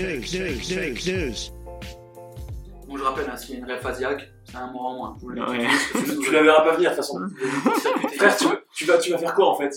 Fake 0.00 0.32
news, 0.32 0.40
news, 0.40 0.60
fake 0.62 1.06
news. 1.06 1.34
Bon, 2.86 2.96
je 2.96 3.02
rappelle, 3.04 3.28
hein, 3.30 3.36
s'il 3.36 3.50
y 3.50 3.54
a 3.56 3.58
une 3.58 3.64
rêve 3.66 3.80
phasiaque, 3.80 4.28
c'est 4.44 4.56
un 4.56 4.66
mois 4.72 4.82
en 4.82 4.94
moins. 4.96 5.16
Vous 5.20 5.28
Ouais. 5.30 5.68
Tu 6.24 6.32
la 6.32 6.42
verras 6.42 6.62
pas 6.62 6.74
venir 6.74 6.90
de 6.90 6.96
toute 6.96 7.04
façon. 7.04 7.20
Frère, 8.16 8.36
tu, 8.74 8.84
vas, 8.86 8.98
tu 8.98 9.10
vas 9.12 9.18
faire 9.18 9.34
quoi 9.34 9.48
en 9.50 9.56
fait? 9.56 9.70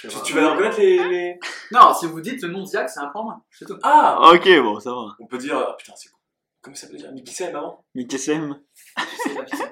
Tu, 0.00 0.08
tu 0.24 0.32
vas 0.34 0.50
reconnaître 0.52 0.78
les, 0.80 0.96
les- 1.08 1.38
Non, 1.70 1.94
si 1.94 2.06
vous 2.06 2.20
dites 2.20 2.42
le 2.42 2.48
nom 2.48 2.60
de 2.62 2.66
Ziac, 2.66 2.88
c'est 2.90 3.00
un 3.00 3.06
point 3.08 3.22
en 3.22 3.24
moins. 3.24 3.42
C'est 3.50 3.64
tout. 3.66 3.78
Ah 3.82 4.30
Ok, 4.34 4.48
bon, 4.62 4.80
ça 4.80 4.90
va. 4.90 5.06
On 5.20 5.26
peut 5.26 5.38
dire. 5.38 5.56
ah, 5.56 5.74
putain, 5.78 5.92
c'est 5.96 6.08
quoi 6.10 6.18
Comment 6.62 6.74
ça 6.74 6.82
s'appelle 6.82 6.96
déjà? 6.98 7.12
Mickey 7.12 7.32
Sam 7.32 7.54
avant? 7.56 7.84
Mickey 7.94 8.18
Sam. 8.18 8.58
C'est 9.22 9.34
la 9.34 9.42
piste. 9.44 9.64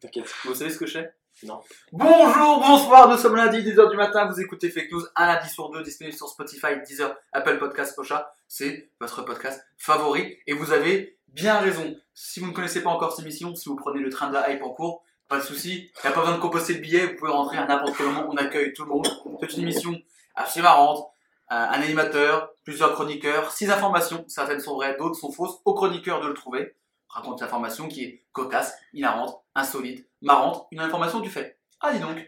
T'inquiète. 0.00 0.26
Vous 0.44 0.54
savez 0.54 0.70
ce 0.70 0.78
que 0.78 0.86
je 0.86 0.92
sais 0.94 1.12
Non. 1.44 1.60
Bonjour, 1.92 2.60
bonsoir, 2.60 3.08
nous 3.08 3.16
sommes 3.16 3.36
lundi, 3.36 3.58
10h 3.58 3.90
du 3.90 3.96
matin, 3.96 4.26
vous 4.30 4.40
écoutez 4.40 4.70
Fake 4.70 4.90
News, 4.92 5.02
un 5.16 5.26
lundi 5.26 5.48
sur 5.48 5.70
deux, 5.70 5.82
disponible 5.82 6.16
sur 6.16 6.28
Spotify, 6.28 6.80
Deezer, 6.86 7.14
Apple 7.32 7.58
Podcast, 7.58 7.98
Ocha, 7.98 8.30
c'est 8.48 8.90
votre 9.00 9.22
podcast 9.22 9.64
favori, 9.76 10.38
et 10.46 10.54
vous 10.54 10.72
avez 10.72 11.18
bien 11.28 11.58
raison. 11.60 11.94
Si 12.14 12.40
vous 12.40 12.46
ne 12.46 12.52
connaissez 12.52 12.82
pas 12.82 12.90
encore 12.90 13.12
cette 13.12 13.24
émission, 13.24 13.54
si 13.54 13.68
vous 13.68 13.76
prenez 13.76 14.00
le 14.00 14.10
train 14.10 14.28
de 14.28 14.34
la 14.34 14.50
hype 14.50 14.62
en 14.62 14.70
cours, 14.70 15.04
pas 15.28 15.38
de 15.38 15.44
souci, 15.44 15.92
il 15.94 16.06
n'y 16.06 16.10
a 16.10 16.12
pas 16.12 16.20
besoin 16.20 16.36
de 16.36 16.40
composter 16.40 16.74
le 16.74 16.80
billet, 16.80 17.06
vous 17.06 17.16
pouvez 17.16 17.30
rentrer 17.30 17.58
à 17.58 17.66
n'importe 17.66 17.96
quel 17.96 18.06
moment, 18.06 18.26
on 18.30 18.36
accueille 18.36 18.72
tout 18.72 18.84
le 18.84 18.90
monde. 18.90 19.06
C'est 19.40 19.52
une 19.52 19.62
émission 19.62 19.94
assez 20.34 20.62
marrante, 20.62 21.06
euh, 21.50 21.54
un 21.54 21.82
animateur, 21.82 22.50
plusieurs 22.64 22.94
chroniqueurs, 22.94 23.52
six 23.52 23.70
informations, 23.70 24.24
certaines 24.28 24.60
sont 24.60 24.74
vraies, 24.74 24.96
d'autres 24.96 25.16
sont 25.16 25.30
fausses, 25.30 25.60
au 25.64 25.74
chroniqueur 25.74 26.20
de 26.20 26.28
le 26.28 26.34
trouver. 26.34 26.74
Raconte 27.08 27.40
l'information 27.40 27.88
qui 27.88 28.04
est 28.04 28.24
cocasse, 28.32 28.74
hilarante, 28.92 29.42
insolite, 29.54 30.08
marrante, 30.22 30.66
une 30.72 30.80
information 30.80 31.20
tu 31.20 31.30
fais. 31.30 31.58
Ah 31.80 31.92
dis 31.92 32.00
donc. 32.00 32.18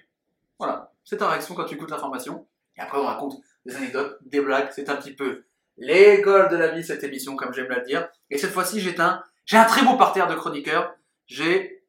Voilà, 0.59 0.93
c'est 1.05 1.19
ta 1.19 1.29
réaction 1.29 1.55
quand 1.55 1.65
tu 1.65 1.75
écoutes 1.75 1.91
l'information. 1.91 2.47
Et 2.77 2.81
après 2.81 2.99
on 2.99 3.05
raconte 3.05 3.37
des 3.67 3.77
anecdotes, 3.77 4.19
des 4.23 4.41
blagues, 4.41 4.71
c'est 4.73 4.89
un 4.89 4.97
petit 4.97 5.15
peu 5.15 5.45
l'école 5.81 6.49
de 6.49 6.57
la 6.57 6.69
vie 6.69 6.85
cette 6.85 7.03
émission 7.03 7.35
comme 7.35 7.53
j'aime 7.53 7.69
la 7.69 7.81
dire. 7.81 8.09
Et 8.31 8.39
cette 8.39 8.53
fois-ci 8.53 8.81
j'ai 8.81 8.99
un, 9.01 9.23
j'ai 9.47 9.57
un 9.57 9.65
très 9.65 9.83
beau 9.83 9.97
parterre 9.97 10.29
de 10.29 10.35
chroniqueurs. 10.37 10.95
J'ai 11.27 11.85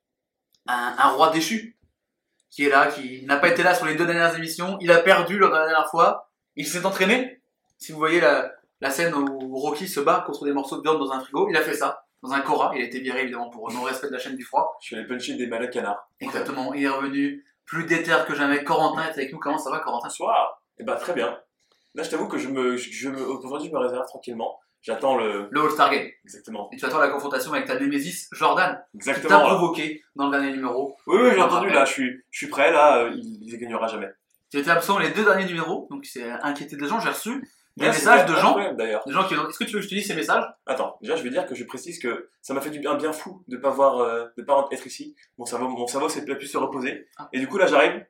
un, 0.67 0.95
un 0.97 1.09
roi 1.09 1.29
déchu 1.29 1.77
qui 2.49 2.65
est 2.65 2.69
là, 2.69 2.87
qui 2.87 3.23
n'a 3.25 3.37
pas 3.37 3.49
été 3.49 3.63
là 3.63 3.75
sur 3.75 3.85
les 3.85 3.95
deux 3.95 4.05
dernières 4.05 4.35
émissions. 4.35 4.77
Il 4.81 4.91
a 4.91 4.99
perdu 4.99 5.37
lors 5.37 5.51
de 5.51 5.55
la 5.55 5.65
dernière 5.67 5.89
fois. 5.89 6.31
Il 6.55 6.67
s'est 6.67 6.85
entraîné. 6.85 7.41
Si 7.77 7.91
vous 7.91 7.97
voyez 7.97 8.19
la, 8.19 8.51
la 8.81 8.89
scène 8.89 9.13
où 9.13 9.55
Rocky 9.57 9.87
se 9.87 9.99
bat 9.99 10.23
contre 10.25 10.45
des 10.45 10.53
morceaux 10.53 10.77
de 10.77 10.81
viande 10.81 10.99
dans 10.99 11.11
un 11.11 11.21
frigo, 11.21 11.47
il 11.49 11.55
a 11.55 11.61
fait 11.61 11.75
ça. 11.75 12.05
Dans 12.21 12.33
un 12.33 12.41
Cora, 12.41 12.71
il 12.75 12.81
a 12.81 12.85
été 12.85 12.99
viré 12.99 13.21
évidemment 13.21 13.49
pour 13.49 13.71
non-respect 13.71 14.07
de 14.07 14.13
la 14.13 14.19
chaîne 14.19 14.35
du 14.35 14.43
froid. 14.43 14.77
Je 14.81 14.87
suis 14.87 14.95
allé 14.95 15.07
puncher 15.07 15.35
des 15.35 15.47
malades 15.47 15.71
canards. 15.71 16.07
Exactement, 16.19 16.73
il 16.73 16.83
est 16.83 16.89
revenu 16.89 17.45
plus 17.65 17.85
déter 17.85 18.15
que 18.27 18.35
jamais. 18.35 18.63
Corentin 18.63 19.03
est 19.05 19.11
avec 19.11 19.31
nous. 19.31 19.39
Comment 19.39 19.57
ça 19.57 19.71
va, 19.71 19.79
Corentin? 19.79 20.07
Bonsoir 20.07 20.61
Et 20.77 20.83
bah 20.83 20.97
très 20.97 21.13
bien. 21.13 21.39
Là, 21.95 22.03
je 22.03 22.09
t'avoue 22.09 22.27
que 22.27 22.37
je 22.37 22.47
me, 22.47 22.77
je, 22.77 22.89
je 22.91 23.09
me, 23.09 23.21
aujourd'hui, 23.25 23.67
je 23.69 23.73
me 23.73 23.79
réserve 23.79 24.05
tranquillement. 24.07 24.59
J'attends 24.81 25.15
le. 25.17 25.47
Le 25.51 25.61
All-Star 25.61 25.91
Game. 25.91 26.07
Exactement. 26.23 26.69
Et 26.71 26.77
tu 26.77 26.85
attends 26.85 26.99
la 26.99 27.09
confrontation 27.09 27.53
avec 27.53 27.65
ta 27.67 27.77
Némésis, 27.79 28.29
Jordan, 28.31 28.81
qui 28.93 29.05
t'a 29.05 29.11
Exactement. 29.11 29.41
provoqué 29.41 30.01
dans 30.15 30.25
le 30.25 30.31
dernier 30.31 30.51
numéro. 30.53 30.97
Oui, 31.05 31.17
oui, 31.21 31.29
j'ai 31.35 31.41
entendu 31.41 31.69
là. 31.69 31.85
Je 31.85 31.91
suis, 31.91 32.23
je 32.31 32.37
suis 32.37 32.47
prêt 32.47 32.71
là. 32.71 32.97
euh, 33.03 33.11
il, 33.13 33.43
il 33.43 33.57
gagnera 33.59 33.87
jamais. 33.87 34.09
Tu 34.49 34.57
étais 34.57 34.71
absent 34.71 34.97
les 34.97 35.11
deux 35.11 35.23
derniers 35.23 35.45
numéros, 35.45 35.87
donc 35.91 36.05
c'est 36.05 36.29
inquiété 36.29 36.75
des 36.77 36.87
gens. 36.87 36.99
J'ai 36.99 37.09
reçu 37.09 37.47
des 37.77 37.85
messages 37.85 38.25
de 38.25 38.35
gens, 38.35 38.57
D'ailleurs. 38.73 39.03
des 39.05 39.13
gens 39.13 39.23
qui. 39.25 39.33
Est-ce 39.35 39.59
que 39.59 39.63
tu 39.65 39.73
veux 39.73 39.79
que 39.79 39.85
je 39.85 39.89
te 39.89 39.95
dise 39.95 40.07
ces 40.07 40.15
messages? 40.15 40.43
Attends, 40.65 40.97
déjà 41.01 41.15
je 41.15 41.23
vais 41.23 41.29
dire 41.29 41.45
que 41.45 41.53
je 41.55 41.63
précise 41.63 41.99
que 41.99 42.29
ça 42.41 42.53
m'a 42.53 42.59
fait 42.61 42.69
du 42.71 42.79
bien, 42.79 42.95
bien 42.95 43.13
fou 43.13 43.43
de 43.47 43.57
pas 43.57 43.69
voir, 43.69 43.99
euh, 43.99 44.25
de 44.37 44.41
pas 44.43 44.67
être 44.71 44.87
ici. 44.87 45.15
Mon 45.37 45.45
cerveau, 45.45 45.67
mon 45.69 45.87
cerveau 45.87 46.09
s'est 46.09 46.25
pu 46.25 46.47
se 46.47 46.57
reposer. 46.57 47.07
Ah. 47.17 47.29
Et 47.33 47.39
du 47.39 47.47
coup 47.47 47.57
là 47.59 47.67
j'arrive, 47.67 48.03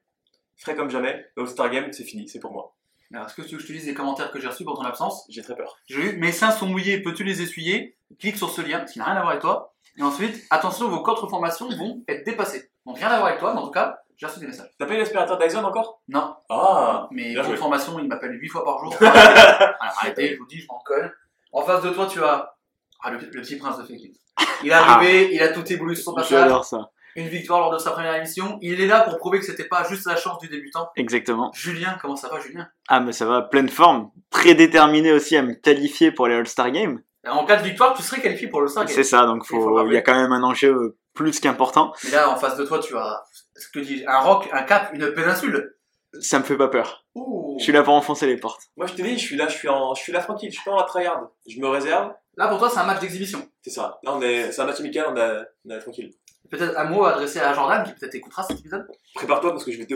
frais 0.57 0.75
comme 0.75 0.89
jamais. 0.89 1.25
Le 1.35 1.43
All-Star 1.43 1.69
Game, 1.69 1.91
c'est 1.91 2.03
fini, 2.05 2.27
c'est 2.29 2.39
pour 2.39 2.53
moi. 2.53 2.73
Alors, 3.13 3.27
est-ce 3.27 3.35
que 3.35 3.41
tu 3.41 3.49
veux 3.51 3.57
que 3.57 3.63
je 3.63 3.67
te 3.67 3.73
dise 3.73 3.85
les 3.87 3.93
commentaires 3.93 4.31
que 4.31 4.39
j'ai 4.39 4.47
reçus 4.47 4.63
pour 4.63 4.75
ton 4.77 4.83
absence 4.83 5.25
J'ai 5.29 5.41
très 5.41 5.55
peur. 5.55 5.77
J'ai 5.87 6.01
eu 6.13 6.17
mes 6.17 6.31
seins 6.31 6.51
sont 6.51 6.65
mouillés, 6.67 7.01
peux-tu 7.01 7.23
les 7.23 7.41
essuyer 7.41 7.97
Clique 8.19 8.37
sur 8.37 8.49
ce 8.49 8.61
lien, 8.61 8.79
parce 8.79 8.91
qu'il 8.91 8.99
n'a 9.01 9.05
rien 9.07 9.15
à 9.15 9.19
voir 9.19 9.29
avec 9.31 9.41
toi. 9.41 9.73
Et 9.97 10.01
ensuite, 10.03 10.41
attention, 10.49 10.87
vos 10.89 11.01
contre-formations 11.03 11.69
vont 11.77 12.03
être 12.07 12.25
dépassées. 12.25 12.71
Donc 12.85 12.97
rien 12.97 13.07
à 13.07 13.17
voir 13.17 13.27
avec 13.27 13.39
toi, 13.39 13.53
mais 13.53 13.59
en 13.59 13.65
tout 13.65 13.71
cas, 13.71 13.99
j'ai 14.17 14.25
reçu 14.25 14.39
des 14.39 14.47
messages. 14.47 14.69
T'as 14.79 14.85
pas 14.85 14.93
eu 14.93 14.97
l'aspirateur 14.97 15.37
Dyson 15.37 15.63
encore 15.63 16.01
Non, 16.07 16.35
Ah 16.49 17.07
mais 17.11 17.33
Bien 17.33 17.41
joué. 17.43 17.51
contre-formation, 17.51 17.99
il 17.99 18.07
m'appelle 18.07 18.37
8 18.39 18.47
fois 18.49 18.63
par 18.63 18.79
jour. 18.79 18.95
Alors, 19.01 19.75
arrêtez, 19.79 20.33
je 20.33 20.37
vous 20.37 20.45
dis, 20.47 20.59
je 20.61 20.67
m'en 20.67 20.79
colle. 20.79 21.13
En 21.51 21.63
face 21.63 21.81
de 21.83 21.89
toi, 21.89 22.07
tu 22.07 22.23
as 22.23 22.55
ah, 23.03 23.09
le, 23.11 23.17
le 23.17 23.29
petit 23.29 23.57
prince 23.57 23.77
de 23.77 23.83
Fake 23.83 23.99
News. 23.99 24.45
Il 24.63 24.69
est 24.69 24.73
arrivé, 24.73 25.33
il 25.33 25.41
a 25.41 25.49
tout 25.49 25.65
ébloui 25.73 25.95
sur 25.95 26.05
son 26.05 26.13
passage. 26.13 26.29
J'adore 26.29 26.63
ça. 26.65 26.91
Une 27.15 27.27
victoire 27.27 27.59
lors 27.59 27.71
de 27.73 27.77
sa 27.77 27.91
première 27.91 28.15
émission. 28.15 28.57
Il 28.61 28.79
est 28.81 28.87
là 28.87 29.01
pour 29.01 29.17
prouver 29.17 29.39
que 29.39 29.45
c'était 29.45 29.67
pas 29.67 29.83
juste 29.89 30.05
la 30.07 30.15
chance 30.15 30.39
du 30.39 30.47
débutant. 30.47 30.89
Exactement. 30.95 31.51
Julien, 31.53 31.97
comment 32.01 32.15
ça 32.15 32.29
va, 32.29 32.39
Julien? 32.39 32.67
Ah, 32.87 32.99
mais 32.99 33.11
ça 33.11 33.25
va, 33.25 33.41
pleine 33.41 33.69
forme. 33.69 34.11
Très 34.29 34.55
déterminé 34.55 35.11
aussi 35.11 35.35
à 35.35 35.41
me 35.43 35.53
qualifier 35.53 36.11
pour 36.11 36.27
les 36.27 36.35
All-Star 36.35 36.71
Games. 36.71 37.01
En 37.27 37.45
cas 37.45 37.57
de 37.57 37.63
victoire, 37.63 37.93
tu 37.95 38.01
serais 38.01 38.21
qualifié 38.21 38.47
pour 38.47 38.61
le 38.61 38.67
5. 38.67 38.89
C'est 38.89 39.03
ça, 39.03 39.25
donc 39.25 39.43
Il 39.45 39.47
faut 39.47 39.61
faut... 39.61 39.73
rappeler. 39.75 39.91
il 39.93 39.95
y 39.95 39.99
a 39.99 40.01
quand 40.01 40.15
même 40.15 40.31
un 40.31 40.41
enjeu 40.43 40.73
euh, 40.73 40.97
plus 41.13 41.39
qu'important. 41.39 41.93
Mais 42.05 42.11
là, 42.11 42.29
en 42.31 42.35
face 42.35 42.57
de 42.57 42.65
toi, 42.65 42.79
tu 42.79 42.95
as 42.97 43.23
ce 43.55 43.67
que 43.69 43.79
dis 43.79 44.03
un 44.07 44.19
roc, 44.19 44.49
un 44.51 44.63
cap, 44.63 44.89
une 44.93 45.13
péninsule. 45.13 45.75
Ça 46.19 46.39
me 46.39 46.43
fait 46.43 46.57
pas 46.57 46.67
peur. 46.67 47.05
Ouh. 47.15 47.55
Je 47.59 47.63
suis 47.63 47.71
là 47.73 47.83
pour 47.83 47.93
enfoncer 47.93 48.25
les 48.25 48.37
portes. 48.37 48.63
Moi 48.75 48.87
je 48.87 48.93
te 48.93 49.01
dis, 49.01 49.13
je 49.17 49.23
suis 49.23 49.35
là, 49.37 49.47
je 49.47 49.55
suis, 49.55 49.69
en, 49.69 49.93
je 49.93 50.01
suis 50.01 50.11
là 50.11 50.19
tranquille, 50.19 50.49
je 50.49 50.55
suis 50.55 50.63
pas 50.65 50.71
dans 50.71 50.77
la 50.77 50.83
tryhard. 50.83 51.29
Je 51.47 51.59
me 51.59 51.67
réserve, 51.67 52.11
Là, 52.37 52.47
pour 52.47 52.57
toi, 52.59 52.69
c'est 52.69 52.79
un 52.79 52.85
match 52.85 53.01
d'exhibition. 53.01 53.45
c'est 53.61 53.69
ça. 53.71 53.99
Là 54.03 54.13
on 54.15 54.21
est, 54.21 54.51
c'est 54.51 54.61
un 54.61 54.65
match 54.65 54.79
amical, 54.79 55.05
on 55.09 55.17
est, 55.17 55.41
on 55.65 55.69
est 55.69 55.79
tranquille. 55.79 56.13
Peut-être 56.49 56.77
un 56.77 56.83
mot 56.85 57.05
adressé 57.05 57.39
à 57.39 57.53
Jordan 57.53 57.83
qui 57.85 57.93
peut-être 57.93 58.15
écoutera 58.15 58.43
cet 58.43 58.59
épisode. 58.59 58.85
Prépare-toi 59.15 59.51
parce 59.51 59.63
que 59.63 59.71
je 59.71 59.77
vais 59.77 59.85
te. 59.85 59.93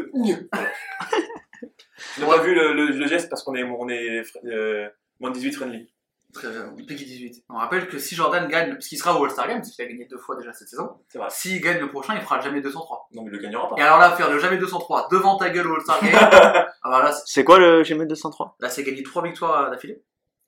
Je 2.18 2.22
n'ai 2.22 2.28
pas 2.28 2.38
vu 2.42 2.54
le, 2.56 2.74
le, 2.74 2.88
le 2.88 3.08
geste 3.08 3.30
parce 3.30 3.44
qu'on 3.44 3.56
est, 3.56 3.64
on 3.64 3.90
est 3.90 4.22
euh, 4.46 4.88
moins 5.20 5.30
de 5.32 5.36
18 5.36 5.52
friendly. 5.54 5.90
Très 6.34 6.50
bien, 6.50 6.74
Peggy 6.86 7.06
18. 7.06 7.44
On 7.50 7.56
rappelle 7.56 7.88
que 7.88 7.98
si 7.98 8.14
Jordan 8.14 8.46
gagne, 8.50 8.74
parce 8.74 8.88
qu'il 8.88 8.98
sera 8.98 9.18
au 9.18 9.24
All-Star 9.24 9.48
Game, 9.48 9.60
parce 9.60 9.72
qu'il 9.72 9.86
a 9.86 9.88
gagné 9.88 10.06
deux 10.06 10.18
fois 10.18 10.36
déjà 10.36 10.52
cette 10.52 10.68
saison, 10.68 10.90
C'est 11.08 11.18
vrai. 11.18 11.28
s'il 11.32 11.62
gagne 11.62 11.80
le 11.80 11.88
prochain, 11.90 12.14
il 12.16 12.22
fera 12.22 12.36
le 12.38 12.44
jamais 12.44 12.60
203. 12.60 13.08
Non 13.14 13.22
mais 13.24 13.30
il 13.30 13.34
le 13.36 13.40
gagnera 13.40 13.70
pas. 13.70 13.76
Et 13.78 13.82
alors 13.82 14.00
là, 14.00 14.12
faire 14.12 14.30
le 14.30 14.38
jamais 14.40 14.58
203 14.58 15.08
devant 15.12 15.38
ta 15.38 15.50
gueule 15.50 15.68
au 15.68 15.76
All-Star 15.76 16.02
Game, 16.02 16.12
ah 16.22 16.68
bah 16.84 17.04
là, 17.04 17.14
c'est- 17.14 17.24
C'est 17.26 17.44
quoi 17.46 17.58
le 17.58 17.84
GM 17.84 18.06
203 18.06 18.58
là 18.60 18.70
c'est 18.70 18.84
gagné 18.84 19.02
trois 19.04 19.24
victoires 19.24 19.72
d'affilée. 19.72 20.02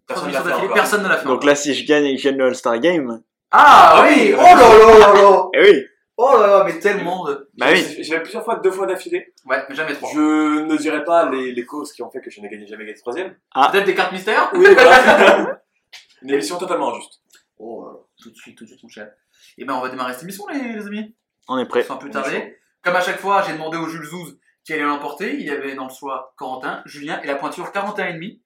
Trois 0.08 0.26
Personne 0.28 0.74
personne 0.74 1.04
ne 1.04 1.08
l'a 1.08 1.18
fait. 1.18 1.26
Donc 1.26 1.44
là, 1.46 1.56
si 1.56 1.74
je 1.74 1.86
gagne 1.88 2.04
et 2.06 2.16
que 2.18 2.22
je 2.22 2.28
gagne 2.30 2.38
le 2.38 2.46
All-Star 2.48 2.78
Game, 2.80 3.22
Ah 3.52 4.06
oui 4.08 4.34
Oh 4.38 4.42
là 4.42 4.56
là 4.56 5.00
là 5.00 5.14
là 5.14 5.50
eh 5.54 5.62
oui, 5.62 5.86
Oh 6.20 6.36
là 6.40 6.48
là, 6.48 6.64
mais 6.66 6.80
tellement 6.80 7.26
de... 7.26 7.50
bah 7.58 7.68
oui. 7.72 7.86
J'ai 7.98 8.04
fait 8.04 8.22
plusieurs 8.22 8.44
fois, 8.44 8.56
deux 8.56 8.72
fois 8.72 8.88
d'affilée. 8.88 9.34
Ouais, 9.46 9.64
mais 9.70 9.76
jamais 9.76 9.94
trois. 9.94 10.10
Je 10.12 10.64
ne 10.64 10.76
dirai 10.76 11.04
pas 11.04 11.30
les, 11.30 11.52
les 11.52 11.66
causes 11.66 11.94
qui 11.94 12.02
ont 12.02 12.10
fait 12.10 12.22
que 12.22 12.32
je 12.32 12.42
n'ai 12.42 12.50
gagné 12.50 12.66
jamais 12.66 12.86
gagné 12.86 12.98
troisième. 12.98 13.36
Peut-être 13.54 13.86
des 13.86 13.94
cartes 13.94 14.12
mystères 14.12 14.50
Oui, 14.54 14.66
voilà. 14.74 15.62
Une 16.24 16.32
émission 16.32 16.58
totalement 16.58 16.92
injuste. 16.92 17.22
Oh, 17.60 17.86
là 17.86 17.92
là, 17.92 18.00
tout 18.20 18.32
de 18.32 18.36
suite, 18.36 18.58
tout 18.58 18.64
de 18.64 18.70
suite, 18.70 18.82
mon 18.82 18.90
cher. 18.90 19.12
Et 19.60 19.66
ben, 19.66 19.76
on 19.76 19.82
va 19.82 19.90
démarrer 19.90 20.14
cette 20.14 20.24
émission, 20.24 20.48
les, 20.48 20.74
les 20.74 20.88
amis. 20.88 21.16
On 21.48 21.60
est 21.60 21.68
prêt. 21.68 21.84
Sans 21.84 21.98
plus 21.98 22.10
tarder. 22.10 22.58
Comme 22.82 22.96
à 22.96 23.02
chaque 23.02 23.20
fois, 23.20 23.44
j'ai 23.46 23.54
demandé 23.54 23.78
au 23.78 23.88
Jules 23.88 24.06
Zouz 24.06 24.40
qui 24.64 24.74
allait 24.74 24.84
l'emporter. 24.84 25.36
Il 25.36 25.46
y 25.46 25.52
avait 25.52 25.76
dans 25.76 25.88
le 25.88 25.94
choix 25.94 26.34
Corentin, 26.36 26.82
Julien 26.86 27.22
et 27.22 27.28
la 27.28 27.36
pointure 27.36 27.72
41,5. 27.72 28.40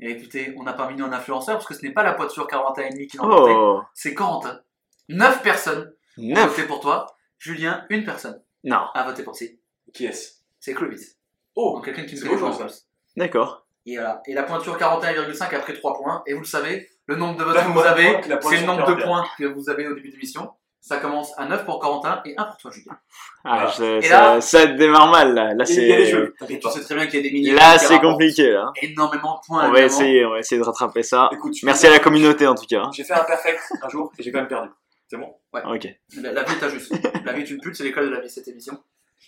Et 0.00 0.10
écoutez, 0.12 0.54
on 0.58 0.62
n'a 0.62 0.72
pas 0.72 0.90
mis 0.90 1.00
un 1.02 1.12
influenceur 1.12 1.56
parce 1.56 1.66
que 1.66 1.74
ce 1.74 1.82
n'est 1.82 1.92
pas 1.92 2.02
la 2.02 2.14
pointure 2.14 2.46
41,5 2.46 3.06
qui 3.06 3.16
l'a 3.18 3.24
emporté, 3.24 3.52
Oh, 3.54 3.82
c'est 3.94 4.14
Corentin. 4.14 4.60
9 5.08 5.42
personnes 5.42 5.92
ont 6.18 6.22
9 6.34 6.48
voté 6.50 6.62
pour 6.66 6.80
toi. 6.80 7.06
Julien, 7.38 7.84
une 7.90 8.04
personne 8.04 8.40
Non, 8.64 8.86
a 8.94 9.02
voté 9.04 9.22
pour 9.22 9.34
si. 9.36 9.58
Qui 9.92 10.06
est-ce? 10.06 10.34
C'est 10.58 10.74
Clovis. 10.74 11.16
Oh 11.56 11.74
Donc 11.76 11.84
quelqu'un 11.84 12.04
qui 12.04 12.14
me 12.14 12.20
c'est 12.20 12.28
connaît 12.28 12.40
pas 12.40 12.46
en 12.48 12.56
plus. 12.56 12.86
d'accord. 13.16 13.66
Et 13.86 13.96
voilà. 13.96 14.22
Et 14.26 14.34
la 14.34 14.42
pointure 14.44 14.78
41,5 14.78 15.54
après 15.54 15.72
3 15.74 15.94
points. 15.98 16.22
Et 16.26 16.34
vous 16.34 16.40
le 16.40 16.44
savez, 16.46 16.88
le 17.06 17.16
nombre 17.16 17.38
de 17.38 17.44
votes 17.44 17.54
La 17.56 17.64
que 17.64 17.70
vous 17.70 17.80
avez, 17.80 18.12
la 18.28 18.40
c'est 18.40 18.60
le 18.60 18.66
nombre 18.66 18.80
de 18.86 18.94
41. 18.94 19.06
points 19.06 19.24
que 19.38 19.44
vous 19.46 19.68
avez 19.70 19.88
au 19.88 19.94
début 19.94 20.08
de 20.10 20.14
l'émission. 20.14 20.52
Ça 20.80 20.96
commence 20.98 21.32
à 21.38 21.44
9 21.46 21.66
pour 21.66 21.78
Corentin 21.78 22.22
et 22.24 22.34
1 22.38 22.44
pour 22.44 22.56
toi, 22.56 22.70
Julien. 22.70 22.98
Ah, 23.44 23.66
Voilà. 23.66 23.70
je- 23.78 23.98
Et 23.98 24.02
ça, 24.02 24.34
là- 24.34 24.40
ça 24.40 24.66
démarre 24.66 25.10
mal 25.10 25.34
là. 25.34 25.52
Là, 25.54 25.64
c'est. 25.66 26.32
tu 26.48 26.58
pas. 26.58 26.70
sais 26.70 26.80
très 26.80 26.94
bien 26.94 27.06
qu'il 27.06 27.16
y 27.16 27.18
a 27.18 27.22
des 27.22 27.30
milliers 27.32 27.52
Là, 27.54 27.78
c'est 27.78 28.00
compliqué 28.00 28.50
là. 28.50 28.72
Énormément 28.80 29.34
de 29.40 29.46
points. 29.46 29.68
On 29.68 29.72
va 29.72 29.78
évidemment. 29.80 29.86
essayer, 29.86 30.24
on 30.24 30.30
va 30.30 30.38
essayer 30.38 30.58
de 30.60 30.64
rattraper 30.66 31.02
ça. 31.02 31.28
Écoute, 31.32 31.54
Merci 31.62 31.86
à 31.86 31.90
la 31.90 31.98
communauté 31.98 32.46
en 32.46 32.54
tout 32.54 32.64
cas. 32.66 32.82
J'ai 32.92 33.04
fait 33.04 33.12
un 33.12 33.24
perfect 33.24 33.60
un 33.82 33.88
jour 33.90 34.10
et 34.18 34.22
j'ai 34.22 34.32
quand 34.32 34.38
même 34.38 34.48
perdu. 34.48 34.70
C'est 35.08 35.16
bon? 35.18 35.34
Ok. 35.52 35.86
La, 36.22 36.32
la 36.32 36.42
vie 36.44 36.54
est 36.54 36.64
injuste. 36.64 36.94
la 37.24 37.32
vie 37.32 37.42
est 37.42 37.50
une 37.50 37.60
pute, 37.60 37.74
c'est 37.76 37.84
l'école 37.84 38.06
de 38.08 38.14
la 38.14 38.20
vie, 38.20 38.30
cette 38.30 38.48
émission. 38.48 38.78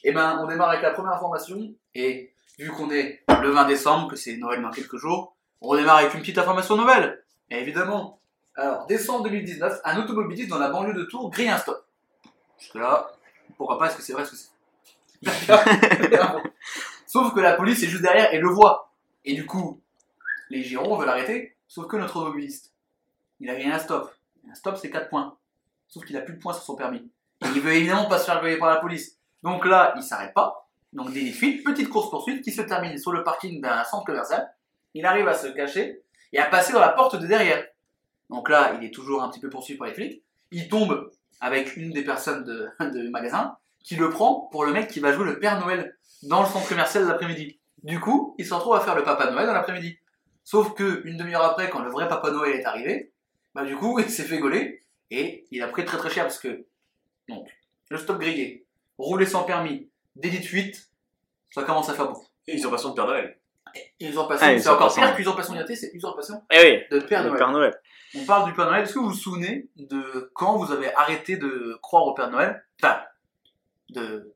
Et 0.05 0.13
ben, 0.13 0.39
on 0.43 0.47
démarre 0.47 0.71
avec 0.71 0.83
la 0.83 0.91
première 0.93 1.13
information. 1.13 1.59
Et 1.95 2.33
vu 2.59 2.71
qu'on 2.71 2.91
est 2.91 3.23
le 3.43 3.51
20 3.51 3.65
décembre, 3.67 4.09
que 4.09 4.17
c'est 4.17 4.37
Noël 4.37 4.63
dans 4.63 4.71
quelques 4.71 4.97
jours, 4.97 5.37
on 5.61 5.75
démarre 5.77 5.99
avec 5.99 6.15
une 6.15 6.21
petite 6.21 6.39
information 6.39 6.77
nouvelle. 6.77 7.23
Et 7.51 7.59
évidemment. 7.59 8.21
Alors, 8.55 8.87
décembre 8.87 9.25
2019, 9.25 9.81
un 9.85 10.03
automobiliste 10.03 10.51
dans 10.51 10.59
la 10.59 10.69
banlieue 10.69 10.95
de 10.95 11.05
Tours 11.05 11.31
grille 11.31 11.49
un 11.49 11.59
stop. 11.59 11.87
Jusque 12.59 12.75
là, 12.75 13.11
pourquoi 13.57 13.79
pas, 13.79 13.87
est-ce 13.87 13.97
que 13.97 14.03
c'est 14.03 14.13
vrai, 14.13 14.23
est-ce 14.23 14.31
que 14.31 14.37
c'est. 14.37 14.51
Sauf 17.07 17.35
que 17.35 17.41
la 17.41 17.55
police 17.55 17.83
est 17.83 17.89
juste 17.89 18.03
derrière 18.03 18.33
et 18.33 18.39
le 18.39 18.49
voit. 18.49 18.93
Et 19.25 19.35
du 19.35 19.47
coup, 19.47 19.81
les 20.51 20.63
girons 20.63 20.97
veulent 20.97 21.07
l'arrêter, 21.07 21.57
sauf 21.69 21.87
que 21.87 21.97
notre 21.97 22.17
automobiliste, 22.17 22.73
il 23.41 23.49
a 23.49 23.55
gagné 23.55 23.73
un 23.73 23.79
stop. 23.79 24.13
Un 24.51 24.55
stop, 24.55 24.77
c'est 24.77 24.91
4 24.91 25.09
points. 25.09 25.37
Sauf 25.89 26.05
qu'il 26.05 26.17
a 26.17 26.21
plus 26.21 26.35
de 26.35 26.39
points 26.39 26.53
sur 26.53 26.63
son 26.63 26.75
permis. 26.75 27.11
Et 27.43 27.49
il 27.55 27.61
veut 27.61 27.73
évidemment 27.73 28.07
pas 28.07 28.19
se 28.19 28.25
faire 28.25 28.41
griller 28.41 28.59
par 28.59 28.71
la 28.71 28.77
police. 28.77 29.19
Donc 29.43 29.65
là, 29.65 29.93
il 29.97 30.03
s'arrête 30.03 30.35
pas. 30.35 30.69
Donc 30.93 31.13
délit 31.13 31.31
de 31.31 31.37
fuite, 31.37 31.65
petite 31.65 31.89
course-poursuite 31.89 32.43
qui 32.43 32.53
se 32.53 32.63
termine 32.63 32.99
sur 32.99 33.13
le 33.13 33.25
parking 33.25 33.61
d'un 33.61 33.85
centre 33.85 34.05
commercial. 34.05 34.53
Il 34.95 35.07
arrive 35.07 35.29
à 35.29 35.35
se 35.35 35.49
cacher 35.49 36.03
et 36.33 36.39
à 36.39 36.47
passer 36.47 36.73
dans 36.73 36.81
la 36.81 36.91
porte 36.91 37.17
de 37.17 37.27
derrière. 37.27 37.65
Donc 38.32 38.49
là, 38.49 38.76
il 38.81 38.87
est 38.87 38.90
toujours 38.90 39.23
un 39.23 39.29
petit 39.31 39.40
peu 39.40 39.49
poursuivi 39.50 39.79
par 39.79 39.88
les 39.88 39.94
flics. 39.94 40.23
Il 40.50 40.69
tombe 40.69 41.11
avec 41.40 41.76
une 41.76 41.90
des 41.93 42.02
personnes 42.05 42.44
de, 42.44 42.69
de 42.81 43.08
magasin 43.11 43.56
qui 43.84 43.96
le 43.96 44.11
prend 44.11 44.49
pour 44.52 44.64
le 44.64 44.73
mec 44.73 44.88
qui 44.88 45.00
va 45.00 45.12
jouer 45.12 45.25
le 45.25 45.38
Père 45.38 45.61
Noël 45.61 45.96
dans 46.23 46.40
le 46.43 46.46
centre 46.49 46.69
commercial 46.69 47.06
l'après-midi. 47.06 47.58
Du 47.82 47.99
coup, 48.00 48.34
il 48.38 48.46
se 48.46 48.55
retrouve 48.55 48.75
à 48.76 48.81
faire 48.81 48.94
le 48.94 49.02
Papa 49.02 49.31
Noël 49.31 49.46
dans 49.46 49.55
l'après-midi. 49.55 49.99
Sauf 50.44 50.75
que 50.75 51.02
une 51.06 51.17
demi-heure 51.17 51.43
après, 51.44 51.69
quand 51.69 51.81
le 51.82 51.90
vrai 51.90 52.08
Papa 52.08 52.31
Noël 52.31 52.61
est 52.61 52.64
arrivé, 52.64 53.12
bah 53.55 53.64
du 53.64 53.76
coup, 53.76 53.99
il 54.00 54.08
s'est 54.11 54.23
fait 54.25 54.38
gauler 54.38 54.82
et 55.11 55.44
il 55.50 55.62
a 55.62 55.69
pris 55.69 55.84
très 55.84 55.99
très 55.99 56.11
cher 56.11 56.25
parce 56.25 56.38
que 56.38 56.64
donc 57.29 57.49
le 57.90 57.99
stop 57.99 58.19
grillé, 58.19 58.64
rouler 58.99 59.26
sans 59.26 59.43
permis, 59.44 59.90
délit 60.17 60.38
de 60.40 60.44
fuite, 60.44 60.90
ça 61.50 61.62
commence 61.64 61.88
à 61.88 61.94
faire 61.94 62.08
beaucoup. 62.08 62.26
Et 62.46 62.55
usurpation 62.55 62.90
de 62.90 62.94
Père 62.94 63.06
Noël. 63.06 63.38
Usurpation, 64.00 64.46
Ah, 64.49 64.58
c'est 64.58 64.69
encore 64.69 64.94
pire 64.94 65.14
qu'usurpation 65.14 65.52
d'identité, 65.55 65.76
c'est 65.76 65.94
usurpation 65.94 66.43
Eh 66.50 66.58
oui. 66.62 66.82
de 66.90 67.05
Père 67.05 67.23
Le 67.23 67.29
Noël. 67.29 67.38
Père 67.38 67.50
Noël. 67.52 67.75
On 68.14 68.25
parle 68.26 68.44
du 68.50 68.55
Père 68.55 68.67
Noël. 68.67 68.82
Est-ce 68.82 68.94
que 68.94 68.99
vous 68.99 69.09
vous 69.11 69.14
souvenez 69.14 69.69
de 69.76 70.31
quand 70.35 70.56
vous 70.59 70.70
avez 70.73 70.94
arrêté 70.94 71.37
de 71.37 71.79
croire 71.82 72.05
au 72.06 72.14
Père 72.14 72.31
Noël? 72.31 72.62
Enfin, 72.82 73.00
de. 73.91 74.35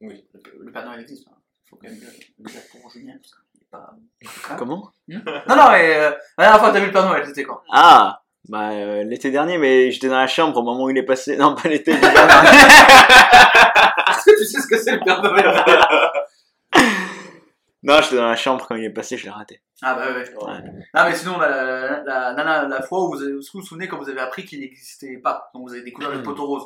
Oui. 0.00 0.24
Le, 0.32 0.64
le 0.64 0.72
Père 0.72 0.84
Noël 0.86 1.00
existe. 1.00 1.26
Il 1.26 1.68
faut 1.68 1.76
quand 1.76 1.88
même 1.88 1.98
le 2.38 2.50
dire 2.50 2.60
pour 2.70 2.90
Julien. 2.90 3.14
parce 3.20 3.34
qu'il 3.34 3.66
pas- 3.70 4.56
Comment? 4.56 4.90
Non, 5.08 5.20
non, 5.48 5.70
mais 5.72 5.96
euh, 5.96 6.10
la 6.38 6.44
dernière 6.44 6.58
fois 6.60 6.68
que 6.70 6.74
t'as 6.74 6.80
vu 6.80 6.86
le 6.86 6.92
Père 6.92 7.04
Noël, 7.06 7.24
c'était 7.26 7.44
quand? 7.44 7.60
Ah 7.70 8.22
Bah, 8.48 8.70
euh, 8.70 9.02
l'été 9.04 9.30
dernier, 9.30 9.58
mais 9.58 9.90
j'étais 9.90 10.08
dans 10.08 10.16
la 10.18 10.26
chambre 10.26 10.56
au 10.56 10.62
moment 10.62 10.84
où 10.84 10.90
il 10.90 10.96
est 10.96 11.02
passé. 11.04 11.36
Non, 11.36 11.54
pas 11.54 11.68
l'été. 11.68 11.90
Est-ce 11.92 12.06
que 14.24 14.38
tu 14.38 14.44
sais 14.46 14.60
ce 14.62 14.66
que 14.66 14.78
c'est 14.78 14.92
le 14.92 15.00
Père 15.00 15.20
Noël? 15.22 15.54
Non, 17.82 18.00
j'étais 18.02 18.16
dans 18.16 18.28
la 18.28 18.36
chambre 18.36 18.66
quand 18.66 18.74
il 18.76 18.84
est 18.84 18.90
passé, 18.90 19.16
je 19.18 19.24
l'ai 19.24 19.30
raté. 19.30 19.60
Ah 19.82 19.94
bah 19.94 20.12
ouais. 20.12 20.28
Ouais. 20.34 20.62
Ah 20.92 21.08
mais 21.08 21.14
sinon, 21.14 21.38
la, 21.38 21.48
la, 21.48 22.32
la, 22.32 22.44
la, 22.44 22.66
la 22.68 22.82
fois 22.82 23.04
où 23.04 23.10
vous, 23.12 23.22
avez- 23.22 23.32
vous 23.34 23.40
vous 23.54 23.62
souvenez 23.62 23.86
quand 23.88 23.98
vous 23.98 24.08
avez 24.10 24.20
appris 24.20 24.44
qu'il 24.44 24.60
n'existait 24.60 25.18
pas 25.18 25.50
Donc 25.54 25.68
vous 25.68 25.72
avez 25.74 25.82
découvert 25.82 26.10
le 26.10 26.22
poteau 26.22 26.46
rose. 26.46 26.64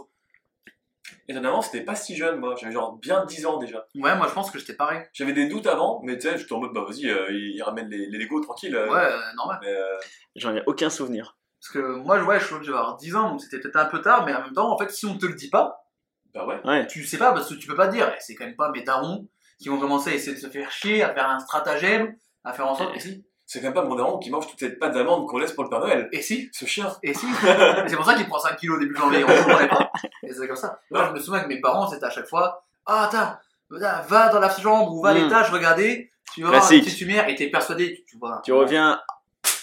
Étonnamment, 1.28 1.60
c'était 1.62 1.84
pas 1.84 1.94
si 1.94 2.16
jeune, 2.16 2.38
moi. 2.38 2.54
J'avais 2.58 2.72
genre 2.72 2.96
bien 2.96 3.24
10 3.26 3.44
ans 3.46 3.58
déjà. 3.58 3.86
Ouais, 3.96 4.16
moi 4.16 4.26
je 4.28 4.32
pense 4.32 4.50
que 4.50 4.58
j'étais 4.58 4.74
pareil. 4.74 5.02
J'avais 5.12 5.32
des 5.32 5.46
doutes 5.46 5.66
avant, 5.66 6.00
mais 6.04 6.16
tu 6.16 6.28
sais, 6.28 6.38
j'étais 6.38 6.52
en 6.52 6.60
mode, 6.60 6.72
bah 6.72 6.84
vas-y, 6.88 7.08
euh, 7.10 7.26
il, 7.30 7.54
il 7.56 7.62
ramène 7.62 7.88
les, 7.88 8.06
les 8.06 8.18
Lego 8.18 8.40
tranquille. 8.40 8.74
euh, 8.74 8.88
Ouais, 8.90 9.04
euh, 9.04 9.18
normal. 9.36 9.58
Mais, 9.62 9.68
euh, 9.74 9.96
J'en 10.36 10.54
ai 10.56 10.62
aucun 10.66 10.88
souvenir. 10.90 11.36
Parce 11.60 11.72
que 11.74 11.96
moi, 11.96 12.20
ouais, 12.22 12.40
je 12.40 12.46
crois 12.46 12.58
que 12.58 12.64
je 12.64 12.72
vais 12.72 12.78
avoir 12.78 12.96
10 12.96 13.14
ans, 13.14 13.30
donc 13.30 13.40
c'était 13.42 13.60
peut-être 13.60 13.76
un 13.76 13.84
peu 13.86 14.00
tard, 14.00 14.24
mais 14.24 14.34
en 14.34 14.42
même 14.42 14.52
temps, 14.52 14.70
en 14.72 14.78
fait, 14.78 14.90
si 14.90 15.06
on 15.06 15.16
te 15.18 15.26
le 15.26 15.34
dit 15.34 15.50
pas, 15.50 15.84
bah 16.34 16.46
ouais. 16.46 16.60
Ouais. 16.64 16.86
tu 16.86 17.04
sais 17.04 17.18
pas 17.18 17.32
parce 17.32 17.48
que 17.48 17.54
tu 17.54 17.66
peux 17.68 17.76
pas 17.76 17.88
te 17.88 17.92
dire. 17.92 18.10
Eh, 18.14 18.18
C'est 18.20 18.34
quand 18.34 18.46
même 18.46 18.56
pas 18.56 18.70
mes 18.70 18.82
darons 18.82 19.28
qui 19.60 19.68
vont 19.68 19.78
commencer 19.78 20.10
à 20.10 20.14
essayer 20.14 20.34
de 20.34 20.40
se 20.40 20.48
faire 20.48 20.70
chier, 20.72 21.02
à 21.02 21.12
faire 21.14 21.28
un 21.28 21.38
stratagème, 21.40 22.16
à 22.44 22.52
faire 22.52 22.66
en 22.68 22.74
sorte. 22.74 22.94
Et 22.96 23.00
si 23.00 23.24
C'est 23.46 23.60
quand 23.60 23.66
même 23.66 23.74
pas 23.74 23.84
mon 23.84 23.94
daron 23.94 24.18
qui 24.18 24.30
mange 24.30 24.46
toute 24.48 24.58
cette 24.58 24.78
pâte 24.78 24.92
d'amande 24.94 25.26
qu'on 25.28 25.38
laisse 25.38 25.52
pour 25.52 25.64
le 25.64 25.70
Père 25.70 25.80
Noël. 25.80 26.08
Et 26.12 26.22
si 26.22 26.48
Ce 26.52 26.64
chien. 26.66 26.90
Et 27.02 27.12
si 27.14 27.26
C'est 27.86 27.96
pour 27.96 28.04
ça 28.04 28.14
qu'il 28.14 28.26
prend 28.28 28.38
5 28.38 28.56
kilos 28.56 28.76
au 28.76 28.80
début 28.80 28.96
janvier, 28.96 29.24
on 29.24 29.28
ne 29.28 29.66
pas. 29.68 29.90
Et 30.22 30.32
c'est 30.32 30.46
comme 30.46 30.56
ça. 30.56 30.78
Moi, 30.90 31.06
je 31.08 31.12
me 31.12 31.18
souviens 31.20 31.40
que 31.40 31.48
mes 31.48 31.60
parents, 31.60 31.86
c'était 31.88 32.06
à 32.06 32.10
chaque 32.10 32.26
fois 32.28 32.64
Ah, 32.86 33.04
attends, 33.04 33.36
va 33.70 34.28
dans 34.28 34.40
la 34.40 34.48
chambre 34.50 34.92
ou 34.94 35.02
va 35.02 35.10
à 35.10 35.14
Mm. 35.14 35.18
l'étage, 35.18 35.50
regardez. 35.50 36.10
Tu 36.34 36.42
vas 36.42 36.48
voir 36.50 36.62
la 36.62 36.68
petite 36.68 37.00
lumière 37.00 37.28
et 37.28 37.34
t'es 37.34 37.48
persuadé, 37.50 37.94
tu, 37.94 38.04
tu 38.04 38.16
vois. 38.18 38.40
Tu 38.44 38.52
reviens. 38.52 39.00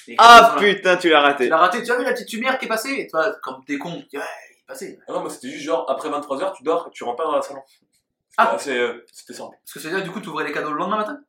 Et 0.08 0.16
Ah 0.20 0.56
putain, 0.58 0.98
tu 0.98 1.10
l'as 1.10 1.20
Tu 1.20 1.26
raté. 1.26 1.50
l'as 1.50 1.58
raté, 1.58 1.84
tu 1.84 1.92
as 1.92 1.98
vu 1.98 2.04
la 2.04 2.14
petite 2.14 2.32
lumière 2.34 2.58
qui 2.60 2.66
est 2.66 2.70
passée? 2.70 2.92
Et 3.00 3.08
toi, 3.08 3.32
comme 3.44 3.64
t'es 3.66 3.78
con, 3.78 3.92
tu 4.02 4.08
dis, 4.08 4.18
ouais, 4.18 4.24
il 4.52 4.56
est 4.60 4.68
passé. 4.68 5.00
Ah 5.08 5.14
non, 5.14 5.22
moi 5.22 5.30
c'était 5.30 5.50
juste 5.50 5.64
genre, 5.66 5.86
après 5.90 6.10
23h, 6.10 6.54
tu 6.56 6.64
dors 6.64 6.88
et 6.88 6.92
tu 6.92 7.04
rentres 7.04 7.18
pas 7.18 7.24
dans 7.26 7.36
la 7.36 7.42
salon. 7.42 7.62
Ah. 8.42 8.52
Ah, 8.54 8.58
c'est, 8.58 8.78
euh, 8.78 9.06
c'était 9.12 9.34
simple. 9.34 9.56
Parce 9.64 9.74
que 9.74 9.80
c'est-à-dire, 9.80 10.04
du 10.04 10.12
coup, 10.12 10.22
tu 10.22 10.30
ouvrais 10.30 10.46
les 10.46 10.52
cadeaux 10.54 10.72
le 10.72 10.78
lendemain 10.78 10.98
matin 10.98 11.20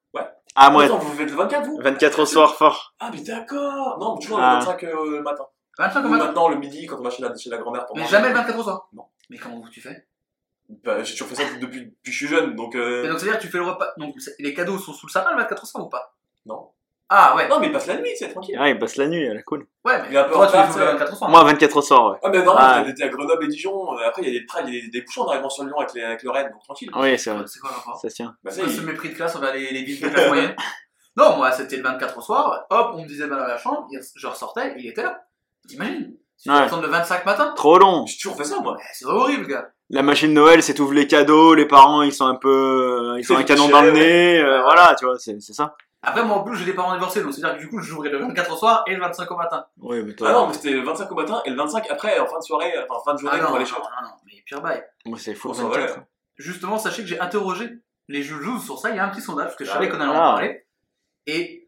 Ah, 0.57 0.71
moi, 0.71 0.85
Attends, 0.85 0.99
vous 0.99 1.13
faites 1.17 1.31
le 1.31 1.37
24 1.37 1.65
vous 1.67 1.79
24 1.81 2.19
au 2.21 2.27
soir, 2.27 2.55
fort. 2.57 2.95
Ah, 3.01 3.11
mais 3.13 3.21
d'accord 3.23 3.99
Non, 3.99 4.17
toujours 4.19 4.39
Ah. 4.41 4.55
le 4.61 4.65
25 4.65 4.85
euh, 4.85 5.11
le 5.19 5.23
matin. 5.23 5.45
25 5.79 6.01
au 6.05 6.07
Ou 6.07 6.11
matin 6.11 6.25
maintenant 6.27 6.49
le 6.49 6.57
midi 6.57 6.87
quand 6.87 6.99
on 6.99 7.03
va 7.03 7.11
chez 7.11 7.23
la, 7.23 7.37
chez 7.37 7.51
la 7.51 7.59
grand-mère 7.59 7.87
pour 7.87 7.97
Mais 7.97 8.03
manger. 8.03 8.13
jamais 8.13 8.29
le 8.29 8.35
24 8.35 8.59
au 8.59 8.63
soir 8.63 8.89
Non. 8.93 9.05
Mais 9.31 9.39
comment 9.39 9.63
tu 9.71 9.81
fais 9.81 10.07
Bah, 10.85 11.03
j'ai 11.05 11.13
toujours 11.15 11.29
fait 11.29 11.37
ça 11.37 11.45
depuis, 11.61 11.61
depuis 11.87 11.91
que 12.05 12.11
je 12.11 12.17
suis 12.17 12.27
jeune, 12.27 12.55
donc 12.57 12.75
euh... 12.75 13.05
Et 13.05 13.09
donc, 13.09 13.19
c'est-à-dire 13.19 13.39
que 13.39 13.45
tu 13.47 13.51
fais 13.51 13.59
le 13.59 13.65
repas. 13.65 13.93
Donc, 13.97 14.15
c'est- 14.21 14.35
les 14.39 14.53
cadeaux 14.55 14.79
sont 14.79 14.93
sous 14.93 15.07
le 15.07 15.13
sapin 15.13 15.31
le 15.33 15.37
24 15.39 15.63
au 15.63 15.67
soir 15.67 15.85
ou 15.85 15.89
pas. 15.89 16.15
Ah, 17.13 17.35
ouais. 17.35 17.49
Non, 17.49 17.59
mais 17.59 17.67
il 17.67 17.73
passe 17.73 17.89
la 17.89 17.97
nuit, 17.97 18.11
c'est 18.17 18.29
tranquille. 18.29 18.57
Ouais, 18.59 18.71
il 18.71 18.79
passe 18.79 18.95
la 18.97 19.09
nuit, 19.09 19.25
elle 19.25 19.37
est 19.37 19.43
cool. 19.43 19.67
Ouais, 19.85 20.01
Il 20.09 20.15
est 20.15 20.19
un 20.19 20.23
mais 20.23 20.29
peu 20.29 20.35
toi, 20.35 20.47
en 20.47 20.51
tu 20.51 20.57
le 20.57 20.73
ça. 20.73 20.93
24 20.93 21.13
au 21.13 21.17
soir. 21.17 21.31
Moi, 21.31 21.43
24 21.45 21.77
au 21.77 21.83
soir, 21.83 22.11
ouais. 22.13 22.19
Ah, 22.23 22.29
mais 22.31 22.43
non, 22.45 22.55
Ah. 22.57 22.83
t'étais 22.87 23.03
à 23.03 23.09
Grenoble 23.09 23.45
et 23.45 23.49
Dijon, 23.49 23.93
euh, 23.99 24.07
après 24.07 24.23
il 24.23 24.33
y 24.33 24.37
a 24.37 24.41
des 24.41 24.47
trains, 24.47 24.63
il 24.67 24.75
y 24.75 24.79
a 24.79 24.83
des, 24.83 24.89
des 24.91 25.01
bouchons 25.03 25.23
en 25.23 25.29
arrivant 25.31 25.51
sur 25.51 25.65
Lyon 25.65 25.77
avec, 25.79 25.93
les, 25.95 26.03
avec 26.05 26.23
le 26.23 26.31
Rennes, 26.31 26.51
donc 26.53 26.63
tranquille. 26.63 26.89
Oui, 26.95 27.19
c'est 27.19 27.31
vrai. 27.31 27.43
C'est 27.47 27.59
quoi 27.59 27.71
rapport 27.71 27.97
Ça 28.01 28.09
tient. 28.09 28.37
Bah, 28.45 28.53
C'est 28.53 28.63
il- 28.63 28.71
ce 28.71 28.81
mépris 28.83 29.09
de 29.09 29.15
classe 29.15 29.35
envers 29.35 29.53
les, 29.53 29.73
les 29.73 29.83
villes 29.83 30.01
de 30.01 30.09
classe 30.09 30.29
moyenne 30.29 30.55
Non, 31.17 31.37
moi, 31.37 31.51
c'était 31.51 31.77
le 31.77 31.83
24 31.83 32.19
au 32.19 32.21
soir. 32.21 32.67
Hop, 32.71 32.93
on 32.95 33.03
me 33.03 33.07
disait, 33.09 33.27
bah, 33.27 33.37
dans 33.37 33.47
la 33.47 33.59
chambre, 33.59 33.89
il- 33.91 34.01
je 34.15 34.27
ressortais, 34.29 34.75
il 34.79 34.87
était 34.87 35.03
là. 35.03 35.21
T'imagines? 35.69 36.15
Tu 36.43 36.49
Ouais. 36.51 36.61
le 36.81 36.87
25 36.89 37.27
matin 37.27 37.53
Trop 37.57 37.77
long. 37.79 38.07
J'ai 38.07 38.17
toujours 38.19 38.37
fait 38.39 38.45
ça, 38.45 38.61
moi. 38.61 38.77
C'est 38.95 39.05
horrible, 39.05 39.47
gars. 39.49 39.69
La 39.91 40.03
machine 40.03 40.29
de 40.31 40.35
Noël, 40.35 40.63
c'est 40.63 40.73
t'ouvres 40.75 40.95
les 40.95 41.09
cadeaux, 41.09 41.55
les 41.55 41.67
parents, 41.67 42.03
ils 42.03 42.13
sont 42.13 42.25
un 42.27 42.37
peu, 42.37 43.17
ils 43.19 43.33
ont 43.33 43.37
un 43.37 43.43
canon 43.43 43.69
dans 43.69 43.83
le 43.83 43.91
nez, 43.91 44.39
euh, 44.41 44.63
voilà, 44.63 44.95
tu 44.97 45.05
vois, 45.05 45.19
c'est 45.19 45.39
c'est 45.43 45.53
ça. 45.53 45.75
Après, 46.03 46.25
moi, 46.25 46.37
en 46.39 46.43
plus, 46.45 46.57
j'ai 46.57 46.65
des 46.65 46.73
parents 46.73 46.95
divorcés, 46.95 47.23
donc 47.23 47.33
c'est-à-dire 47.35 47.57
que 47.59 47.61
du 47.63 47.69
coup, 47.69 47.79
je 47.81 47.87
jouerai 47.89 48.09
le 48.09 48.19
24 48.19 48.53
au 48.53 48.57
soir 48.57 48.83
et 48.87 48.95
le 48.95 49.01
25 49.01 49.31
au 49.31 49.37
matin. 49.37 49.67
Oui, 49.81 50.03
mais 50.03 50.13
Ah 50.13 50.17
toi, 50.17 50.33
non, 50.33 50.47
mais 50.47 50.55
c'était 50.55 50.71
le 50.71 50.81
25 50.83 51.13
au 51.13 51.15
matin 51.15 51.43
et 51.45 51.51
le 51.51 51.57
25 51.57 51.91
après, 51.91 52.19
en 52.19 52.27
fin 52.27 52.39
de 52.39 52.43
soirée, 52.45 52.73
enfin 52.89 53.01
fin 53.05 53.13
de 53.13 53.19
Ah 53.19 53.21
journée 53.21 53.39
non, 53.41 53.47
pour 53.49 53.57
aller 53.57 53.65
non, 53.67 53.79
non, 53.79 54.09
non, 54.09 54.15
mais 54.27 54.43
pire 54.47 54.63
bail. 54.63 54.83
moi, 55.05 55.19
c'est 55.19 55.35
24. 55.35 55.97
va, 55.99 56.05
Justement, 56.37 56.79
sachez 56.79 57.03
que 57.03 57.09
j'ai 57.09 57.21
interrogé 57.21 57.71
les 58.09 58.23
joueuses 58.23 58.65
sur 58.65 58.79
ça. 58.79 58.89
Il 58.91 58.97
y 58.97 58.99
a 58.99 59.05
un 59.05 59.11
petit 59.11 59.21
sondage, 59.21 59.47
parce 59.49 59.57
que 59.57 59.65
je 59.67 59.71
Ah 59.71 59.75
savais 59.75 59.91
qu'on 59.91 60.01
allait 60.01 60.07
en 60.11 60.15
Ah. 60.15 60.33
parler. 60.35 60.65
Et 61.27 61.60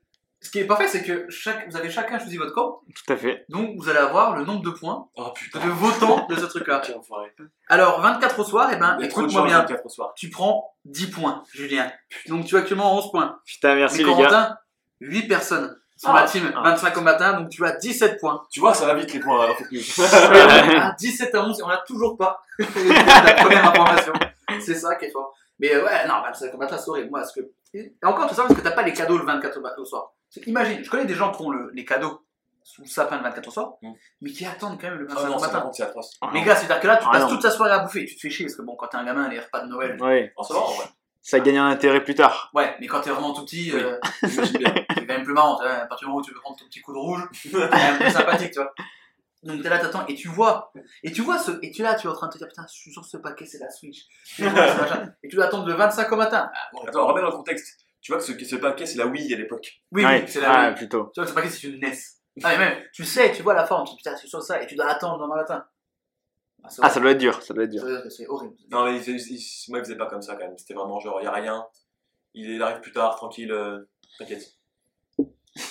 ce 0.43 0.51
qui 0.51 0.59
est 0.59 0.65
parfait, 0.67 0.89
c'est 0.89 1.03
que 1.03 1.27
chaque, 1.31 1.69
vous 1.71 1.77
avez 1.77 1.89
chacun 1.91 2.19
choisi 2.19 2.37
votre 2.37 2.53
camp, 2.53 2.81
Tout 3.07 3.13
à 3.13 3.17
fait. 3.17 3.45
donc 3.49 3.77
vous 3.79 3.89
allez 3.89 3.99
avoir 4.01 4.37
le 4.37 4.45
nombre 4.45 4.63
de 4.63 4.71
points 4.71 5.09
Oh 5.17 5.31
putain. 5.35 5.61
de 5.65 5.71
votants 5.71 6.27
de 6.29 6.35
ce 6.37 6.45
truc-là. 6.47 6.83
Enfoiré. 6.99 7.33
Alors, 7.69 8.01
24 8.01 8.39
au 8.41 8.45
soir, 8.45 8.73
et 8.73 8.77
ben, 8.77 8.97
Il 8.99 9.05
y 9.05 9.07
a 9.07 9.09
trop 9.11 9.21
de 9.23 9.27
écoute-moi 9.27 9.43
gens 9.43 9.47
bien. 9.47 9.59
24 9.61 9.87
au 9.87 9.89
soir. 9.89 10.13
Tu 10.17 10.31
prends 10.31 10.75
10 10.85 11.11
points, 11.11 11.43
Julien. 11.53 11.91
Donc, 12.29 12.45
tu 12.47 12.57
as 12.57 12.61
actuellement 12.61 12.97
11 12.99 13.11
points. 13.11 13.39
Putain, 13.47 13.75
merci 13.77 13.99
Mais 14.05 14.11
les 14.11 14.11
gars. 14.11 14.29
Corentin, 14.29 14.57
8 15.01 15.29
personnes 15.29 15.77
sur 15.97 16.11
Ah. 16.11 16.23
la 16.23 16.27
team, 16.27 16.53
Ah. 16.57 16.63
25 16.65 16.97
au 16.97 17.01
matin, 17.03 17.33
donc 17.41 17.49
tu 17.49 17.65
as 17.65 17.73
17 17.77 18.19
points. 18.19 18.43
Tu 18.51 18.59
vois, 18.61 18.75
ça 18.75 18.87
va 18.87 18.95
vite 18.95 19.13
les 19.13 19.21
points 19.21 19.49
en 19.49 19.55
fait. 19.55 19.65
à 20.79 20.95
17 20.99 21.35
à 21.35 21.45
11, 21.45 21.61
et 21.61 21.63
on 21.63 21.69
n'a 21.69 21.83
toujours 21.87 22.17
pas 22.19 22.41
la 22.59 23.35
première 23.35 23.69
information. 23.69 24.13
C'est 24.61 24.75
ça 24.75 24.97
qui 24.97 25.05
est 25.07 25.11
fort. 25.11 25.33
Mais 25.59 25.73
euh, 25.75 25.85
ouais, 25.85 26.07
non, 26.09 26.15
25 26.25 26.55
au 26.55 26.59
matin, 26.59 26.77
c'est 26.77 26.89
horrible. 26.91 27.11
Moi, 27.11 27.21
parce 27.21 27.33
que. 27.33 27.41
Et 27.75 27.95
encore, 28.03 28.29
tout 28.29 28.35
ça 28.35 28.43
parce 28.43 28.55
que 28.55 28.61
t'as 28.61 28.73
pas 28.73 28.83
les 28.83 28.93
cadeaux 28.93 29.17
le 29.17 29.25
24 29.25 29.57
au 29.59 29.61
matin 29.63 29.77
au 29.81 29.85
soir. 29.85 30.12
Imagine, 30.47 30.85
je 30.85 30.91
connais 30.91 31.05
des 31.05 31.15
gens 31.15 31.31
qui 31.33 31.43
ont 31.43 31.51
le- 31.51 31.71
les 31.75 31.85
cadeaux 31.85 32.25
sous 32.65 32.83
le 32.83 32.87
sapin 32.89 33.17
le 33.17 33.23
24 33.25 33.49
au 33.49 33.51
soir, 33.51 33.73
Mm. 33.83 33.93
mais 34.21 34.31
qui 34.31 34.47
attendent 34.47 34.81
quand 34.81 34.89
même 34.89 34.99
le 34.99 35.07
Ah 35.11 35.15
25 35.15 35.29
non, 35.29 35.37
au 35.37 35.39
ça 35.41 35.49
par 35.49 35.65
matin. 35.67 35.85
atroce. 35.85 36.17
Ah, 36.21 36.31
Mais 36.33 36.41
non. 36.41 36.47
gars, 36.47 36.57
c'est-à-dire 36.57 36.81
que 36.81 36.87
là, 36.87 36.97
tu 36.97 37.05
Ah, 37.09 37.13
passes 37.13 37.23
non. 37.23 37.29
toute 37.31 37.43
ta 37.43 37.51
soirée 37.51 37.73
à 37.73 37.81
bouffer, 37.81 38.07
tu 38.07 38.15
te 38.15 38.21
fais 38.21 38.31
chier, 38.31 38.47
parce 38.47 38.57
que 38.57 38.63
bon, 38.63 38.77
quand 38.77 38.87
t'es 38.87 38.97
un 38.99 39.05
gamin, 39.05 39.29
les 39.29 39.41
repas 39.41 39.61
de 39.63 39.69
Noël. 39.69 40.01
Ouais, 40.01 40.33
En 40.37 40.45
ce 40.45 40.53
moment, 40.53 40.69
ouais. 40.71 40.85
ça 41.23 41.41
gagne 41.41 41.59
un 41.59 41.69
intérêt 41.69 42.03
plus 42.05 42.15
tard. 42.15 42.51
Ouais, 42.55 42.75
mais 42.81 42.87
quand 42.87 43.01
t'es 43.01 43.11
vraiment 43.11 43.33
tout 43.35 43.45
petit, 43.45 43.73
Oui. 43.75 43.81
euh, 43.83 43.99
c'est 44.23 44.63
quand 44.63 45.07
même 45.07 45.25
plus 45.25 45.35
marrant. 45.35 45.59
À 45.61 45.87
partir 45.87 46.07
du 46.07 46.11
moment 46.13 46.21
où 46.21 46.25
tu 46.25 46.33
veux 46.33 46.41
prendre 46.41 46.57
ton 46.57 46.65
petit 46.67 46.81
coup 46.81 46.93
de 46.93 46.99
rouge, 46.99 47.29
c'est 47.33 47.51
quand 47.51 47.71
même 47.77 47.99
plus 47.99 48.11
sympathique, 48.11 48.53
tu 48.53 48.61
vois. 48.61 48.73
Donc 49.43 49.61
t'es 49.61 49.69
là, 49.69 49.79
t'attends, 49.81 50.07
et 50.07 50.15
tu 50.15 50.29
vois, 50.29 50.73
et 51.03 51.11
tu 51.11 51.21
vois 51.23 51.37
ce, 51.37 51.51
et 51.63 51.73
tu 51.73 51.81
es 51.81 51.85
là, 51.85 51.97
tu 51.97 52.07
es 52.07 52.11
en 52.11 52.15
train 52.15 52.29
de 52.29 52.33
te 52.33 52.39
dire, 52.39 52.47
putain, 52.47 52.65
je 52.73 52.75
suis 52.79 52.95
que 52.95 53.03
ce 53.05 53.17
paquet 53.17 53.45
c'est 53.45 53.59
la 53.59 53.71
Switch. 53.71 54.03
Et 54.39 55.29
tu 55.29 55.35
dois 55.35 55.47
attendre 55.47 55.67
le 55.67 55.75
25 55.75 56.13
au 56.13 56.17
matin. 56.17 56.49
Ah, 56.55 56.59
bon. 56.73 56.83
Attends, 56.87 57.07
remets 57.09 57.23
dans 57.23 57.27
le 57.31 57.37
contexte. 57.37 57.81
Tu 58.03 58.13
vois 58.13 58.21
que 58.21 58.27
ce, 58.27 58.45
ce 58.45 58.57
paquet, 58.57 58.85
c'est 58.85 58.99
la 58.99 59.07
Wii 59.07 59.33
à 59.33 59.37
l'époque. 59.39 59.81
Oui, 59.93 60.05
ouais, 60.05 60.23
oui, 60.23 60.29
c'est 60.29 60.41
la 60.41 60.53
ah, 60.53 60.67
Wii. 60.69 60.75
plutôt. 60.77 61.11
Tu 61.15 61.21
vois 61.21 61.25
que 61.25 61.31
ce 61.31 61.35
paquet 61.35 61.49
c'est 61.49 61.69
une 61.69 61.79
NES. 61.81 61.93
Ah, 62.43 62.51
mais 62.53 62.59
même, 62.59 62.83
tu 62.93 63.05
sais, 63.05 63.33
tu 63.33 63.43
vois 63.43 63.55
la 63.55 63.65
forme, 63.67 63.85
tu 63.87 63.91
dis, 63.93 63.97
putain, 63.99 64.17
c'est 64.17 64.29
que 64.31 64.41
ça, 64.41 64.63
et 64.63 64.67
tu 64.67 64.75
dois 64.75 64.87
attendre 64.87 65.23
le 65.27 65.35
matin. 65.35 65.65
Ah, 66.65 66.67
Ah, 66.67 66.71
ça 66.71 66.83
horrible. 66.83 67.01
doit 67.03 67.11
être 67.13 67.19
dur, 67.19 67.43
ça 67.43 67.55
doit 67.55 67.65
être 67.65 67.71
dur. 67.71 67.83
C'est- 67.85 68.11
c'est 68.11 68.27
horrible. 68.29 68.55
Non, 68.71 68.85
mais 68.85 68.97
il, 68.97 69.09
il- 69.09 69.21
il- 69.37 69.71
moi, 69.71 69.79
il 69.79 69.85
faisait 69.85 69.97
pas 69.97 70.07
comme 70.07 70.23
ça 70.23 70.35
quand 70.35 70.45
même. 70.47 70.57
C'était 70.59 70.75
vraiment 70.75 70.99
genre, 71.01 71.21
il 71.21 71.25
y 71.25 71.27
a 71.27 71.33
rien. 71.33 71.65
Il, 72.35 72.63
arrive 72.63 72.81
plus 72.81 72.93
tard, 72.93 73.15
tranquille, 73.17 73.53
euh, 73.53 73.89
t'inquiète. 74.19 74.43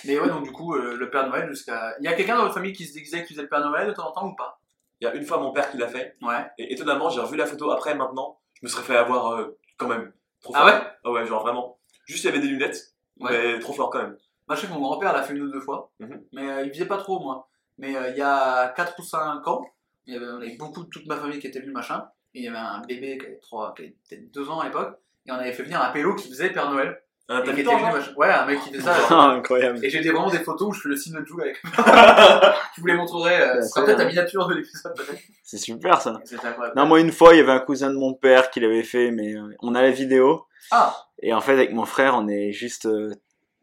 Mais 0.06 0.20
ouais, 0.20 0.28
donc 0.30 0.44
du 0.44 0.52
coup, 0.52 0.76
euh, 0.76 0.96
le 0.96 1.10
Père 1.10 1.28
Noël 1.28 1.50
jusqu'à. 1.50 1.96
Il 2.00 2.06
y 2.06 2.08
a 2.08 2.14
quelqu'un 2.14 2.36
dans 2.36 2.44
votre 2.44 2.54
famille 2.54 2.74
qui 2.74 2.86
se 2.86 2.94
disait 2.94 3.20
qu'il 3.26 3.36
faisait 3.36 3.42
le 3.42 3.50
Père 3.50 3.62
Noël 3.62 3.88
de 3.88 3.94
temps 3.94 4.08
en 4.10 4.12
temps 4.12 4.28
ou 4.28 4.36
pas? 4.36 4.60
Il 5.00 5.06
y 5.06 5.08
a 5.08 5.16
une 5.16 5.26
fois 5.26 5.40
mon 5.40 5.52
père 5.52 5.72
qui 5.72 5.78
l'a 5.80 5.88
fait. 5.88 6.16
Ouais. 6.22 6.46
Et 6.60 6.72
étonnamment, 6.74 7.10
j'ai 7.10 7.20
revu 7.22 7.36
la 7.36 7.48
photo 7.48 7.72
après, 7.72 7.96
maintenant. 7.96 8.40
Je 8.54 8.60
me 8.64 8.70
serais 8.70 8.84
fait 8.84 8.96
avoir 8.96 9.32
euh, 9.34 9.58
quand 9.78 9.88
même. 9.88 10.14
Trop 10.42 10.54
Ah 10.56 10.60
fort. 10.60 10.68
ouais? 10.68 10.88
Ah 11.04 11.12
ouais, 11.12 11.26
genre 11.26 11.42
vraiment. 11.42 11.80
Juste, 12.12 12.24
il 12.26 12.28
y 12.28 12.30
avait 12.30 12.42
des 12.42 12.48
lunettes. 12.48 12.94
Ouais. 13.20 13.32
Mais 13.54 13.60
trop 13.60 13.74
fort 13.74 13.90
quand 13.90 14.00
même. 14.02 14.18
Moi, 14.48 14.56
je 14.56 14.62
sais 14.62 14.68
que 14.68 14.74
mon 14.74 14.82
grand-père 14.82 15.14
l'a 15.14 15.24
fait 15.24 15.34
une 15.34 15.44
ou 15.44 15.52
deux 15.52 15.62
fois, 15.62 15.92
Mhm. 16.00 16.24
mais 16.34 16.50
euh, 16.50 16.64
il 16.66 16.72
faisait 16.74 16.86
pas 16.86 16.98
trop, 16.98 17.20
moi. 17.20 17.48
Mais 17.78 17.96
euh, 17.96 18.10
il 18.10 18.18
y 18.18 18.22
a 18.22 18.70
4 18.76 19.00
ou 19.00 19.04
5 19.04 19.48
ans, 19.48 19.66
il 20.06 20.14
y 20.14 20.18
avait, 20.18 20.26
on 20.28 20.38
avait 20.38 20.56
beaucoup 20.58 20.84
de 20.84 20.90
toute 20.90 21.06
ma 21.08 21.16
famille 21.16 21.40
qui 21.40 21.48
était 21.48 21.60
venue, 21.62 21.72
machin, 21.72 22.08
et 22.34 22.40
il 22.40 22.46
y 22.46 22.48
avait 22.48 22.58
un 22.58 22.82
bébé 22.82 23.18
qui 23.18 23.26
avait, 23.28 23.38
3, 23.40 23.74
qui 23.76 23.84
avait 23.84 23.96
peut-être 24.10 24.32
2 24.32 24.50
ans 24.50 24.60
à 24.60 24.66
l'époque, 24.66 24.98
et 25.26 25.32
on 25.32 25.36
avait 25.36 25.54
fait 25.54 25.64
venir 25.64 25.82
un 25.82 25.92
pélo 25.92 26.16
qui 26.16 26.28
faisait 26.30 26.50
Père 26.50 26.70
Noël. 26.70 27.02
Un 27.30 27.40
Et 27.40 27.44
qui 27.44 27.50
était 27.52 27.60
habitant, 27.62 27.72
venu, 27.78 27.82
genre. 27.86 27.94
machin. 27.96 28.14
Ouais, 28.18 28.30
un 28.30 28.46
mec 28.46 28.60
qui 28.62 28.70
faisait 28.72 28.82
ça. 28.82 28.94
Ah, 29.10 29.16
incroyable. 29.38 29.80
Et 29.86 29.90
j'ai 29.90 30.02
des- 30.02 30.10
vraiment 30.12 30.30
des 30.30 30.40
photos 30.40 30.68
où 30.70 30.74
je 30.74 30.82
fais 30.82 30.90
le 30.90 30.96
signe 30.98 31.18
de 31.20 31.26
Joule 31.26 31.42
avec. 31.44 31.62
je 32.76 32.82
vous 32.82 32.88
les 32.88 32.94
montrerai. 32.96 33.42
Euh, 33.42 33.62
ce 33.62 33.70
sera 33.70 33.86
peut-être 33.86 34.00
la 34.00 34.06
miniature 34.06 34.48
de 34.48 34.56
l'épisode, 34.56 34.94
peut-être. 34.96 35.22
C'est 35.44 35.58
super 35.58 36.02
ça. 36.02 36.20
C'était 36.26 36.46
incroyable. 36.48 36.78
Non, 36.78 36.86
moi 36.88 37.00
une 37.00 37.12
fois, 37.12 37.34
il 37.34 37.38
y 37.38 37.42
avait 37.42 37.52
un 37.54 37.60
cousin 37.60 37.90
de 37.90 37.98
mon 37.98 38.14
père 38.14 38.50
qui 38.52 38.60
l'avait 38.60 38.84
fait, 38.84 39.12
mais 39.12 39.34
euh, 39.36 39.56
on 39.62 39.76
a 39.76 39.82
la 39.82 39.92
vidéo. 39.92 40.46
Ah, 40.72 40.96
Et 41.22 41.34
en 41.34 41.42
fait, 41.42 41.54
avec 41.54 41.72
mon 41.74 41.86
frère, 41.86 42.16
on 42.18 42.28
est 42.28 42.52
juste 42.52 42.86
euh, 42.86 43.12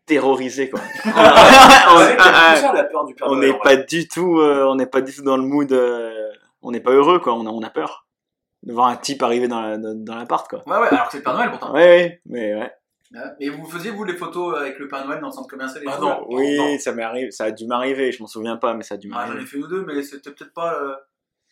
terrorisés 0.07 0.71
quoi. 0.71 0.81
On 1.05 1.11
c'est 1.11 2.17
ah, 2.19 2.57
ça 2.57 2.73
la 2.73 2.85
peur 2.85 3.05
du 3.05 3.15
Père 3.15 3.29
on 3.29 3.37
Noël, 3.37 3.51
n'est 3.51 3.55
en 3.55 3.59
pas 3.61 3.77
du 3.77 4.09
tout, 4.09 4.39
euh, 4.41 4.65
on 4.67 4.75
n'est 4.77 4.87
pas 4.87 5.01
du 5.03 5.15
tout 5.15 5.23
dans 5.23 5.37
le 5.37 5.43
mood. 5.43 5.71
euh, 5.73 6.31
on 6.63 6.71
n'est 6.71 6.81
pas 6.81 6.93
heureux 6.93 7.19
quoi. 7.19 7.35
On 7.35 7.47
a, 7.47 7.51
on 7.51 7.63
a 7.63 7.69
peur 7.71 8.07
de 8.63 8.73
voir 8.73 8.89
un 8.89 8.97
type 8.97 9.23
arriver 9.23 9.49
dans 9.49 9.61
la, 9.61 9.77
dans, 9.79 9.95
dans 9.95 10.17
l'appart 10.17 10.49
quoi. 10.49 10.63
ouais, 10.67 10.79
ouais, 10.79 10.89
alors 10.89 11.07
que 11.07 11.13
c'est 11.13 11.19
le 11.19 11.25
Père 11.25 11.35
Noël 11.35 11.51
pourtant. 11.51 11.73
Ouais, 11.73 11.81
ouais, 11.85 12.21
mais 12.27 12.55
ouais. 12.55 12.73
Ouais. 13.13 13.21
Et 13.41 13.49
vous 13.51 13.65
faisiez, 13.69 13.91
vous, 13.91 14.05
les 14.05 14.17
photos 14.17 14.59
avec 14.59 14.79
le 14.79 14.87
Père 14.89 15.07
Noël 15.07 15.21
dans 15.21 15.29
le 15.29 15.33
centre 15.33 15.49
commercial 15.49 15.83
et 15.83 15.87
Ah 15.89 15.97
tout, 15.97 16.03
non. 16.03 16.09
là? 16.09 16.21
Oui, 16.29 16.57
non. 16.59 16.79
ça 16.79 16.93
m'est 16.93 17.03
arrivé, 17.03 17.31
ça 17.31 17.45
a 17.45 17.51
dû 17.51 17.67
m'arriver. 17.67 18.13
Je 18.13 18.21
m'en 18.23 18.27
souviens 18.27 18.57
pas, 18.57 18.75
mais 18.75 18.83
ça 18.83 18.97
a 18.97 18.99
dû 18.99 19.11
Ah, 19.13 19.21
j'en 19.21 19.25
ai 19.25 19.29
m'arriver. 19.37 19.47
fait 19.47 19.57
ou 19.59 19.67
deux, 19.67 19.85
mais 19.87 20.03
c'était 20.03 20.31
peut-être 20.33 20.53
pas. 20.53 20.75
euh, 20.83 20.95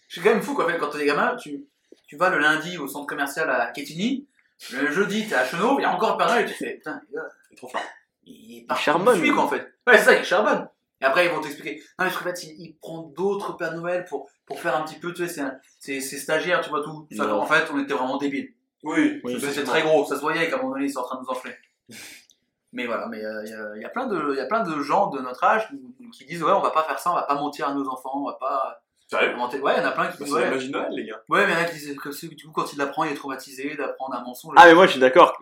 C'est 0.08 0.20
quand 0.22 0.30
même 0.30 0.42
fou 0.42 0.54
quoi. 0.54 0.66
en 0.70 0.78
Quand 0.78 0.90
t'es 0.90 1.06
gamin, 1.06 1.34
tu, 1.36 1.64
tu 2.06 2.16
vas 2.16 2.28
le 2.30 2.38
lundi 2.38 2.76
au 2.78 2.86
centre 2.86 3.06
commercial 3.06 3.48
à 3.50 3.70
Quetigny, 3.72 4.26
le 4.72 4.90
jeudi 4.90 5.26
t'es 5.26 5.34
à 5.34 5.44
Chenauve, 5.46 5.76
il 5.80 5.82
y 5.82 5.86
a 5.86 5.94
encore 5.94 6.12
le 6.12 6.18
Père 6.18 6.28
Noël 6.28 6.44
et 6.46 6.48
tu 6.48 6.54
fais 6.54 6.74
putain, 6.74 7.00
les 7.08 7.14
gars, 7.16 7.28
C'est 7.48 7.56
trop 7.56 7.68
fort. 7.68 7.82
il 8.24 8.58
est 8.58 8.66
parti 8.66 8.82
charbonne. 8.84 9.18
suit, 9.18 9.30
quoi 9.30 9.44
en 9.44 9.48
fait. 9.48 9.72
Ouais, 9.86 9.96
c'est 9.98 10.04
ça, 10.04 10.18
il 10.18 10.24
charbonne. 10.24 10.68
Et 11.00 11.04
après 11.04 11.26
ils 11.26 11.30
vont 11.32 11.40
t'expliquer. 11.40 11.82
Non 11.98 12.04
mais 12.06 12.10
je 12.10 12.16
fait, 12.18 12.42
il, 12.44 12.54
il 12.60 12.76
prend 12.80 13.02
d'autres 13.16 13.56
Père 13.56 13.74
Noël 13.74 14.04
pour, 14.08 14.28
pour 14.46 14.60
faire 14.60 14.76
un 14.76 14.82
petit 14.84 14.98
peu, 14.98 15.12
tu 15.14 15.26
sais, 15.28 15.42
c'est 15.78 16.00
stagiaire, 16.00 16.60
tu 16.60 16.70
vois 16.70 16.82
tout. 16.82 17.06
Ça, 17.16 17.34
en 17.34 17.46
fait, 17.46 17.66
on 17.72 17.78
était 17.82 17.92
vraiment 17.94 18.16
débiles. 18.18 18.52
Oui, 18.86 19.20
Oui, 19.24 19.32
Parce 19.32 19.44
que 19.46 19.50
c'est 19.52 19.64
très 19.64 19.82
gros, 19.82 20.04
ça 20.04 20.16
se 20.16 20.20
voyait 20.20 20.48
qu'à 20.48 20.56
un 20.56 20.58
moment 20.62 20.74
donné 20.74 20.86
ils 20.86 20.90
sont 20.92 21.00
en 21.00 21.04
train 21.04 21.16
de 21.16 21.22
nous 21.22 21.30
enfler. 21.30 21.54
Mais 22.72 22.84
voilà, 22.86 23.06
mais 23.06 23.24
euh, 23.24 23.42
il 23.44 23.50
y, 23.50 23.54
a, 23.54 23.76
il 23.76 23.82
y 23.82 23.84
a 23.86 23.88
plein 23.88 24.06
de, 24.06 24.32
il 24.32 24.36
y 24.36 24.40
a 24.40 24.44
plein 24.46 24.62
de 24.62 24.80
gens 24.82 25.06
de 25.06 25.20
notre 25.20 25.42
âge 25.44 25.66
qui 26.12 26.26
disent 26.26 26.42
ouais 26.42 26.52
on 26.52 26.60
va 26.60 26.70
pas 26.70 26.82
faire 26.82 26.98
ça, 26.98 27.10
on 27.10 27.14
va 27.14 27.22
pas 27.22 27.34
mentir 27.36 27.66
à 27.68 27.72
nos 27.74 27.88
enfants, 27.88 28.10
on 28.16 28.26
va 28.26 28.34
pas 28.34 28.82
Sérieux? 29.08 29.34
Ouais, 29.62 29.74
il 29.76 29.80
y 29.82 29.86
en 29.86 29.88
a 29.88 29.92
plein 29.92 30.08
qui 30.08 30.18
Bah, 30.18 30.24
disent 30.24 30.34
C'est 30.34 30.40
la 30.40 30.46
ouais. 30.46 30.50
magie 30.50 30.68
de 30.68 30.72
Noël, 30.72 30.88
les 30.90 31.06
gars. 31.06 31.22
Ouais, 31.30 31.46
mais 31.46 31.52
il 31.52 31.54
y 31.54 31.58
en 31.58 31.62
a 31.62 31.64
qui 31.64 31.76
disent 31.76 31.96
que 31.96 32.10
c'est- 32.10 32.26
du 32.28 32.44
coup 32.46 32.52
quand 32.52 32.72
il 32.72 32.78
l'apprend 32.78 33.04
il 33.04 33.12
est 33.12 33.14
traumatisé 33.14 33.76
d'apprendre 33.76 34.14
un 34.16 34.22
mensonge. 34.24 34.52
Ah, 34.58 34.66
mais 34.66 34.74
moi 34.74 34.86
je 34.86 34.90
suis 34.92 35.00
d'accord. 35.00 35.40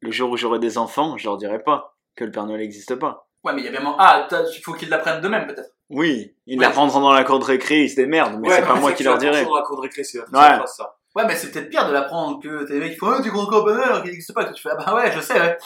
Le 0.00 0.10
jour 0.12 0.30
où 0.30 0.36
j'aurai 0.36 0.58
des 0.60 0.78
enfants, 0.78 1.16
je 1.16 1.24
leur 1.24 1.38
dirai 1.38 1.58
pas 1.60 1.96
que 2.14 2.24
le 2.24 2.30
Père 2.30 2.46
Noël 2.46 2.60
n'existe 2.60 2.94
pas. 2.94 3.26
Ouais, 3.42 3.52
mais 3.52 3.62
il 3.62 3.64
y 3.64 3.68
a 3.68 3.70
bien 3.72 3.96
ah 3.98 4.28
il 4.54 4.60
faut 4.62 4.74
qu'ils 4.74 4.90
l'apprennent 4.90 5.20
d'eux-mêmes 5.20 5.46
peut-être. 5.48 5.70
Oui, 5.90 6.34
ils 6.46 6.58
Ouais. 6.58 6.66
l'apprendront 6.66 7.00
dans 7.00 7.12
la 7.12 7.24
cour 7.24 7.38
de 7.40 7.44
récré, 7.44 7.82
ils 7.84 7.90
se 7.90 7.96
démerdent, 7.96 8.38
mais 8.40 8.48
Ouais, 8.48 8.56
c'est 8.56 8.66
pas 8.66 8.74
moi 8.74 8.92
qui 8.92 9.02
leur 9.02 9.18
dirai. 9.18 9.44
dans 9.44 9.56
la 9.56 9.62
cour 9.62 9.76
de 9.76 9.82
récré, 9.82 10.04
c'est 10.04 10.20
Ouais. 10.20 10.26
ça. 10.66 10.95
Ouais, 11.16 11.26
mais 11.26 11.34
c'est 11.34 11.50
peut-être 11.50 11.70
pire 11.70 11.88
de 11.88 11.92
l'apprendre 11.92 12.40
que 12.42 12.64
t'es 12.64 12.74
des 12.74 12.80
mecs 12.80 12.92
qui 12.92 12.98
font 12.98 13.08
ouais 13.10 13.22
tu 13.22 13.30
crois 13.30 13.44
encore 13.44 13.62
au 13.62 13.66
Père 13.66 13.74
Noël 13.76 13.88
alors 13.88 14.02
qu'il 14.02 14.10
n'existe 14.10 14.34
pas, 14.34 14.44
que 14.44 14.52
tu 14.52 14.62
fais 14.62 14.68
ah 14.70 14.76
bah 14.84 14.94
ouais 14.94 15.10
je 15.12 15.20
sais 15.20 15.40
ouais. 15.40 15.56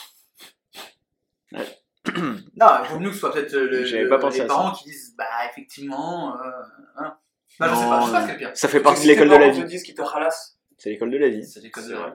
Ouais. 1.53 1.67
non, 2.57 2.67
il 2.85 2.89
vaut 2.91 2.99
mieux 3.01 3.09
que 3.09 3.15
ce 3.15 3.21
soit 3.21 3.33
peut-être 3.33 3.53
le, 3.53 3.85
J'avais 3.85 4.05
le- 4.05 4.09
pas 4.09 4.31
les 4.31 4.47
parents 4.47 4.73
qui 4.73 4.85
disent 4.85 5.15
bah 5.19 5.25
effectivement. 5.51 6.37
Euh, 6.37 6.51
hein. 6.97 7.17
Non, 7.59 7.67
je 7.69 7.75
sais 7.75 7.85
pas, 7.89 8.01
je 8.01 8.07
sais 8.07 8.13
pas 8.13 8.21
ce 8.23 8.27
qui 8.27 8.33
est 8.33 8.39
pire. 8.39 8.51
Ça 8.55 8.69
fait 8.69 8.81
partie 8.81 9.03
de 9.03 9.09
l'école 9.09 9.29
de 9.29 9.33
la 9.33 9.39
parents 9.41 9.51
vie. 9.53 9.61
te 9.63 9.67
disent 9.67 9.83
qu'ils 9.83 9.95
te 9.95 10.03
ralassent. 10.03 10.57
C'est 10.79 10.91
l'école 10.91 11.11
de 11.11 11.19
la 11.19 11.29
vie. 11.29 11.45
C'est 11.45 11.61
C'est 11.61 11.89
de 11.89 11.95
vrai. 11.95 12.13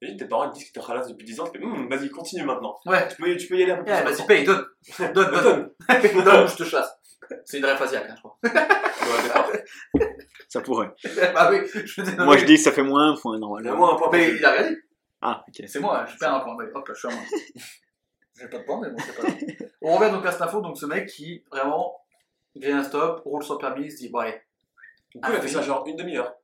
Et 0.00 0.16
tes 0.16 0.24
parents 0.26 0.48
te 0.48 0.54
disent 0.54 0.64
qu'ils 0.64 0.72
te 0.72 0.80
ralassent 0.80 1.08
depuis 1.08 1.26
10 1.26 1.40
ans, 1.40 1.44
tu 1.52 1.58
fais 1.58 1.64
Hum, 1.64 1.88
vas-y, 1.88 2.08
continue 2.08 2.44
maintenant. 2.44 2.78
Ouais. 2.86 3.06
Tu 3.08 3.16
peux, 3.16 3.36
tu 3.36 3.46
peux 3.48 3.56
y 3.58 3.62
aller 3.64 3.72
un 3.72 3.76
peu 3.78 3.84
plus. 3.84 3.92
Vas-y, 3.92 4.26
paye, 4.26 4.44
donne. 4.46 4.64
Donne, 4.98 5.12
donne. 5.12 5.32
Donne. 5.42 5.70
donne 6.24 6.44
ou 6.44 6.48
je 6.48 6.56
te 6.56 6.64
chasse. 6.64 6.97
C'est 7.44 7.58
une 7.58 7.64
vraie 7.64 7.76
phasiaque, 7.76 8.08
hein, 8.08 8.14
je 8.16 8.20
crois. 8.20 8.38
Ouais. 8.42 10.16
Ça 10.48 10.60
pourrait. 10.60 10.90
bah 11.34 11.50
oui, 11.50 11.60
je 11.72 12.02
dis, 12.02 12.16
Moi 12.16 12.36
je 12.38 12.44
dis 12.44 12.54
que 12.54 12.60
ça 12.60 12.72
fait 12.72 12.82
moins 12.82 13.12
un 13.12 13.16
point 13.16 13.38
normalement. 13.38 13.76
Moi, 13.76 13.94
un 13.94 13.96
point 13.96 14.08
Mais 14.12 14.34
il 14.34 14.44
a 14.44 14.52
rien 14.52 14.70
dit. 14.70 14.76
Ah, 15.20 15.44
ok. 15.46 15.66
C'est 15.66 15.80
moi, 15.80 16.06
je 16.06 16.16
perds 16.16 16.34
un 16.34 16.40
point. 16.40 16.56
Allez, 16.58 16.72
Hop 16.72 16.88
là, 16.88 16.94
je 16.94 16.98
suis 16.98 17.08
à 17.08 17.10
moi. 17.10 17.22
J'ai 18.40 18.48
pas 18.48 18.58
de 18.58 18.62
point, 18.62 18.80
mais 18.80 18.90
bon, 18.90 18.96
c'est 18.98 19.16
pas 19.16 19.22
grave. 19.22 19.38
On 19.82 19.96
revient 19.96 20.12
donc 20.12 20.24
à 20.24 20.32
cette 20.32 20.42
info. 20.42 20.60
Donc, 20.60 20.78
ce 20.78 20.86
mec 20.86 21.08
qui, 21.08 21.44
vraiment, 21.50 22.00
grille 22.54 22.72
un 22.72 22.84
stop, 22.84 23.22
roule 23.24 23.42
son 23.42 23.58
permis, 23.58 23.86
il 23.86 23.90
se 23.90 23.96
dit, 23.96 24.08
bon, 24.10 24.20
allez. 24.20 24.40
Du 25.10 25.20
coup, 25.20 25.28
il 25.30 25.36
a 25.36 25.40
fait 25.40 25.48
ça 25.48 25.62
genre 25.62 25.84
une 25.86 25.96
demi-heure. 25.96 26.34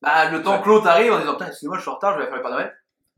Bah, 0.00 0.30
le 0.30 0.42
temps 0.42 0.62
que 0.62 0.68
l'autre 0.68 0.86
arrive 0.86 1.12
en 1.12 1.18
disant, 1.18 1.32
putain, 1.32 1.48
excusez-moi, 1.48 1.76
je 1.76 1.82
suis 1.82 1.90
en 1.90 1.94
retard, 1.94 2.14
je 2.14 2.20
vais 2.20 2.26
faire 2.26 2.36
le 2.36 2.42
Père 2.42 2.50
Noël. 2.52 2.72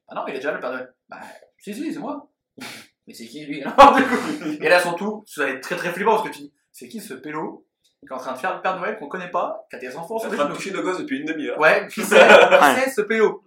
Ah 0.09 0.15
non, 0.15 0.23
il 0.29 0.35
est 0.35 0.39
déjà 0.39 0.53
le 0.53 0.61
Père 0.61 0.71
Noël. 0.71 0.95
Bah, 1.09 1.21
si, 1.59 1.75
si, 1.75 1.93
c'est 1.93 1.99
moi. 1.99 2.29
Mais 3.07 3.15
c'est 3.15 3.27
qui, 3.27 3.45
lui 3.45 3.63
Alors, 3.63 3.97
du 3.97 4.03
coup, 4.03 4.17
Et 4.61 4.69
là, 4.69 4.81
son 4.81 4.95
tout, 4.95 5.25
ça 5.27 5.45
va 5.45 5.51
être 5.51 5.61
très 5.61 5.77
très 5.77 5.93
flippant 5.93 6.17
parce 6.17 6.29
que 6.29 6.35
tu 6.35 6.41
dis, 6.41 6.53
c'est 6.79 6.89
qui 6.89 7.01
ce 7.01 7.15
pélo 7.15 7.67
qui 8.01 8.07
est 8.09 8.13
en 8.13 8.19
train 8.19 8.35
de 8.35 8.39
faire 8.39 8.55
le 8.55 8.61
Père 8.63 8.79
Noël 8.79 8.97
qu'on 8.99 9.09
connaît 9.09 9.31
pas, 9.31 9.67
qui 9.71 9.77
a 9.77 9.79
des 9.79 9.97
enfants 9.97 10.19
sur 10.19 10.27
est 10.27 10.29
en 10.29 10.33
les 10.33 10.37
train 10.37 10.45
de 10.45 10.51
genoux 10.51 10.57
toucher 10.59 10.71
le 10.71 10.83
gosse 10.83 10.99
depuis 10.99 11.19
une 11.21 11.25
demi-heure. 11.27 11.59
Ouais, 11.59 11.89
qui 11.89 12.03
c'est 12.03 12.19
c'est 12.85 12.91
ce 12.91 13.01
pélo? 13.01 13.43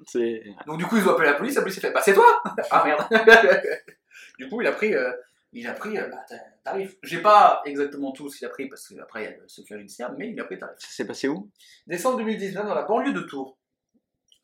Donc 0.66 0.80
du 0.80 0.86
coup, 0.88 0.98
ils 0.98 1.08
ont 1.08 1.12
appelé 1.12 1.28
la 1.30 1.36
police, 1.36 1.56
la 1.56 1.62
police 1.62 1.78
a 1.78 1.82
fait, 1.82 1.92
bah 1.92 2.02
c'est 2.04 2.14
toi 2.16 2.42
Ah 2.72 2.84
merde 2.84 3.08
Du 4.40 4.50
coup, 4.50 4.62
il 4.62 4.68
a 4.68 4.72
pris, 4.72 4.94
euh, 4.96 5.12
il 5.54 5.68
a 5.68 5.74
pris, 5.74 5.98
euh, 5.98 6.08
bah, 6.10 6.26
ta- 6.28 6.36
tarif. 6.64 6.96
J'ai 7.04 7.22
pas 7.22 7.62
exactement 7.66 8.12
tout 8.12 8.30
ce 8.30 8.38
qu'il 8.40 8.48
a 8.48 8.50
pris 8.50 8.68
parce 8.68 8.88
qu'après 8.88 9.22
il 9.24 9.26
y 9.26 9.34
a 9.34 9.38
le 9.38 9.48
secret 9.48 9.78
judiciaire, 9.78 10.12
mais 10.18 10.30
il 10.32 10.40
a 10.40 10.44
pris 10.46 10.58
tarif. 10.58 10.76
ça 10.80 10.88
s'est 10.90 11.06
passé 11.06 11.28
où? 11.28 11.50
Décembre 11.88 12.18
2019 12.18 12.66
dans 12.66 12.74
la 12.76 12.84
banlieue 12.84 13.14
de 13.14 13.22
Tours, 13.22 13.58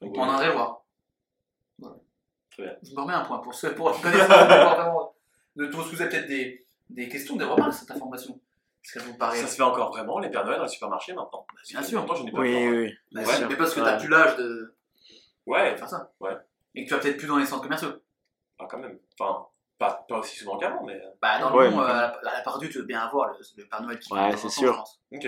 Ouais. 0.01 0.19
en 0.19 0.29
Indre-et-Loire. 0.29 0.85
Voilà. 1.79 1.95
Très 2.51 2.63
bien. 2.63 2.75
Je 2.83 2.91
me 2.95 3.01
remets 3.01 3.13
un 3.13 3.25
point 3.25 3.39
pour 3.39 3.53
ceux 3.55 3.73
pour 3.73 3.99
connaissance 3.99 4.27
du 4.27 4.43
département 4.43 5.13
de 5.55 5.65
Tours. 5.65 5.81
Est-ce 5.81 5.89
que 5.91 5.95
vous 5.95 6.01
avez 6.03 6.11
peut-être 6.11 6.27
des, 6.27 6.65
des 6.89 7.09
questions, 7.09 7.35
des 7.37 7.45
remarques 7.45 7.73
cette 7.73 7.91
information? 7.91 8.39
Vous 8.99 9.17
paraît 9.17 9.37
Ça 9.41 9.47
se 9.47 9.55
fait 9.55 9.63
encore 9.63 9.89
vraiment, 9.91 10.19
les 10.19 10.29
Pères 10.29 10.45
Noël 10.45 10.57
dans 10.57 10.63
les 10.63 10.69
supermarchés 10.69 11.13
maintenant 11.13 11.45
Bien 11.69 11.81
sûr. 11.83 11.99
Longtemps, 12.01 12.15
je 12.15 12.23
n'ai 12.23 12.31
pas 12.31 12.39
Oui, 12.39 12.53
vu. 12.67 12.81
oui. 12.85 12.93
Bah, 13.11 13.21
Ouais. 13.23 13.47
mais 13.49 13.55
parce 13.55 13.73
que 13.73 13.79
Ouais. 13.79 13.85
t'as 13.85 13.97
plus 13.99 14.07
l'âge 14.09 14.35
de 14.37 14.75
Ouais, 15.47 15.75
faire 15.77 15.89
ça. 15.89 16.11
Ouais. 16.19 16.35
Et 16.75 16.83
que 16.83 16.89
tu 16.89 16.93
vas 16.95 16.99
peut-être 17.01 17.17
plus 17.17 17.27
dans 17.27 17.37
les 17.37 17.45
centres 17.45 17.63
commerciaux. 17.63 17.93
ah, 18.59 18.65
quand 18.69 18.77
même. 18.77 18.97
Enfin, 19.19 19.45
pas, 19.77 20.05
pas 20.07 20.19
aussi 20.19 20.37
souvent 20.37 20.57
qu'avant, 20.57 20.83
mais. 20.85 20.93
euh, 20.95 21.09
Bah, 21.21 21.39
dans 21.39 21.53
Ouais, 21.55 21.65
le 21.65 21.71
monde, 21.71 21.83
mais- 21.85 21.91
euh, 21.91 21.93
à 21.93 22.19
la, 22.23 22.31
à 22.31 22.37
la 22.37 22.41
part 22.41 22.57
du, 22.59 22.69
tu 22.69 22.77
veux 22.79 22.85
bien 22.85 23.01
avoir 23.01 23.29
le, 23.29 23.35
le 23.57 23.65
Père 23.67 23.81
Noël 23.81 23.99
qui 23.99 24.13
Ouais, 24.13 24.37
c'est 24.37 24.49
sûr. 24.49 24.71
je 24.73 24.77
pense. 24.77 25.01
Ok. 25.11 25.27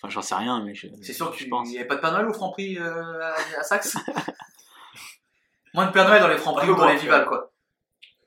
Enfin, 0.00 0.08
j'en 0.10 0.22
sais 0.22 0.34
rien, 0.36 0.62
mais 0.64 0.74
je. 0.74 0.86
C'est 1.02 1.12
sûr 1.12 1.32
je 1.34 1.38
qu'il 1.44 1.50
n'y 1.64 1.76
avait 1.78 1.86
pas 1.88 1.96
de 1.96 2.00
Père 2.00 2.12
Noël 2.12 2.26
au 2.28 2.32
Franprix 2.32 2.78
euh, 2.78 3.20
à, 3.20 3.34
à 3.58 3.62
Saxe 3.64 3.96
Moins 5.74 5.86
de 5.86 5.92
Père 5.92 6.08
Noël 6.08 6.20
dans 6.22 6.28
les 6.28 6.38
Franprix 6.38 6.66
peu 6.66 6.72
ou 6.72 6.76
dans 6.76 6.88
les 6.88 6.96
Vival, 6.96 7.26
quoi. 7.26 7.50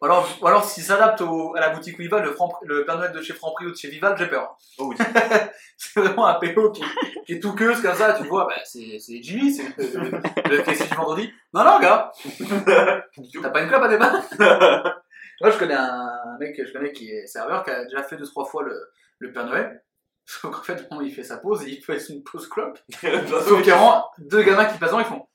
Ou 0.02 0.06
alors, 0.06 0.28
ou 0.42 0.48
alors 0.48 0.66
s'il 0.66 0.84
s'adapte 0.84 1.22
au- 1.22 1.56
à 1.56 1.60
la 1.60 1.70
boutique 1.70 2.00
Vival, 2.00 2.28
le, 2.64 2.86
Père 2.86 2.98
Noël 2.98 3.12
de 3.12 3.22
chez 3.22 3.34
Franprix 3.34 3.68
ou 3.68 3.72
de 3.72 3.76
chez 3.76 3.88
Vival, 3.90 4.18
j'ai 4.18 4.28
peur. 4.28 4.58
Oh 4.80 4.88
oui. 4.88 4.96
c'est 5.78 6.00
vraiment 6.00 6.26
un 6.26 6.36
PO 6.40 6.72
qui, 6.72 6.84
qui 7.26 7.34
est 7.34 7.40
tout 7.40 7.54
queuse 7.54 7.82
comme 7.82 7.94
ça, 7.94 8.14
tu 8.14 8.28
vois, 8.28 8.48
bah, 8.48 8.56
c'est 8.66 8.98
Jimmy, 9.22 9.54
c'est 9.54 9.78
le, 9.78 10.10
le, 10.10 10.22
le 10.50 10.62
caissier 10.64 10.88
du 10.88 10.96
vendredi. 10.96 11.32
Non, 11.54 11.64
non, 11.64 11.80
gars 11.80 12.12
T'as 13.42 13.50
pas 13.50 13.62
une 13.62 13.70
clope 13.70 13.84
à 13.84 13.88
débattre 13.88 14.28
Moi, 15.42 15.50
je 15.50 15.58
connais 15.58 15.76
un 15.76 16.38
mec 16.40 16.60
je 16.64 16.72
connais 16.74 16.92
qui 16.92 17.12
est 17.12 17.28
serveur, 17.28 17.64
qui 17.64 17.70
a 17.72 17.84
déjà 17.86 18.02
fait 18.04 18.16
deux, 18.16 18.26
trois 18.28 18.46
fois 18.46 18.64
le, 18.64 18.76
le 19.20 19.32
Père 19.32 19.46
Noël. 19.46 19.84
Sauf 20.26 20.52
qu'en 20.52 20.62
fait, 20.64 20.88
bon, 20.90 21.02
il 21.02 21.12
fait 21.14 21.24
sa 21.24 21.38
pause 21.38 21.64
et 21.64 21.70
il 21.72 21.84
fait 21.84 21.98
une 22.10 22.24
pause 22.24 22.48
clope. 22.48 22.80
Sauf 22.90 23.58
qu'il 23.58 23.68
y 23.68 23.72
a 23.72 23.76
vraiment 23.76 24.06
deux 24.18 24.44
gamins 24.44 24.66
qui 24.66 24.78
passent 24.78 24.90
devant, 24.92 25.00
ils 25.00 25.06
font. 25.06 25.28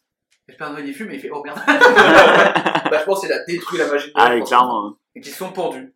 Le 0.49 0.55
Père 0.57 0.71
Noël 0.71 0.87
il 0.87 0.95
fume 0.95 1.11
et 1.11 1.15
il 1.17 1.21
fait 1.21 1.31
oh 1.33 1.43
merde. 1.45 1.59
bah, 1.67 2.99
je 3.01 3.05
pense 3.05 3.21
qu'il 3.21 3.33
a 3.33 3.45
détruit 3.45 3.79
la 3.79 3.87
magie 3.89 4.13
Ah, 4.15 4.39
clairement. 4.41 4.91
ça. 4.91 4.97
Et 5.17 5.21
qu'ils 5.21 5.33
sont 5.35 5.53
pendus. 5.53 5.93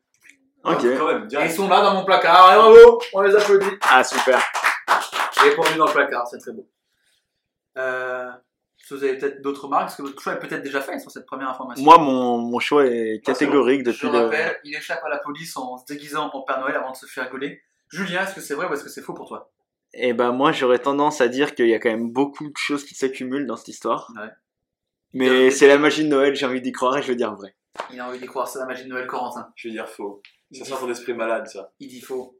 Ok. 0.64 0.82
Quand 0.98 1.06
même, 1.06 1.28
Et 1.30 1.44
ils 1.44 1.50
sont 1.50 1.68
là 1.68 1.80
dans 1.82 1.94
mon 1.94 2.04
placard. 2.04 2.52
Et 2.52 2.56
bravo, 2.56 3.00
on 3.14 3.20
les 3.22 3.34
applaudit. 3.34 3.66
Ah, 3.88 4.02
super. 4.04 4.38
Et 5.46 5.50
pendus 5.54 5.76
dans 5.76 5.86
le 5.86 5.92
placard, 5.92 6.26
c'est 6.26 6.38
très 6.38 6.52
beau. 6.52 6.68
Euh, 7.78 8.28
est-ce 8.78 8.88
que 8.90 8.94
vous 8.96 9.04
avez 9.04 9.16
peut-être 9.18 9.40
d'autres 9.40 9.64
remarques 9.64 9.88
Est-ce 9.88 9.96
que 9.98 10.02
votre 10.02 10.20
choix 10.20 10.32
est 10.34 10.38
peut-être 10.38 10.62
déjà 10.62 10.80
fait 10.80 10.98
sur 10.98 11.10
cette 11.10 11.26
première 11.26 11.48
information 11.48 11.84
Moi, 11.84 11.98
mon, 11.98 12.38
mon 12.38 12.58
choix 12.58 12.84
est 12.86 13.24
catégorique 13.24 13.86
Je 13.86 13.92
depuis 13.92 14.08
le. 14.08 14.18
rappelle, 14.24 14.58
il 14.64 14.74
échappe 14.74 15.02
à 15.04 15.08
la 15.08 15.18
police 15.18 15.56
en 15.56 15.78
se 15.78 15.84
déguisant 15.86 16.28
en 16.32 16.42
Père 16.42 16.58
Noël 16.60 16.74
avant 16.76 16.90
de 16.90 16.96
se 16.96 17.06
faire 17.06 17.30
gauler. 17.30 17.62
Julien, 17.88 18.22
est-ce 18.24 18.34
que 18.34 18.40
c'est 18.40 18.54
vrai 18.54 18.66
ou 18.66 18.74
est-ce 18.74 18.82
que 18.84 18.90
c'est 18.90 19.02
faux 19.02 19.14
pour 19.14 19.28
toi? 19.28 19.50
Et 19.92 20.12
ben, 20.12 20.32
moi, 20.32 20.52
j'aurais 20.52 20.78
tendance 20.78 21.20
à 21.20 21.28
dire 21.28 21.54
qu'il 21.54 21.66
y 21.68 21.74
a 21.74 21.78
quand 21.78 21.90
même 21.90 22.10
beaucoup 22.10 22.48
de 22.48 22.56
choses 22.56 22.84
qui 22.84 22.94
s'accumulent 22.94 23.46
dans 23.46 23.56
cette 23.56 23.68
histoire. 23.68 24.12
Ouais. 24.16 24.28
Mais 25.12 25.50
c'est 25.50 25.66
la 25.66 25.78
magie 25.78 26.04
de 26.04 26.08
Noël, 26.08 26.34
j'ai 26.34 26.46
envie 26.46 26.60
d'y 26.60 26.72
croire 26.72 26.96
et 26.98 27.02
je 27.02 27.08
veux 27.08 27.16
dire 27.16 27.34
vrai. 27.34 27.54
Il 27.92 27.98
a 28.00 28.08
envie 28.08 28.18
d'y 28.18 28.26
croire, 28.26 28.46
c'est 28.48 28.58
la 28.60 28.66
magie 28.66 28.84
de 28.84 28.88
Noël 28.88 29.06
Corentin. 29.06 29.48
Je 29.56 29.68
vais 29.68 29.72
dire 29.72 29.88
faux. 29.88 30.22
Ça 30.52 30.64
sent 30.64 30.74
ton 30.80 30.90
esprit 30.90 31.14
malade, 31.14 31.46
ça. 31.48 31.72
Il 31.80 31.88
dit 31.88 32.00
faux. 32.00 32.38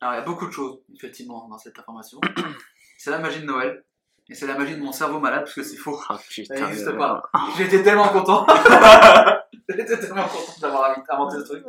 Alors, 0.00 0.14
il 0.14 0.18
y 0.18 0.20
a 0.20 0.24
beaucoup 0.24 0.46
de 0.46 0.52
choses, 0.52 0.80
effectivement, 0.94 1.48
dans 1.48 1.58
cette 1.58 1.78
information. 1.78 2.18
c'est 2.98 3.10
la 3.10 3.18
magie 3.18 3.40
de 3.40 3.46
Noël. 3.46 3.84
Et 4.28 4.34
c'est 4.34 4.46
la 4.46 4.56
magie 4.56 4.76
de 4.76 4.80
mon 4.80 4.92
cerveau 4.92 5.20
malade, 5.20 5.40
parce 5.40 5.54
que 5.54 5.62
c'est 5.62 5.76
faux. 5.76 5.98
Ah, 6.08 6.18
putain. 6.28 6.54
Ça 6.56 6.66
n'existe 6.66 6.88
euh, 6.88 6.96
pas. 6.96 7.30
J'étais 7.58 7.82
tellement 7.82 8.08
content. 8.08 8.46
J'étais 9.68 9.98
tellement 9.98 10.26
content 10.28 10.52
d'avoir 10.60 10.96
inventé 11.10 11.36
ce 11.38 11.44
truc. 11.44 11.64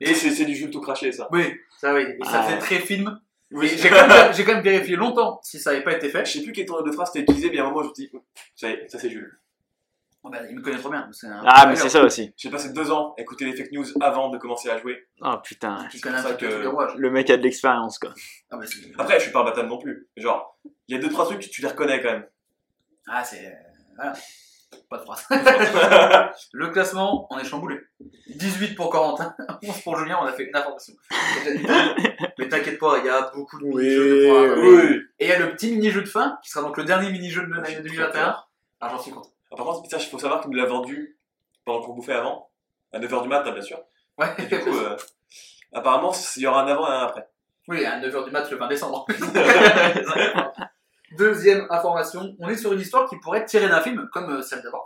Et 0.00 0.14
c'est 0.14 0.44
du 0.44 0.54
jus 0.54 0.70
tout 0.70 0.80
craché, 0.80 1.12
ça. 1.12 1.28
Oui, 1.32 1.54
ça 1.78 1.94
oui. 1.94 2.02
Et 2.20 2.24
ça 2.24 2.40
Ah. 2.40 2.42
fait 2.44 2.58
très 2.58 2.78
film. 2.78 3.18
Oui, 3.52 3.68
J'ai 3.68 3.88
quand, 3.88 4.08
même- 4.08 4.32
j'ai 4.34 4.44
quand 4.44 4.54
même 4.54 4.62
vérifié 4.64 4.96
longtemps 4.96 5.38
si 5.42 5.58
ça 5.60 5.70
avait 5.70 5.82
pas 5.84 5.92
été 5.92 6.08
fait. 6.08 6.24
Je 6.24 6.32
sais 6.32 6.42
plus 6.42 6.52
quel 6.52 6.66
tour 6.66 6.82
de 6.82 6.90
phrase 6.90 7.12
t'as 7.12 7.20
utilisé, 7.20 7.48
mais 7.50 7.58
à 7.58 7.64
un 7.64 7.68
moment 7.70 7.82
je 7.84 7.88
me 7.88 7.94
dis, 7.94 8.10
ça 8.56 8.68
y 8.68 8.72
est, 8.72 8.88
ça 8.88 8.98
c'est 8.98 9.08
Jules. 9.10 9.38
Oh, 10.24 10.28
bah, 10.28 10.38
il 10.50 10.56
me 10.56 10.60
connaît 10.60 10.78
trop 10.78 10.90
bien. 10.90 11.08
un- 11.22 11.42
Ah, 11.46 11.66
mais 11.68 11.76
c'est 11.76 11.88
ça 11.88 12.02
aussi. 12.02 12.32
J'ai 12.36 12.50
passé 12.50 12.72
deux 12.72 12.90
ans 12.90 13.14
à 13.16 13.20
écouter 13.22 13.44
les 13.44 13.54
fake 13.54 13.70
news 13.70 13.84
avant 14.00 14.28
de 14.30 14.38
commencer 14.38 14.68
à 14.68 14.76
jouer. 14.78 15.06
Oh 15.20 15.34
putain. 15.44 15.76
Un 15.76 16.18
ça 16.22 16.32
que-. 16.34 16.96
Le 16.98 17.10
mec 17.10 17.30
a 17.30 17.36
de 17.36 17.42
l'expérience, 17.42 18.00
quoi. 18.00 18.12
Ah, 18.50 18.56
bah, 18.56 18.66
c'est- 18.66 18.90
Après, 18.98 19.18
je 19.20 19.24
suis 19.24 19.30
pas 19.32 19.42
imbattable 19.42 19.68
non 19.68 19.78
plus. 19.78 20.08
Genre, 20.16 20.58
il 20.88 20.96
y 20.96 20.98
a 20.98 21.00
deux 21.00 21.10
trois 21.10 21.26
trucs 21.26 21.38
que 21.42 21.46
tu 21.48 21.62
les 21.62 21.68
reconnais 21.68 22.02
quand 22.02 22.10
même. 22.10 22.26
Ah, 23.06 23.22
c'est. 23.22 23.46
euh, 23.46 23.50
Voilà. 23.94 24.14
Pas 24.88 24.98
de 24.98 25.02
phrase. 25.02 25.26
Le 26.52 26.70
classement, 26.70 27.26
on 27.30 27.38
est 27.38 27.44
chamboulé. 27.44 27.80
18 28.28 28.74
pour 28.74 28.90
Corentin, 28.90 29.34
11 29.62 29.80
pour 29.82 29.98
Julien, 29.98 30.18
on 30.20 30.26
a 30.26 30.32
fait 30.32 30.44
une 30.44 30.56
information. 30.56 30.94
Mais 32.38 32.48
t'inquiète 32.48 32.78
pas, 32.78 32.98
il 32.98 33.06
y 33.06 33.08
a 33.08 33.30
beaucoup 33.34 33.58
de 33.58 33.66
mini-jeux 33.66 34.20
de 34.20 34.28
points 34.28 34.62
oui. 34.62 35.00
Et 35.18 35.26
il 35.26 35.28
y 35.28 35.32
a 35.32 35.38
le 35.38 35.52
petit 35.52 35.72
mini-jeu 35.72 36.02
de 36.02 36.08
fin, 36.08 36.38
qui 36.42 36.50
sera 36.50 36.64
donc 36.64 36.76
le 36.76 36.84
dernier 36.84 37.10
mini-jeu 37.10 37.42
de 37.46 37.52
l'année 37.52 37.68
Je 37.68 37.74
suis 37.74 37.82
2021. 37.82 38.36
Ah, 38.80 38.88
j'en 38.90 38.98
suis 38.98 39.10
content. 39.10 39.30
Ah, 39.52 39.56
par 39.56 39.66
contre, 39.66 39.90
ça, 39.90 39.98
il 39.98 40.06
faut 40.06 40.18
savoir 40.18 40.40
qu'il 40.40 40.50
nous 40.50 40.56
l'a 40.56 40.66
vendu 40.66 41.18
pendant 41.64 41.82
qu'on 41.82 41.94
bouffait 41.94 42.14
avant, 42.14 42.50
à 42.92 42.98
9h 43.00 43.22
du 43.22 43.28
matin, 43.28 43.52
bien 43.52 43.62
sûr. 43.62 43.80
Ouais, 44.18 44.28
Et 44.38 44.46
du 44.46 44.58
coup, 44.60 44.76
euh, 44.76 44.96
apparemment, 45.72 46.12
il 46.36 46.42
y 46.42 46.46
aura 46.46 46.62
un 46.62 46.68
avant 46.68 46.86
et 46.86 46.92
un 46.92 47.00
après. 47.00 47.28
Oui, 47.68 47.84
à 47.84 48.00
9h 48.00 48.24
du 48.24 48.30
match 48.30 48.50
le 48.50 48.56
20 48.58 48.68
décembre. 48.68 49.06
Deuxième 51.12 51.66
information, 51.70 52.34
on 52.40 52.48
est 52.48 52.56
sur 52.56 52.72
une 52.72 52.80
histoire 52.80 53.08
qui 53.08 53.16
pourrait 53.18 53.40
être 53.40 53.46
tirée 53.46 53.68
d'un 53.68 53.80
film, 53.80 54.08
comme 54.12 54.30
euh, 54.30 54.42
celle 54.42 54.62
d'avant. 54.62 54.84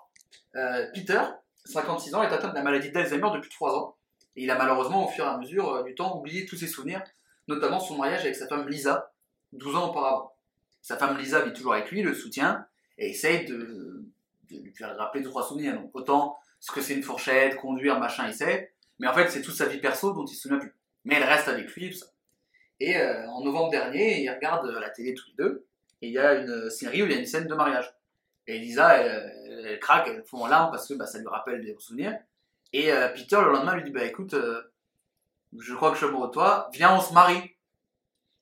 Euh, 0.54 0.86
Peter, 0.92 1.20
56 1.64 2.14
ans, 2.14 2.22
est 2.22 2.32
atteint 2.32 2.48
de 2.48 2.54
la 2.54 2.62
maladie 2.62 2.90
d'Alzheimer 2.92 3.30
depuis 3.34 3.48
3 3.50 3.74
ans. 3.74 3.96
Et 4.36 4.42
il 4.44 4.50
a 4.50 4.56
malheureusement, 4.56 5.06
au 5.06 5.08
fur 5.08 5.24
et 5.24 5.28
à 5.28 5.38
mesure 5.38 5.72
euh, 5.72 5.82
du 5.82 5.94
temps, 5.94 6.18
oublié 6.18 6.44
tous 6.44 6.56
ses 6.56 6.66
souvenirs, 6.66 7.02
notamment 7.48 7.80
son 7.80 7.96
mariage 7.96 8.20
avec 8.20 8.36
sa 8.36 8.46
femme 8.48 8.68
Lisa, 8.68 9.12
12 9.52 9.76
ans 9.76 9.90
auparavant. 9.90 10.34
Sa 10.82 10.98
femme 10.98 11.16
Lisa 11.16 11.40
vit 11.40 11.54
toujours 11.54 11.72
avec 11.72 11.90
lui, 11.90 12.02
le 12.02 12.12
soutient, 12.12 12.66
et 12.98 13.10
essaye 13.10 13.46
de, 13.46 14.04
lui 14.50 14.74
faire 14.74 14.94
rappeler 14.98 15.22
deux 15.22 15.30
trois 15.30 15.42
souvenirs. 15.42 15.74
Donc 15.74 15.90
autant 15.94 16.36
ce 16.58 16.70
que 16.70 16.82
c'est 16.82 16.94
une 16.94 17.02
fourchette, 17.02 17.56
conduire, 17.56 17.98
machin, 17.98 18.26
il 18.28 18.34
sait, 18.34 18.74
mais 18.98 19.06
en 19.06 19.14
fait 19.14 19.28
c'est 19.30 19.40
toute 19.40 19.54
sa 19.54 19.66
vie 19.66 19.78
perso 19.78 20.12
dont 20.12 20.26
il 20.26 20.34
se 20.34 20.42
souvient 20.42 20.58
plus. 20.58 20.74
Mais 21.04 21.14
elle 21.14 21.24
reste 21.24 21.48
avec 21.48 21.70
lui, 21.74 21.90
tout 21.90 21.98
ça. 21.98 22.06
Et 22.78 23.00
en 23.00 23.42
novembre 23.42 23.70
dernier, 23.70 24.22
ils 24.22 24.30
regardent 24.30 24.70
la 24.70 24.90
télé 24.90 25.14
tous 25.14 25.26
les 25.28 25.44
deux, 25.44 25.66
et 26.02 26.08
il 26.08 26.12
y 26.12 26.18
a 26.18 26.34
une 26.34 26.70
série 26.70 27.02
où 27.02 27.06
il 27.06 27.12
y 27.12 27.14
a 27.14 27.18
une 27.18 27.26
scène 27.26 27.46
de 27.46 27.54
mariage. 27.54 27.92
Et 28.46 28.58
Lisa, 28.58 28.96
elle, 28.96 29.78
craque, 29.80 30.08
elle 30.08 30.24
fond 30.24 30.44
en 30.44 30.46
larmes 30.46 30.70
parce 30.70 30.88
que 30.88 30.94
bah, 30.94 31.06
ça 31.06 31.18
lui 31.18 31.28
rappelle 31.28 31.62
des 31.62 31.76
souvenirs. 31.78 32.18
Et 32.72 32.92
euh, 32.92 33.08
Peter, 33.08 33.38
le 33.40 33.52
lendemain, 33.52 33.76
lui 33.76 33.84
dit 33.84 33.90
Bah 33.90 34.04
écoute, 34.04 34.34
euh, 34.34 34.62
je 35.58 35.74
crois 35.74 35.90
que 35.90 35.96
je 35.96 36.04
suis 36.04 36.08
amoureux 36.08 36.28
de 36.28 36.32
toi, 36.32 36.68
viens, 36.72 36.94
on 36.96 37.00
se 37.00 37.12
marie. 37.12 37.56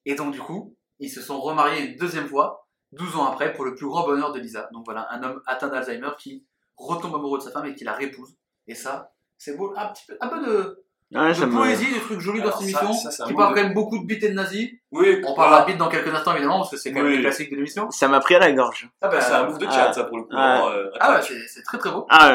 Et 0.04 0.14
donc, 0.14 0.32
du 0.32 0.40
coup, 0.40 0.76
ils 0.98 1.10
se 1.10 1.20
sont 1.20 1.40
remariés 1.40 1.90
une 1.90 1.96
deuxième 1.96 2.28
fois, 2.28 2.68
12 2.92 3.16
ans 3.16 3.26
après, 3.26 3.52
pour 3.52 3.64
le 3.64 3.74
plus 3.74 3.86
grand 3.86 4.06
bonheur 4.06 4.32
de 4.32 4.40
Lisa. 4.40 4.68
Donc 4.72 4.84
voilà, 4.84 5.10
un 5.10 5.22
homme 5.22 5.42
atteint 5.46 5.68
d'Alzheimer 5.68 6.10
qui 6.18 6.46
retombe 6.76 7.14
amoureux 7.14 7.38
de 7.38 7.44
sa 7.44 7.50
femme 7.50 7.66
et 7.66 7.74
qui 7.74 7.84
la 7.84 7.94
répouse. 7.94 8.36
Et 8.66 8.74
ça, 8.74 9.12
c'est 9.36 9.56
beau, 9.56 9.74
un, 9.76 9.88
petit 9.88 10.04
un 10.20 10.28
peu 10.28 10.44
de, 10.44 10.84
Ouais, 11.10 11.28
de 11.28 11.32
ça 11.34 11.46
me. 11.46 11.52
poésie, 11.56 11.90
des 11.92 12.00
trucs 12.00 12.20
jolis 12.20 12.42
dans 12.42 12.52
cette 12.52 12.68
ça- 12.68 12.82
émission, 12.84 13.10
ça, 13.10 13.24
qui 13.24 13.32
parle 13.34 13.54
de- 13.54 13.60
quand 13.60 13.64
même 13.66 13.74
beaucoup 13.74 13.98
de 13.98 14.04
bites 14.06 14.22
et 14.24 14.28
de 14.28 14.34
nazis. 14.34 14.70
Oui, 14.92 15.22
On 15.26 15.34
parlera 15.34 15.62
de 15.62 15.66
bites 15.68 15.78
dans 15.78 15.88
quelques 15.88 16.12
instants, 16.14 16.32
évidemment, 16.32 16.58
parce 16.58 16.70
que 16.70 16.76
c'est 16.76 16.90
quand 16.92 16.98
même 17.00 17.06
Oui. 17.06 17.16
les 17.16 17.22
classiques 17.22 17.50
de 17.50 17.56
l'émission. 17.56 17.90
Ça 17.90 18.08
m'a 18.08 18.20
pris 18.20 18.34
à 18.34 18.40
la 18.40 18.52
gorge. 18.52 18.90
Ah 19.00 19.08
bah, 19.08 19.20
C'est 19.20 19.32
un 19.32 19.46
move 19.46 19.58
de 19.58 19.64
chat, 19.70 19.92
ça, 19.94 20.04
pour 20.04 20.18
le 20.18 20.24
coup. 20.24 20.30
Ouais. 20.34 20.36
vraiment, 20.36 20.68
euh, 20.68 20.90
ah 21.00 21.14
ouais, 21.18 21.26
c'est 21.46 21.62
très 21.62 21.78
très 21.78 21.90
beau. 21.90 22.06
Ah 22.10 22.28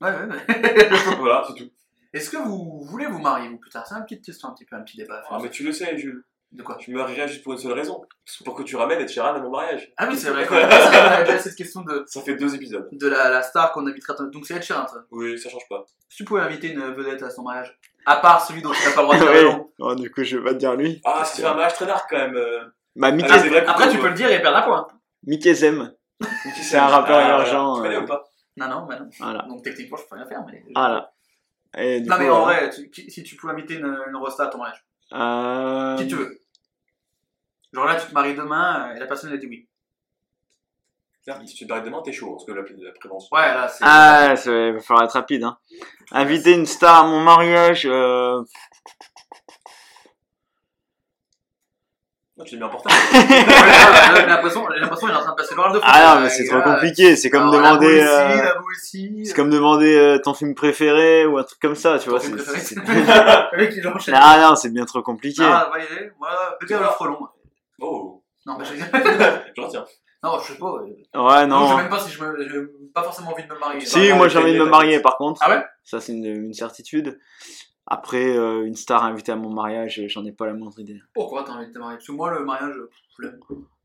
ouais. 0.00 0.08
Ouais, 0.08 0.14
ouais, 0.14 0.26
ouais. 0.26 0.46
voilà, 1.18 1.44
c'est 1.48 1.54
tout. 1.54 1.70
Est-ce 2.12 2.28
que 2.30 2.36
vous 2.36 2.82
voulez 2.84 3.06
vous 3.06 3.18
marier, 3.18 3.48
vous, 3.48 3.56
plus 3.58 3.70
tard? 3.70 3.86
C'est 3.86 4.20
question, 4.20 4.48
un 4.48 4.52
petit 4.52 4.64
peu, 4.66 4.76
un 4.76 4.82
petit 4.82 4.98
débat. 4.98 5.22
Ah, 5.30 5.38
mais 5.42 5.48
tu 5.48 5.62
le 5.64 5.72
sais, 5.72 5.96
Jules. 5.96 6.22
De 6.52 6.62
quoi? 6.62 6.76
Tu 6.76 6.90
me 6.92 6.96
marierais 6.98 7.28
juste 7.28 7.42
pour 7.42 7.52
une 7.52 7.58
seule 7.58 7.72
raison. 7.72 8.00
C'est 8.24 8.44
pour 8.44 8.54
que 8.54 8.62
tu 8.62 8.76
ramènes 8.76 9.00
Ed 9.00 9.08
Sheeran 9.08 9.34
à 9.34 9.38
mon 9.40 9.50
mariage. 9.50 9.92
Ah 9.96 10.06
oui, 10.08 10.16
c'est 10.16 10.30
vrai, 10.30 10.46
qu'on 10.46 10.54
a 10.54 11.22
déjà- 11.24 11.38
cette 11.38 11.56
question 11.56 11.82
de, 11.82 12.04
Ça 12.06 12.22
fait 12.22 12.36
deux 12.36 12.54
épisodes. 12.54 12.88
de 12.92 13.08
la, 13.08 13.28
la 13.28 13.42
star 13.42 13.72
qu'on 13.72 13.86
invitera. 13.86 14.14
Donc 14.32 14.46
c'est 14.46 14.54
Ed 14.54 14.62
Sheeran, 14.62 14.86
ça. 14.86 15.04
Oui, 15.10 15.38
ça 15.38 15.50
change 15.50 15.68
pas. 15.68 15.84
Si 16.08 16.18
tu 16.18 16.24
pouvais 16.24 16.40
inviter 16.42 16.68
une 16.72 16.80
vedette 16.94 17.22
à 17.22 17.30
son 17.30 17.42
mariage, 17.42 17.76
à 18.06 18.16
part 18.16 18.46
celui 18.46 18.62
dont 18.62 18.70
tu 18.70 18.88
n'as 18.88 18.94
pas 18.94 19.00
le 19.02 19.06
droit 19.06 19.18
de 19.18 19.22
dire 19.22 19.32
le 19.32 19.42
nom. 19.50 19.70
Oh, 19.80 19.94
du 19.94 20.10
coup, 20.10 20.22
je 20.22 20.36
vais 20.38 20.44
pas 20.44 20.52
te 20.54 20.58
dire 20.58 20.74
lui. 20.76 21.00
Ah, 21.04 21.24
fait 21.24 21.44
un 21.44 21.52
mariage 21.54 21.74
très 21.74 21.86
dark 21.86 22.06
quand 22.08 22.16
même. 22.16 22.36
euh. 22.36 22.60
Bah, 22.94 23.10
Mickey, 23.10 23.28
Ah, 23.32 23.38
c'est 23.40 23.48
vrai 23.48 23.64
que- 23.64 23.68
Après, 23.70 23.90
tu 23.90 23.98
peux 23.98 24.08
le 24.08 24.14
dire 24.14 24.30
et 24.30 24.40
perdre 24.40 24.56
un 24.58 24.62
point. 24.62 24.86
Mickey 25.26 25.52
Zem. 25.52 25.92
C'est 26.62 26.78
un 26.78 26.86
rappeur 26.86 27.16
Ah, 27.18 27.24
émergent, 27.24 27.74
Tu 27.76 27.82
connais 27.82 27.96
euh. 27.96 28.00
ou 28.02 28.06
pas? 28.06 28.24
Non, 28.56 28.68
non, 28.68 28.86
bah 28.86 28.98
non. 28.98 29.10
Voilà. 29.18 29.42
Donc 29.48 29.62
techniquement, 29.62 29.98
je 29.98 30.04
peux 30.08 30.14
rien 30.16 30.26
faire, 30.26 30.42
mais. 30.50 30.64
Voilà. 30.74 31.12
Et 31.76 32.00
du 32.00 32.08
Non, 32.08 32.16
coup, 32.16 32.22
mais 32.22 32.30
en 32.30 32.38
euh, 32.40 32.44
vrai, 32.44 32.70
tu- 32.70 33.10
si 33.10 33.22
tu 33.22 33.36
pouvais 33.36 33.52
inviter 33.52 33.74
une, 33.74 33.98
une 34.08 34.16
rosta 34.16 34.44
à 34.44 34.46
ton 34.46 34.56
mariage, 34.58 34.82
euh, 35.12 35.96
qui 35.98 36.08
tu 36.08 36.14
veux 36.14 36.38
Genre 37.72 37.84
là, 37.84 37.96
tu 37.96 38.06
te 38.06 38.12
maries 38.14 38.34
demain 38.34 38.94
et 38.94 38.98
la 38.98 39.06
personne 39.06 39.30
elle 39.32 39.38
dit 39.38 39.46
oui. 39.48 39.68
Si 41.46 41.54
tu 41.56 41.64
te 41.64 41.68
barres 41.68 41.82
demain, 41.82 42.00
t'es 42.04 42.12
chaud, 42.12 42.34
parce 42.34 42.44
que 42.44 42.52
la, 42.52 42.62
la 42.62 42.92
prévention. 43.00 43.36
Ouais, 43.36 43.52
là, 43.52 43.66
c'est. 43.66 43.82
Ah, 43.84 44.34
il 44.46 44.74
va 44.74 44.80
falloir 44.80 45.04
être 45.04 45.10
rapide. 45.12 45.42
Hein. 45.42 45.58
Inviter 46.12 46.52
une 46.52 46.66
star 46.66 47.04
à 47.04 47.06
mon 47.08 47.20
mariage. 47.20 47.84
Euh... 47.84 48.40
Non, 52.36 52.44
tu 52.44 52.54
l'as 52.56 52.58
mis 52.60 52.64
en 52.64 52.68
portable. 52.70 52.94
J'ai 53.12 54.26
l'impression 54.26 54.68
j'ai 54.72 54.78
l'impression 54.80 55.06
qu'il 55.08 55.16
est 55.16 55.18
en 55.18 55.22
train 55.22 55.30
de 55.32 55.36
passer 55.36 55.54
l'oral 55.56 55.72
de 55.72 55.78
foot. 55.78 55.88
Ah 55.90 56.14
non, 56.14 56.20
Euh, 56.20 56.24
mais 56.24 56.28
c'est 56.30 56.46
trop 56.46 56.60
compliqué. 56.62 57.16
C'est 57.16 57.30
comme 57.30 57.48
alors, 57.48 57.54
demander. 57.54 58.00
La 58.02 58.36
euh. 58.36 58.52
C'est 59.24 59.34
comme 59.34 59.50
demander 59.50 59.96
euh, 59.96 60.18
ton 60.18 60.32
film 60.34 60.54
préféré 60.54 61.24
ou 61.26 61.38
un 61.38 61.44
truc 61.44 61.58
comme 61.60 61.74
ça, 61.74 61.98
tu 61.98 62.10
vois. 62.10 62.20
film 62.20 62.38
c'est- 62.38 62.44
préféré. 62.44 62.60
c'est- 62.60 62.74
Le 63.52 63.56
mec, 63.56 63.72
il 63.74 63.88
enchaîne. 63.88 64.14
Ah 64.16 64.38
non, 64.48 64.54
c'est 64.54 64.68
bien 64.70 64.84
trop 64.84 65.02
compliqué. 65.02 65.42
Ah, 65.44 65.70
validé. 65.72 66.12
Moi, 66.20 66.28
bébé 66.60 66.74
le 66.78 66.84
frelon. 66.90 67.18
Oh, 67.80 68.22
Non, 68.46 68.56
mais 68.58 68.64
je 68.64 68.74
je 69.56 69.60
retiens. 69.60 69.84
Non, 70.22 70.38
je 70.40 70.52
sais 70.52 70.58
pas. 70.58 70.66
euh, 70.66 71.22
Ouais, 71.22 71.46
Non, 71.46 71.66
je 71.66 71.70
sais 71.70 71.76
même 71.82 71.88
pas 71.90 72.00
si 72.00 72.10
je 72.10 72.22
me. 72.24 72.48
J'ai 72.48 72.60
pas 72.94 73.02
forcément 73.02 73.32
envie 73.32 73.44
de 73.44 73.52
me 73.52 73.58
marier. 73.58 73.80
Si, 73.84 74.08
Bah, 74.10 74.14
moi 74.16 74.28
j'ai 74.28 74.38
envie 74.38 74.54
de 74.54 74.58
me 74.58 74.64
marier 74.68 75.00
par 75.00 75.16
contre. 75.16 75.40
Ah 75.44 75.50
ouais? 75.50 75.62
Ça, 75.84 76.00
c'est 76.00 76.12
une, 76.12 76.24
une 76.24 76.52
certitude. 76.54 77.18
Après, 77.86 78.36
euh, 78.36 78.66
une 78.66 78.74
star 78.74 79.04
invitée 79.04 79.30
à 79.32 79.36
mon 79.36 79.50
mariage, 79.52 80.02
j'en 80.08 80.24
ai 80.24 80.32
pas 80.32 80.46
la 80.46 80.54
moindre 80.54 80.80
idée. 80.80 80.98
Pourquoi 81.14 81.44
t'as 81.44 81.52
envie 81.52 81.68
de 81.68 81.72
te 81.72 81.78
marier? 81.78 81.96
Parce 81.98 82.06
que 82.06 82.12
moi, 82.12 82.30
le 82.32 82.44
mariage, 82.44 82.74
euh, 82.76 82.90
flemme. 83.14 83.38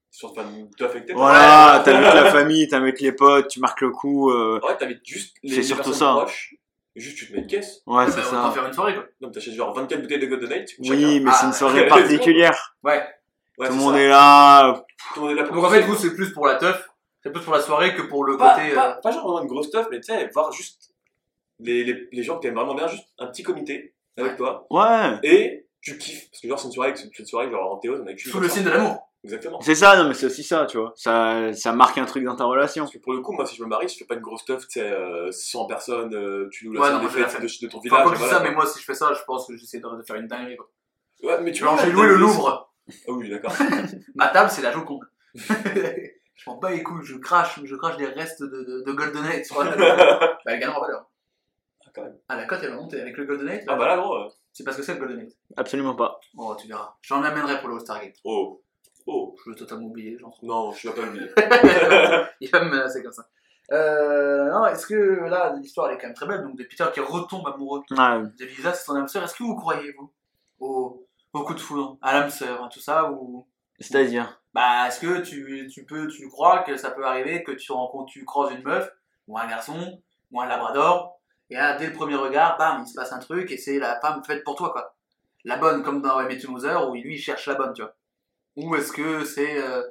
Sur 0.10 0.34
pas 0.34 0.44
de 0.44 0.86
affecté. 0.86 1.14
Voilà, 1.14 1.82
t'invites 1.86 2.14
la 2.14 2.26
famille, 2.32 2.68
t'invites 2.68 3.00
les 3.00 3.12
potes, 3.14 3.48
tu 3.48 3.60
marques 3.62 3.80
le 3.82 3.92
coup. 3.92 4.30
euh, 4.32 4.60
Ouais, 4.62 4.76
t'invites 4.76 5.06
juste 5.06 5.38
les, 5.44 5.52
C'est 5.52 5.56
les 5.58 5.64
surtout 5.64 5.84
personnes 5.92 6.08
ça. 6.08 6.14
proches. 6.16 6.56
Juste, 6.98 7.18
tu 7.18 7.28
te 7.28 7.34
mets 7.34 7.40
une 7.40 7.48
caisse. 7.48 7.82
Ouais, 7.86 8.06
c'est 8.10 8.18
bah, 8.18 8.24
on 8.32 8.36
va 8.36 8.44
ça. 8.48 8.52
faire 8.52 8.66
une 8.66 8.74
soirée, 8.74 8.96
quoi. 8.96 9.04
Donc, 9.22 9.32
t'achètes 9.34 9.54
genre 9.54 9.74
24 9.74 10.02
bouteilles 10.02 10.20
de 10.20 10.26
Golden 10.26 10.50
Night. 10.50 10.70
Oui, 10.80 11.20
mais 11.22 11.32
Ah, 11.32 11.34
c'est 11.36 11.46
une 11.46 11.52
ouais. 11.52 11.58
soirée 11.58 11.88
particulière. 11.88 12.76
Ouais. 12.84 13.02
Ouais, 13.62 13.67
Tout 13.67 13.74
le 13.76 13.80
monde 13.80 13.93
ça. 13.95 14.02
est 14.02 14.08
là. 14.08 14.86
Tout 15.13 15.19
le 15.19 15.28
monde 15.28 15.32
est 15.38 15.41
là 15.41 15.43
pour 15.47 15.56
Donc 15.56 15.65
en 15.65 15.69
fait, 15.69 15.82
vous, 15.82 15.95
c'est 15.95 16.13
plus 16.15 16.32
pour 16.34 16.47
la 16.47 16.56
teuf. 16.56 16.89
C'est 17.24 17.32
plus 17.32 17.41
pour 17.43 17.54
la 17.54 17.62
soirée 17.62 17.93
que 17.95 18.02
pour 18.02 18.24
le 18.26 18.36
pas, 18.38 18.56
côté. 18.56 18.74
pas, 18.74 18.97
euh, 18.97 19.02
pas 19.02 19.12
genre 19.12 19.24
vraiment 19.28 19.41
une 19.43 19.47
grosse 19.47 19.67
stuff, 19.67 19.88
mais 19.91 20.00
tu 20.02 20.12
sais, 20.12 20.28
voir 20.34 20.52
juste 20.52 20.93
les, 21.60 21.84
les, 21.84 22.08
les 22.12 22.24
gens 22.24 22.38
que 22.38 22.41
t'aimes 22.41 22.56
vraiment 22.56 22.74
bien, 22.74 22.88
juste 22.88 23.08
un 23.19 23.28
petit 23.28 23.43
comité 23.43 23.93
avec 24.17 24.38
toi. 24.38 24.65
Ouais. 24.71 25.19
Et 25.24 25.67
tu 25.82 25.97
kiffes. 26.00 26.30
Parce 26.32 26.41
que 26.41 26.47
genre, 26.47 26.58
c'est 26.60 26.65
une 26.67 26.74
soirée, 26.74 26.93
c'est 26.95 27.19
une 27.19 27.26
soirée 27.26 27.52
genre 27.52 27.71
en 27.74 27.78
théo, 27.78 27.95
on 28.02 28.08
a 28.08 28.17
Sous 28.17 28.39
le 28.39 28.50
signe 28.50 28.63
de 28.63 28.71
l'amour. 28.71 29.08
Exactement. 29.24 29.62
C'est 29.62 29.76
ça, 29.76 29.95
non, 30.02 30.08
mais 30.08 30.15
c'est 30.15 30.26
aussi 30.26 30.43
ça, 30.43 30.65
tu 30.65 30.80
vois. 30.80 30.93
Ça, 30.95 31.54
ça 31.54 31.74
marque 31.74 31.95
un 32.00 32.06
truc 32.06 32.24
dans 32.24 32.36
ta 32.36 32.45
relation. 32.45 32.86
Parce 32.86 32.93
que 32.95 32.97
pour 32.97 33.13
le 33.13 33.21
coup, 33.21 33.34
moi, 33.34 33.45
si 33.45 33.56
je 33.56 33.62
me 33.63 33.67
marie, 33.67 33.88
je 33.88 33.95
fais 33.95 34.06
pas 34.06 34.15
une 34.15 34.21
grosse 34.21 34.41
stuff, 34.41 34.63
tu 34.67 34.80
sais, 34.80 34.89
euh, 34.91 35.32
100 35.32 35.67
personnes, 35.67 36.15
euh, 36.15 36.50
tu 36.52 36.65
nous 36.65 36.74
la 36.74 36.80
Ouais, 36.82 36.88
salle 36.88 36.95
non, 36.97 37.04
des 37.04 37.10
fêtes 37.10 37.30
faire. 37.30 37.39
de, 37.41 37.45
de 37.45 37.67
ton 37.71 37.78
Enfin, 37.78 37.84
village. 37.84 38.04
pas 38.04 38.10
que 38.10 38.15
je 38.15 38.21
dis 38.24 38.28
voilà. 38.28 38.38
ça, 38.39 38.43
mais 38.43 38.56
moi, 38.56 38.65
si 38.65 38.80
je 38.80 38.84
fais 38.86 38.95
ça, 38.95 39.13
je 39.13 39.21
pense 39.28 39.45
que 39.45 39.56
j'essaie 39.56 39.78
de 39.80 39.86
faire 40.08 40.15
une 40.15 40.26
dinguerie, 40.28 40.58
quoi. 40.58 40.67
Ouais, 41.21 41.39
mais 41.43 41.52
tu 41.52 41.63
vois, 41.63 41.78
j'ai 41.84 41.91
loué 41.91 42.08
le 42.08 42.15
Louvre. 42.15 42.71
Ah 43.08 43.12
oui, 43.12 43.30
d'accord. 43.30 43.54
Ma 44.16 44.28
table, 44.30 44.50
c'est 44.52 44.62
la 44.62 44.72
Joconde. 44.72 45.06
je 45.36 46.50
m'en 46.50 46.58
bats 46.58 46.72
les 46.72 46.84
couilles, 46.84 47.06
je 47.06 47.18
crache, 47.18 47.60
je 47.64 47.76
crache 47.76 47.98
des 47.98 48.06
restes 48.08 48.42
de, 48.42 48.48
de, 48.48 48.84
de 48.86 48.92
GoldenEye 48.92 49.46
sur 49.46 49.64
la 49.64 49.76
Bah, 49.76 50.38
elle 50.46 50.60
gagne 50.60 50.70
en 50.70 50.82
valeur. 50.82 51.10
Ah, 51.86 51.90
quand 51.94 52.04
même. 52.04 52.18
Ah, 52.28 52.36
la 52.38 52.46
cote, 52.46 52.60
elle 52.64 52.72
va 52.72 52.76
monter 52.78 53.00
avec 53.02 53.16
le 53.18 53.26
GoldenEye. 53.26 53.64
Ah 53.68 53.76
bah 53.76 53.88
là, 53.88 53.98
gros. 53.98 54.16
euh, 54.16 54.30
C'est 54.54 54.64
parce 54.64 54.78
que 54.78 54.84
c'est 54.84 54.94
le 54.96 55.00
GoldenEye. 55.00 55.36
Absolument 55.58 55.96
pas. 55.96 56.20
Oh, 56.38 56.56
tu 56.60 56.68
verras. 56.68 56.96
J'en 57.02 57.24
amènerai 57.24 57.60
pour 57.60 57.70
le 57.70 57.76
All-Star 57.76 58.02
Game. 58.02 58.12
Oh. 58.24 58.62
Oh. 59.08 59.36
Je 59.44 59.50
veux 59.50 59.56
totalement 59.56 59.88
oublier, 59.88 60.18
j'en 60.20 60.30
trouve. 60.30 60.48
Non, 60.50 60.72
je 60.74 60.88
l'ai 60.88 60.94
pas 60.94 61.02
oublié. 61.02 61.28
Il 62.42 62.50
va 62.52 62.64
me 62.64 62.70
menacer 62.70 63.02
comme 63.02 63.12
ça. 63.14 63.28
Euh, 63.72 64.50
non, 64.52 64.66
est-ce 64.68 64.86
que 64.86 64.96
là, 65.30 65.56
l'histoire 65.58 65.90
elle 65.90 65.96
est 65.96 65.98
quand 65.98 66.08
même 66.08 66.16
très 66.16 66.28
belle, 66.28 66.44
donc 66.44 66.58
de 66.58 66.64
Peter 66.66 66.84
qui 66.94 67.00
retombe 67.00 67.48
amoureux 67.48 67.82
Ouais. 67.92 68.22
de 68.38 68.46
Lisa, 68.46 68.74
c'est 68.74 68.84
son 68.86 68.96
âme 68.98 69.08
sœur. 69.08 69.24
Est-ce 69.24 69.34
que 69.36 69.44
vous 69.44 69.56
croyez, 69.56 69.94
vous, 69.98 70.12
au, 70.60 71.08
au 71.34 71.44
coup 71.44 71.54
de 71.54 71.60
foudre, 71.60 71.98
à 72.02 72.13
l'âme 72.13 72.30
sœur, 72.30 72.63
hein, 72.63 72.70
tout 72.72 72.80
ça, 72.80 73.12
ou 73.12 73.48
C'est-à-dire. 73.80 74.41
bah, 74.54 74.88
est-ce 74.88 75.00
que 75.00 75.22
tu, 75.22 75.70
tu 75.72 75.86
peux, 75.86 76.08
tu 76.08 76.28
crois 76.30 76.63
que 76.63 76.76
ça 76.78 76.91
peut 76.91 77.06
arriver 77.06 77.44
que 77.44 77.52
tu 77.52 77.72
rencontres, 77.72 78.12
tu 78.12 78.26
croises 78.26 78.54
une 78.54 78.63
meuf, 78.63 78.89
ou 79.28 79.38
un 79.38 79.48
garçon, 79.48 80.02
ou 80.32 80.41
un 80.41 80.46
labrador, 80.48 81.20
et 81.50 81.56
là, 81.56 81.78
dès 81.78 81.88
le 81.88 81.94
premier 81.94 82.15
regard, 82.15 82.58
bam, 82.58 82.84
il 82.86 82.88
se 82.89 82.96
passe 82.96 83.12
un 83.12 83.20
truc, 83.20 83.52
et 83.52 83.58
c'est 83.58 83.78
la 83.80 84.00
femme 84.00 84.24
faite 84.24 84.44
pour 84.46 84.56
toi, 84.56 84.72
quoi. 84.72 84.96
La 85.44 85.58
bonne, 85.58 85.84
comme 85.84 86.02
dans 86.02 86.22
Met 86.24 86.39
Mother, 86.48 86.89
où 86.89 86.94
lui, 86.96 87.15
il 87.15 87.20
cherche 87.20 87.48
la 87.48 87.56
bonne, 87.56 87.74
tu 87.74 87.82
vois. 87.82 87.96
Ou 88.56 88.76
est-ce 88.76 88.94
que 88.94 89.26
c'est 89.26 89.58
euh, 89.62 89.84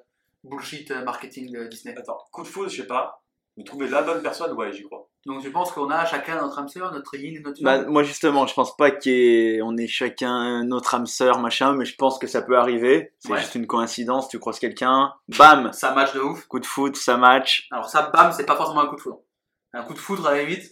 bullshit 0.45 0.91
euh, 0.91 1.05
marketing 1.05 1.53
de 1.53 1.67
Disney? 1.67 1.95
Attends, 1.99 2.19
coup 2.33 2.43
de 2.45 2.49
foudre, 2.49 2.71
je 2.71 2.81
sais 2.83 2.87
pas. 2.87 3.23
Mais 3.59 3.65
trouver 3.65 3.89
la 3.89 4.03
bonne 4.03 4.23
personne, 4.23 4.53
ouais, 4.55 4.73
j'y 4.73 4.85
crois. 4.85 5.10
Donc 5.27 5.43
tu 5.43 5.51
penses 5.53 5.71
qu'on 5.73 5.91
a 5.91 6.07
chacun 6.07 6.41
notre 6.41 6.59
âme 6.59 6.69
sœur, 6.69 6.93
notre 6.93 7.15
yin 7.15 7.37
et 7.37 7.41
notre 7.41 7.63
Bah, 7.63 7.83
moi 7.83 8.03
justement, 8.03 8.47
je 8.47 8.55
pense 8.55 8.75
pas 8.77 8.91
qu'on 8.91 9.77
ait 9.77 9.87
chacun 9.87 10.65
notre 10.65 10.95
âme 10.95 11.05
sœur, 11.07 11.39
machin, 11.41 11.75
mais 11.75 11.85
je 11.85 11.95
pense 11.95 12.19
que 12.19 12.27
ça 12.27 12.41
peut 12.41 12.57
arriver. 12.57 13.13
C'est 13.19 13.31
Ouais. 13.33 13.39
juste 13.39 13.55
une 13.55 13.67
coïncidence, 13.67 14.29
tu 14.29 14.39
croises 14.39 14.59
quelqu'un, 14.59 15.13
bam, 15.37 15.73
Ça 15.75 15.93
match 15.93 16.15
de 16.15 16.21
ouf. 16.21 16.47
coup 16.47 16.59
de 16.59 16.65
foot, 16.67 16.97
ça 16.97 17.19
match. 17.19 17.69
Alors 17.71 17.89
ça, 17.89 18.11
bam, 18.15 18.33
c'est 18.33 18.47
pas 18.47 18.57
forcément 18.57 18.81
un 18.81 18.87
coup 18.87 18.97
de 18.97 19.01
foudre. 19.01 19.19
Un 19.75 19.83
coup 19.83 19.93
de 19.95 19.99
foudre 19.99 20.27
à 20.27 20.33
la 20.37 20.43
limite. 20.43 20.65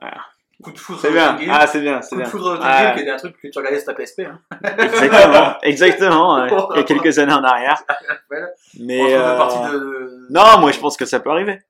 Voilà. 0.00 0.18
Coup 0.62 0.72
de 0.72 0.78
foudre 0.78 1.00
C'est 1.00 1.12
bien, 1.12 1.38
ah 1.50 1.66
c'est 1.66 1.80
bien, 1.80 2.02
c'est 2.02 2.10
coup 2.10 2.16
de 2.16 2.20
bien. 2.22 2.30
foudre 2.30 2.50
au 2.52 2.56
King 2.56 2.66
Ah. 2.68 2.92
Qui 2.94 3.00
était 3.02 3.10
un 3.12 3.16
truc 3.16 3.36
que 3.40 3.48
tu 3.48 3.56
regardais 3.58 3.78
sur 3.78 3.86
ta 3.86 3.94
PSP. 3.94 4.20
Hein. 4.26 4.40
Exactement, 4.78 5.56
exactement, 5.62 6.46
il 6.74 6.76
y 6.76 6.80
a 6.80 6.82
quelques 6.82 7.18
années 7.20 7.32
en 7.32 7.44
arrière. 7.44 7.80
Ouais. 8.30 8.42
Mais 8.78 9.14
euh, 9.14 9.38
de... 9.72 10.26
non, 10.30 10.58
moi 10.60 10.70
je 10.72 10.78
pense 10.80 10.96
que 10.96 11.04
ça 11.06 11.18
peut 11.20 11.30
arriver. 11.30 11.60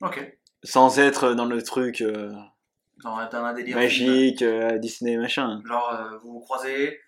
Ok. 0.00 0.18
Sans 0.62 0.98
être 0.98 1.32
dans 1.34 1.46
le 1.46 1.62
truc 1.62 2.00
euh, 2.02 2.32
Genre, 3.02 3.20
t'as 3.30 3.38
un 3.40 3.52
délire. 3.54 3.76
magique, 3.76 4.42
euh, 4.42 4.76
Disney, 4.78 5.16
machin. 5.16 5.60
Genre, 5.66 5.92
euh, 5.94 6.18
vous 6.22 6.32
vous 6.34 6.40
croisez, 6.40 7.00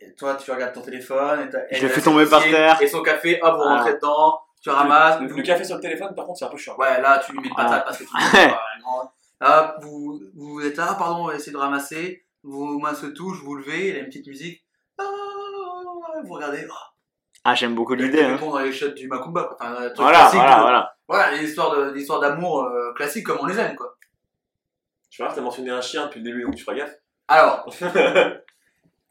et 0.00 0.14
toi 0.14 0.36
tu 0.36 0.50
regardes 0.50 0.72
ton 0.74 0.82
téléphone, 0.82 1.40
et 1.40 1.50
t'as- 1.50 1.66
Je 1.72 1.88
fais 1.88 2.00
son 2.00 2.12
tomber 2.12 2.26
par 2.26 2.42
terre. 2.42 2.80
Et 2.80 2.86
son 2.86 3.02
café, 3.02 3.40
hop, 3.42 3.54
vous 3.56 3.62
Ah. 3.66 3.76
rentrez 3.78 3.94
dedans, 3.94 4.38
tu 4.62 4.70
ramasses. 4.70 5.20
Le, 5.20 5.26
le 5.26 5.42
café 5.42 5.64
sur 5.64 5.76
le 5.76 5.82
téléphone, 5.82 6.14
par 6.14 6.26
contre, 6.26 6.38
c'est 6.38 6.44
un 6.44 6.48
peu 6.48 6.56
chiant. 6.56 6.76
Ouais, 6.76 7.00
là 7.00 7.20
tu 7.24 7.32
lui 7.32 7.40
mets 7.40 7.48
une 7.48 7.54
patate 7.54 7.82
Ah. 7.82 7.84
parce 7.86 7.98
que 7.98 8.04
tu. 8.04 8.10
Là, 9.42 9.76
vous, 9.80 10.20
vous 10.34 10.60
êtes 10.66 10.76
là, 10.76 10.94
pardon, 10.98 11.24
on 11.24 11.28
va 11.28 11.34
essayer 11.34 11.50
de 11.52 11.56
ramasser, 11.56 12.26
vos 12.42 12.78
mains 12.78 12.92
se 12.94 13.06
touchent, 13.06 13.42
vous 13.42 13.54
levez, 13.56 13.88
il 13.88 13.94
y 13.94 13.98
a 13.98 14.00
une 14.00 14.06
petite 14.08 14.26
musique. 14.26 14.62
Ah, 14.98 15.02
Vous 16.22 16.34
regardez, 16.34 16.66
Ah, 17.44 17.54
j'aime 17.54 17.74
beaucoup 17.74 17.94
l'idée. 17.94 18.22
Hein. 18.22 18.36
dans 18.38 18.58
les 18.58 18.70
shots 18.70 18.88
du 18.88 19.08
Macumba, 19.08 19.44
quoi. 19.44 19.56
Enfin, 19.58 19.72
un 19.72 19.84
truc 19.86 19.96
Voilà, 19.96 20.18
classique 20.18 20.40
voilà, 20.40 20.56
de- 20.56 20.60
voilà. 20.60 20.96
Voilà, 21.10 21.32
les 21.36 21.48
histoires 21.48 21.74
de- 21.76 21.90
des 21.90 22.00
histoires 22.02 22.20
d'amour 22.20 22.62
euh, 22.64 22.92
classiques 22.94 23.26
comme 23.26 23.38
on 23.40 23.46
les 23.46 23.58
aime, 23.58 23.74
quoi. 23.74 23.96
Je 25.10 25.22
vois, 25.22 25.32
t'as 25.34 25.40
mentionné 25.40 25.70
un 25.70 25.80
chien 25.80 26.06
depuis 26.06 26.20
le 26.20 26.24
début, 26.24 26.44
donc 26.44 26.54
tu 26.54 26.62
feras 26.62 26.76
gaffe. 26.76 26.94
Alors, 27.26 27.64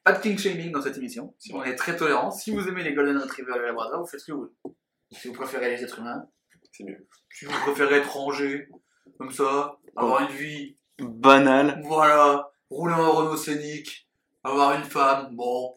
pas 0.04 0.12
de 0.14 0.22
king 0.22 0.38
shaming 0.38 0.72
dans 0.72 0.82
cette 0.82 0.96
émission. 0.98 1.36
C'est 1.38 1.54
On 1.54 1.62
est 1.64 1.76
très 1.76 1.98
tolérant. 1.98 2.32
Si 2.32 2.52
vous 2.52 2.68
aimez 2.70 2.84
les 2.84 2.94
Golden 2.94 3.18
Retriever 3.18 3.52
et 3.56 3.60
les 3.60 3.66
Labrador, 3.66 4.00
vous 4.00 4.08
faites 4.08 4.22
ce 4.22 4.28
que 4.28 4.32
vous 4.32 4.40
voulez. 4.64 4.76
Si 5.12 5.28
vous 5.28 5.34
préférez 5.34 5.72
les 5.72 5.84
êtres 5.84 6.00
humains, 6.00 6.26
c'est 6.72 6.86
mieux. 6.86 7.06
si 7.34 7.46
vous 7.46 7.52
préférez 7.66 7.96
être 7.98 8.12
rangé, 8.14 8.70
comme 9.18 9.32
ça, 9.32 9.78
avoir 9.98 10.22
une 10.22 10.36
vie, 10.38 10.78
Banal. 11.00 11.82
voilà, 11.84 12.50
rouler 12.70 12.94
en 12.94 13.12
Renault 13.12 13.36
Scénic, 13.38 14.08
avoir 14.44 14.74
une 14.74 14.84
femme, 14.86 15.36
bon. 15.36 15.76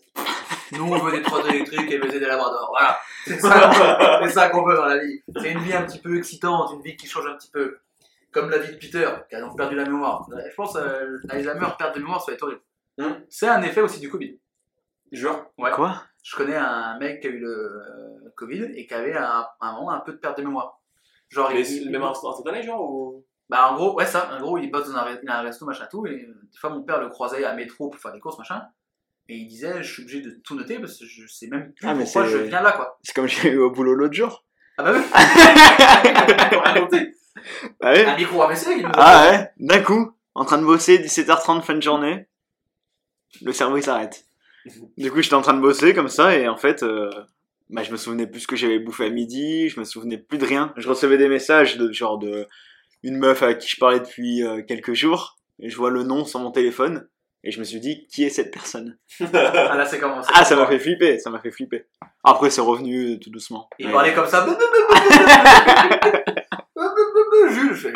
Nous, 0.73 0.85
on 0.93 0.99
veut 0.99 1.13
des 1.13 1.23
trois 1.23 1.47
électriques 1.49 1.91
et 1.91 1.99
baiser 1.99 2.19
des 2.21 2.27
Labrador. 2.27 2.69
Voilà. 2.71 2.99
C'est 3.27 3.39
ça, 3.41 4.21
c'est 4.23 4.31
ça 4.31 4.49
qu'on 4.51 4.65
veut 4.65 4.75
dans 4.77 4.87
la 4.87 4.99
vie. 4.99 5.23
C'est 5.41 5.53
une 5.53 5.61
vie 5.61 5.73
un 5.75 5.83
petit 5.85 5.99
peu 6.01 6.17
excitante, 6.19 6.73
une 6.75 6.83
vie 6.83 6.97
qui 6.97 7.07
change 7.07 7.27
un 7.27 7.37
petit 7.37 7.51
peu. 7.51 7.79
Comme 8.33 8.49
la 8.51 8.59
vie 8.59 8.73
de 8.73 8.79
Peter, 8.79 9.09
qui 9.29 9.35
a 9.37 9.41
donc 9.41 9.57
perdu 9.57 9.77
la 9.77 9.85
mémoire. 9.85 10.27
Je 10.31 10.55
pense 10.55 10.75
euh, 10.77 11.19
Alzheimer, 11.29 11.67
perte 11.79 11.95
de 11.97 12.01
mémoire, 12.01 12.21
ça 12.23 12.31
va 12.33 12.35
être 12.37 12.43
horrible. 12.43 12.63
Hum. 12.99 13.21
C'est 13.29 13.49
un 13.49 13.63
effet 13.63 13.81
aussi 13.83 14.01
du 14.01 14.09
Covid. 14.11 14.39
Genre, 15.13 15.45
Ouais. 15.59 15.71
Quoi? 15.73 16.03
Je 16.23 16.37
connais 16.37 16.57
un 16.57 16.99
mec 16.99 17.21
qui 17.21 17.27
a 17.27 17.31
eu 17.31 17.39
le 17.41 17.49
euh, 17.51 18.33
Covid 18.37 18.65
et 18.77 18.87
qui 18.87 18.95
avait 18.95 19.17
un, 19.17 19.45
un 19.61 19.73
moment 19.73 19.91
un 19.91 20.01
peu 20.01 20.13
de 20.13 20.19
perte 20.19 20.39
de 20.39 20.45
mémoire. 20.45 20.81
Genre, 21.29 21.51
mais 21.51 21.61
il, 21.61 21.67
c'est 21.67 21.77
il- 21.83 21.91
même 21.91 22.03
instantané, 22.03 22.63
genre, 22.63 22.81
ou? 22.83 23.27
bah 23.49 23.71
en 23.71 23.75
gros, 23.75 23.95
ouais 23.97 24.07
ça, 24.07 24.31
en 24.35 24.41
gros 24.41 24.57
il 24.57 24.71
bosse 24.71 24.89
dans 24.91 24.97
un, 24.99 25.17
un 25.29 25.41
resto 25.43 25.67
machin 25.67 25.87
tout 25.91 26.07
et 26.07 26.23
euh, 26.27 26.41
des 26.51 26.59
fois 26.59 26.71
mon 26.71 26.83
père 26.85 27.01
le 27.01 27.09
croisait 27.11 27.45
à 27.45 27.55
métro 27.55 27.91
pour 27.91 28.01
faire 28.01 28.13
des 28.13 28.21
courses 28.21 28.39
machin 28.39 28.63
et 29.29 29.37
il 29.37 29.47
disait 29.49 29.83
je 29.83 29.93
suis 29.93 30.03
obligé 30.03 30.21
de 30.21 30.31
tout 30.45 30.55
noter 30.55 30.79
parce 30.79 30.99
que 30.99 31.05
je 31.07 31.27
sais 31.27 31.47
même 31.49 31.73
plus 31.73 31.87
Ah, 31.87 31.95
mais 31.95 32.05
pourquoi 32.05 32.27
c'est- 32.27 32.33
je 32.33 32.37
viens 32.39 32.63
là 32.63 32.73
quoi. 32.73 32.99
C'est 33.03 33.15
comme 33.15 33.27
j'ai 33.27 33.51
eu 33.51 33.59
au 33.59 33.71
boulot 33.71 33.95
l'autre 33.95 34.15
jour. 34.15 34.45
Ah 34.79 34.85
bah 34.85 34.93
oui. 34.95 35.03
Il 36.53 36.59
a 36.59 36.81
noté. 36.81 37.15
Ah 37.81 37.93
ouais 37.93 38.05
un 38.07 38.17
micro 38.17 38.43
AVC 38.43 38.67
il 38.79 38.89
Ah 38.95 39.31
ouais, 39.31 39.51
d'un 39.59 39.81
coup, 39.83 40.13
en 40.35 40.45
train 40.45 40.59
de 40.59 40.65
bosser, 40.65 40.99
17h30, 40.99 41.63
fin 41.63 41.75
de 41.75 41.83
journée, 41.83 42.29
le 43.43 43.53
cerveau 43.53 43.77
il 43.77 43.83
s'arrête. 43.83 44.25
Du 44.97 45.11
coup, 45.11 45.21
j'étais 45.23 45.35
en 45.35 45.43
train 45.43 45.55
de 45.55 45.61
bosser 45.61 45.93
comme 45.95 46.09
ça, 46.09 46.37
et 46.37 46.47
en 46.49 46.57
fait, 46.57 46.83
euh, 46.85 47.11
bah, 47.71 47.83
je 47.83 47.91
me 47.91 47.97
souvenais 47.97 48.27
plus 48.29 48.41
ce 48.41 48.47
que 48.47 48.55
j'avais 48.55 48.79
bouffé 48.79 49.07
à 49.07 49.11
midi, 49.11 49.69
je 49.69 49.81
me 49.81 49.85
souvenais 49.85 50.19
plus 50.19 50.39
de 50.39 50.45
rien. 50.47 50.73
Je 50.77 50.89
recevais 50.89 51.19
des 51.19 51.29
messages 51.29 51.77
de 51.79 51.91
genre 51.93 52.19
de 52.19 52.47
une 53.03 53.17
meuf 53.19 53.43
à 53.43 53.55
qui 53.55 53.69
je 53.69 53.77
parlais 53.81 53.99
depuis 53.99 54.45
euh, 54.45 54.63
quelques 54.63 54.93
jours, 54.95 55.39
et 55.59 55.69
je 55.69 55.77
vois 55.77 55.91
le 55.91 56.05
nom 56.05 56.25
sur 56.25 56.39
mon 56.39 56.53
téléphone, 56.53 57.09
et 57.45 57.51
je 57.51 57.59
me 57.59 57.65
suis 57.65 57.81
dit, 57.81 58.07
qui 58.07 58.25
est 58.25 58.31
cette 58.31 58.53
personne 58.53 58.97
Ah 59.21 59.75
là 59.77 59.85
c'est 59.87 59.99
commencé. 59.99 60.31
Ah, 60.35 60.45
ça 60.45 60.57
m'a 60.57 60.67
fait 60.67 60.79
flipper, 60.79 61.19
ça 61.19 61.31
m'a 61.31 61.41
fait 61.41 61.51
flipper. 61.51 61.87
Après, 62.25 62.51
c'est 62.51 62.61
revenu 62.61 63.15
euh, 63.15 63.19
tout 63.19 63.31
doucement. 63.31 63.69
Il 63.79 63.87
Ouais. 63.87 63.93
parlait 63.93 64.15
comme 64.15 64.27
ça. 64.29 64.47
Jules, 67.51 67.93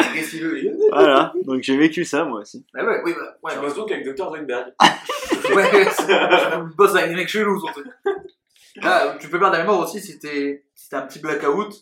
Voilà, 0.90 1.32
donc 1.44 1.62
j'ai 1.62 1.76
vécu 1.76 2.04
ça 2.04 2.24
moi 2.24 2.40
aussi. 2.40 2.64
Ah 2.74 2.84
ouais, 2.84 3.00
oui, 3.04 3.14
bah, 3.14 3.36
ouais, 3.42 3.52
Tu 3.54 3.60
bosses 3.60 3.74
donc 3.74 3.90
avec 3.92 4.04
Dr. 4.06 4.30
Zoidberg. 4.30 4.72
Ouais, 5.54 5.70
je 5.72 6.74
bosse 6.76 6.94
avec 6.96 7.10
des 7.10 7.14
mecs 7.16 7.28
chelous 7.28 7.60
surtout. 7.60 7.82
Là, 8.82 9.16
tu 9.20 9.28
peux 9.28 9.38
perdre 9.38 9.54
la 9.56 9.60
mémoire 9.62 9.80
aussi 9.80 10.00
si 10.00 10.18
t'es 10.18 10.64
si 10.74 10.94
un 10.94 11.02
petit 11.02 11.18
blackout. 11.20 11.72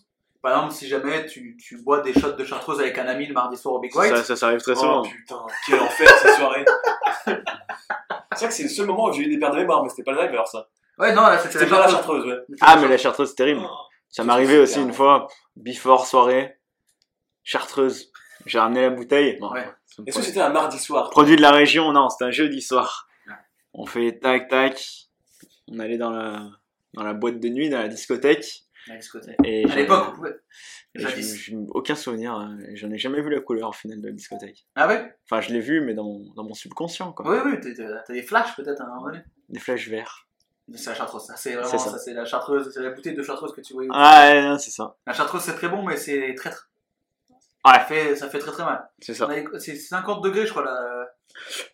Par 0.43 0.53
exemple, 0.53 0.75
si 0.75 0.87
jamais 0.87 1.25
tu, 1.27 1.57
tu 1.57 1.79
bois 1.83 2.01
des 2.01 2.13
shots 2.13 2.33
de 2.33 2.45
chartreuse 2.45 2.79
avec 2.81 2.99
un 2.99 3.07
ami 3.07 3.27
le 3.27 3.33
mardi 3.33 3.57
soir 3.57 3.77
au 3.77 3.81
Big 3.81 3.97
White. 3.97 4.15
Ça, 4.17 4.23
ça, 4.23 4.37
ça 4.37 4.47
arrive 4.49 4.61
très 4.61 4.73
Oh 4.73 4.81
souvent. 4.81 5.03
putain, 5.03 5.37
quel 5.67 5.81
enfer 5.81 6.09
ces 6.21 6.29
soirées. 6.35 6.65
c'est 7.27 7.33
vrai 7.33 8.49
que 8.49 8.55
c'est 8.55 8.63
le 8.65 8.69
seul 8.69 8.87
moment 8.87 9.07
où 9.07 9.13
j'ai 9.13 9.23
eu 9.23 9.29
des 9.29 9.39
pertes 9.39 9.55
de 9.55 9.61
mémoire, 9.61 9.83
mais 9.83 9.89
c'était 9.89 10.03
pas 10.03 10.13
le 10.13 10.23
live 10.23 10.31
alors 10.31 10.49
ça. 10.49 10.69
Ouais, 10.99 11.13
non, 11.15 11.23
là 11.23 11.39
c'était 11.39 11.59
C'était 11.59 11.71
pas 11.71 11.81
la 11.81 11.89
chartreuse, 11.89 12.27
ouais. 12.27 12.57
Ah, 12.61 12.77
mais 12.77 12.89
la 12.89 12.99
chartreuse, 12.99 13.31
c'est 13.31 13.35
terrible. 13.37 13.63
Ça 14.09 14.23
m'est 14.23 14.33
arrivé 14.33 14.59
aussi 14.59 14.81
une 14.81 14.93
fois, 14.93 15.27
before 15.57 16.07
soirée, 16.07 16.59
chartreuse. 17.43 18.13
J'ai 18.47 18.59
ramené 18.59 18.83
la 18.83 18.91
bouteille. 18.91 19.39
Bon, 19.41 19.51
Ouais. 19.53 19.67
Est-ce 20.07 20.19
que 20.19 20.25
c'était 20.25 20.41
un 20.41 20.51
mardi 20.51 20.79
soir 20.79 21.11
Produit 21.11 21.37
de 21.37 21.43
la 21.43 21.53
région, 21.53 21.93
non, 21.93 22.09
c'était 22.09 22.25
un 22.25 22.31
jeudi 22.31 22.61
soir. 22.61 23.09
On 23.73 23.87
fait 23.87 24.19
tac 24.21 24.49
tac. 24.49 25.09
On 25.69 25.79
allait 25.79 25.99
dans 25.99 26.11
la, 26.11 26.49
dans 26.95 27.03
la 27.03 27.15
boîte 27.15 27.41
de 27.41 27.49
nuit, 27.49 27.71
dans 27.71 27.79
la 27.79 27.89
discothèque. 27.89 28.64
La 28.89 28.97
discothèque. 28.97 29.37
Et 29.45 29.65
À 29.71 29.75
l'époque, 29.77 30.09
on 30.11 30.15
pouvait. 30.17 30.37
je- 30.95 31.55
aucun 31.71 31.95
souvenir. 31.95 32.33
hein, 32.35 32.59
J'en 32.75 32.91
ai 32.91 32.99
jamais 32.99 33.21
vu 33.23 33.31
la 33.31 33.41
couleur 33.41 33.71
au 33.71 33.73
final 33.73 34.01
de 34.01 34.07
la 34.09 34.13
discothèque. 34.13 34.67
Ah 34.77 34.87
ouais? 34.89 35.15
Enfin, 35.25 35.41
je 35.41 35.53
l'ai 35.53 35.61
vu, 35.61 35.81
mais 35.81 35.95
dans 35.95 36.05
mon, 36.05 36.33
dans 36.35 36.45
mon 36.45 36.55
subconscient, 36.55 37.13
quoi. 37.13 37.29
Oui, 37.31 37.39
oui, 37.63 37.75
t'as 37.77 38.13
des 38.13 38.23
flashs 38.23 38.55
peut-être 38.57 38.81
à 38.83 38.85
un 38.85 38.89
moment 38.89 39.07
donné. 39.07 39.21
Des 39.49 39.59
flashs 39.61 39.89
verts. 39.89 40.27
C'est 40.75 40.91
la 40.91 40.97
chartreuse, 40.97 41.23
ça 41.27 41.37
c'est 41.37 41.53
vraiment 41.55 41.69
ça, 41.69 41.79
ça. 41.79 41.99
c'est 41.99 42.15
la 42.15 42.25
chartreuse, 42.25 42.71
c'est 42.73 42.81
la 42.83 42.91
bouteille 42.91 43.15
de 43.15 43.23
chartreuse 43.23 43.53
que 43.53 43.61
tu 43.61 43.75
voyais. 43.75 43.91
Ah, 43.93 44.31
ouais, 44.33 44.43
non, 44.43 44.59
c'est 44.59 44.71
ça. 44.71 44.97
La 45.07 45.13
chartreuse 45.13 45.43
c'est 45.43 45.55
très 45.55 45.69
bon, 45.69 45.83
mais 45.83 45.99
c'est 45.99 46.35
traître. 46.35 46.71
Ouais. 47.31 47.73
Ça 47.75 47.81
fait, 47.81 48.17
ça 48.17 48.31
fait 48.31 48.39
très 48.39 48.51
très 48.53 48.65
mal. 48.65 48.89
C'est 49.01 49.13
ça. 49.13 49.29
C'est 49.59 49.77
50 49.77 50.23
degrés, 50.25 50.47
je 50.47 50.51
crois, 50.53 50.65
là. 50.65 51.07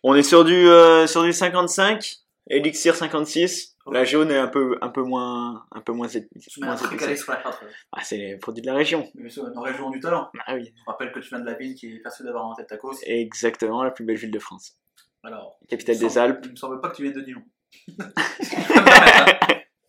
On 0.03 0.13
est 0.15 0.23
sur 0.23 0.43
du, 0.43 0.53
euh, 0.67 1.07
sur 1.07 1.23
du 1.23 1.31
55, 1.31 2.17
Elixir 2.49 2.93
56. 2.95 3.77
La 3.89 4.03
jaune 4.03 4.29
est 4.31 4.37
un 4.37 4.47
peu, 4.47 4.77
un 4.81 4.89
peu 4.89 5.01
moins, 5.01 5.65
un 5.71 5.81
peu 5.81 5.91
moins, 5.91 6.07
un 6.07 6.11
épicée. 6.11 7.15
sur 7.15 7.31
la. 7.33 7.43
Ah, 7.91 8.03
c'est 8.03 8.17
les 8.17 8.37
produits 8.37 8.61
de 8.61 8.67
la 8.67 8.75
région. 8.75 9.09
Mais 9.15 9.29
sur 9.29 9.47
une 9.47 9.57
région 9.57 9.89
du 9.89 9.99
talent. 9.99 10.29
Ah 10.45 10.55
oui. 10.55 10.65
Je 10.75 10.83
rappelle 10.85 11.11
que 11.11 11.19
tu 11.19 11.29
viens 11.29 11.39
de 11.39 11.45
la 11.45 11.55
ville 11.55 11.73
qui 11.75 11.87
est 11.95 11.99
persuadée 11.99 12.27
d'avoir 12.27 12.45
inventé 12.45 12.61
le 12.63 12.67
tacos. 12.67 12.93
Exactement, 13.03 13.83
la 13.83 13.91
plus 13.91 14.05
belle 14.05 14.17
ville 14.17 14.31
de 14.31 14.39
France. 14.39 14.77
Alors, 15.23 15.57
Capitale 15.67 15.97
des 15.97 16.09
semble- 16.09 16.19
Alpes. 16.19 16.45
Il 16.45 16.51
me 16.51 16.55
semble 16.55 16.79
pas 16.81 16.89
que 16.89 16.95
tu 16.95 17.03
viennes 17.03 17.13
de 17.13 17.21
Dijon. 17.21 17.43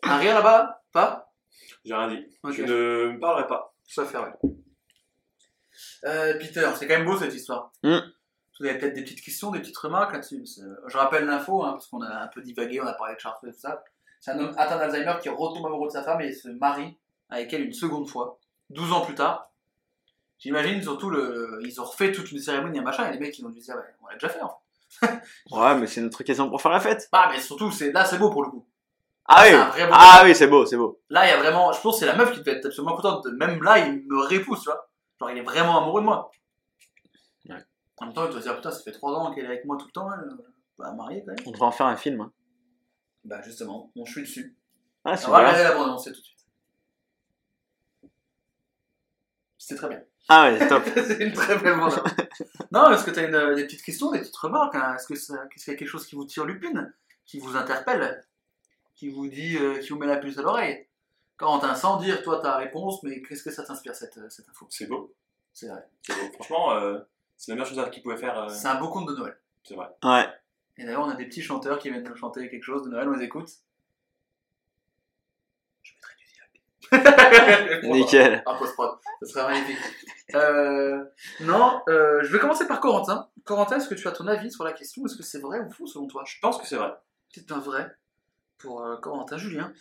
un 0.03 0.17
rien 0.19 0.35
là-bas? 0.35 0.83
Pas? 0.93 1.33
J'ai 1.85 1.95
rien 1.95 2.09
dit. 2.09 2.25
Ok. 2.43 2.55
Je 2.67 3.09
ne 3.13 3.19
parlerai 3.19 3.47
pas. 3.47 3.75
Ça 3.87 4.05
fait 4.05 4.19
rien. 4.19 4.33
Euh, 6.05 6.39
Peter, 6.39 6.69
c'est 6.77 6.87
quand 6.87 6.97
même 6.99 7.07
beau 7.07 7.17
cette 7.17 7.35
histoire. 7.35 7.73
Hmm. 7.83 7.99
Vous 8.63 8.69
avez 8.69 8.79
peut-être 8.79 8.95
des 8.95 9.03
petites 9.03 9.23
questions, 9.25 9.51
des 9.51 9.59
petites 9.59 9.77
remarques 9.77 10.13
là-dessus. 10.13 10.45
Je 10.87 10.97
rappelle 10.97 11.25
l'info, 11.25 11.65
hein, 11.65 11.73
parce 11.73 11.89
qu'on 11.89 12.01
a 12.01 12.23
un 12.23 12.29
peu 12.29 12.41
divagué, 12.41 12.81
on 12.81 12.87
a 12.87 12.93
parlé 12.93 13.17
de 13.17 13.19
Chartres 13.19 13.45
et 13.49 13.51
tout 13.51 13.59
ça. 13.59 13.83
C'est 14.21 14.31
un 14.31 14.39
homme 14.39 14.55
atteint 14.57 14.77
d'Alzheimer 14.77 15.15
qui 15.21 15.29
retombe 15.31 15.67
amoureux 15.67 15.89
de 15.89 15.93
sa 15.93 16.05
femme 16.05 16.21
et 16.21 16.33
se 16.33 16.49
marie 16.49 16.97
avec 17.29 17.53
elle 17.53 17.65
une 17.65 17.73
seconde 17.73 18.09
fois, 18.09 18.39
12 18.71 18.93
ans 18.93 19.01
plus 19.01 19.17
tard. 19.17 19.51
J'imagine 20.39 20.81
surtout, 20.81 21.11
le... 21.11 21.59
ils 21.65 21.81
ont 21.81 21.85
refait 21.85 22.13
toute 22.13 22.31
une 22.31 22.39
cérémonie, 22.39 22.79
un 22.79 22.83
machin, 22.83 23.09
et 23.09 23.13
les 23.13 23.19
mecs 23.19 23.37
ils 23.37 23.45
ont 23.45 23.49
dû 23.49 23.61
se 23.61 23.65
dire, 23.65 23.75
ouais, 23.75 23.83
on 24.01 24.07
l'a 24.07 24.15
déjà 24.15 24.29
fait 24.29 24.43
en 24.43 24.57
fait. 25.01 25.09
Ouais, 25.51 25.75
mais 25.75 25.89
c'est 25.89 26.01
notre 26.01 26.21
occasion 26.21 26.49
pour 26.49 26.63
faire 26.63 26.71
la 26.71 26.79
fête. 26.79 27.09
Ah, 27.11 27.31
mais 27.33 27.41
surtout, 27.41 27.73
c'est... 27.73 27.91
là 27.91 28.05
c'est 28.05 28.19
beau 28.19 28.31
pour 28.31 28.45
le 28.45 28.51
coup. 28.51 28.65
Ah 29.27 29.43
oui. 29.45 29.87
beau 29.87 29.93
Ah 29.93 30.23
oui, 30.25 30.37
c'est 30.37 30.47
beau, 30.47 30.67
c'est 30.67 30.77
beau. 30.77 31.01
Là, 31.11 31.27
il 31.27 31.31
y 31.31 31.33
a 31.33 31.39
vraiment, 31.39 31.73
je 31.73 31.81
pense 31.81 31.95
que 31.95 32.01
c'est 32.01 32.07
la 32.07 32.15
meuf 32.15 32.31
qui 32.31 32.39
devait 32.39 32.59
être 32.59 32.67
absolument 32.67 32.95
contente. 32.95 33.27
Même 33.27 33.61
là, 33.61 33.79
il 33.79 34.07
me 34.07 34.21
répousse, 34.21 34.61
tu 34.61 34.67
vois. 34.67 34.89
Genre, 35.19 35.31
il 35.31 35.39
est 35.39 35.43
vraiment 35.43 35.81
amoureux 35.81 36.01
de 36.01 36.07
moi. 36.07 36.31
En 38.03 38.07
même 38.07 38.15
temps, 38.15 38.25
il 38.27 38.31
doit 38.33 38.41
se 38.41 38.47
dire, 38.47 38.57
putain, 38.57 38.71
ça 38.73 38.83
fait 38.83 38.91
3 38.93 39.13
ans 39.13 39.33
qu'elle 39.33 39.45
est 39.45 39.49
avec 39.49 39.65
moi 39.65 39.77
tout 39.79 39.87
le 39.87 39.93
temps, 39.93 40.13
elle. 40.13 40.29
euh, 40.29 40.53
Bah, 40.79 40.93
mariée 40.93 41.23
quand 41.25 41.33
même. 41.33 41.45
On 41.47 41.53
devrait 41.53 41.67
en 41.67 41.71
faire 41.71 41.87
un 41.87 41.97
film. 41.97 42.21
hein. 42.21 42.33
Bah, 43.25 43.41
justement, 43.43 43.93
je 43.95 44.11
suis 44.11 44.23
dessus. 44.23 44.57
Ah, 45.05 45.15
On 45.27 45.31
va 45.31 45.39
regarder 45.39 45.63
la 45.63 45.73
tout 45.73 46.11
de 46.11 46.15
suite. 46.15 46.27
C'était 49.59 49.77
très 49.77 49.89
bien. 49.89 50.03
Ah 50.29 50.51
ouais, 50.51 50.69
top. 50.69 50.83
c'est 50.95 51.19
une 51.21 51.33
très 51.33 51.59
belle 51.59 51.79
bande-annonce. 51.79 52.11
non, 52.73 52.91
est-ce 52.91 53.05
que 53.05 53.11
tu 53.13 53.21
as 53.21 53.29
une, 53.29 53.55
des 53.55 53.65
petites 53.65 53.83
questions, 53.83 54.11
des 54.11 54.19
petites 54.21 54.37
remarques 54.37 54.75
hein? 54.75 54.97
Est-ce 54.97 55.07
que 55.07 55.15
qu'il 55.15 55.73
y 55.73 55.77
a 55.77 55.79
quelque 55.79 55.89
chose 55.89 56.07
qui 56.07 56.17
vous 56.17 56.25
tire 56.25 56.45
l'upine 56.45 56.93
Qui 57.25 57.39
vous 57.39 57.57
interpelle 57.57 58.25
Qui 58.97 59.11
vous 59.11 59.29
dit, 59.29 59.57
euh, 59.59 59.79
qui 59.79 59.91
vous 59.91 59.99
met 59.99 60.07
la 60.07 60.17
puce 60.17 60.39
à 60.39 60.43
l'oreille? 60.43 60.89
Quentin, 61.37 61.75
sans 61.75 61.99
dire 61.99 62.23
toi 62.23 62.41
ta 62.41 62.57
réponse, 62.57 63.03
mais 63.05 63.23
qu'est-ce 63.23 63.43
que 63.45 63.51
ça 63.51 63.65
t'inspire 63.65 63.95
cette, 63.95 64.19
cette 64.31 64.49
info? 64.49 64.67
C'est 64.71 64.87
beau. 64.87 65.15
C'est 65.53 65.69
vrai. 65.69 65.89
C'est 66.03 66.15
beau. 66.15 66.33
Franchement, 66.35 66.73
euh, 66.73 66.99
C'est 67.43 67.51
la 67.51 67.57
meilleure 67.57 67.75
chose 67.75 67.91
qu'il 67.91 68.05
pouvait 68.05 68.17
faire. 68.17 68.39
euh, 68.39 68.49
C'est 68.49 68.69
un 68.69 68.77
beau 68.77 68.89
conte 68.89 69.09
de 69.09 69.17
Noël. 69.17 69.37
c'est 69.65 69.75
vrai. 69.75 69.89
Ouais. 70.05 70.29
Et 70.79 70.85
d'ailleurs, 70.85 71.03
on 71.05 71.11
a 71.11 71.17
des 71.17 71.27
petits 71.27 71.43
chanteurs 71.43 71.81
qui 71.81 71.91
viennent 71.91 72.05
nous 72.09 72.15
chanter 72.15 72.49
quelque 72.49 72.63
chose 72.63 72.85
de 72.85 72.89
Noël, 72.89 73.09
on 73.09 73.15
les 73.17 73.25
écoute. 73.25 73.49
Je 75.83 75.93
mettrai 75.97 76.15
du 76.93 77.01
dialogue. 77.01 77.85
Nickel. 77.93 78.43
En 78.47 78.57
post-prod, 78.57 78.97
ce 79.21 79.27
serait 79.27 79.43
magnifique. 79.51 79.77
Euh, 80.37 81.05
non, 81.41 81.83
euh, 81.89 82.21
je 82.23 82.33
vais 82.33 82.39
commencer 82.39 82.69
par 82.69 82.79
Corentin. 82.79 83.29
Corentin, 83.45 83.79
est-ce 83.79 83.89
que 83.89 83.97
tu 83.97 84.07
as 84.07 84.13
ton 84.13 84.29
avis 84.29 84.53
sur 84.53 84.63
la 84.63 84.73
question? 84.73 85.05
Est-ce 85.05 85.17
que 85.17 85.25
c'est 85.25 85.41
vrai 85.41 85.59
ou 85.59 85.71
faux 85.73 85.89
selon 85.89 86.07
toi? 86.07 86.23
Je 86.25 86.37
pense 86.41 86.59
que 86.59 86.67
c'est 86.69 86.77
vrai. 86.77 86.93
C'est 87.31 87.51
un 87.51 87.59
vrai 87.59 87.91
pour 88.59 88.83
euh, 88.85 88.99
Corentin. 88.99 89.37
Julien? 89.37 89.73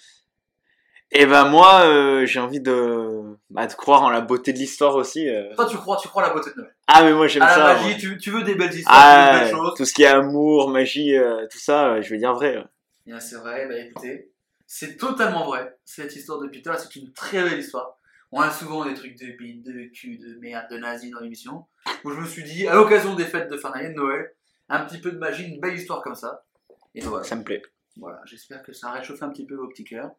Et 1.13 1.25
ben 1.25 1.45
moi, 1.49 1.81
euh, 1.85 2.25
j'ai 2.25 2.39
envie 2.39 2.61
de, 2.61 3.35
bah, 3.49 3.67
de 3.67 3.73
croire 3.73 4.03
en 4.03 4.09
la 4.09 4.21
beauté 4.21 4.53
de 4.53 4.57
l'histoire 4.57 4.95
aussi. 4.95 5.27
euh. 5.29 5.53
Toi, 5.55 5.65
tu 5.65 5.75
crois, 5.75 5.97
tu 5.97 6.07
crois 6.07 6.23
à 6.23 6.27
la 6.29 6.33
beauté 6.33 6.51
de 6.51 6.61
Noël 6.61 6.73
Ah 6.87 7.03
mais 7.03 7.11
moi 7.13 7.27
j'aime 7.27 7.41
À 7.43 7.47
la 7.47 7.53
ça. 7.55 7.63
magie, 7.73 7.89
moi. 7.89 7.97
tu, 7.99 8.17
tu 8.17 8.31
veux 8.31 8.43
des 8.43 8.55
belles 8.55 8.73
histoires, 8.73 8.95
tu 8.95 9.01
veux 9.09 9.17
Ah, 9.17 9.33
des 9.33 9.39
belles 9.45 9.51
choses. 9.55 9.73
tout 9.75 9.85
ce 9.85 9.93
qui 9.93 10.03
est 10.03 10.07
amour, 10.07 10.69
magie, 10.69 11.15
euh, 11.17 11.45
tout 11.51 11.57
ça, 11.59 11.87
euh, 11.95 12.01
je 12.01 12.09
vais 12.11 12.17
dire 12.17 12.33
vrai. 12.33 12.57
ouais. 12.57 12.63
Bien, 13.05 13.19
c'est 13.19 13.35
vrai, 13.35 13.67
bah 13.67 13.77
écoutez, 13.77 14.31
c'est 14.67 14.95
totalement 14.95 15.45
vrai. 15.45 15.75
Cette 15.83 16.15
histoire 16.15 16.39
de 16.39 16.47
Peter, 16.47 16.71
c'est 16.77 16.95
une 16.95 17.11
très 17.11 17.43
belle 17.43 17.59
histoire. 17.59 17.97
On 18.31 18.39
a 18.39 18.49
souvent 18.49 18.85
des 18.85 18.93
trucs 18.93 19.19
de 19.19 19.35
bide, 19.37 19.65
de 19.65 19.91
cul, 19.93 20.17
de 20.17 20.39
merde, 20.39 20.67
de 20.71 20.77
nazi 20.77 21.09
dans 21.11 21.19
l'émission. 21.19 21.65
Où 22.05 22.11
je 22.11 22.19
me 22.21 22.25
suis 22.25 22.43
dit, 22.43 22.65
à 22.67 22.75
l'occasion 22.75 23.15
des 23.15 23.25
fêtes 23.25 23.51
de 23.51 23.57
fin 23.57 23.71
d'année, 23.71 23.89
de 23.89 23.95
Noël, 23.95 24.31
un 24.69 24.85
petit 24.85 24.99
peu 24.99 25.11
de 25.11 25.17
magie, 25.17 25.43
une 25.43 25.59
belle 25.59 25.73
histoire 25.75 26.01
comme 26.01 26.15
ça. 26.15 26.45
Et 26.95 27.01
voilà. 27.01 27.25
Ça 27.25 27.35
me 27.35 27.43
plaît. 27.43 27.61
Voilà, 27.97 28.21
j'espère 28.23 28.63
que 28.63 28.71
ça 28.71 28.87
a 28.87 28.91
réchauffé 28.93 29.23
un 29.25 29.29
petit 29.29 29.45
peu 29.45 29.55
vos 29.55 29.67
petits 29.67 29.83
cœurs. 29.83 30.11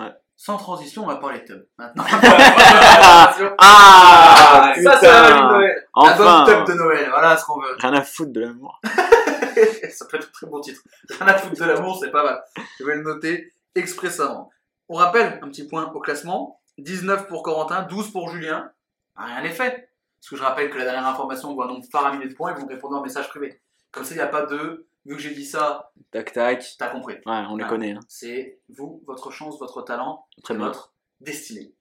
Ouais. 0.00 0.10
Sans 0.42 0.56
transition, 0.56 1.02
on 1.02 1.06
va 1.06 1.16
parler 1.16 1.44
tub. 1.44 1.66
Maintenant. 1.76 2.02
Ah, 3.58 4.72
ça, 4.74 4.98
c'est 4.98 5.06
de 5.06 5.26
putain. 5.26 5.52
Noël. 5.52 5.86
Enfin. 5.92 6.44
Tub 6.46 6.66
de 6.66 6.72
Noël, 6.72 7.08
voilà 7.10 7.36
ce 7.36 7.44
qu'on 7.44 7.60
veut. 7.60 7.76
Rien 7.78 7.92
à 7.92 8.00
foutre 8.00 8.32
de 8.32 8.40
l'amour. 8.40 8.80
ça 8.84 10.06
peut 10.06 10.16
être 10.16 10.28
un 10.28 10.32
très 10.32 10.46
bon 10.46 10.60
titre. 10.62 10.80
Rien 11.10 11.28
à 11.28 11.36
foutre 11.36 11.60
de 11.60 11.64
l'amour, 11.66 11.98
c'est 12.00 12.10
pas 12.10 12.24
mal. 12.24 12.42
Je 12.78 12.84
vais 12.84 12.94
le 12.94 13.02
noter 13.02 13.52
expressément. 13.74 14.50
On 14.88 14.94
rappelle 14.94 15.38
un 15.42 15.48
petit 15.48 15.66
point 15.66 15.92
au 15.92 16.00
classement 16.00 16.58
19 16.78 17.26
pour 17.26 17.42
Corentin, 17.42 17.82
12 17.82 18.10
pour 18.10 18.30
Julien. 18.30 18.72
Ah, 19.16 19.26
Rien 19.26 19.42
n'est 19.42 19.50
fait. 19.50 19.90
Parce 20.20 20.30
que 20.30 20.36
je 20.36 20.42
rappelle 20.42 20.70
que 20.70 20.78
la 20.78 20.84
dernière 20.84 21.06
information 21.06 21.52
voit 21.52 21.66
un 21.66 21.68
nombre 21.68 21.84
faramineux 21.92 22.28
de 22.30 22.34
points, 22.34 22.54
ils 22.56 22.62
vont 22.62 22.66
répondre 22.66 22.96
en 22.96 23.02
message 23.02 23.28
privé. 23.28 23.60
Comme 23.92 24.04
ça, 24.04 24.14
il 24.14 24.16
n'y 24.16 24.22
a 24.22 24.26
pas 24.26 24.46
de. 24.46 24.88
Vu 25.06 25.16
que 25.16 25.22
j'ai 25.22 25.34
dit 25.34 25.46
ça, 25.46 25.92
Tac 26.10 26.32
tac. 26.32 26.64
t'as 26.78 26.88
compris. 26.88 27.14
Ouais, 27.26 27.42
on 27.48 27.56
les 27.56 27.66
connaît. 27.66 27.92
Hein. 27.92 28.00
C'est 28.08 28.60
vous, 28.68 29.02
votre 29.06 29.30
chance, 29.30 29.58
votre 29.58 29.82
talent, 29.82 30.26
Très 30.42 30.54
votre 30.54 30.94
destinée. 31.20 31.72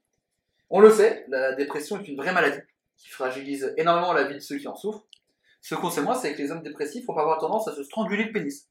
On 0.69 0.79
le 0.79 0.91
sait, 0.91 1.25
la 1.29 1.53
dépression 1.53 1.99
est 1.99 2.07
une 2.07 2.15
vraie 2.17 2.31
maladie 2.31 2.61
qui 2.95 3.09
fragilise 3.09 3.73
énormément 3.77 4.13
la 4.13 4.23
vie 4.23 4.35
de 4.35 4.39
ceux 4.39 4.57
qui 4.57 4.67
en 4.67 4.75
souffrent. 4.75 5.05
Ce 5.61 5.75
qu'on 5.75 5.89
sait 5.89 6.01
moi, 6.01 6.15
c'est 6.15 6.33
que 6.33 6.37
les 6.37 6.51
hommes 6.51 6.61
dépressifs 6.61 7.05
vont 7.05 7.17
avoir 7.17 7.39
tendance 7.39 7.67
à 7.67 7.75
se 7.75 7.83
stranguler 7.83 8.25
le 8.25 8.31
pénis. 8.31 8.69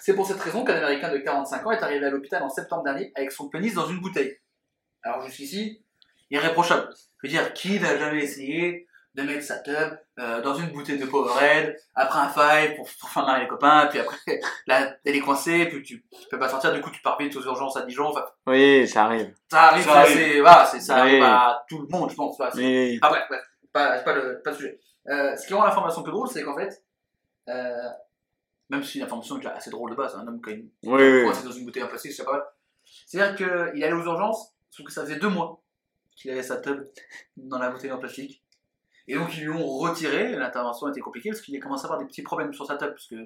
C'est 0.00 0.14
pour 0.14 0.26
cette 0.26 0.40
raison 0.40 0.64
qu'un 0.64 0.74
Américain 0.74 1.12
de 1.12 1.18
45 1.18 1.66
ans 1.66 1.70
est 1.70 1.82
arrivé 1.82 2.06
à 2.06 2.10
l'hôpital 2.10 2.42
en 2.42 2.48
septembre 2.48 2.84
dernier 2.84 3.12
avec 3.14 3.30
son 3.32 3.48
pénis 3.48 3.74
dans 3.74 3.86
une 3.86 4.00
bouteille. 4.00 4.38
Alors 5.02 5.22
jusqu'ici, 5.26 5.84
irréprochable. 6.30 6.88
Je 7.22 7.28
veux 7.28 7.30
dire, 7.30 7.52
qui 7.52 7.78
n'a 7.78 7.96
jamais 7.98 8.24
essayé 8.24 8.86
de 9.16 9.22
mettre 9.22 9.42
sa 9.44 9.58
tub 9.60 9.98
euh, 10.18 10.42
dans 10.42 10.54
une 10.54 10.70
bouteille 10.72 10.98
de 10.98 11.06
Powerade, 11.06 11.74
après 11.94 12.18
un 12.18 12.28
five 12.28 12.76
pour, 12.76 12.86
pour 13.00 13.08
faire 13.08 13.24
marrer 13.24 13.40
les 13.40 13.48
copains, 13.48 13.86
puis 13.88 13.98
après, 13.98 14.18
là, 14.66 14.94
elle 15.04 15.16
est 15.16 15.20
coincée, 15.20 15.64
puis 15.66 15.82
tu, 15.82 16.04
tu 16.10 16.28
peux 16.30 16.38
pas 16.38 16.48
sortir, 16.50 16.72
du 16.74 16.82
coup 16.82 16.90
tu 16.90 17.00
pars 17.00 17.16
vite 17.18 17.34
aux 17.34 17.42
urgences 17.42 17.76
à 17.78 17.82
Dijon, 17.82 18.08
enfin, 18.08 18.26
Oui, 18.46 18.86
ça 18.86 19.04
arrive. 19.06 19.34
ça 19.50 19.62
arrive, 19.68 19.84
Ça 19.84 19.90
ça, 19.92 19.98
arrive. 20.00 20.16
c'est, 20.16 20.40
voilà, 20.40 20.66
c'est, 20.66 20.80
ça 20.80 20.94
Oui. 20.96 21.00
arrive 21.00 21.22
à 21.22 21.64
tout 21.68 21.80
le 21.80 21.88
monde, 21.88 22.10
je 22.10 22.14
pense. 22.14 22.36
voilà, 22.36 22.52
Mais 22.56 22.98
ah 23.00 23.08
bref, 23.08 23.24
bref, 23.30 23.42
pas, 24.04 24.14
le, 24.14 24.42
pas 24.42 24.50
le 24.50 24.56
sujet. 24.56 24.78
Euh, 25.08 25.34
ce 25.36 25.46
qui 25.46 25.54
rend 25.54 25.64
l'information 25.64 26.02
plus 26.02 26.12
drôle, 26.12 26.28
c'est 26.28 26.42
qu'en 26.42 26.56
fait, 26.56 26.84
euh, 27.48 27.88
même 28.68 28.82
si 28.82 28.98
l'information 28.98 29.36
est 29.36 29.38
déjà 29.40 29.54
assez 29.54 29.70
drôle 29.70 29.90
de 29.92 29.96
base, 29.96 30.14
un 30.14 30.26
homme 30.26 30.42
qui 30.42 30.50
a 30.50 30.52
une 30.54 30.68
oui, 30.84 31.02
oui. 31.02 31.24
coincé 31.24 31.42
dans 31.44 31.52
une 31.52 31.64
bouteille 31.64 31.84
en 31.84 31.88
plastique, 31.88 32.12
c'est 32.12 32.24
pas 32.24 32.32
mal. 32.32 32.42
C'est-à-dire 33.06 33.34
qu'il 33.36 33.82
allait 33.82 33.92
aux 33.94 34.04
urgences, 34.04 34.52
sauf 34.70 34.84
que 34.84 34.92
ça 34.92 35.02
faisait 35.02 35.16
deux 35.16 35.28
mois 35.30 35.62
qu'il 36.16 36.30
avait 36.32 36.42
sa 36.42 36.56
tub 36.58 36.84
dans 37.36 37.58
la 37.58 37.70
bouteille 37.70 37.92
en 37.92 37.98
plastique. 37.98 38.42
Et 39.08 39.14
donc 39.14 39.36
ils 39.36 39.42
lui 39.44 39.50
ont 39.50 39.66
retiré, 39.66 40.32
l'intervention 40.36 40.88
était 40.88 41.00
compliquée 41.00 41.30
parce 41.30 41.40
qu'il 41.40 41.56
a 41.56 41.60
commencé 41.60 41.84
à 41.84 41.86
avoir 41.86 42.00
des 42.00 42.06
petits 42.06 42.22
problèmes 42.22 42.52
sur 42.52 42.66
sa 42.66 42.76
tub, 42.76 42.88
parce 42.90 43.06
que 43.06 43.16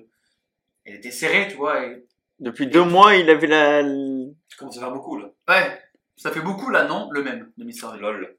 elle 0.84 0.94
était 0.96 1.10
serrée, 1.10 1.48
tu 1.48 1.56
vois, 1.56 1.84
et 1.86 2.04
Depuis 2.38 2.66
deux 2.66 2.84
mois, 2.84 3.14
il 3.16 3.28
avait 3.30 3.46
la. 3.46 3.82
Ça 3.82 4.56
commence 4.58 4.76
à 4.76 4.80
faire 4.80 4.92
beaucoup 4.92 5.16
là. 5.18 5.30
ouais, 5.48 5.80
ça 6.16 6.30
fait 6.30 6.40
beaucoup 6.40 6.70
là, 6.70 6.84
non, 6.84 7.08
le 7.12 7.22
même, 7.22 7.50
de 7.56 7.64
Mr. 7.64 7.92
V. 7.94 8.00
Lol. 8.00 8.36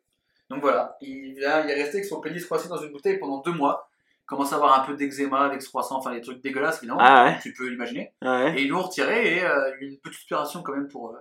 Donc 0.49 0.61
voilà, 0.61 0.97
il, 1.01 1.39
là, 1.39 1.63
il 1.63 1.69
est 1.69 1.75
resté 1.81 1.97
avec 1.97 2.05
son 2.05 2.19
pénis 2.19 2.45
coincé 2.45 2.67
dans 2.67 2.77
une 2.81 2.91
bouteille 2.91 3.17
pendant 3.19 3.39
deux 3.41 3.53
mois. 3.53 3.89
Il 4.23 4.25
commence 4.25 4.53
à 4.53 4.57
avoir 4.57 4.81
un 4.81 4.85
peu 4.85 4.95
d'eczéma, 4.95 5.49
d'excroissant, 5.49 5.97
enfin 5.97 6.11
des 6.13 6.21
trucs 6.21 6.41
dégueulasses 6.41 6.77
évidemment, 6.79 6.99
Ah 7.01 7.25
ouais. 7.25 7.39
tu 7.41 7.53
peux 7.53 7.67
l'imaginer. 7.67 8.13
Ah 8.21 8.45
ouais. 8.45 8.59
Et 8.59 8.63
ils 8.63 8.69
l'ont 8.69 8.81
retiré 8.83 9.37
et 9.37 9.43
euh, 9.43 9.71
une 9.81 9.97
petite 9.97 10.23
opération 10.25 10.61
quand 10.63 10.73
même 10.73 10.87
pour 10.87 11.11
euh, 11.11 11.17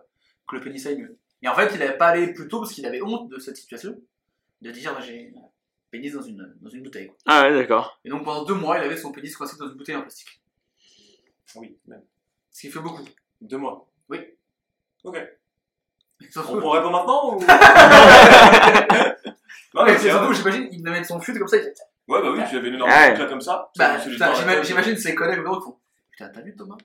que 0.48 0.56
le 0.56 0.60
pénis 0.62 0.84
aille 0.86 0.98
mieux. 1.00 1.18
Et 1.42 1.48
en 1.48 1.54
fait, 1.54 1.70
il 1.72 1.78
n'avait 1.80 1.96
pas 1.96 2.08
allé 2.08 2.32
plus 2.32 2.46
tôt 2.48 2.60
parce 2.60 2.72
qu'il 2.72 2.86
avait 2.86 3.02
honte 3.02 3.28
de 3.28 3.38
cette 3.38 3.56
situation, 3.56 3.96
de 4.62 4.70
dire 4.70 5.00
j'ai 5.00 5.32
pénis 5.90 6.12
dans 6.12 6.22
une, 6.22 6.54
dans 6.60 6.70
une 6.70 6.82
bouteille. 6.82 7.08
quoi. 7.08 7.16
Ah 7.26 7.42
ouais, 7.42 7.54
d'accord. 7.54 7.98
Et 8.04 8.08
donc 8.10 8.24
pendant 8.24 8.44
deux 8.44 8.54
mois, 8.54 8.78
il 8.78 8.84
avait 8.84 8.96
son 8.96 9.12
pénis 9.12 9.36
coincé 9.36 9.56
dans 9.58 9.68
une 9.68 9.76
bouteille 9.76 9.96
en 9.96 10.02
plastique. 10.02 10.40
Oui, 11.56 11.76
même. 11.86 12.02
Ce 12.50 12.60
qui 12.62 12.70
fait 12.70 12.80
beaucoup. 12.80 13.04
Deux 13.40 13.58
mois. 13.58 13.88
Oui. 14.08 14.18
Ok. 15.04 15.16
Sauf 16.30 16.48
On, 16.50 16.58
on 16.62 16.70
répond 16.70 16.90
maintenant 16.90 17.34
ou? 17.34 17.40
Non, 19.72 19.84
mais 19.84 19.92
c'est 19.92 20.02
c'est 20.02 20.10
surtout, 20.10 20.32
j'imagine, 20.32 20.68
il 20.72 20.82
devait 20.82 20.96
mettre 20.96 21.06
son 21.06 21.20
fut 21.20 21.32
comme 21.38 21.46
ça. 21.46 21.56
il 21.56 21.72
Ouais, 22.08 22.20
bah 22.20 22.32
oui, 22.32 22.40
tu 22.50 22.56
avais 22.56 22.68
une 22.68 22.74
énorme 22.74 22.90
Ouais. 22.90 23.14
comme 23.28 23.40
ça. 23.40 23.70
Bah, 23.78 23.98
là. 23.98 24.62
j'imagine 24.64 24.96
ses 24.96 25.14
collègues 25.14 25.38
au 25.38 25.42
bureau 25.42 25.58
qui 25.60 25.64
font 25.66 25.78
Putain, 26.10 26.28
t'as 26.28 26.40
vu 26.40 26.56
Thomas? 26.56 26.76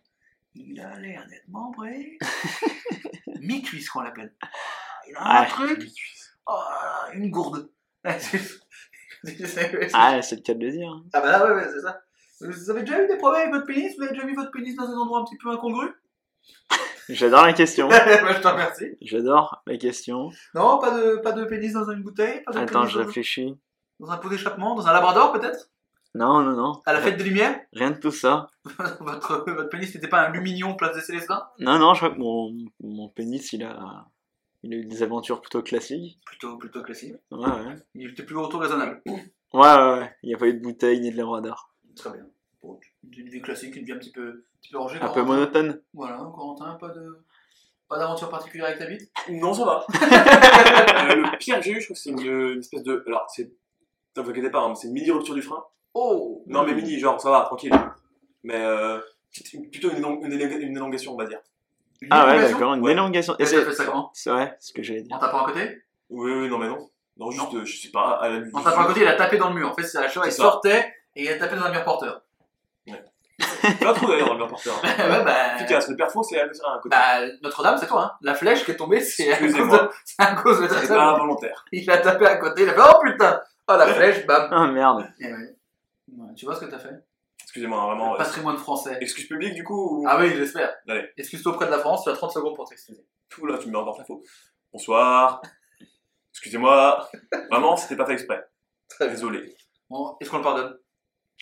Il 0.54 0.80
a 0.80 0.96
l'air 1.00 1.26
d'être 1.28 1.48
membré. 1.48 2.18
Mi-cuisse 3.42 3.90
qu'on 3.90 4.02
l'appelle. 4.02 4.34
Ah, 4.42 4.48
Il 5.08 5.16
a 5.16 5.42
un 5.42 5.46
truc. 5.46 5.88
Oh, 6.46 6.62
une 7.14 7.32
gourde. 7.32 7.70
ah 9.26 9.90
Ah, 10.18 10.22
c'est 10.22 10.36
le 10.38 10.42
cas 10.42 10.54
de 10.54 10.64
le 10.66 10.72
dire. 10.72 10.92
bah 11.14 11.22
là, 11.26 11.46
ouais, 11.46 11.54
ouais, 11.56 11.68
c'est 11.74 11.82
ça. 11.82 12.02
Vous 12.42 12.70
avez 12.70 12.82
déjà 12.82 13.04
eu 13.04 13.08
des 13.08 13.18
problèmes 13.18 13.42
avec 13.44 13.54
votre 13.54 13.66
pénis? 13.66 13.96
Vous 13.98 14.04
avez 14.04 14.14
déjà 14.14 14.26
vu 14.26 14.36
votre 14.36 14.52
pénis 14.52 14.76
dans 14.76 14.84
un 14.84 14.98
endroit 14.98 15.20
un 15.20 15.24
petit 15.24 15.38
peu 15.38 15.50
incongru? 15.50 15.88
J'adore 17.10 17.46
la 17.46 17.54
question. 17.54 17.88
Bah, 17.90 18.04
Je 18.06 18.42
te 18.42 18.48
remercie. 18.48 18.98
J'adore 19.02 19.64
la 19.68 19.78
question. 19.78 20.30
Non, 20.54 20.80
pas 20.80 20.92
de, 20.92 21.18
pas 21.18 21.32
de 21.32 21.46
pénis 21.46 21.74
dans 21.74 21.90
une 21.90 22.02
bouteille 22.02 22.44
pas 22.44 22.52
de 22.52 22.58
Attends, 22.60 22.86
je 22.86 23.00
réfléchis. 23.00 23.56
Dans 24.00 24.12
un 24.12 24.18
pot 24.18 24.30
d'échappement 24.30 24.76
Dans 24.76 24.88
un 24.88 24.94
labrador 24.94 25.32
peut-être? 25.32 25.70
Non, 26.14 26.42
non, 26.42 26.52
non. 26.52 26.82
À 26.86 26.94
la 26.94 27.02
fête 27.02 27.18
des 27.18 27.26
Lumières? 27.26 27.60
Rien 27.74 27.92
de 27.92 27.98
tout 28.00 28.12
ça. 28.12 28.48
votre, 29.02 29.44
votre 29.52 29.70
pénis 29.70 29.94
n'était 29.94 30.08
pas 30.08 30.22
un 30.28 30.32
lumignon 30.32 30.76
place 30.76 30.96
des 30.96 31.02
Célestins? 31.02 31.46
Non, 31.60 31.78
non, 31.78 31.94
je 31.94 32.00
crois 32.00 32.16
que 32.16 32.20
mon, 32.20 32.56
mon 32.82 33.10
pénis, 33.10 33.52
il 33.52 33.64
a, 33.64 34.06
il 34.66 34.74
a 34.74 34.78
eu 34.78 34.86
des 34.86 35.04
aventures 35.04 35.42
plutôt 35.42 35.62
classiques. 35.62 36.20
Plutôt, 36.26 36.58
plutôt 36.58 36.82
classique. 36.82 37.14
Ouais, 37.30 37.46
ouais. 37.46 37.76
Il 37.94 38.10
était 38.10 38.24
plus 38.24 38.36
autour 38.36 38.62
raisonnable. 38.62 39.00
Ouais, 39.06 39.14
ouais, 39.54 40.00
ouais. 40.00 40.16
Il 40.24 40.30
n'y 40.30 40.34
a 40.34 40.38
pas 40.38 40.48
eu 40.48 40.56
de 40.56 40.60
bouteille 40.60 41.00
ni 41.02 41.12
de 41.12 41.18
labrador. 41.18 41.72
Très 41.96 42.10
bien. 42.10 42.26
Bon, 42.64 42.80
une 43.16 43.30
vie 43.30 43.42
classique, 43.42 43.76
une 43.76 43.86
vie 43.86 43.92
un 43.92 44.00
petit 44.00 44.12
peu, 44.12 44.28
un 44.28 44.60
petit 44.60 44.72
peu 44.72 44.80
rangée. 44.80 44.98
Un 45.00 45.10
peu 45.10 45.22
monotone. 45.22 45.82
Voilà, 45.94 46.18
Corentin, 46.34 46.74
pas 46.76 46.90
de, 46.90 47.24
pas 47.88 48.00
d'aventure 48.00 48.30
particulière 48.30 48.66
avec 48.66 48.80
ta 48.80 48.88
bite. 48.88 49.12
Non, 49.30 49.54
ça 49.54 49.66
va. 49.66 49.86
Euh, 51.06 51.16
le 51.16 51.38
pire 51.38 51.58
que 51.60 51.66
j'ai 51.66 51.72
eu, 51.74 51.80
je 51.80 51.86
crois 51.86 51.94
que 51.94 52.00
c'est 52.02 52.10
une, 52.10 52.20
une 52.20 52.60
espèce 52.60 52.82
de. 52.82 53.04
Alors, 53.06 53.30
c'est. 53.30 53.52
Ne 54.18 54.24
vous 54.24 54.32
inquiétez 54.32 54.50
pas, 54.50 54.62
hein, 54.62 54.74
c'est 54.74 54.88
une 54.88 54.94
mini 54.94 55.12
rupture 55.12 55.36
du 55.36 55.44
frein. 55.44 55.64
Oh 55.94 56.44
Non, 56.48 56.64
mais 56.64 56.74
mini, 56.74 56.98
genre, 56.98 57.22
ça 57.22 57.30
va, 57.30 57.42
tranquille. 57.42 57.74
Mais 58.44 58.56
euh, 58.56 59.00
plutôt 59.72 59.92
une, 59.92 60.04
une, 60.24 60.32
une 60.34 60.76
élongation, 60.78 61.14
on 61.14 61.18
va 61.18 61.28
dire. 61.28 61.40
Une 62.02 62.10
Ah 62.12 62.28
ouais, 62.28 62.42
d'accord, 62.52 62.74
une 62.74 62.82
Ouais. 62.82 62.92
élongation. 62.92 63.36
Et 63.40 63.46
c'est 63.46 63.64
fait 63.64 63.74
ça 63.74 63.86
comment 63.86 64.12
c'est 64.14 64.30
vrai, 64.30 64.56
c'est 64.60 64.70
ce 64.70 64.74
que 64.74 64.84
j'allais 64.84 65.02
dire. 65.02 65.16
En 65.16 65.20
tapant 65.20 65.44
à 65.44 65.46
côté? 65.46 65.82
Oui, 66.10 66.32
oui, 66.32 66.50
non, 66.50 66.58
mais 66.58 66.68
non. 66.68 66.90
Non, 67.18 67.32
juste, 67.32 67.54
euh, 67.54 67.64
je 67.66 67.78
sais 67.82 67.90
pas, 67.92 68.20
à 68.22 68.30
la 68.30 68.40
En 68.54 68.62
tapant 68.62 68.82
à 68.82 68.86
côté, 68.88 69.02
il 69.02 69.08
a 69.08 69.14
tapé 69.16 69.38
dans 69.38 69.50
le 69.50 69.56
mur. 69.56 69.70
En 69.70 69.74
fait, 69.74 69.84
c'est 69.84 70.00
la 70.02 70.10
cheval, 70.10 70.28
il 70.30 70.32
sortait 70.34 70.94
et 71.16 71.24
il 71.24 71.30
a 71.30 71.38
tapé 71.38 71.56
dans 71.56 71.64
un 71.64 71.72
mur 71.72 71.84
porteur. 71.84 72.22
Pas 73.82 73.94
trop 73.94 74.08
d'ailleurs 74.08 74.28
dans 74.28 74.34
le 74.34 74.40
mur 74.40 74.48
porteur. 74.48 74.74
hein. 74.84 74.88
ouais, 75.10 75.24
bah. 75.24 75.56
Efficace, 75.56 75.88
le 75.90 75.96
perfo, 75.96 76.22
c'est 76.24 76.40
à 76.40 76.48
c'est 76.54 76.64
à 76.64 76.72
un 76.74 76.78
côté. 76.80 76.90
Bah, 76.96 77.26
Notre-Dame, 77.42 77.78
c'est 77.80 77.88
toi, 77.88 78.04
hein. 78.04 78.12
La 78.22 78.36
flèche 78.36 78.64
qui 78.64 78.72
est 78.72 78.76
tombée, 78.76 79.00
c'est 79.02 79.32
à 79.34 79.40
de, 79.40 79.48
c'est 80.06 80.22
à 80.22 80.36
cause 80.36 80.62
de 80.62 80.68
C'est 80.68 80.88
pas 80.88 81.18
volontaire. 81.18 81.66
Il 81.72 81.90
a 81.90 81.98
tapé 81.98 82.26
à 82.28 82.36
côté, 82.38 82.64
il 82.64 82.70
a 82.70 82.74
fait 82.74 82.82
Oh 82.82 83.00
putain 83.04 83.42
Oh 83.68 83.76
la 83.78 83.88
flèche, 83.88 84.26
bam 84.28 84.48
Ah 84.52 84.68
merde. 84.68 85.08
Ouais. 85.20 85.28
Ouais, 86.18 86.34
Tu 86.36 86.46
vois 86.46 86.56
ce 86.56 86.62
que 86.66 86.70
t'as 86.70 86.78
fait? 86.80 87.04
Excusez-moi, 87.56 87.82
hein, 87.82 87.86
vraiment. 87.86 88.12
Le 88.12 88.18
patrimoine 88.18 88.58
français. 88.58 88.98
Excuse 89.00 89.30
publique, 89.30 89.54
du 89.54 89.64
coup 89.64 90.02
ou... 90.02 90.06
Ah 90.06 90.20
oui, 90.20 90.30
j'espère. 90.36 90.76
Allez. 90.90 91.10
Excuse-toi 91.16 91.54
auprès 91.54 91.68
de 91.68 91.72
la 91.72 91.80
France, 91.80 92.04
tu 92.04 92.10
as 92.10 92.14
30 92.14 92.34
secondes 92.34 92.54
pour 92.54 92.68
t'excuser. 92.68 93.02
Tout 93.30 93.46
là, 93.46 93.58
tu 93.58 93.68
me 93.68 93.72
mets 93.72 93.78
en 93.78 93.86
porte-à-faux. 93.86 94.22
Bonsoir. 94.74 95.42
Excusez-moi. 96.34 97.10
Vraiment, 97.50 97.78
c'était 97.78 97.96
pas 97.96 98.06
fait 98.06 98.12
exprès. 98.12 98.46
Très 98.90 99.06
bien. 99.06 99.14
Désolé. 99.14 99.56
Bon, 99.90 100.18
est-ce 100.20 100.30
qu'on 100.30 100.40
le 100.40 100.44
pardonne? 100.44 100.78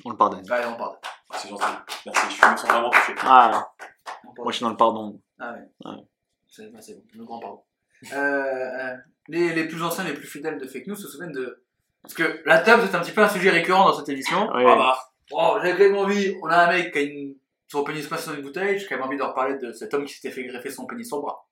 On 0.06 0.12
le 0.12 0.16
pardonne. 0.18 0.44
Allez, 0.52 0.68
on 0.68 0.76
pardonne. 0.76 1.00
Ah, 1.32 1.36
c'est 1.36 1.50
gentil. 1.50 1.66
Merci, 2.06 2.22
je 2.30 2.52
me 2.52 2.58
sens 2.58 2.70
vraiment 2.70 2.90
touché. 2.92 3.16
Ah, 3.24 3.68
moi 4.38 4.52
je 4.52 4.58
suis 4.58 4.64
dans 4.64 4.70
le 4.70 4.78
pardon. 4.78 5.20
Ah 5.40 5.54
ouais. 5.54 5.68
Ouais. 5.84 5.98
C'est 6.48 6.72
bah, 6.72 6.80
c'est 6.80 6.94
bon, 6.94 7.04
le 7.16 7.26
grand 7.26 7.40
pardon. 7.40 7.64
Euh, 8.14 8.16
euh, 8.18 8.98
les, 9.30 9.56
les 9.56 9.68
plus 9.68 9.82
anciens, 9.82 10.04
les 10.04 10.14
plus 10.14 10.28
fidèles 10.28 10.60
de 10.60 10.68
Fake 10.68 10.86
News 10.86 10.96
se 10.96 11.08
souviennent 11.08 11.32
de 11.32 11.66
Parce 12.04 12.14
que 12.14 12.44
la 12.46 12.60
table, 12.60 12.84
c'est 12.88 12.96
un 12.96 13.00
petit 13.00 13.14
peu 13.14 13.24
un 13.24 13.30
sujet 13.30 13.50
récurrent 13.50 13.86
dans 13.86 13.98
cette 13.98 14.10
émission. 14.10 14.48
Ouais. 14.54 14.64
Ah 14.68 14.76
bah, 14.76 15.13
Bon, 15.32 15.60
j'avais 15.62 15.72
quand 15.72 15.92
même 15.92 15.98
envie, 15.98 16.38
on 16.42 16.48
a 16.48 16.66
un 16.66 16.72
mec 16.72 16.92
qui 16.92 17.00
a 17.00 17.02
une, 17.02 17.36
son 17.68 17.84
pénis 17.84 18.06
passé 18.08 18.30
dans 18.30 18.36
une 18.36 18.44
bouteille, 18.44 18.78
j'ai 18.78 18.88
quand 18.88 18.96
même 18.96 19.06
envie 19.06 19.18
de 19.18 19.24
reparler 19.24 19.58
de 19.58 19.72
cet 19.72 19.94
homme 19.94 20.06
qui 20.06 20.14
s'était 20.14 20.32
fait 20.32 20.44
greffer 20.44 20.70
son 20.70 20.86
pénis 20.86 21.08
sur 21.08 21.18
le 21.18 21.24
bras. 21.24 21.48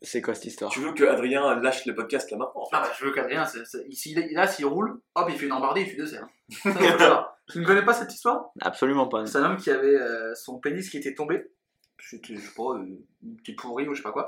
C'est 0.00 0.22
quoi 0.22 0.34
cette 0.34 0.46
histoire? 0.46 0.70
Tu 0.70 0.80
veux 0.80 0.92
que 0.92 1.04
Adrien 1.04 1.56
lâche 1.60 1.84
le 1.86 1.94
podcast 1.94 2.30
là 2.30 2.36
maintenant 2.36 2.62
en 2.62 2.66
fait? 2.66 2.76
Ah 2.76 2.80
bah, 2.82 2.92
je 2.98 3.04
veux 3.04 3.12
qu'Adrien, 3.12 3.44
c'est, 3.44 3.64
c'est, 3.64 3.84
ici, 3.88 4.14
là, 4.32 4.46
s'il 4.46 4.66
roule, 4.66 5.00
hop, 5.14 5.26
il 5.28 5.36
fait 5.36 5.46
une 5.46 5.52
embardée, 5.52 5.82
il 5.82 5.88
fait 5.88 5.96
deux 5.96 6.14
hein. 6.14 6.28
Ça, 6.50 6.72
savoir. 6.72 7.38
Tu 7.50 7.58
ne 7.58 7.64
connais 7.64 7.84
pas 7.84 7.94
cette 7.94 8.12
histoire? 8.12 8.50
Absolument 8.60 9.08
pas. 9.08 9.26
C'est 9.26 9.38
un 9.38 9.44
homme 9.44 9.56
qui 9.56 9.70
avait 9.70 9.96
euh, 9.96 10.34
son 10.34 10.58
pénis 10.58 10.88
qui 10.88 10.98
était 10.98 11.14
tombé. 11.14 11.50
C'était, 11.98 12.36
je 12.36 12.40
sais 12.40 12.54
pas, 12.54 12.74
euh, 12.74 12.84
une 13.22 13.36
petite 13.38 13.58
pourrie 13.58 13.88
ou 13.88 13.94
je 13.94 13.98
sais 13.98 14.02
pas 14.02 14.12
quoi. 14.12 14.26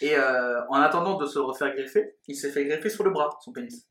Et 0.00 0.16
euh, 0.16 0.60
en 0.68 0.80
attendant 0.80 1.18
de 1.18 1.26
se 1.26 1.38
le 1.38 1.44
refaire 1.44 1.74
greffer, 1.74 2.16
il 2.26 2.34
s'est 2.34 2.50
fait 2.50 2.64
greffer 2.64 2.88
sur 2.88 3.04
le 3.04 3.10
bras, 3.10 3.38
son 3.42 3.52
pénis. 3.52 3.86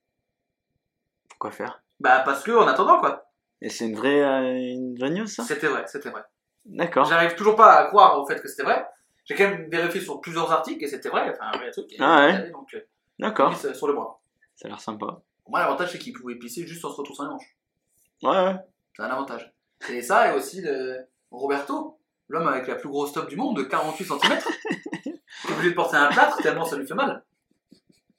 Pourquoi 1.29 1.51
faire? 1.51 1.83
Bah, 1.99 2.23
parce 2.25 2.43
que, 2.43 2.51
en 2.51 2.67
attendant, 2.67 2.99
quoi. 2.99 3.28
Et 3.61 3.69
c'est 3.69 3.85
une 3.87 3.95
vraie, 3.95 4.21
euh, 4.21 4.53
une 4.55 4.97
vraie 4.97 5.09
news 5.09 5.27
ça? 5.27 5.43
C'était 5.43 5.67
vrai, 5.67 5.83
c'était 5.87 6.09
vrai. 6.09 6.21
D'accord. 6.65 7.05
J'arrive 7.05 7.35
toujours 7.35 7.55
pas 7.55 7.73
à 7.75 7.85
croire 7.87 8.19
au 8.19 8.25
fait 8.25 8.41
que 8.41 8.47
c'était 8.47 8.63
vrai. 8.63 8.85
J'ai 9.25 9.35
quand 9.35 9.49
même 9.49 9.69
vérifié 9.69 10.01
sur 10.01 10.21
plusieurs 10.21 10.51
articles 10.51 10.83
et 10.83 10.87
c'était 10.87 11.09
vrai. 11.09 11.29
Enfin, 11.31 11.51
un 11.53 11.57
vrai 11.57 11.71
truc. 11.71 11.91
Et 11.91 11.97
Ah 11.99 12.25
ouais. 12.27 12.43
il 12.47 12.51
donc, 12.51 12.73
euh, 12.73 12.79
D'accord. 13.19 13.53
euh, 13.65 13.73
sur 13.73 13.87
le 13.87 13.93
bras. 13.93 14.19
Ça 14.55 14.67
a 14.67 14.69
l'air 14.69 14.79
sympa. 14.79 15.05
Pour 15.43 15.51
moi, 15.51 15.59
l'avantage, 15.59 15.91
c'est 15.91 15.99
qu'il 15.99 16.13
pouvait 16.13 16.35
pisser 16.35 16.65
juste 16.65 16.83
en 16.85 16.89
se 16.91 16.95
retroussant 16.95 17.23
les 17.23 17.29
manches. 17.29 17.55
Ouais, 18.23 18.29
ouais. 18.31 18.55
C'est 18.95 19.03
un 19.03 19.09
avantage. 19.09 19.53
Et 19.89 20.01
ça, 20.01 20.31
et 20.31 20.35
aussi 20.37 20.61
le 20.61 20.97
Roberto, 21.31 21.97
l'homme 22.27 22.47
avec 22.47 22.67
la 22.67 22.75
plus 22.75 22.89
grosse 22.89 23.13
top 23.13 23.29
du 23.29 23.35
monde, 23.35 23.57
de 23.57 23.63
48 23.63 24.05
cm, 24.05 24.19
qui 25.03 25.09
est 25.09 25.51
obligé 25.53 25.69
de 25.71 25.75
porter 25.75 25.97
un 25.97 26.07
plâtre 26.09 26.37
tellement 26.41 26.65
ça 26.65 26.75
lui 26.77 26.85
fait 26.87 26.93
mal. 26.95 27.23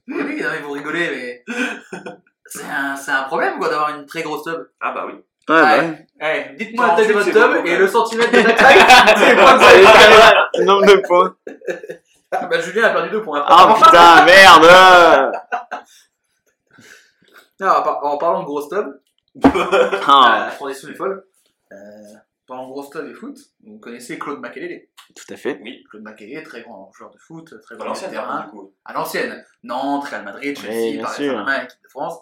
Et 0.07 0.13
oui, 0.13 0.41
non, 0.41 0.49
mais 0.51 0.59
vous 0.61 0.71
rigolez, 0.71 1.09
mais 1.09 1.45
c'est 2.45 2.63
un, 2.65 2.95
c'est 2.95 3.11
un 3.11 3.23
problème 3.23 3.59
quoi 3.59 3.69
d'avoir 3.69 3.95
une 3.97 4.05
très 4.05 4.23
grosse 4.23 4.43
tub. 4.43 4.59
Ah 4.79 4.91
bah 4.91 5.05
oui. 5.07 5.13
Ouais, 5.49 5.55
Ouais. 5.55 5.79
ouais. 5.79 6.07
Eh, 6.51 6.55
dites-moi 6.55 6.87
la 6.87 6.95
taille 6.95 7.07
de 7.07 7.13
48, 7.13 7.31
votre 7.33 7.53
beaucoup, 7.55 7.67
et 7.67 7.77
le 7.77 7.87
centimètre 7.87 8.31
de 8.31 8.37
la 8.37 8.53
taille, 8.53 8.79
c'est 9.17 9.35
quoi 9.35 9.53
que 9.57 9.63
ça 9.63 10.63
nombre 10.63 10.85
de 10.85 11.01
points. 11.07 11.35
Ah, 12.31 12.45
bah 12.45 12.59
Julien 12.61 12.83
a 12.85 12.89
perdu 12.91 13.09
deux 13.09 13.21
points. 13.23 13.43
Ah 13.47 13.73
putain, 13.75 14.25
merde 14.25 15.31
Alors, 17.59 17.79
en 17.79 17.83
par- 17.83 18.03
en 18.05 18.17
parlant 18.17 18.39
de 18.41 18.45
grosse 18.45 18.69
tub, 18.69 18.87
Ah, 20.07 20.45
la 20.49 20.55
transition 20.55 20.89
est 20.89 20.93
folle. 20.95 21.25
Euh, 21.71 21.75
parlant 22.47 22.67
de 22.67 22.71
grosse 22.71 22.89
tub 22.89 23.05
et 23.07 23.13
foot, 23.13 23.37
vous 23.65 23.79
connaissez 23.79 24.17
Claude 24.19 24.39
Makelele. 24.39 24.87
Tout 25.15 25.33
à 25.33 25.37
fait. 25.37 25.59
Claude 25.89 26.03
Makelele, 26.03 26.43
très 26.43 26.61
grand 26.61 26.91
joueur 26.93 27.11
de 27.11 27.17
foot, 27.17 27.53
très 27.61 27.75
À 27.75 27.77
grand 27.77 27.87
l'ancienne 27.87 28.11
terrain. 28.11 28.37
hein, 28.37 28.43
du 28.45 28.51
coup. 28.51 28.73
à 28.85 28.93
l'ancienne. 28.93 29.43
Nantes, 29.63 30.05
Real 30.05 30.23
Madrid, 30.23 30.57
Oui, 30.57 30.65
Chelsea, 30.65 30.91
bien 30.93 31.03
Paris 31.03 31.15
sûr. 31.15 31.31
Saint-Germain, 31.33 31.63
équipe 31.63 31.83
de 31.83 31.89
France. 31.89 32.19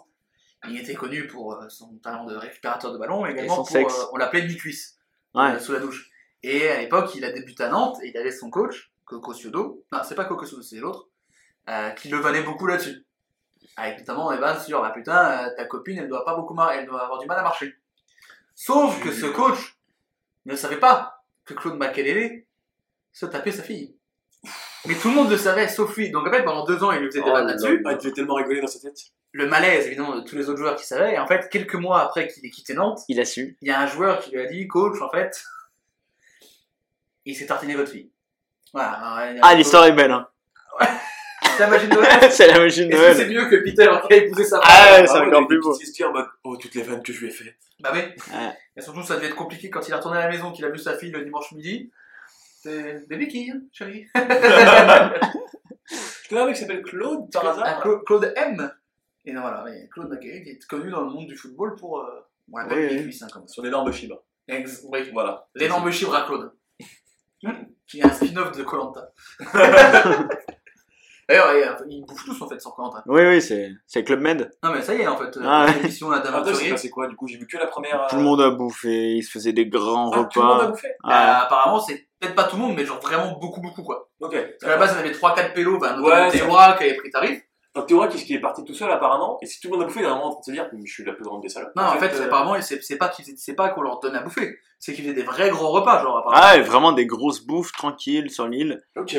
Il 0.68 0.76
était 0.78 0.94
connu 0.94 1.26
pour 1.26 1.54
euh, 1.54 1.68
son 1.68 1.96
talent 1.98 2.24
de 2.26 2.36
récupérateur 2.36 2.92
de 2.92 2.98
ballon, 2.98 3.22
mais 3.24 3.32
également 3.32 3.56
pour, 3.64 3.76
euh, 3.76 4.06
on 4.12 4.16
l'appelait 4.18 4.46
mi-cuisse, 4.46 4.98
Ouais. 5.34 5.52
euh, 5.54 5.58
sous 5.58 5.72
la 5.72 5.78
douche. 5.80 6.10
Et 6.42 6.68
à 6.68 6.80
l'époque, 6.80 7.14
il 7.14 7.24
a 7.24 7.32
débuté 7.32 7.62
à 7.64 7.68
Nantes, 7.70 7.96
et 8.02 8.08
il 8.10 8.16
avait 8.16 8.30
son 8.32 8.50
coach, 8.50 8.92
Coco 9.04 9.32
Ciodo, 9.34 9.84
non, 9.92 10.00
c'est 10.04 10.14
pas 10.14 10.24
Coco 10.26 10.44
Ciodo, 10.46 10.62
c'est 10.62 10.76
l'autre, 10.76 11.08
euh, 11.68 11.90
qui 11.90 12.08
le 12.08 12.18
vannait 12.18 12.42
beaucoup 12.42 12.66
là-dessus. 12.66 13.04
Avec 13.76 13.98
notamment, 14.00 14.32
eh 14.32 14.38
ben, 14.38 14.58
sur, 14.58 14.80
bah 14.82 14.90
putain, 14.94 15.46
euh, 15.46 15.50
ta 15.56 15.64
copine, 15.64 15.98
elle 15.98 16.08
doit 16.08 16.24
pas 16.24 16.34
beaucoup 16.36 16.54
mar- 16.54 16.72
elle 16.72 16.86
doit 16.86 17.02
avoir 17.04 17.18
du 17.20 17.26
mal 17.26 17.38
à 17.38 17.42
marcher. 17.42 17.76
Sauf 18.54 19.02
que 19.02 19.12
ce 19.12 19.26
coach 19.26 19.78
ne 20.44 20.54
savait 20.56 20.78
pas 20.78 21.22
que 21.44 21.54
Claude 21.54 21.76
Makelele 21.76 22.44
se 23.12 23.26
tapait 23.26 23.52
sa 23.52 23.62
fille. 23.62 23.96
Mais 24.86 24.94
tout 24.94 25.08
le 25.10 25.14
monde 25.14 25.30
le 25.30 25.36
savait, 25.36 25.68
sauf 25.68 25.94
lui. 25.96 26.10
Donc 26.10 26.26
en 26.26 26.30
fait, 26.32 26.42
pendant 26.42 26.64
deux 26.64 26.82
ans, 26.82 26.90
il 26.92 27.00
lui 27.00 27.06
faisait 27.08 27.20
des 27.20 27.26
Oh 27.28 27.32
vannes 27.32 27.46
là 27.46 27.52
là-dessus. 27.52 27.82
Ah, 27.84 27.92
il 27.92 27.98
devait 27.98 28.12
tellement 28.12 28.34
rigoler 28.34 28.60
dans 28.60 28.66
sa 28.66 28.78
tête. 28.80 28.98
Le 29.32 29.46
malaise, 29.46 29.86
évidemment, 29.86 30.16
de 30.16 30.22
tous 30.22 30.36
les 30.36 30.48
autres 30.48 30.58
joueurs 30.58 30.76
qui 30.76 30.86
savaient. 30.86 31.14
Et 31.14 31.18
en 31.18 31.26
fait, 31.26 31.48
quelques 31.50 31.74
mois 31.74 32.00
après 32.02 32.26
qu'il 32.28 32.44
ait 32.46 32.50
quitté 32.50 32.74
Nantes, 32.74 33.00
Il 33.08 33.20
a 33.20 33.24
su. 33.24 33.56
il 33.60 33.68
y 33.68 33.70
a 33.70 33.80
un 33.80 33.86
joueur 33.86 34.20
qui 34.20 34.30
lui 34.32 34.40
a 34.40 34.46
dit, 34.46 34.66
coach, 34.66 35.00
en 35.02 35.10
fait, 35.10 35.44
il 37.26 37.36
s'est 37.36 37.46
tartiné 37.46 37.74
votre 37.74 37.90
fille. 37.90 38.10
Voilà. 38.72 38.90
Alors, 38.92 39.40
Ah, 39.44 39.54
l'histoire 39.54 39.84
est 39.86 39.92
belle, 39.92 40.10
hein. 40.10 40.26
C'est 41.56 41.60
la 41.60 41.66
magie 41.68 41.88
de 41.88 41.94
Noël. 41.94 42.08
c'est 42.30 42.46
la 42.46 42.58
machine 42.58 42.88
de 42.88 42.94
Est-ce 42.94 43.02
que 43.02 43.14
c'est 43.16 43.28
Noël. 43.28 43.44
mieux 43.44 43.50
que 43.50 43.56
Peter 43.62 43.90
qui 44.06 44.12
a 44.14 44.16
épousé 44.16 44.44
sa 44.44 44.60
Ah 44.62 44.68
femme 44.70 45.00
ouais, 45.02 45.06
c'est 45.06 45.12
Ah 45.14 45.20
ouais, 45.20 45.26
encore 45.28 45.46
plus 45.46 45.60
beau. 45.60 45.74
se 45.74 45.92
dire 45.92 46.08
en 46.08 46.12
mode, 46.12 46.26
oh, 46.44 46.56
toutes 46.56 46.74
les 46.74 46.82
vannes 46.82 47.02
que 47.02 47.12
je 47.12 47.20
lui 47.20 47.26
ai 47.26 47.30
fait. 47.30 47.54
Bah 47.80 47.90
oui. 47.92 48.00
Ouais. 48.00 48.52
Et 48.76 48.80
surtout, 48.80 49.02
ça 49.02 49.16
devait 49.16 49.26
être 49.26 49.36
compliqué 49.36 49.68
quand 49.68 49.86
il 49.86 49.90
est 49.90 49.94
retourné 49.94 50.18
à 50.18 50.22
la 50.22 50.30
maison, 50.30 50.52
qu'il 50.52 50.64
a 50.64 50.70
vu 50.70 50.78
sa 50.78 50.96
fille 50.96 51.10
le 51.10 51.22
dimanche 51.22 51.52
midi. 51.52 51.90
C'est 52.62 53.08
des 53.08 53.16
béquilles, 53.16 53.54
chérie. 53.72 54.06
Tu 56.22 56.28
connais 56.28 56.42
un 56.42 56.46
mec 56.46 56.54
qui 56.54 56.60
s'appelle 56.60 56.82
Claude 56.82 57.32
par 57.32 57.44
Ah, 57.46 57.50
hasard 57.50 57.80
Claude, 57.80 58.04
Claude 58.04 58.32
M. 58.36 58.70
Et 59.24 59.32
non, 59.32 59.40
voilà, 59.40 59.64
mais 59.64 59.88
Claude 59.90 60.16
qui 60.20 60.28
est 60.28 60.64
connu 60.66 60.90
dans 60.90 61.00
le 61.02 61.10
monde 61.10 61.26
du 61.26 61.36
football 61.36 61.74
pour. 61.74 61.98
Euh, 62.00 62.20
on 62.52 62.58
l'appelle 62.58 62.78
Oui, 62.90 62.96
les 62.96 63.02
cuisses, 63.02 63.22
hein, 63.22 63.28
comme 63.32 63.48
ça. 63.48 63.54
Son 63.54 63.64
énorme 63.64 63.90
Shiba. 63.92 64.16
Ex- 64.46 64.84
oui. 64.84 65.10
Voilà. 65.12 65.48
L'énorme 65.56 65.90
chibre 65.90 66.14
à 66.14 66.22
Claude. 66.26 66.52
qui 67.88 67.98
est 67.98 68.04
un 68.04 68.10
spin-off 68.12 68.56
de 68.56 68.62
Colanta. 68.62 69.10
D'ailleurs, 71.30 71.76
il- 71.88 71.92
ils 71.98 72.04
bouffent 72.04 72.24
tous 72.24 72.42
en 72.42 72.48
fait 72.48 72.60
sur 72.60 72.74
Colanta. 72.74 73.02
Oui, 73.06 73.22
oui, 73.22 73.40
c'est 73.40 73.70
c'est 73.86 74.02
Club 74.04 74.20
Med. 74.20 74.50
Non, 74.64 74.72
mais 74.74 74.82
ça 74.82 74.94
y 74.94 75.00
est, 75.00 75.06
en 75.06 75.16
fait, 75.16 75.36
euh, 75.36 75.42
Ah 75.44 75.66
ouais. 75.66 75.74
l'émission 75.74 76.10
là 76.10 76.20
c'est 76.24 76.30
d'aventurier. 76.32 76.70
passé 76.70 76.90
quoi 76.90 77.06
du 77.06 77.14
coup 77.14 77.28
J'ai 77.28 77.38
vu 77.38 77.46
que 77.46 77.56
la 77.56 77.66
première. 77.68 78.06
Tout 78.10 78.16
le 78.16 78.22
monde 78.22 78.40
a 78.40 78.50
bouffé, 78.50 79.12
il 79.12 79.22
se 79.22 79.30
faisait 79.30 79.52
des 79.52 79.66
grands 79.66 80.10
Ah, 80.12 80.24
tout 80.24 80.40
le 80.40 80.46
monde 80.46 80.54
a 80.56 80.62
repas. 80.64 80.70
bouffé 80.72 80.88
Bah, 81.04 81.38
apparemment, 81.44 81.78
c'est 81.80 82.06
peut-être 82.18 82.34
pas 82.34 82.44
tout 82.44 82.56
le 82.56 82.62
monde, 82.62 82.74
mais 82.76 82.84
genre 82.84 83.00
vraiment 83.00 83.38
beaucoup, 83.38 83.60
beaucoup 83.60 83.84
quoi. 83.84 84.10
Ok. 84.20 84.32
Parce 84.32 84.58
qu'à 84.60 84.68
la 84.70 84.76
base, 84.76 84.96
y 84.96 84.98
avait 84.98 85.12
3-4 85.12 85.54
pélos, 85.54 85.78
bah, 85.78 85.94
notamment 85.96 86.06
Ouais, 86.26 86.30
Théoura 86.32 86.72
qui 86.76 86.82
avait 86.84 86.94
pris 86.96 87.10
tarif. 87.10 87.40
Donc 87.76 87.86
Théora 87.86 88.08
qui, 88.08 88.18
qui 88.24 88.34
est 88.34 88.40
parti 88.40 88.64
tout 88.64 88.74
seul 88.74 88.90
apparemment, 88.90 89.38
et 89.42 89.46
si 89.46 89.60
tout 89.60 89.68
le 89.68 89.74
monde 89.74 89.82
a 89.84 89.86
bouffé, 89.86 90.00
il 90.00 90.02
est 90.04 90.08
vraiment 90.08 90.26
en 90.26 90.30
train 90.30 90.40
de 90.40 90.44
se 90.44 90.50
dire 90.50 90.68
je 90.84 90.92
suis 90.92 91.04
la 91.04 91.12
plus 91.12 91.22
grande 91.22 91.40
des 91.42 91.48
salopes. 91.48 91.70
Non, 91.76 91.84
en 91.84 91.98
fait, 92.00 92.12
euh, 92.16 92.24
apparemment, 92.26 92.60
c'est 92.60 92.82
c'est 92.82 92.96
pas 92.98 93.08
qu'ils 93.08 93.24
faisaient- 93.24 93.36
c'est 93.38 93.54
pas 93.54 93.68
qu'on 93.68 93.82
leur 93.82 94.00
donnait 94.00 94.18
à 94.18 94.22
bouffer, 94.22 94.58
c'est 94.80 94.92
qu'ils 94.92 95.04
faisaient 95.04 95.14
des 95.14 95.22
vrais 95.22 95.50
gros 95.50 95.68
repas, 95.68 96.02
genre 96.02 96.18
apparemment. 96.18 96.42
Ah, 96.44 96.56
et 96.56 96.62
vraiment 96.62 96.90
des 96.90 97.06
grosses 97.06 97.46
bouffes 97.46 97.70
tranquilles 97.70 98.28
sur 98.28 98.48
l'île. 98.48 98.82
Ok. 98.96 99.16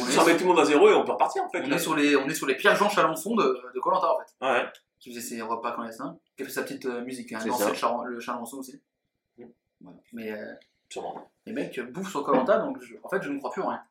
On 0.00 0.04
ça 0.04 0.22
remet 0.22 0.34
tout 0.36 0.42
le 0.44 0.48
monde 0.50 0.60
à 0.60 0.64
zéro 0.64 0.88
et 0.88 0.94
on 0.94 1.04
peut 1.04 1.12
repartir 1.12 1.42
en 1.44 1.48
fait. 1.48 1.62
On 1.64 1.68
là. 1.68 1.76
est 1.76 1.78
sur 1.78 1.94
les, 1.96 2.16
on 2.16 2.26
est 2.28 2.34
sur 2.34 2.46
les 2.46 2.54
Pierre 2.56 2.76
Jean 2.76 2.88
Chalençon 2.88 3.34
de, 3.36 3.60
de 3.74 3.80
Colanta 3.80 4.12
en 4.12 4.18
fait. 4.18 4.44
Ouais. 4.46 4.66
Qui 5.00 5.10
faisait 5.10 5.20
ses 5.36 5.42
repas 5.42 5.72
clandestins, 5.72 6.16
qui 6.36 6.42
a 6.42 6.46
fait 6.46 6.52
sa 6.52 6.62
petite 6.62 6.86
euh, 6.86 7.02
musique, 7.04 7.32
hein, 7.32 7.38
C'est 7.40 7.50
ça. 7.52 7.68
le, 7.68 7.74
Charan- 7.74 8.04
le 8.04 8.18
Chalençon 8.20 8.58
aussi. 8.58 8.80
Mm. 9.38 9.44
Voilà. 9.82 9.98
Mais 10.12 10.32
euh, 10.32 10.54
Sûrement. 10.88 11.30
les 11.46 11.52
mecs 11.52 11.78
bouffent 11.92 12.10
sur 12.10 12.22
Colanta, 12.24 12.58
donc 12.58 12.80
je- 12.82 12.94
en 13.02 13.08
fait 13.08 13.22
je 13.22 13.30
ne 13.30 13.38
crois 13.38 13.50
plus 13.50 13.62
en 13.62 13.68
rien. 13.68 13.82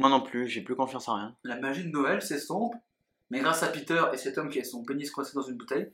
Moi 0.00 0.08
non 0.08 0.20
plus, 0.20 0.48
j'ai 0.48 0.60
plus 0.62 0.74
confiance 0.76 1.08
en 1.08 1.16
rien. 1.16 1.34
La 1.44 1.56
magie 1.56 1.84
de 1.84 1.90
Noël 1.90 2.22
s'estompe, 2.22 2.74
mais 3.30 3.40
grâce 3.40 3.62
à 3.62 3.68
Peter 3.68 4.02
et 4.12 4.16
cet 4.16 4.38
homme 4.38 4.48
qui 4.50 4.60
a 4.60 4.64
son 4.64 4.82
pénis 4.84 5.10
coincé 5.10 5.32
dans 5.34 5.42
une 5.42 5.56
bouteille, 5.56 5.92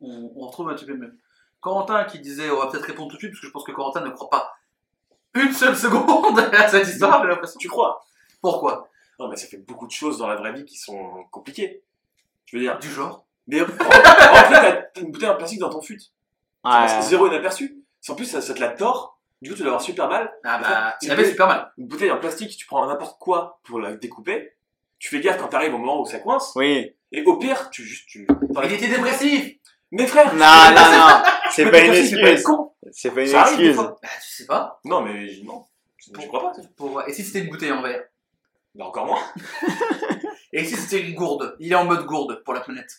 on, 0.00 0.32
on 0.36 0.46
retrouve 0.46 0.70
un 0.70 0.74
petit 0.74 0.86
peu 0.86 0.94
mieux. 0.94 1.16
Corentin 1.60 2.04
qui 2.04 2.20
disait, 2.20 2.50
on 2.50 2.58
va 2.58 2.66
peut-être 2.68 2.84
répondre 2.84 3.08
tout 3.10 3.16
de 3.16 3.20
suite, 3.20 3.32
parce 3.32 3.40
que 3.40 3.46
je 3.46 3.52
pense 3.52 3.64
que 3.64 3.72
Corentin 3.72 4.00
ne 4.02 4.10
croit 4.10 4.28
pas 4.30 4.54
une 5.34 5.52
seule 5.52 5.74
seconde 5.76 6.38
à 6.52 6.68
cette 6.68 6.86
histoire, 6.86 7.22
j'ai 7.22 7.28
l'impression. 7.28 7.58
Tu 7.58 7.68
crois? 7.68 8.04
Pourquoi? 8.40 8.88
Non, 9.18 9.28
mais 9.28 9.36
ça 9.36 9.46
fait 9.46 9.58
beaucoup 9.58 9.86
de 9.86 9.92
choses 9.92 10.18
dans 10.18 10.26
la 10.26 10.36
vraie 10.36 10.52
vie 10.52 10.64
qui 10.64 10.76
sont 10.76 11.24
compliquées. 11.30 11.82
Je 12.46 12.56
veux 12.56 12.62
dire. 12.62 12.78
Du 12.78 12.90
genre 12.90 13.24
Mais 13.46 13.60
en 13.62 13.66
fait, 13.66 14.90
t'as 14.94 15.00
une 15.00 15.10
bouteille 15.10 15.28
en 15.28 15.36
plastique 15.36 15.60
dans 15.60 15.70
ton 15.70 15.80
fut. 15.82 16.00
Ouais. 16.64 16.86
zéro 17.02 17.26
inaperçu. 17.26 17.78
En 18.08 18.14
plus, 18.14 18.24
ça, 18.26 18.40
ça 18.40 18.54
te 18.54 18.60
la 18.60 18.68
tord. 18.68 19.18
Du 19.42 19.50
coup, 19.50 19.56
tu 19.56 19.62
dois 19.62 19.72
avoir 19.72 19.82
super 19.82 20.08
mal. 20.08 20.32
Ah 20.44 20.58
bah, 20.58 20.96
Tu 21.00 21.08
peux- 21.14 21.24
super 21.24 21.46
mal. 21.46 21.72
Une 21.78 21.86
bouteille 21.86 22.10
en 22.10 22.18
plastique, 22.18 22.56
tu 22.56 22.66
prends 22.66 22.86
n'importe 22.86 23.18
quoi 23.18 23.60
pour 23.64 23.78
la 23.80 23.94
découper. 23.94 24.52
Tu 24.98 25.08
fais 25.08 25.20
gaffe 25.20 25.38
quand 25.38 25.48
t'arrives 25.48 25.74
au 25.74 25.78
moment 25.78 26.00
où 26.00 26.06
ça 26.06 26.18
coince. 26.18 26.52
Oui. 26.56 26.94
Et 27.12 27.22
au 27.24 27.36
pire, 27.36 27.68
tu 27.70 27.82
juste. 27.82 28.08
Tu... 28.08 28.26
Il 28.64 28.72
était 28.72 28.88
dépressif 28.88 29.56
Mais 29.90 30.06
frère 30.06 30.32
Non, 30.34 30.44
non, 30.74 30.98
non. 30.98 31.22
C'est 31.50 31.70
pas 31.70 31.80
une 31.84 31.92
merci, 31.92 32.08
c'est 32.08 32.20
pas 32.20 32.30
excuse. 32.30 32.42
con. 32.44 32.72
C'est 32.90 33.10
pas 33.10 33.20
une 33.20 33.26
Ça 33.28 33.42
arrive 33.42 33.58
des 33.58 33.64
excuse. 33.66 33.76
fois. 33.84 33.98
Bah, 34.02 34.08
tu 34.22 34.28
sais 34.34 34.46
pas. 34.46 34.80
Non, 34.84 35.02
mais 35.02 35.26
non. 35.44 35.64
Je 35.98 36.26
crois 36.26 36.40
pas. 36.40 36.52
Pour... 36.76 37.02
Et 37.06 37.12
si 37.12 37.22
c'était 37.22 37.40
une 37.40 37.50
bouteille 37.50 37.70
en 37.72 37.82
verre 37.82 38.02
Bah, 38.74 38.86
encore 38.86 39.06
moins. 39.06 39.22
Et 40.52 40.64
si 40.64 40.76
c'était 40.76 41.00
une 41.06 41.14
gourde 41.14 41.56
Il 41.58 41.72
est 41.72 41.74
en 41.76 41.84
mode 41.84 42.04
gourde 42.06 42.42
pour 42.44 42.54
la 42.54 42.60
planète. 42.60 42.90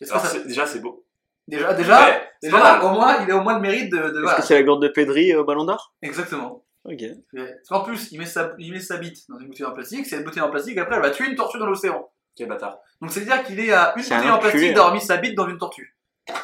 Est-ce 0.00 0.10
que 0.10 0.14
Alors, 0.16 0.26
ça... 0.26 0.32
c'est- 0.32 0.46
déjà, 0.46 0.66
c'est 0.66 0.80
beau. 0.80 1.04
Déjà, 1.48 1.74
déjà, 1.74 2.00
Ouais, 2.06 2.28
c'est 2.42 2.48
déjà 2.50 2.60
pas 2.60 2.78
mal. 2.78 2.84
au 2.84 2.90
moins, 2.90 3.16
il 3.22 3.30
a 3.30 3.36
au 3.36 3.40
moins 3.40 3.54
le 3.54 3.60
mérite 3.60 3.90
de. 3.92 3.98
de 3.98 4.04
Est-ce 4.08 4.18
voilà. 4.20 4.36
que 4.38 4.42
c'est 4.42 4.54
la 4.54 4.62
gourde 4.64 4.82
de 4.82 4.88
Pedri 4.88 5.32
au 5.34 5.44
Ballon 5.44 5.64
d'Or? 5.64 5.94
Exactement. 6.02 6.64
Ok. 6.84 7.02
Parce 7.34 7.68
qu'en 7.68 7.80
plus, 7.84 8.10
il 8.12 8.18
met, 8.18 8.26
sa... 8.26 8.52
il 8.58 8.72
met 8.72 8.80
sa 8.80 8.96
bite 8.96 9.28
dans 9.28 9.38
une 9.38 9.46
bouteille 9.48 9.64
en 9.66 9.72
plastique. 9.72 10.06
Cette 10.06 10.24
bouteille 10.24 10.42
en 10.42 10.50
plastique, 10.50 10.76
après, 10.78 10.96
elle 10.96 11.02
va 11.02 11.10
tuer 11.10 11.26
une 11.26 11.36
tortue 11.36 11.58
dans 11.58 11.66
l'océan. 11.66 12.08
Quel 12.36 12.48
bâtard. 12.48 12.78
Donc, 13.00 13.12
c'est-à-dire 13.12 13.42
qu'il 13.44 13.58
est 13.60 13.72
à 13.72 13.94
une 13.96 14.02
C'est 14.02 14.14
un 14.14 14.18
bouteille 14.18 14.30
en 14.32 14.36
enculé, 14.36 14.50
plastique 14.50 14.70
hein. 14.70 14.74
d'avoir 14.74 14.94
mis 14.94 15.00
sa 15.00 15.16
bite 15.18 15.34
dans 15.36 15.48
une 15.48 15.58
tortue. 15.58 15.96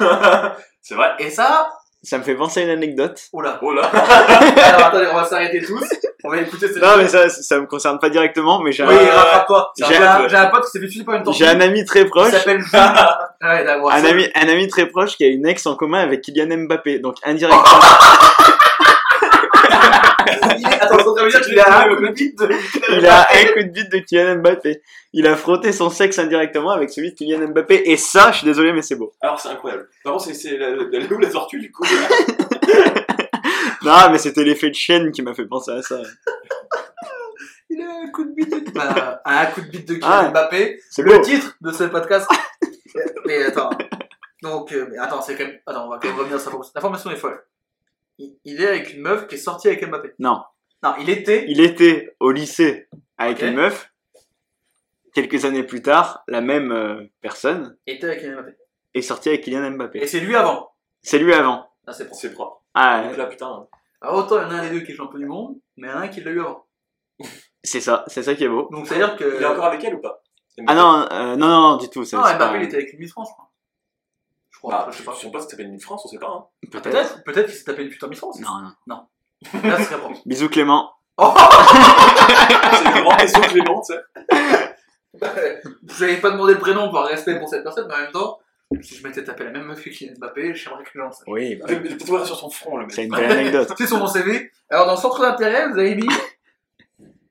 c'est 0.81 0.95
vrai. 0.95 1.11
Et 1.19 1.29
ça, 1.29 1.69
Ça 2.01 2.17
me 2.17 2.23
fait 2.23 2.35
penser 2.35 2.61
à 2.61 2.63
une 2.63 2.69
anecdote. 2.69 3.27
oh 3.33 3.41
là. 3.41 3.59
Oh 3.61 3.73
là. 3.73 3.83
Alors, 3.93 4.87
attendez, 4.87 5.07
on 5.11 5.15
va 5.15 5.25
s'arrêter 5.25 5.61
tous. 5.61 5.83
On 6.25 6.29
va 6.29 6.37
écouter 6.41 6.67
cette 6.67 6.81
Non, 6.81 6.95
mais 6.97 7.07
ça, 7.07 7.27
ça 7.29 7.59
me 7.59 7.65
concerne 7.65 7.99
pas 7.99 8.09
directement, 8.09 8.59
mais 8.61 8.71
j'ai 8.71 8.83
Oui, 8.83 8.93
un, 8.95 9.13
rattrape-toi. 9.15 9.73
J'ai 9.77 9.85
J'ai 9.85 9.97
un, 9.97 10.27
j'ai 10.27 10.35
un 10.37 10.45
pote 10.47 10.63
qui 10.65 10.71
s'est 10.71 10.79
fait 10.79 10.87
tuer 10.87 11.03
par 11.03 11.15
une 11.15 11.23
tortue. 11.23 11.43
j'ai 11.43 11.49
un 11.49 11.59
ami 11.59 11.83
très 11.83 12.01
Il 12.03 12.09
proche. 12.09 12.31
s'appelle 12.31 12.61
Jules. 12.61 12.69
ouais, 13.41 13.65
d'accord. 13.65 13.91
Un 13.91 14.05
ami, 14.05 14.27
un 14.33 14.47
ami 14.47 14.67
très 14.69 14.85
proche 14.85 15.17
qui 15.17 15.25
a 15.25 15.27
une 15.27 15.45
ex 15.45 15.65
en 15.65 15.75
commun 15.75 15.99
avec 15.99 16.21
Kylian 16.21 16.57
Mbappé. 16.65 16.99
Donc 16.99 17.15
indirectement. 17.23 17.63
Il 20.57 20.67
est- 20.67 20.81
Attends, 20.81 21.15
ça 21.15 21.23
veut 21.23 21.29
dire 21.29 21.41
qu'il 21.41 21.59
a 21.59 21.79
un 21.79 21.95
coup 21.95 22.01
de 22.01 22.07
bite 22.11 22.37
de. 22.39 22.49
Il 22.97 23.05
a 23.05 23.21
un 23.21 23.45
coup 23.53 23.63
de 23.63 23.69
bite 23.69 23.91
de 23.91 23.99
Kylian 23.99 24.35
Mbappé. 24.37 24.81
Il 25.13 25.27
a 25.27 25.35
frotté 25.35 25.71
son 25.71 25.89
sexe 25.89 26.19
indirectement 26.19 26.71
avec 26.71 26.89
celui 26.89 27.11
de 27.11 27.15
Kylian 27.15 27.47
Mbappé. 27.49 27.89
Et 27.91 27.97
ça, 27.97 28.31
je 28.31 28.39
suis 28.39 28.45
désolé, 28.45 28.73
mais 28.73 28.81
c'est 28.81 28.95
beau. 28.95 29.13
Alors 29.21 29.39
c'est 29.39 29.49
incroyable. 29.49 29.87
Par 30.03 30.13
contre, 30.13 30.25
c'est- 30.25 30.33
c'est 30.33 30.57
la, 30.57 30.69
la, 30.69 30.75
la, 30.91 30.99
la 31.19 31.29
tortue 31.29 31.59
du 31.59 31.71
coup. 31.71 31.83
Non, 33.83 34.09
mais 34.11 34.17
c'était 34.17 34.43
l'effet 34.43 34.69
de 34.69 34.75
chaîne 34.75 35.11
qui 35.11 35.21
m'a 35.21 35.33
fait 35.33 35.45
penser 35.45 35.71
à 35.71 35.81
ça. 35.81 36.01
Il 37.69 37.81
a 37.81 37.89
un 38.03 38.09
coup 38.11 38.23
de 38.23 38.31
bite 38.33 38.49
de. 38.65 38.71
Bah, 38.71 39.21
un 39.25 39.45
coup 39.47 39.61
de 39.61 39.67
bite 39.67 39.87
de 39.87 39.93
Kylian 39.95 40.09
Ah. 40.09 40.29
Mbappé. 40.29 40.79
C'est 40.89 41.01
Le 41.01 41.17
beau. 41.17 41.21
titre 41.23 41.55
de 41.61 41.71
ce 41.71 41.83
podcast. 41.85 42.29
mais 43.25 43.43
attends. 43.43 43.71
Donc, 44.41 44.71
euh, 44.73 44.87
mais 44.91 44.97
attends, 44.97 45.21
c'est 45.21 45.35
quand 45.35 45.45
même. 45.45 45.59
Attends, 45.65 45.87
on 45.87 45.89
va 45.89 45.99
quand 45.99 46.07
même 46.09 46.17
revenir 46.19 46.39
sur 46.39 46.49
l'information. 46.49 46.71
L'information 46.75 47.11
est 47.11 47.15
folle. 47.15 47.43
Il, 48.19 48.35
il 48.45 48.61
est 48.61 48.67
avec 48.67 48.93
une 48.93 49.01
meuf 49.01 49.27
qui 49.27 49.35
est 49.35 49.39
sortie 49.39 49.67
avec 49.69 49.87
Mbappé. 49.87 50.13
Non. 50.19 50.43
Non, 50.83 50.93
il 50.99 51.09
était. 51.09 51.45
Il 51.47 51.61
était 51.61 52.15
au 52.19 52.31
lycée 52.31 52.87
avec 53.17 53.37
Ok. 53.37 53.43
une 53.43 53.55
meuf. 53.55 53.89
Quelques 55.13 55.45
années 55.45 55.63
plus 55.63 55.81
tard, 55.81 56.23
la 56.27 56.41
même 56.41 56.71
euh, 56.71 57.03
personne 57.21 57.77
était 57.87 58.07
avec 58.07 58.19
Kylian 58.21 58.35
Mbappé. 58.41 58.51
est 58.95 59.01
sortie 59.01 59.29
avec 59.29 59.43
Kylian 59.43 59.71
Mbappé. 59.71 59.99
Et 60.03 60.07
c'est 60.07 60.19
lui 60.19 60.35
avant. 60.35 60.71
C'est 61.01 61.19
lui 61.19 61.33
avant. 61.33 61.67
Là, 61.87 61.93
c'est 61.93 62.07
pour. 62.07 62.15
C'est 62.17 62.33
propre. 62.33 62.62
Ah, 62.73 63.03
Donc 63.03 63.17
là, 63.17 63.25
putain. 63.27 63.67
Alors, 64.01 64.15
autant 64.17 64.37
il 64.37 64.43
y 64.43 64.45
en 64.45 64.51
a 64.51 64.53
un 64.55 64.61
des 64.63 64.69
deux 64.71 64.85
qui 64.85 64.91
est 64.91 64.95
champion 64.95 65.19
du 65.19 65.25
monde, 65.25 65.55
mais 65.77 65.87
il 65.87 65.91
y 65.91 65.93
en 65.93 65.97
a 65.97 66.01
un 66.01 66.07
qui 66.07 66.21
l'a 66.21 66.31
eu 66.31 66.39
avant. 66.41 66.65
c'est 67.63 67.79
ça, 67.81 68.03
c'est 68.07 68.23
ça 68.23 68.35
qui 68.35 68.43
est 68.43 68.49
beau. 68.49 68.67
Donc, 68.71 68.87
c'est 68.87 68.95
à 68.95 68.97
dire 68.97 69.15
que. 69.15 69.37
Il 69.37 69.41
est 69.41 69.45
encore 69.45 69.65
avec 69.65 69.83
elle 69.83 69.95
ou 69.95 70.01
pas? 70.01 70.21
Ah 70.67 70.75
non, 70.75 71.07
euh, 71.11 71.35
non, 71.35 71.47
non, 71.47 71.77
du 71.77 71.89
tout. 71.89 72.03
ça, 72.05 72.17
Non, 72.17 72.23
c'est 72.25 72.35
Mbappé, 72.35 72.51
pas- 72.51 72.57
il 72.57 72.63
était 72.63 72.75
avec 72.77 72.93
une 72.93 72.99
Miss 72.99 73.11
France, 73.11 73.29
je 73.29 73.33
crois. 73.33 73.49
Je 74.51 74.57
crois, 74.59 74.71
Bah, 74.71 74.85
je 74.91 74.97
sais 74.97 75.03
je 75.03 75.05
pas. 75.09 75.15
sais 75.15 75.31
pas 75.31 75.39
si 75.39 75.47
t'appelles 75.47 75.67
une 75.67 75.79
France, 75.79 76.03
on 76.05 76.07
sait 76.09 76.19
pas. 76.19 76.27
Hein. 76.29 76.45
Peut-être. 76.71 76.83
Peut-être, 76.91 77.23
peut-être 77.23 77.45
qu'il 77.47 77.55
s'est 77.55 77.63
tapé 77.63 77.83
une 77.83 77.89
putain 77.89 78.07
Miss 78.07 78.19
France. 78.19 78.39
Non, 78.39 78.49
non. 78.87 79.07
Là, 79.63 79.77
ce 79.77 79.83
serait 79.85 79.97
bon. 80.01 80.13
Bisous 80.25 80.49
Clément. 80.49 80.91
C'est 81.19 81.23
le 82.85 83.01
grand 83.03 83.15
vaisseau 83.17 83.41
Clément, 83.41 83.81
tu 83.81 83.93
sais. 83.93 84.73
Je 85.21 86.01
n'avais 86.05 86.17
pas 86.21 86.31
demandé 86.31 86.53
le 86.53 86.59
prénom 86.59 86.91
par 86.91 87.05
respect 87.05 87.39
pour 87.39 87.47
cette 87.49 87.63
personne, 87.63 87.87
mais 87.87 87.93
en 87.95 87.97
même 87.99 88.11
temps, 88.11 88.39
si 88.81 88.95
je 88.95 89.07
m'étais 89.07 89.23
tapé 89.23 89.43
la 89.43 89.51
même 89.51 89.65
meuf 89.65 89.83
que 89.83 89.89
Kylian 89.89 90.13
Mbappé, 90.17 90.55
j'aimerais 90.55 90.83
que 90.83 90.89
les 90.95 90.99
gens 91.01 91.07
le 91.07 91.11
sachent. 91.13 91.23
Oui, 91.27 91.55
bah, 91.55 91.65
Le 91.69 91.97
tatouage 91.97 92.25
sur 92.27 92.35
son 92.37 92.49
front, 92.49 92.77
le 92.77 92.85
mec. 92.85 92.93
c'est 92.95 93.03
une 93.05 93.11
belle 93.15 93.31
anecdote. 93.31 93.71
C'est 93.77 93.87
sur 93.87 93.97
mon 93.97 94.07
CV. 94.07 94.51
Alors, 94.69 94.85
dans 94.87 94.95
le 94.95 94.99
centre 94.99 95.21
d'intérêt, 95.21 95.69
vous 95.69 95.77
avez 95.79 95.95
mis. 95.95 96.07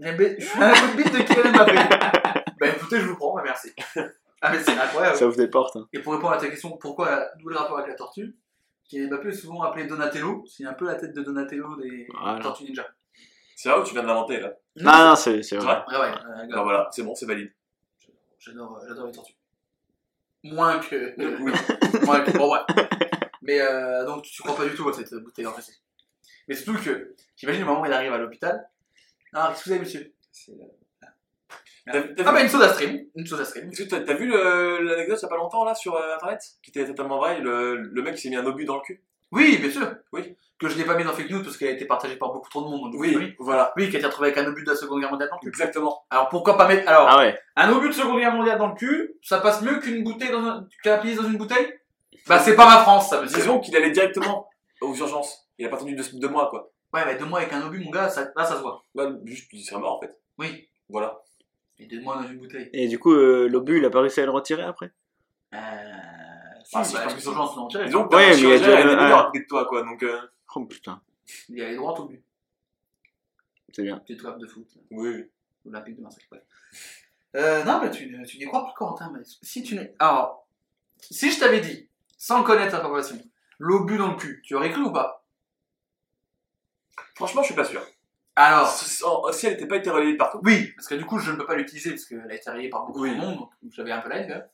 Je 0.01 0.11
fais 0.45 0.63
un 0.63 0.73
coup 0.73 0.97
de 0.97 1.03
bite 1.03 1.13
de 1.13 1.19
Kylian 1.23 1.53
Mbappé. 1.53 1.75
bah 2.61 2.69
écoutez, 2.69 3.01
je 3.01 3.07
vous 3.07 3.17
prends, 3.17 3.35
bah 3.37 3.43
merci. 3.45 3.73
Ah, 4.41 4.51
mais 4.51 4.59
c'est 4.63 4.77
incroyable. 4.77 5.17
Ça 5.17 5.27
ouvre 5.27 5.37
des 5.37 5.49
portes. 5.49 5.77
hein. 5.77 5.87
Et 5.93 6.01
pour 6.01 6.13
répondre 6.15 6.33
à 6.33 6.39
ta 6.39 6.49
question, 6.49 6.71
pourquoi, 6.77 7.27
d'où 7.39 7.49
le 7.49 7.57
rapport 7.57 7.79
avec 7.79 7.91
la 7.91 7.95
tortue 7.95 8.35
Kylian 8.89 9.09
Mbappé 9.09 9.29
est 9.29 9.33
souvent 9.33 9.63
appelé 9.63 9.87
Donatello, 9.87 10.45
c'est 10.47 10.65
un 10.65 10.73
peu 10.75 10.87
la 10.87 10.97
tête 10.97 11.13
de 11.15 11.23
Donatello 11.23 11.77
des 11.81 12.07
Voilà. 12.21 12.41
Tortues 12.41 12.65
Ninja. 12.65 12.87
C'est 13.55 13.69
là 13.69 13.79
où 13.79 13.85
tu 13.85 13.93
viens 13.95 14.03
de 14.03 14.09
l'inventer, 14.09 14.41
là. 14.41 14.53
Non, 14.77 15.11
non, 15.11 15.17
c'est 15.17 15.39
vrai. 15.41 15.59
vrai 15.59 15.83
Ouais, 15.89 15.99
ouais, 15.99 16.11
euh, 16.43 16.47
grave. 16.49 16.65
voilà, 16.65 16.89
c'est 16.91 17.03
bon, 17.05 17.15
c'est 17.15 17.27
valide. 17.27 17.53
J'adore, 18.41 18.81
j'adore 18.89 19.07
les 19.07 19.13
tortues. 19.13 19.35
Moins 20.45 20.79
que. 20.81 21.15
Oui. 21.41 21.53
moins 22.05 22.21
que. 22.21 22.37
Bon, 22.37 22.53
ouais. 22.53 22.61
Mais 23.43 23.61
euh, 23.61 24.05
donc, 24.07 24.23
tu 24.25 24.43
crois 24.43 24.57
pas 24.57 24.65
du 24.67 24.75
tout 24.75 24.89
à 24.89 24.93
cette 24.93 25.13
bouteille 25.15 25.47
en 25.47 25.53
fait. 25.53 25.65
Mais 26.49 26.55
surtout 26.55 26.81
que, 26.83 27.15
j'imagine 27.37 27.63
le 27.63 27.67
moment 27.69 27.83
où 27.83 27.87
il 27.87 27.93
arrive 27.93 28.13
à 28.13 28.19
l'hôpital. 28.19 28.69
Ah, 29.33 29.49
excusez 29.53 29.79
monsieur. 29.79 30.13
C'est, 30.31 30.53
euh, 30.53 30.67
T'as 31.85 32.01
t'as 32.01 32.25
Ah, 32.27 32.33
bah, 32.33 32.43
une 32.43 32.49
soda 32.49 32.73
stream. 32.73 33.01
Une 33.17 33.27
soda 33.27 33.45
stream. 33.45 33.69
est-ce 33.71 33.83
que 33.83 33.89
t'as- 33.89 34.01
t'as 34.01 34.15
vu 34.15 34.27
le- 34.29 34.83
l'anecdote 34.83 35.19
il 35.21 35.23
y 35.23 35.27
a 35.27 35.29
pas 35.29 35.37
longtemps, 35.37 35.65
là, 35.65 35.75
sur 35.75 35.97
euh, 35.97 36.15
internet? 36.15 36.41
Qui 36.63 36.71
était 36.71 36.87
totalement 36.87 37.19
vrai, 37.19 37.41
le, 37.41 37.77
le 37.77 38.03
mec 38.03 38.15
qui 38.15 38.21
s'est 38.23 38.29
mis 38.31 38.37
un 38.37 38.47
obus 38.47 38.65
dans 38.65 38.77
le 38.77 38.83
cul 38.83 39.03
Oui, 39.33 39.59
bien 39.59 39.71
sûr. 39.71 39.93
Oui. 40.13 40.37
Que 40.63 40.69
je 40.69 40.79
n'ai 40.79 40.85
pas 40.85 40.95
mis 40.95 41.03
dans 41.05 41.13
fake 41.13 41.31
news 41.31 41.43
parce 41.43 41.57
qu'elle 41.57 41.69
a 41.69 41.73
été 41.73 41.85
partagée 41.87 42.17
par 42.17 42.33
beaucoup 42.33 42.49
trop 42.49 42.63
de 42.63 42.69
monde. 42.69 42.93
donc 42.93 43.01
oui. 43.01 43.35
voilà. 43.41 43.73
Oui, 43.77 43.91
qui 43.91 43.97
a 43.97 43.99
été 43.99 44.07
retrouvé 44.07 44.29
avec 44.29 44.39
un 44.39 44.49
obus 44.49 44.63
de 44.65 44.71
la 44.71 44.77
seconde 44.77 45.01
guerre 45.01 45.11
mondiale 45.11 45.29
dans 45.29 45.37
le 45.37 45.41
cul. 45.41 45.49
Exactement. 45.49 46.05
Alors 46.11 46.29
pourquoi 46.29 46.57
pas 46.57 46.69
mettre. 46.69 46.89
Alors, 46.89 47.09
Ah 47.11 47.19
ouais. 47.19 47.37
un 47.57 47.73
obus 47.73 47.89
de 47.89 47.93
seconde 47.95 48.19
guerre 48.21 48.33
mondiale 48.33 48.59
dans 48.59 48.69
le 48.69 48.75
cul, 48.75 49.15
ça 49.23 49.39
passe 49.41 49.61
mieux 49.63 49.81
qu'une 49.81 50.05
bouteille 50.05 50.31
dans 50.31 50.45
un. 50.45 50.67
qu'un 50.85 50.99
pilier 50.99 51.17
dans 51.17 51.25
une 51.25 51.37
bouteille? 51.37 51.73
Bah, 52.29 52.39
c'est 52.39 52.55
pas 52.55 52.67
ma 52.67 52.79
France, 52.79 53.11
ça, 53.11 53.21
monsieur. 53.21 53.39
Disons 53.39 53.59
qu'il 53.59 53.75
allait 53.77 53.91
directement 53.91 54.49
aux 54.81 54.95
urgences. 54.95 55.49
Il 55.59 55.67
a 55.67 55.69
pas 55.69 55.77
attendu 55.77 55.97
deux, 55.97 56.05
deux 56.15 56.29
mois, 56.29 56.49
quoi. 56.49 56.71
Ouais, 56.95 57.03
mais 57.07 57.17
deux 57.17 57.25
mois 57.25 57.41
avec 57.41 57.53
un 57.53 57.67
obus, 57.67 57.81
mon 57.85 57.91
gars, 57.91 58.09
ça, 58.09 58.29
là, 58.37 58.45
ça 58.45 58.57
se 58.57 58.61
voit. 58.63 58.85
Là, 58.95 59.11
juste, 59.25 59.49
il 59.53 59.63
serait 59.65 59.81
mort, 59.81 59.97
en 59.97 60.01
fait. 60.01 60.17
Oui. 60.39 60.69
Voilà. 60.89 61.21
Et 61.79 61.87
deux 61.87 62.01
mois 62.01 62.17
dans 62.23 62.29
une 62.29 62.39
bouteille. 62.39 62.71
Et 62.73 62.87
du 62.87 62.99
coup, 63.01 63.13
euh, 63.13 63.49
l'obus, 63.49 63.79
il 63.79 63.85
a 63.85 63.91
pas 63.91 64.01
réussi 64.01 64.21
à 64.21 64.25
le 64.27 64.31
retirer 64.31 64.63
après? 64.63 64.93
Euh. 65.55 65.59
Ah, 66.75 66.85
si, 66.85 66.95
bah, 66.95 67.01
je 67.01 67.05
pense 67.05 67.17
les 67.17 67.23
que 67.23 67.29
urgences. 67.29 67.69
Disons 67.87 68.09
que 68.09 68.15
Ouais, 68.17 68.31
mais 68.31 68.39
il 68.39 68.49
y 68.49 68.53
a 68.53 68.59
déjà- 68.59 68.79
un 69.27 69.31
de 69.35 69.47
toi, 69.49 69.65
quoi. 69.67 69.83
Donc, 69.83 70.03
euh, 70.03 70.19
Oh 70.55 70.65
putain, 70.67 71.01
Il 71.49 71.57
y 71.59 71.63
a 71.63 71.69
les 71.71 71.77
droits 71.77 71.99
au 71.99 72.07
but. 72.07 72.23
c'est 73.73 73.83
bien. 73.83 73.99
Petite 73.99 74.23
web 74.23 74.39
de 74.39 74.47
foot. 74.47 74.67
oui, 74.91 75.09
oui. 75.15 75.25
Olympique 75.67 75.97
de 75.97 76.03
Marseille. 76.03 76.25
Ouais. 76.33 76.43
Euh, 77.37 77.63
non, 77.65 77.81
mais 77.83 77.91
tu, 77.91 78.11
tu 78.27 78.39
n'y 78.39 78.45
crois 78.47 78.65
pas, 78.65 78.75
Corentin. 78.77 79.11
Mais 79.17 79.23
si 79.25 79.63
tu 79.63 79.75
n'es. 79.77 79.95
Alors, 79.99 80.47
si 80.99 81.31
je 81.31 81.39
t'avais 81.39 81.61
dit, 81.61 81.89
sans 82.19 82.43
connaître 82.43 82.75
l'information, 82.75 83.17
l'obus 83.59 83.97
dans 83.97 84.11
le 84.13 84.17
cul, 84.17 84.43
tu 84.45 84.55
aurais 84.55 84.71
cru 84.71 84.83
ou 84.83 84.93
pas? 84.93 85.25
Franchement, 87.15 87.43
je 87.43 87.47
suis 87.47 87.55
pas 87.55 87.65
sûr. 87.65 87.83
Alors, 88.35 88.69
Si, 88.69 89.47
elle 89.47 89.53
n'était 89.53 89.67
pas 89.69 89.77
été 89.77 89.91
relayée 89.91 90.17
partout. 90.17 90.41
oui, 90.43 90.73
parce 90.77 90.89
que 90.89 90.95
du 90.95 91.05
coup, 91.07 91.19
je 91.19 91.31
ne 91.31 91.37
peux 91.37 91.47
pas 91.47 91.55
l'utiliser 91.55 91.91
parce 91.91 92.05
qu'elle 92.07 92.31
a 92.31 92.35
été 92.35 92.51
rayée 92.51 92.69
par 92.71 92.87
beaucoup 92.87 93.03
Oui. 93.03 93.11
de 93.11 93.17
monde, 93.21 93.39
donc 93.63 93.73
j'avais 93.73 93.93
un 93.93 94.01
peu 94.01 94.09
la 94.09 94.17
haine, 94.19 94.29
quand 94.29 94.35
même. 94.39 94.49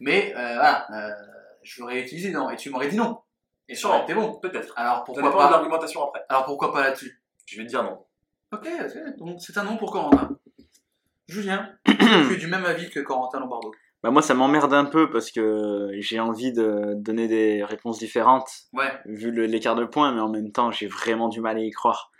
Mais, 0.00 0.32
euh, 0.36 0.54
voilà, 0.54 0.86
euh, 0.92 1.14
je 1.62 1.80
l'aurais 1.80 2.00
utilisé, 2.02 2.30
non, 2.30 2.50
et 2.50 2.56
tu 2.56 2.70
m'aurais 2.70 2.88
dit 2.88 2.96
non. 2.96 3.20
Et 3.68 3.74
ça 3.74 3.88
aurait 3.88 4.02
été 4.02 4.14
bon. 4.14 4.34
Peut-être. 4.40 4.72
Alors, 4.76 5.04
pourquoi 5.04 5.22
dépend 5.22 5.36
de 5.36 5.42
pas 5.42 5.50
l'argumentation 5.50 6.04
après. 6.04 6.20
Alors, 6.28 6.44
pourquoi 6.44 6.72
pas 6.72 6.82
là-dessus? 6.82 7.20
Je 7.46 7.58
vais 7.58 7.64
te 7.64 7.68
dire 7.68 7.82
non. 7.82 8.04
Ok, 8.52 8.68
ok, 8.68 9.18
donc 9.18 9.40
c'est 9.40 9.56
un 9.58 9.64
nom 9.64 9.76
pour 9.76 9.90
Corentin. 9.90 10.30
Julien, 11.26 11.70
tu 11.86 12.34
es 12.34 12.36
du 12.36 12.46
même 12.46 12.64
avis 12.64 12.90
que 12.90 13.00
Corentin 13.00 13.40
Lombardo. 13.40 13.72
Bah 14.02 14.10
moi, 14.10 14.20
ça 14.20 14.34
m'emmerde 14.34 14.74
un 14.74 14.84
peu 14.84 15.10
parce 15.10 15.30
que 15.30 15.88
j'ai 15.94 16.20
envie 16.20 16.52
de 16.52 16.92
donner 16.94 17.26
des 17.26 17.64
réponses 17.64 17.98
différentes 17.98 18.50
Ouais, 18.74 18.92
vu 19.06 19.32
l'écart 19.46 19.74
de 19.74 19.86
points, 19.86 20.12
mais 20.12 20.20
en 20.20 20.28
même 20.28 20.52
temps, 20.52 20.70
j'ai 20.70 20.86
vraiment 20.86 21.28
du 21.28 21.40
mal 21.40 21.56
à 21.56 21.60
y 21.60 21.70
croire. 21.70 22.12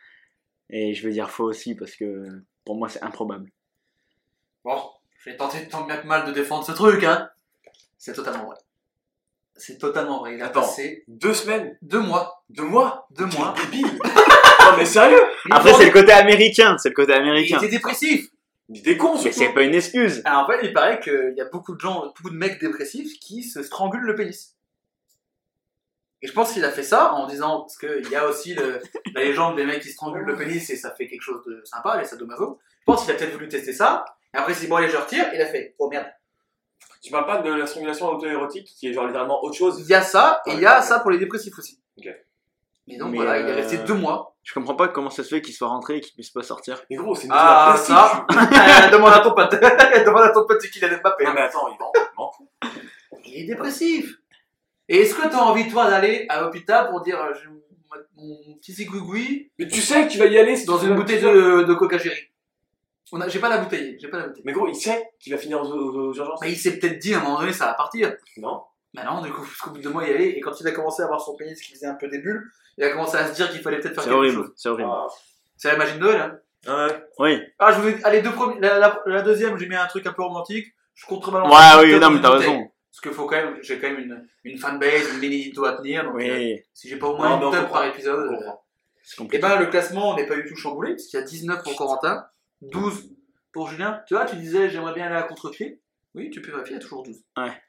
Et 0.71 0.95
je 0.95 1.07
vais 1.07 1.13
dire 1.13 1.31
faux 1.31 1.45
aussi 1.45 1.75
parce 1.75 1.95
que 1.95 2.27
pour 2.65 2.77
moi, 2.77 2.89
c'est 2.89 3.03
improbable. 3.03 3.51
bon, 4.65 4.81
je 5.19 5.31
vais 5.31 5.37
tenter 5.37 5.69
tant 5.69 5.85
bien 5.85 5.99
que 5.99 6.07
mal 6.07 6.27
de 6.27 6.33
défendre 6.33 6.65
ce 6.65 6.73
truc, 6.73 7.05
hein. 7.05 7.29
C'est 7.99 8.15
totalement 8.15 8.47
vrai. 8.47 8.57
C'est 9.57 9.79
totalement 9.79 10.19
vrai. 10.21 10.35
Il 10.35 10.43
a 10.43 10.47
Attends. 10.47 10.63
passé 10.63 11.05
Deux 11.09 11.35
semaines 11.35 11.77
deux 11.83 12.01
mois, 12.01 12.45
Deux 12.51 12.65
mois 12.65 13.07
deux 13.11 13.27
mois. 13.27 13.55
Débile 13.57 13.87
Non, 14.61 14.77
mais 14.79 14.85
sérieux 14.85 15.21
Après, 15.51 15.73
c'est 15.75 15.87
le 15.87 15.93
côté 15.93 16.13
américain, 16.13 16.77
c'est 16.79 16.89
le 16.89 16.95
côté 16.95 17.13
Il 17.13 17.19
américain. 17.19 17.59
était 17.59 17.69
dépressif. 17.69 18.29
Il 18.71 18.79
était 18.79 18.97
con, 18.97 19.13
Mais 19.15 19.21
surtout. 19.21 19.39
c'est 19.39 19.53
pas 19.53 19.63
une 19.63 19.75
excuse. 19.75 20.23
Alors 20.25 20.45
en 20.45 20.47
fait, 20.51 20.61
il 20.63 20.73
paraît 20.73 20.99
qu'il 21.01 21.35
y 21.37 21.41
a 21.41 21.45
beaucoup 21.45 21.75
de 21.75 21.81
gens, 21.81 22.07
beaucoup 22.07 22.31
de 22.31 22.37
mecs 22.37 22.59
dépressifs 22.61 23.19
qui 23.21 23.43
se 23.45 23.63
strangulent 23.63 24.05
le 24.07 24.15
pénis. 24.15 24.57
Et 26.23 26.27
je 26.27 26.33
pense 26.33 26.53
qu'il 26.53 26.65
a 26.65 26.71
fait 26.71 26.83
ça 26.83 27.13
en 27.13 27.27
disant, 27.27 27.61
parce 27.61 27.77
qu'il 27.77 28.11
y 28.11 28.17
a 28.17 28.27
aussi 28.27 28.55
le- 28.55 28.81
la 29.15 29.23
légende 29.23 29.57
des 29.57 29.67
mecs 29.67 29.83
qui 29.83 29.91
strangulent 29.91 30.25
le 30.25 30.35
pénis 30.37 30.69
et 30.71 30.77
ça 30.77 30.91
fait 30.93 31.07
quelque 31.07 31.21
chose 31.21 31.45
de 31.47 31.61
sympa, 31.65 31.99
les 31.99 32.05
sadomaso. 32.07 32.59
Je 32.81 32.85
pense 32.87 33.03
qu'il 33.05 33.11
a 33.15 33.19
peut-être 33.19 33.33
voulu 33.35 33.49
tester 33.49 33.75
ça. 33.75 34.07
Et 34.33 34.39
après, 34.39 34.53
il 34.53 34.55
s'est 34.55 34.63
dit, 34.63 34.67
bon, 34.69 34.77
allez, 34.77 34.89
je 34.89 34.97
retire. 34.97 35.27
Il 35.35 35.41
a 35.43 35.47
fait, 35.47 35.75
oh 35.79 35.89
merde. 35.91 36.07
Tu 37.05 37.11
parles 37.11 37.27
pas 37.27 37.39
de 37.43 37.51
la 37.53 37.67
strangulation 37.67 38.09
auto-érotique 38.09 38.67
qui 38.67 38.89
est 38.89 38.93
genre 38.95 39.07
littéralement 39.07 39.45
autre 39.45 39.55
chose? 39.55 39.79
Il 39.81 39.87
y 39.87 39.95
a 39.95 40.01
ça, 40.01 40.41
et 40.47 40.53
il 40.55 40.61
y 40.61 40.65
a 40.67 40.81
ça 40.81 41.01
pour 41.01 41.11
les 41.11 41.19
dépressifs 41.19 41.57
aussi. 41.59 41.79
Ok. 41.99 42.07
Et 42.87 42.97
donc 42.97 43.11
Mais, 43.11 43.17
voilà, 43.19 43.39
il 43.41 43.47
est 43.47 43.51
euh, 43.53 43.57
resté 43.57 43.77
deux 43.79 43.93
mois. 43.95 44.35
Je 44.43 44.53
comprends 44.55 44.75
pas 44.75 44.89
comment 44.89 45.11
ça 45.11 45.23
se 45.23 45.29
fait 45.29 45.43
qu'il 45.43 45.55
soit 45.55 45.69
rentré 45.69 45.97
et 45.97 46.01
qu'il 46.01 46.15
puisse 46.15 46.31
pas 46.31 46.43
sortir. 46.43 46.83
Mais 46.91 46.97
gros, 46.97 47.15
c'est 47.15 47.27
une 47.27 47.33
Ah, 47.35 47.75
ça. 47.79 48.27
demande 48.93 49.13
à 49.13 49.21
ton 49.21 49.35
pote. 49.35 49.53
demande 50.07 50.23
à 50.23 50.31
ton 50.31 50.47
pote 50.47 50.61
c'est 50.63 50.71
qu'il 50.71 50.85
a 50.85 50.89
Mbappé. 50.97 51.25
Non, 51.25 51.33
mais 51.35 51.41
attends, 51.43 51.69
il 51.69 51.77
m'en- 51.79 52.33
il 53.25 53.43
est 53.43 53.47
dépressif. 53.47 54.17
Et 54.89 54.99
est-ce 55.03 55.15
que 55.15 55.29
t'as 55.29 55.39
envie, 55.39 55.69
toi, 55.69 55.89
d'aller 55.91 56.27
à 56.29 56.41
l'hôpital 56.41 56.89
pour 56.91 57.01
dire, 57.03 57.19
euh, 57.21 57.33
j'ai 57.35 57.49
mon, 57.49 58.37
mon 58.47 58.55
petit 58.57 58.73
zigouigoui 58.73 59.51
Mais 59.59 59.67
tu 59.67 59.81
sais 59.81 60.07
que 60.07 60.13
tu 60.13 60.19
vas 60.19 60.27
y 60.27 60.39
aller 60.39 60.57
si 60.57 60.67
dans 60.67 60.79
une 60.79 60.95
bouteille 60.95 61.23
de, 61.23 61.63
de 61.63 61.75
coca 61.75 61.99
chéri? 61.99 62.17
On 63.17 63.21
a- 63.21 63.29
J'ai 63.29 63.39
pas 63.39 63.49
la 63.49 63.59
bouteille, 63.59 63.97
j'ai 64.01 64.09
pas 64.09 64.19
la 64.19 64.27
bouteille. 64.29 64.43
Mais 64.45 64.53
gros, 64.53 64.67
il 64.69 64.75
sait 64.75 65.09
qu'il 65.21 65.33
va 65.33 65.39
finir 65.39 65.61
aux, 65.63 65.67
aux- 65.67 66.09
aux 66.11 66.15
urgences. 66.15 66.41
Mais 66.43 66.51
il 66.53 66.57
s'est 66.57 66.79
peut-être 66.79 66.99
dit 66.99 67.15
à 67.15 67.19
un 67.19 67.23
moment 67.23 67.39
donné, 67.41 67.53
ça 67.53 67.67
va 67.67 67.75
partir. 67.75 68.15
Non 68.39 68.63
Mais 68.95 69.05
non, 69.05 69.23
du 69.23 69.31
coup, 69.33 69.43
parce 69.43 69.57
qu'au 69.59 69.71
bout 69.71 69.79
de 69.79 69.83
deux 69.83 69.91
mois, 69.91 70.05
il 70.05 70.11
y 70.11 70.15
allait, 70.15 70.31
et 70.31 70.41
quand 70.41 70.61
il 70.61 70.67
a 70.67 70.73
commencé 70.73 71.03
à 71.03 71.05
avoir 71.07 71.21
son 71.21 71.37
pénis 71.37 71.61
qui 71.61 71.73
faisait 71.73 71.87
un 71.87 71.95
peu 71.95 72.09
des 72.09 72.19
bulles, 72.19 72.43
il 72.77 72.85
a 72.85 72.91
commencé 72.91 73.17
à 73.17 73.27
se 73.29 73.35
dire 73.35 73.51
qu'il 73.51 73.61
fallait 73.61 73.79
peut-être 73.79 73.95
faire 73.95 74.03
C'est 74.05 74.09
quelque 74.11 74.19
horrible, 74.19 74.37
chose. 74.45 74.53
c'est 74.57 74.69
horrible. 74.69 74.91
Ah. 74.93 75.07
C'est 75.57 75.69
la 75.69 75.77
magie 75.77 75.95
de 75.95 75.99
Noël, 76.01 76.21
hein. 76.21 76.39
Ouais. 76.89 77.05
Oui. 77.19 77.43
Ah, 77.59 77.73
je 77.73 77.81
vous 77.81 77.89
ai... 77.89 78.05
Allez, 78.05 78.23
deux 78.23 78.33
premiers... 78.33 78.59
la, 78.61 78.79
la- 78.79 79.03
la 79.07 79.23
deuxième, 79.23 79.57
j'ai 79.59 79.69
mis 79.69 79.77
un 79.77 79.87
truc 79.87 80.07
un 80.07 80.13
peu 80.13 80.23
romantique. 80.23 80.67
Je 80.95 81.07
contrebalance. 81.07 81.49
Ouais, 81.53 81.85
oui, 81.93 81.99
non, 82.01 82.11
mais 82.11 82.21
t'as 82.21 82.31
bouteille. 82.33 82.49
raison. 82.49 82.71
Parce 82.91 83.01
qu'il 83.03 83.13
faut 83.13 83.27
quand 83.27 83.37
même, 83.37 83.59
j'ai 83.63 83.79
quand 83.79 83.89
même 83.91 83.99
une, 84.01 84.29
une 84.45 84.59
fanbase, 84.59 85.13
une 85.15 85.21
bénédito 85.21 85.65
à 85.65 85.73
tenir. 85.75 86.05
Donc, 86.05 86.15
euh, 86.15 86.17
Oui, 86.37 86.63
si 86.73 86.89
j'ai 86.89 86.97
pas 86.97 87.09
au 87.09 87.17
moins 87.17 87.31
Non, 87.31 87.37
mais 87.37 87.43
une 87.43 87.49
on 87.49 87.61
comprend. 87.63 87.75
par 87.81 87.87
épisode. 87.87 88.29
On 88.31 88.33
euh, 88.33 88.37
comprend. 88.37 88.65
c'est 89.03 89.15
Et 89.15 89.19
compliqué. 89.19 89.43
ben, 89.43 89.59
le 89.61 89.67
classement 89.67 90.17
n'est 90.17 90.27
pas 90.27 90.37
du 90.37 90.47
tout 90.49 90.57
chamboulé, 90.57 90.93
parce 90.93 91.05
qu'il 91.07 91.19
y 91.19 91.23
a 91.23 91.27
19 91.27 91.63
pour 91.65 91.77
Corentin, 91.77 92.25
12 92.71 93.11
pour 93.53 93.69
Julien. 93.69 94.03
Tu 94.07 94.15
vois, 94.15 94.25
tu 94.25 94.37
disais, 94.37 94.71
j'aimerais 94.71 94.95
bien 94.95 95.07
aller 95.07 95.17
à 95.17 95.23
contre-pied. 95.23 95.81
Oui, 96.15 96.31
tu 96.31 96.41
peux 96.41 96.51
vérifier, 96.51 96.77
il 96.77 96.79
y 96.79 96.81
a 96.81 96.83
toujours 96.83 97.03
12. 97.03 97.23
Ouais. 97.37 97.63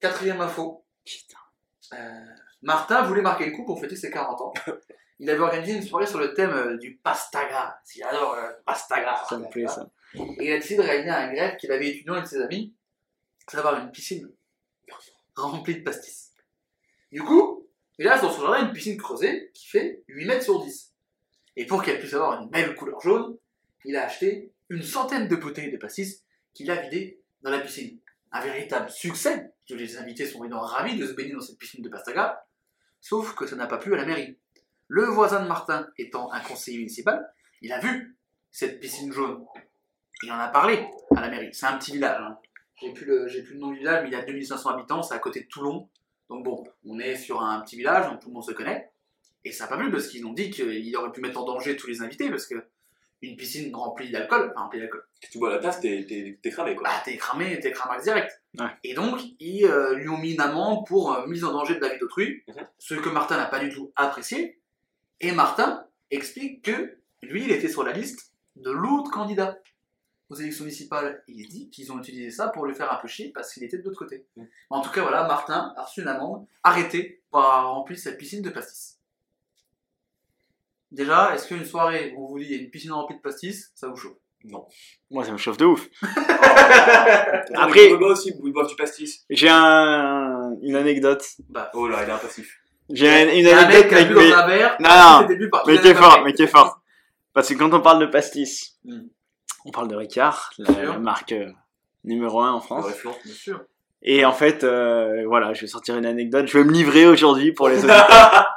Quatrième 0.00 0.40
info. 0.40 0.84
Putain. 1.04 1.38
Euh, 1.94 2.24
Martin 2.62 3.02
voulait 3.02 3.22
marquer 3.22 3.46
le 3.46 3.52
coup 3.52 3.64
pour 3.64 3.80
fêter 3.80 3.96
ses 3.96 4.10
40 4.10 4.40
ans. 4.40 4.54
il 5.18 5.28
avait 5.28 5.40
organisé 5.40 5.74
une 5.74 5.82
soirée 5.82 6.06
sur 6.06 6.18
le 6.18 6.34
thème 6.34 6.50
euh, 6.50 6.78
du 6.78 6.96
pastaga. 6.96 7.80
J'adore 7.94 8.36
le 8.36 8.62
pastaga. 8.64 9.22
Ça 9.28 9.38
me 9.38 9.48
plaît 9.48 9.66
ça. 9.66 9.88
Et 10.14 10.46
il 10.46 10.52
a 10.52 10.56
décidé 10.56 10.76
de 10.76 10.82
réaliser 10.82 11.10
un 11.10 11.32
greffe 11.32 11.56
qu'il 11.56 11.70
avait 11.70 11.90
étudiant 11.90 12.14
avec 12.14 12.26
ses 12.26 12.40
amis, 12.40 12.74
c'est 13.46 13.56
d'avoir 13.56 13.80
une 13.80 13.90
piscine 13.90 14.30
remplie 15.36 15.76
de 15.76 15.82
pastis. 15.82 16.32
Du 17.12 17.22
coup, 17.22 17.68
il 17.98 18.08
a 18.08 18.18
dans 18.18 18.30
son 18.30 18.42
jardin 18.42 18.66
une 18.66 18.72
piscine 18.72 18.96
creusée 18.96 19.50
qui 19.54 19.68
fait 19.68 20.02
8 20.08 20.26
mètres 20.26 20.44
sur 20.44 20.62
10. 20.62 20.92
Et 21.56 21.66
pour 21.66 21.82
qu'elle 21.82 21.98
puisse 21.98 22.14
avoir 22.14 22.42
une 22.42 22.48
belle 22.48 22.74
couleur 22.74 23.00
jaune, 23.00 23.36
il 23.84 23.96
a 23.96 24.04
acheté 24.06 24.52
une 24.68 24.82
centaine 24.82 25.28
de 25.28 25.36
bouteilles 25.36 25.72
de 25.72 25.76
pastis 25.76 26.24
qu'il 26.54 26.70
a 26.70 26.76
vidées 26.76 27.20
dans 27.42 27.50
la 27.50 27.60
piscine. 27.60 27.98
Un 28.32 28.40
véritable 28.40 28.90
succès, 28.90 29.52
tous 29.66 29.74
les 29.74 29.96
invités 29.96 30.26
sont 30.26 30.44
énormément 30.44 30.60
ravis 30.60 30.96
de 30.96 31.06
se 31.06 31.12
baigner 31.12 31.32
dans 31.32 31.40
cette 31.40 31.58
piscine 31.58 31.82
de 31.82 31.88
pastaga, 31.88 32.44
sauf 33.00 33.34
que 33.34 33.46
ça 33.46 33.56
n'a 33.56 33.66
pas 33.66 33.78
plu 33.78 33.92
à 33.94 33.96
la 33.96 34.04
mairie. 34.04 34.38
Le 34.88 35.04
voisin 35.04 35.42
de 35.42 35.48
Martin 35.48 35.88
étant 35.98 36.30
un 36.32 36.40
conseiller 36.40 36.78
municipal, 36.78 37.32
il 37.62 37.72
a 37.72 37.80
vu 37.80 38.16
cette 38.50 38.80
piscine 38.80 39.12
jaune. 39.12 39.44
Il 40.22 40.30
en 40.32 40.38
a 40.38 40.48
parlé 40.48 40.86
à 41.16 41.20
la 41.20 41.30
mairie. 41.30 41.48
C'est 41.52 41.66
un 41.66 41.78
petit 41.78 41.92
village. 41.92 42.20
hein. 42.20 42.38
J'ai 42.80 42.92
plus, 42.92 43.06
le, 43.06 43.26
plus 43.26 43.54
le 43.54 43.58
nom 43.58 43.70
du 43.70 43.78
village, 43.78 44.02
mais 44.02 44.08
il 44.08 44.12
y 44.12 44.16
a 44.16 44.24
2500 44.24 44.70
habitants, 44.70 45.02
c'est 45.02 45.14
à 45.14 45.18
côté 45.18 45.40
de 45.40 45.46
Toulon. 45.46 45.88
Donc 46.28 46.44
bon, 46.44 46.64
on 46.84 46.98
est 46.98 47.16
sur 47.16 47.42
un 47.42 47.60
petit 47.62 47.76
village, 47.76 48.06
donc 48.10 48.20
tout 48.20 48.28
le 48.28 48.34
monde 48.34 48.44
se 48.44 48.52
connaît. 48.52 48.90
Et 49.44 49.52
ça 49.52 49.64
n'a 49.64 49.70
pas 49.70 49.76
plu 49.78 49.90
parce 49.90 50.06
qu'ils 50.08 50.24
ont 50.26 50.32
dit 50.32 50.50
qu'il 50.50 50.96
aurait 50.96 51.12
pu 51.12 51.20
mettre 51.20 51.40
en 51.40 51.44
danger 51.44 51.76
tous 51.76 51.86
les 51.88 52.02
invités 52.02 52.28
parce 52.30 52.46
que 52.46 52.54
une 53.22 53.36
piscine 53.36 53.74
remplie 53.74 54.10
d'alcool, 54.10 54.50
enfin 54.54 54.64
remplie 54.64 54.80
d'alcool, 54.80 55.04
Si 55.22 55.30
tu 55.30 55.38
bois 55.38 55.50
la 55.50 55.58
tasse, 55.58 55.80
t'es 55.80 56.06
t'es- 56.08 56.38
t'es 56.42 56.50
cramé 56.50 56.74
quoi. 56.74 56.88
bah 56.88 57.02
t'es 57.04 57.16
cramé, 57.16 57.58
t'es 57.60 57.70
cramax 57.70 58.04
direct. 58.04 58.42
Ouais. 58.58 58.66
Et 58.84 58.94
donc, 58.94 59.20
ils 59.38 59.66
euh, 59.66 59.94
lui 59.96 60.08
ont 60.08 60.16
mis 60.18 60.32
une 60.34 60.40
amende 60.40 60.86
pour 60.86 61.12
euh, 61.14 61.26
mise 61.26 61.44
en 61.44 61.52
danger 61.52 61.74
de 61.74 61.80
la 61.80 61.90
vie 61.92 61.98
d'autrui, 61.98 62.42
Mhm. 62.48 62.66
ce 62.78 62.94
que 62.94 63.08
Martin 63.10 63.36
n'a 63.36 63.46
pas 63.46 63.58
du 63.60 63.68
tout 63.68 63.92
apprécié. 63.96 64.58
Et 65.20 65.32
Martin 65.32 65.86
explique 66.10 66.62
que 66.64 66.96
lui, 67.22 67.44
il 67.44 67.50
était 67.52 67.68
sur 67.68 67.82
la 67.84 67.92
liste 67.92 68.32
de 68.56 68.70
l'autre 68.70 69.10
candidat 69.10 69.58
aux 70.30 70.34
élections 70.36 70.64
municipales. 70.64 71.22
Il 71.28 71.46
dit 71.48 71.68
qu'ils 71.70 71.92
ont 71.92 71.98
utilisé 71.98 72.30
ça 72.30 72.48
pour 72.48 72.64
le 72.64 72.72
faire 72.72 72.90
un 72.92 72.96
peu 72.96 73.08
chier 73.08 73.30
parce 73.34 73.52
qu'il 73.52 73.64
était 73.64 73.76
de 73.78 73.82
l'autre 73.84 73.98
côté. 73.98 74.24
Mhm. 74.36 74.48
En 74.70 74.80
tout 74.80 74.90
cas, 74.90 75.02
voilà, 75.02 75.26
Martin 75.26 75.74
a 75.76 75.82
reçu 75.82 76.00
une 76.02 76.08
amende, 76.08 76.46
arrêté 76.62 77.20
pour 77.30 77.40
avoir 77.40 77.74
rempli 77.74 77.98
sa 77.98 78.12
piscine 78.12 78.40
de 78.42 78.48
pastis. 78.50 78.96
Déjà, 80.92 81.34
est-ce 81.34 81.46
qu'une 81.48 81.64
soirée 81.64 82.14
où 82.16 82.24
on 82.24 82.28
vous 82.30 82.38
dit 82.38 82.46
il 82.46 82.50
y 82.52 82.58
a 82.58 82.62
une 82.62 82.70
piscine 82.70 82.92
remplie 82.92 83.16
de 83.16 83.20
pastis, 83.20 83.70
ça 83.74 83.88
vous 83.88 83.96
chauffe? 83.96 84.16
Moi, 85.10 85.24
ça 85.24 85.32
me 85.32 85.36
chauffe 85.38 85.56
de 85.58 85.66
ouf. 85.66 85.86
Après, 86.02 87.54
Après- 87.54 87.96
bois 87.96 88.12
aussi, 88.12 88.32
ils 88.44 88.52
boivent 88.52 88.68
du 88.68 88.76
pastis. 88.76 89.24
J'ai 89.30 89.48
un... 89.48 90.52
une 90.62 90.76
anecdote. 90.76 91.24
Bah, 91.48 91.70
Oh 91.74 91.86
là, 91.88 92.02
il 92.04 92.08
est 92.08 92.12
impassif. 92.12 92.58
J'ai 92.92 93.22
une 93.22 93.28
il 93.38 93.44
y 93.44 93.50
a 93.50 93.60
un 93.60 93.68
mec 93.68 93.92
anecdote 93.92 93.92
qui 93.92 93.94
a 93.94 93.98
avec 93.98 94.08
bu 94.08 94.30
dans 94.32 94.38
un 94.38 94.46
verre, 94.46 94.76
Non, 94.80 94.88
non. 94.88 95.20
c'était 95.28 95.36
bu 95.36 95.50
par 95.50 95.66
Mais 95.66 95.78
qui 95.78 95.88
est 95.88 95.94
fort, 95.94 96.22
mais 96.24 96.32
qui 96.32 96.42
est 96.42 96.46
fort. 96.48 96.80
Parce 97.32 97.48
que 97.48 97.54
quand 97.54 97.72
on 97.74 97.80
parle 97.80 98.00
de 98.00 98.06
pastis, 98.06 98.78
Mm. 98.84 99.00
on 99.66 99.70
parle 99.70 99.88
de 99.88 99.94
Ricard, 99.96 100.50
la, 100.58 100.72
Sûr. 100.74 100.92
la 100.94 100.98
marque 100.98 101.32
euh, 101.32 101.52
numéro 102.04 102.40
1 102.40 102.50
en 102.52 102.56
Le 102.56 102.62
France. 102.92 103.16
Bien 103.24 103.34
sûr. 103.34 103.62
Et 104.02 104.24
en 104.24 104.32
fait, 104.32 104.64
euh, 104.64 105.24
voilà, 105.26 105.52
je 105.52 105.60
vais 105.62 105.66
sortir 105.66 105.96
une 105.96 106.06
anecdote. 106.06 106.46
Je 106.46 106.56
vais 106.58 106.64
me 106.64 106.72
livrer 106.72 107.06
aujourd'hui 107.06 107.52
pour 107.52 107.68
les 107.68 107.78
auditeurs. 107.78 108.06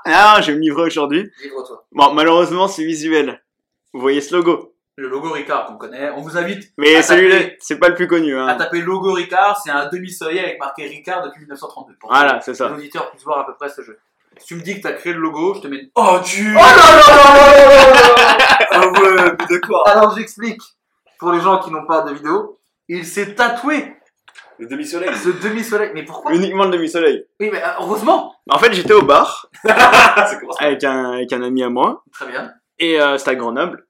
ah, 0.06 0.40
je 0.42 0.52
vais 0.52 0.58
me 0.58 0.62
livrer 0.62 0.84
aujourd'hui. 0.84 1.30
Livre-toi. 1.44 1.84
Bon, 1.92 2.14
malheureusement, 2.14 2.68
c'est 2.70 2.86
visuel. 2.86 3.44
Vous 3.94 4.00
voyez 4.00 4.22
ce 4.22 4.36
logo. 4.36 4.74
Le 4.96 5.10
logo 5.10 5.32
Ricard 5.32 5.66
qu'on 5.66 5.76
connaît. 5.76 6.12
On 6.12 6.22
vous 6.22 6.38
invite 6.38 6.72
Mais 6.78 6.96
À 6.98 7.04
celui-là, 7.04 7.38
c'est 7.60 7.78
pas 7.80 7.90
le 7.90 7.96
plus 7.96 8.08
connu. 8.08 8.38
à 8.38 8.44
Hein. 8.46 8.56
taper 8.56 8.80
logo 8.82 9.12
Ricard. 9.12 9.60
C'est 9.64 9.72
un 9.72 9.90
demi-soleil 9.90 10.40
avec 10.40 10.60
marqué 10.60 10.86
Ricard 10.88 11.24
depuis 11.24 11.40
1932. 11.42 11.96
Pour 12.00 12.10
Voilà, 12.12 12.40
c'est 12.42 12.52
que 12.52 12.58
ça. 12.58 12.70
les 12.70 12.76
auditeurs 12.76 13.10
puissent 13.12 13.24
voir 13.26 13.40
à 13.40 13.46
peu 13.46 13.54
près 13.56 13.70
ce 13.70 13.82
jeu. 13.82 13.98
Si 14.38 14.46
tu 14.48 14.56
me 14.56 14.62
dis 14.62 14.78
que 14.78 14.82
t'as 14.84 14.94
créé 14.94 15.14
le 15.14 15.20
logo, 15.20 15.56
je 15.56 15.62
te 15.62 15.68
mets. 15.68 15.90
Oh, 15.96 16.20
tu 16.24 16.56
Oh 16.56 16.60
là 16.60 16.76
là 16.76 17.02
là 17.08 17.36
là 17.36 17.92
là 17.92 18.18
là 18.18 18.68
Ah 18.72 18.88
ouais, 18.88 19.32
d'accord. 19.50 19.88
Alors 19.90 20.16
j'explique. 20.16 20.62
Pour 21.20 21.32
les 21.32 21.40
gens 21.42 21.60
qui 21.60 21.70
n'ont 21.72 21.86
pas 21.86 22.02
de 22.02 22.14
vidéo, 22.14 22.60
il 22.88 23.06
s'est 23.06 23.36
tatoué 23.36 23.94
Le 24.60 24.68
demi-soleil. 24.68 25.10
ce 25.16 25.30
demi-soleil. 25.30 25.92
Mais 25.94 26.04
pourquoi 26.04 26.34
Uniquement 26.34 26.66
le 26.66 26.72
demi-soleil. 26.72 27.26
Oui, 27.40 27.50
mais 27.52 27.64
euh, 27.64 27.68
heureusement. 27.80 28.34
En 28.50 28.60
fait, 28.60 28.74
j'étais 28.74 28.94
au 28.94 29.02
bar 29.04 29.50
avec 30.60 30.84
un, 30.84 31.12
avec 31.14 31.34
un 31.34 31.42
ami 31.44 31.64
à 31.64 31.70
moi. 31.70 32.04
Très 32.12 32.28
bien. 32.28 32.52
Et 32.80 33.00
euh, 33.02 33.18
c'était 33.18 33.32
à 33.32 33.36
Grenoble. 33.36 33.88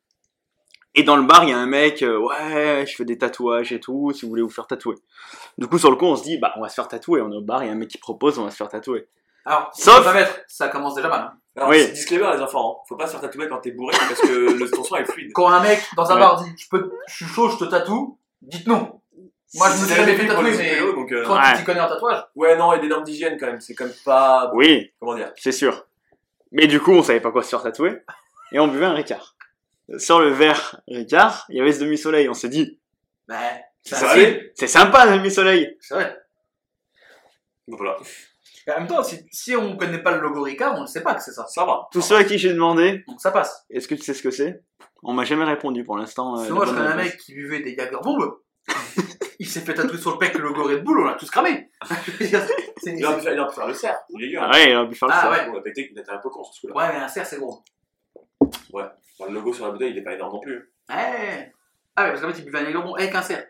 Et 0.96 1.04
dans 1.04 1.16
le 1.16 1.24
bar, 1.24 1.44
il 1.44 1.50
y 1.50 1.54
a 1.54 1.58
un 1.58 1.66
mec, 1.66 2.04
euh, 2.04 2.18
ouais, 2.20 2.86
je 2.88 2.96
fais 2.96 3.06
des 3.06 3.18
tatouages 3.18 3.72
et 3.72 3.80
tout, 3.80 4.12
si 4.14 4.24
vous 4.24 4.30
voulez 4.30 4.44
vous 4.44 4.50
faire 4.50 4.68
tatouer. 4.68 4.96
Du 5.58 5.68
coup, 5.68 5.80
sur 5.80 5.90
le 5.90 5.96
coup, 5.96 6.06
on 6.06 6.16
se 6.16 6.24
dit, 6.24 6.38
bah, 6.38 6.54
on 6.56 6.62
va 6.62 6.70
se 6.70 6.76
faire 6.76 6.88
tatouer. 6.88 7.20
On 7.22 7.32
est 7.32 7.36
au 7.36 7.42
bar, 7.42 7.64
il 7.64 7.68
y 7.68 7.70
a 7.70 7.74
un 7.74 7.76
mec 7.78 7.90
qui 7.90 7.98
propose, 7.98 8.38
on 8.38 8.44
va 8.44 8.52
se 8.52 8.58
faire 8.58 8.70
tatouer. 8.70 9.08
Alors, 9.46 9.72
Sauf- 9.74 10.04
pas 10.04 10.14
mettre, 10.14 10.40
ça 10.48 10.68
commence 10.70 10.94
déjà 10.96 11.10
mal. 11.10 11.32
Alors, 11.58 11.70
Oui. 11.70 11.80
c'est 11.82 11.92
disclaimer 11.92 12.30
les 12.36 12.42
enfants, 12.42 12.78
hein. 12.80 12.84
faut 12.88 12.96
pas 12.96 13.06
se 13.08 13.12
faire 13.12 13.22
tatouer 13.22 13.48
quand 13.50 13.58
t'es 13.60 13.72
bourré 13.72 13.96
parce 14.08 14.22
que 14.22 14.54
le 14.58 14.70
ton 14.72 14.84
sang 14.84 14.96
est 14.98 15.06
fluide. 15.06 15.32
Quand 15.34 15.50
un 15.50 15.62
mec 15.62 15.82
dans 15.98 16.10
un 16.12 16.16
Ouais. 16.16 16.20
bar 16.22 16.42
dit 16.44 16.50
je, 16.58 16.68
peux, 16.70 16.92
je 17.08 17.14
suis 17.16 17.26
chaud, 17.26 17.50
je 17.50 17.58
te 17.58 17.66
tatoue, 17.66 18.18
dites 18.42 18.66
non. 18.68 19.02
Moi, 19.56 19.70
je 19.70 19.82
me 19.82 19.86
suis 19.88 19.96
jamais 19.96 20.16
fait 20.16 20.28
tatouer, 20.28 20.58
mais 20.58 20.80
donc 20.80 21.12
euh, 21.12 21.24
Quand 21.26 21.36
Ouais. 21.36 21.52
tu 21.54 21.60
t'y 21.60 21.64
connais 21.64 21.80
en 21.82 21.88
tatouage, 21.88 22.24
ouais 22.36 22.56
non, 22.58 22.74
il 22.74 22.78
y 22.78 22.80
a 22.80 22.82
des 22.82 22.88
normes 22.88 23.04
d'hygiène 23.04 23.38
quand 23.40 23.46
même, 23.48 23.62
c'est 23.62 23.76
quand 23.76 23.86
même 23.86 23.94
pas 24.04 24.52
Oui, 24.56 24.92
comment 25.00 25.16
dire? 25.16 25.32
c'est 25.38 25.52
sûr. 25.52 25.86
Mais 26.52 26.68
du 26.68 26.80
coup, 26.80 26.92
on 26.92 27.04
savait 27.04 27.20
pas 27.22 27.32
quoi 27.32 27.44
se 27.44 27.50
faire 27.50 27.62
tatouer. 27.64 28.00
Et 28.52 28.60
on 28.60 28.68
buvait 28.68 28.86
un 28.86 28.94
Ricard. 28.94 29.36
Sur 29.98 30.20
le 30.20 30.30
verre 30.30 30.80
Ricard, 30.88 31.46
il 31.50 31.58
y 31.58 31.62
avait 31.62 31.72
ce 31.74 31.82
demi-soleil. 31.82 32.30
On 32.30 32.34
s'est 32.34 32.50
dit, 32.50 32.80
bah, 33.28 33.36
c'est 33.84 33.96
Ça 33.96 34.02
sympa, 34.02 34.12
allait 34.14 34.52
c'est 34.56 34.68
sympa, 34.68 35.06
le 35.08 35.18
demi-soleil. 35.18 35.78
c'est 35.82 35.96
vrai. 35.96 36.18
Donc 37.68 37.80
voilà, 37.80 37.98
Mais 38.68 38.74
en 38.74 38.80
même 38.80 38.88
temps, 38.88 39.04
si, 39.04 39.26
si 39.32 39.56
on 39.56 39.76
connaît 39.78 40.00
pas 40.04 40.12
le 40.16 40.22
logo 40.22 40.42
Ricard, 40.42 40.76
on 40.78 40.82
ne 40.82 40.88
sait 40.88 41.02
pas 41.02 41.16
que 41.16 41.22
c'est 41.24 41.32
ça. 41.32 41.46
ça 41.48 41.66
va. 41.66 41.88
Tous 41.92 42.02
ceux 42.02 42.16
à 42.18 42.24
qui 42.24 42.38
j'ai 42.38 42.54
demandé, 42.54 43.04
Donc 43.08 43.20
ça 43.22 43.32
passe. 43.32 43.66
est-ce 43.70 43.88
que 43.88 43.96
tu 43.96 44.02
sais 44.04 44.14
ce 44.14 44.22
que 44.24 44.32
c'est? 44.32 44.62
On 45.02 45.14
m'a 45.14 45.26
jamais 45.26 45.44
répondu 45.46 45.84
pour 45.84 45.98
l'instant. 45.98 46.34
euh, 46.34 46.36
Parce 46.38 46.48
que 46.48 46.54
la 46.54 46.56
moi, 46.56 46.66
je 46.66 46.72
connais 46.72 46.88
un 46.88 46.96
mec 46.96 47.18
qui 47.18 47.34
buvait 47.34 47.60
des 47.62 47.76
Jager 47.76 47.98
bombes. 48.04 48.38
il 49.44 49.48
s'est 49.50 49.60
fait 49.60 49.74
tatouer 49.74 49.98
sur 49.98 50.12
le 50.12 50.18
pec 50.20 50.34
le 50.36 50.44
logo 50.46 50.64
Red 50.64 50.84
Bull, 50.84 51.02
on 51.02 51.04
l'a 51.04 51.14
tous 51.16 51.30
cramé. 51.30 51.70
C'est- 52.18 52.96
Il 52.98 53.06
aurait 53.06 53.18
pu 53.18 53.24
faire, 53.24 53.34
il 53.34 53.40
aurait 53.40 53.50
pu 53.50 53.56
faire 53.56 53.68
le 53.68 53.74
cerf, 53.74 53.98
il 54.10 54.24
est 54.24 54.32
gars. 54.32 54.42
Ah 54.50 54.52
ouais, 54.52 54.70
il 54.72 54.76
a 54.76 54.86
pu 54.86 54.96
faire 54.96 55.10
le 55.10 55.14
Ah 55.14 55.22
faire. 55.22 55.32
ouais. 55.32 55.52
Bon, 55.52 55.62
t'as 55.62 55.70
été- 55.70 55.90
il 55.92 56.00
était 56.00 56.10
un 56.12 56.18
peu 56.18 56.30
con 56.30 56.44
sur 56.44 56.54
ce 56.54 56.62
coup-là. 56.62 56.76
Ouais, 56.76 56.94
mais 56.94 57.04
un 57.04 57.08
cerf, 57.08 57.26
c'est 57.26 57.38
gros. 57.40 57.62
Enfin, 58.42 58.92
le 59.28 59.34
logo 59.34 59.54
sur 59.54 59.66
la 59.66 59.72
bouteille, 59.72 59.92
il 59.92 59.98
est 59.98 60.02
pas 60.04 60.14
énorme 60.14 60.34
non 60.34 60.40
plus. 60.40 60.72
Ouais. 60.90 61.54
Ah 61.96 62.04
ouais, 62.04 62.10
parce 62.12 62.22
qu'en 62.22 62.30
fait, 62.32 62.40
il 62.40 62.46
buvait 62.46 62.60
un 62.60 62.72
bomb 62.82 62.96
avec 62.96 63.14
un 63.14 63.22
cerf. 63.22 63.44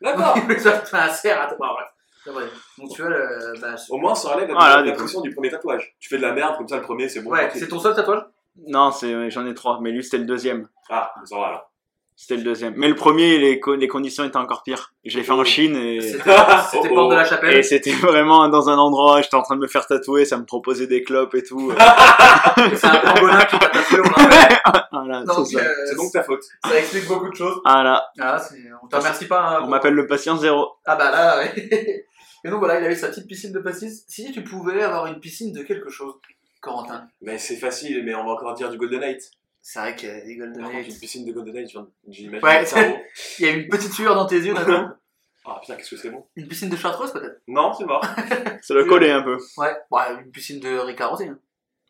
D'accord. 0.00 0.36
il 0.48 0.52
a 0.52 0.80
fait 0.80 0.96
un 0.96 1.08
cerf 1.08 1.56
bref. 1.58 1.88
C'est 2.24 2.30
vrai. 2.30 2.44
Donc 2.78 2.90
tu 2.94 3.02
vois, 3.02 3.10
le, 3.10 3.60
bah, 3.60 3.74
Au 3.90 3.98
moins, 3.98 4.14
ça 4.14 4.28
enlève 4.34 4.46
la, 4.48 4.54
Voilà, 4.54 4.82
la 4.82 4.92
pression 4.92 5.20
du 5.22 5.34
premier 5.34 5.50
tatouage. 5.50 5.96
Tu 5.98 6.08
fais 6.08 6.18
de 6.18 6.22
la 6.22 6.32
merde, 6.32 6.56
comme 6.56 6.68
ça 6.68 6.76
le 6.76 6.82
premier 6.82 7.08
c'est 7.08 7.20
bon. 7.20 7.30
ouais, 7.30 7.50
c'est 7.52 7.66
ton 7.66 7.80
seul 7.80 7.94
tatouage? 7.96 8.22
Non, 8.68 8.92
c'est 8.92 9.28
j'en 9.30 9.44
ai 9.46 9.54
trois, 9.54 9.80
mais 9.80 9.90
lui 9.90 10.04
c'était 10.04 10.18
le 10.18 10.24
deuxième. 10.24 10.68
Ah, 10.88 11.12
ça 11.24 11.36
va 11.36 11.46
alors. 11.46 11.71
C'était 12.14 12.36
le 12.36 12.42
deuxième. 12.44 12.74
Mais 12.76 12.88
le 12.88 12.94
premier, 12.94 13.38
les, 13.38 13.58
co- 13.58 13.74
les 13.74 13.88
conditions 13.88 14.22
étaient 14.22 14.36
encore 14.36 14.62
pires. 14.62 14.92
Je 15.04 15.16
l'ai 15.18 15.24
fait 15.24 15.32
en 15.32 15.42
Chine 15.44 15.74
et, 15.76 16.00
C'était 16.00 16.30
c'était 16.70 16.88
Oh, 16.90 16.94
porte 16.94 17.10
de 17.10 17.16
la 17.16 17.22
et 17.22 17.28
chapelle. 17.28 17.64
c'était 17.64 17.92
vraiment 17.92 18.48
dans 18.48 18.68
un 18.68 18.78
endroit, 18.78 19.22
j'étais 19.22 19.34
en 19.34 19.42
train 19.42 19.56
de 19.56 19.60
me 19.60 19.66
faire 19.66 19.86
tatouer, 19.86 20.24
ça 20.24 20.36
me 20.36 20.44
proposait 20.44 20.86
des 20.86 21.02
clopes 21.02 21.34
et 21.34 21.42
tout. 21.42 21.72
C'est 22.76 22.86
un 22.86 22.96
pangolin 22.98 23.44
qui 23.46 23.58
t'a 23.58 23.68
tatoué, 23.68 24.00
on 24.04 24.10
voilà, 24.92 25.24
c'est 25.26 25.56
euh, 25.56 25.62
C'est 25.88 25.96
donc 25.96 26.12
ta 26.12 26.22
faute. 26.22 26.42
ça 26.64 26.78
explique 26.78 27.08
beaucoup 27.08 27.28
de 27.30 27.34
choses. 27.34 27.60
Voilà, 27.64 28.06
Ah, 28.20 28.38
c'est- 28.38 28.56
on 28.82 28.86
te 28.86 28.94
remercie 28.96 29.26
pas. 29.26 29.40
hein, 29.40 29.54
on 29.56 29.60
pour- 29.62 29.70
m'appelle 29.70 29.94
le 29.94 30.06
patient 30.06 30.36
zéro. 30.36 30.68
Ah 30.84 30.94
bah 30.96 31.10
là, 31.10 31.38
ouais. 31.38 32.04
Et 32.44 32.48
donc 32.50 32.58
voilà, 32.58 32.78
il 32.80 32.84
avait 32.84 32.94
sa 32.94 33.08
petite 33.08 33.26
piscine 33.26 33.52
de 33.52 33.58
pastis. 33.60 34.04
Si 34.08 34.30
tu 34.32 34.42
pouvais 34.44 34.82
avoir 34.82 35.06
une 35.06 35.18
piscine 35.20 35.52
de 35.52 35.62
quelque 35.62 35.90
chose, 35.90 36.14
Corentin. 36.60 37.06
Mais 37.20 37.38
c'est 37.38 37.56
facile, 37.56 38.02
mais 38.04 38.14
on 38.14 38.24
va 38.24 38.32
encore 38.32 38.54
dire 38.54 38.68
du 38.70 38.78
Golden 38.78 39.00
Night. 39.00 39.22
C'est 39.64 39.78
vrai 39.78 39.94
qu'il 39.96 40.08
y 40.08 40.12
a 40.12 40.20
des 40.20 40.36
Golden 40.36 40.60
Par 40.60 40.70
contre, 40.70 40.80
Age. 40.80 40.88
une 40.88 40.98
piscine 40.98 41.24
de 41.24 41.32
Golden 41.32 41.54
Night, 41.54 41.68
j'imagine. 42.08 42.44
Ouais. 42.44 42.64
Il 43.38 43.46
y 43.46 43.48
a 43.48 43.52
une 43.52 43.68
petite 43.68 43.92
sueur 43.92 44.14
dans 44.16 44.26
tes 44.26 44.36
yeux, 44.40 44.54
d'accord 44.54 44.88
Ah 45.44 45.58
putain, 45.60 45.74
qu'est-ce 45.76 45.90
que 45.90 45.96
c'est 45.96 46.10
bon. 46.10 46.24
Une 46.36 46.46
piscine 46.48 46.68
de 46.68 46.76
chartreuse 46.76 47.12
peut-être? 47.12 47.40
Non, 47.48 47.72
c'est 47.72 47.84
mort. 47.84 48.04
Ça 48.62 48.74
le 48.74 48.84
collait 48.84 49.10
un 49.10 49.22
peu. 49.22 49.38
Ouais. 49.56 49.74
Ouais, 49.90 50.02
une 50.24 50.30
piscine 50.30 50.60
de 50.60 50.78
Ricard 50.78 51.12
aussi. 51.14 51.24
hein. 51.24 51.38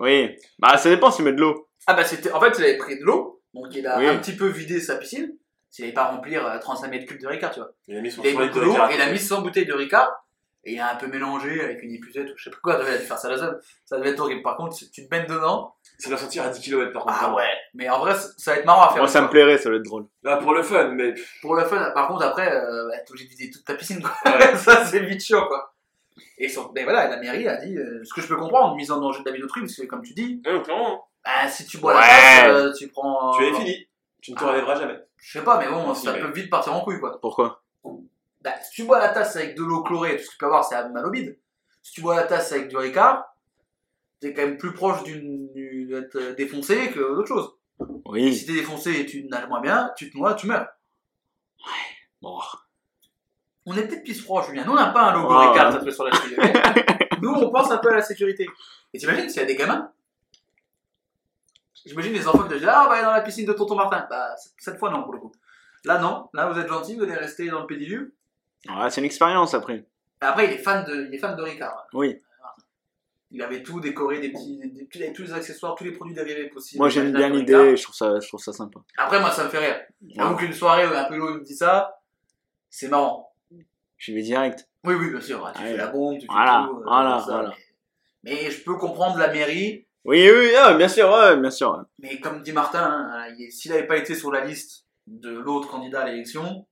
Oui. 0.00 0.36
Bah, 0.58 0.76
ça 0.78 0.88
dépend 0.88 1.10
si 1.10 1.18
tu 1.18 1.22
mets 1.22 1.32
de 1.32 1.40
l'eau. 1.40 1.68
Ah 1.86 1.94
bah 1.94 2.04
c'était. 2.04 2.32
En 2.32 2.40
fait, 2.40 2.52
il 2.58 2.64
avait 2.64 2.76
pris 2.78 2.98
de 2.98 3.04
l'eau, 3.04 3.42
donc 3.54 3.66
il 3.74 3.86
a 3.86 3.98
Oui. 3.98 4.06
un 4.06 4.16
petit 4.18 4.34
peu 4.36 4.46
vidé 4.46 4.80
sa 4.80 4.96
piscine. 4.96 5.32
S'il 5.70 5.84
n'avait 5.84 5.94
pas 5.94 6.06
remplir 6.10 6.46
euh, 6.46 6.58
35 6.58 6.88
mètres 6.88 7.06
cubes 7.06 7.20
de 7.20 7.26
Ricard, 7.26 7.50
tu 7.52 7.60
vois. 7.60 7.72
Il 7.88 7.96
a 7.96 8.00
mis 8.00 8.10
son 8.10 8.22
Il 8.22 8.28
a 8.28 8.30
mis 8.30 8.34
soleil 8.36 8.48
beaucoup 8.48 8.60
de 8.60 8.64
d'eau 8.64 8.72
Ricard. 8.72 8.90
et 8.90 8.94
il 8.96 9.00
a 9.02 9.12
mis 9.12 9.18
100 9.18 9.42
bouteilles 9.42 9.66
de 9.66 9.72
Ricard. 9.74 10.21
Et 10.64 10.74
il 10.74 10.80
a 10.80 10.92
un 10.92 10.96
peu 10.96 11.08
mélangé 11.08 11.60
avec 11.62 11.82
une 11.82 11.92
épuisette 11.94 12.28
ou 12.30 12.34
je 12.36 12.44
sais 12.44 12.50
pas 12.50 12.56
quoi. 12.62 12.76
Dû 12.76 12.84
faire 12.84 13.18
ça 13.18 13.28
à 13.28 13.30
la 13.32 13.36
zone. 13.36 13.58
Ça 13.84 13.98
devait 13.98 14.10
être 14.10 14.20
horrible. 14.20 14.42
Par 14.42 14.56
contre, 14.56 14.76
tu 14.76 14.88
te 14.90 15.08
baignes 15.08 15.26
dedans. 15.26 15.74
Ça 15.98 16.08
doit 16.08 16.18
sortir 16.18 16.44
à 16.44 16.48
10 16.50 16.60
km 16.60 16.92
par 16.92 17.02
contre. 17.04 17.18
Ah 17.20 17.34
ouais. 17.34 17.48
Mais 17.74 17.88
en 17.88 17.98
vrai, 17.98 18.14
ça 18.36 18.52
va 18.52 18.58
être 18.58 18.64
marrant 18.66 18.82
à 18.84 18.88
faire. 18.90 18.98
Moi, 18.98 19.08
ça 19.08 19.22
me 19.22 19.28
plairait, 19.28 19.58
ça 19.58 19.70
va 19.70 19.76
être 19.76 19.82
drôle. 19.84 20.06
Là, 20.22 20.36
pour 20.36 20.54
le 20.54 20.62
fun, 20.62 20.88
mais. 20.94 21.14
Pour 21.40 21.56
le 21.56 21.64
fun, 21.64 21.90
par 21.94 22.06
contre, 22.08 22.24
après, 22.24 22.52
euh, 22.52 22.88
bah, 22.88 22.98
t'es 23.04 23.10
obligé 23.10 23.24
de 23.26 23.30
vider 23.30 23.50
toute 23.50 23.64
ta 23.64 23.74
piscine, 23.74 24.00
quoi. 24.02 24.12
Ouais. 24.32 24.56
ça, 24.56 24.84
c'est 24.84 25.00
vite 25.00 25.20
chiant, 25.22 25.46
quoi. 25.48 25.74
Et 26.38 26.48
son- 26.48 26.70
mais 26.74 26.84
voilà, 26.84 27.08
la 27.08 27.16
mairie 27.18 27.48
a 27.48 27.56
dit, 27.56 27.76
euh, 27.76 28.02
ce 28.04 28.14
que 28.14 28.20
je 28.20 28.28
peux 28.28 28.36
comprendre, 28.36 28.74
mise 28.76 28.90
en 28.92 29.00
danger 29.00 29.20
de 29.20 29.24
la 29.28 29.34
vie 29.34 29.40
d'autrui, 29.40 29.62
parce 29.62 29.74
que 29.74 29.86
comme 29.86 30.02
tu 30.02 30.12
dis, 30.14 30.42
Hum, 30.46 30.62
clairement. 30.62 31.08
bah, 31.24 31.48
si 31.48 31.66
tu 31.66 31.78
bois 31.78 31.94
la 31.94 32.00
Ouais. 32.00 32.06
tasse, 32.06 32.46
euh, 32.48 32.72
tu 32.78 32.88
prends. 32.88 33.32
Tu 33.36 33.44
es 33.46 33.52
fini. 33.54 33.88
Tu 34.20 34.30
ne 34.32 34.36
te 34.36 34.44
Ah. 34.44 34.48
relèveras 34.48 34.76
jamais. 34.78 34.98
Je 35.16 35.38
sais 35.38 35.44
pas, 35.44 35.58
mais 35.58 35.68
bon, 35.68 35.92
ça 35.94 36.12
peut 36.14 36.30
vite 36.32 36.50
partir 36.50 36.72
en 36.74 36.80
couille, 36.82 37.00
quoi. 37.00 37.18
Pourquoi? 37.20 37.62
Bah, 38.42 38.52
si 38.62 38.70
tu 38.72 38.84
bois 38.84 38.98
la 38.98 39.08
tasse 39.10 39.36
avec 39.36 39.56
de 39.56 39.62
l'eau 39.62 39.82
chlorée, 39.82 40.16
tout 40.16 40.22
ce 40.24 40.26
que 40.28 40.32
tu 40.32 40.38
peux 40.38 40.46
avoir, 40.46 40.64
c'est 40.64 40.88
mal 40.88 41.06
au 41.06 41.10
bide. 41.10 41.38
Si 41.82 41.92
tu 41.92 42.00
bois 42.00 42.16
la 42.16 42.24
tasse 42.24 42.52
avec 42.52 42.68
du 42.68 42.76
Ricard, 42.76 43.24
t'es 44.20 44.32
quand 44.34 44.42
même 44.42 44.56
plus 44.58 44.72
proche 44.74 45.02
d'une, 45.04 45.52
d'une- 45.52 45.86
mieux 45.88 45.98
être 46.04 46.16
euh, 46.16 46.34
défoncé 46.34 46.90
que 46.90 46.98
d'autre 47.00 47.28
chose. 47.28 47.52
Oui. 48.06 48.34
si 48.34 48.46
t'es 48.46 48.52
défoncé 48.54 48.92
et 48.92 49.06
tu 49.06 49.24
nages 49.24 49.48
moins 49.48 49.60
bien, 49.60 49.90
tu 49.96 50.10
te 50.10 50.16
noies, 50.16 50.34
tu 50.34 50.46
meurs. 50.46 50.68
Bon. 52.20 52.38
On 53.66 53.76
est 53.76 53.86
peut-être 53.86 54.02
pisse 54.04 54.22
froid, 54.22 54.44
Julien. 54.46 54.64
Nous, 54.64 54.72
on 54.72 54.76
n'a 54.76 54.90
pas 54.92 55.10
un 55.10 55.14
logo 55.14 55.32
Ah, 55.32 55.50
Ricard 55.50 55.68
ouais. 55.68 55.78
tatoué 55.78 55.92
sur 55.92 56.04
la 56.04 56.12
cheville. 56.12 56.36
Nous, 57.22 57.30
on 57.30 57.50
pense 57.50 57.70
un 57.70 57.78
peu 57.78 57.90
à 57.90 57.96
la 57.96 58.02
sécurité. 58.02 58.46
Et 58.92 58.98
t'imagines 58.98 59.28
s'il 59.28 59.40
y 59.40 59.44
a 59.44 59.46
des 59.46 59.54
gamins? 59.56 59.92
J'imagine 61.86 62.12
les 62.12 62.26
enfants 62.28 62.42
qui 62.44 62.48
te 62.50 62.54
disent 62.54 62.68
Ah, 62.68 62.84
on 62.86 62.88
va 62.88 62.94
aller 62.96 63.04
dans 63.04 63.12
la 63.12 63.20
piscine 63.22 63.46
de 63.46 63.52
tonton 63.52 63.74
Martin. 63.76 64.06
Bah, 64.10 64.34
cette 64.58 64.78
fois, 64.78 64.90
non, 64.90 65.02
pour 65.04 65.14
le 65.14 65.20
coup. 65.20 65.32
Là, 65.84 65.98
non. 65.98 66.28
Là, 66.32 66.48
vous 66.50 66.58
êtes 66.58 66.68
gentil, 66.68 66.96
vous 66.96 67.02
allez 67.02 67.14
rester 67.14 67.48
dans 67.48 67.60
le 67.60 67.66
pédilu. 67.66 68.14
Ouais, 68.68 68.90
c'est 68.90 69.00
une 69.00 69.04
expérience 69.06 69.54
après. 69.54 69.84
Après, 70.20 70.46
il 70.46 70.52
est 70.52 70.58
fan 70.58 70.84
de, 70.84 71.06
il 71.08 71.14
est 71.14 71.18
fan 71.18 71.34
de 71.36 71.42
Ricard. 71.42 71.86
Oui. 71.94 72.20
Il 73.34 73.40
avait 73.42 73.62
tout 73.62 73.80
décoré, 73.80 74.20
des 74.20 74.30
petits, 74.30 74.58
des, 74.58 74.86
tous, 74.86 74.98
les, 74.98 75.12
tous 75.14 75.22
les 75.22 75.32
accessoires, 75.32 75.74
tous 75.74 75.84
les 75.84 75.92
produits 75.92 76.14
dérivés 76.14 76.48
possibles. 76.50 76.78
Moi 76.80 76.90
j'aime 76.90 77.12
bien 77.12 77.30
l'idée, 77.30 77.76
je 77.78 77.82
trouve 77.82 77.94
ça, 77.94 78.20
je 78.20 78.28
trouve 78.28 78.40
ça 78.42 78.52
sympa. 78.52 78.80
Après, 78.98 79.18
moi, 79.20 79.30
ça 79.30 79.44
me 79.44 79.48
fait 79.48 79.58
rire. 79.58 79.80
J'avoue 80.14 80.36
qu'une 80.36 80.52
soirée 80.52 80.86
où 80.86 80.90
un 80.92 81.04
peu 81.04 81.16
l'eau 81.16 81.34
me 81.36 81.40
dit 81.42 81.56
ça, 81.56 81.98
c'est 82.68 82.88
marrant. 82.88 83.32
J'y 83.96 84.14
vais 84.14 84.20
direct. 84.22 84.68
Oui, 84.84 84.94
oui, 84.96 85.10
bien 85.10 85.20
sûr. 85.20 85.50
Tu 85.54 85.62
Ouais. 85.62 85.70
fais 85.70 85.76
la 85.78 85.86
bombe, 85.86 86.16
tu 86.18 86.26
fais 86.26 86.32
Voilà, 86.32 86.66
tout. 86.68 86.76
euh, 86.78 86.82
voilà, 86.84 87.18
tout 87.20 87.26
ça, 87.26 87.32
voilà. 87.32 87.54
Mais, 88.22 88.32
mais 88.44 88.50
je 88.50 88.62
peux 88.64 88.76
comprendre 88.76 89.16
la 89.18 89.32
mairie. 89.32 89.86
Oui, 90.04 90.28
oui, 90.30 90.50
ah, 90.62 90.74
bien 90.74 90.88
sûr, 90.88 91.08
ouais, 91.10 91.36
bien 91.38 91.50
sûr. 91.50 91.84
Mais 92.00 92.20
comme 92.20 92.42
dit 92.42 92.52
Martin, 92.52 92.82
hein, 92.84 93.28
il 93.38 93.46
est- 93.46 93.50
s'il 93.50 93.70
n'avait 93.70 93.86
pas 93.86 93.96
été 93.96 94.14
sur 94.14 94.30
la 94.30 94.44
liste 94.44 94.84
de 95.06 95.30
l'autre 95.30 95.68
candidat 95.70 96.02
à 96.02 96.06
l'élection, 96.06 96.66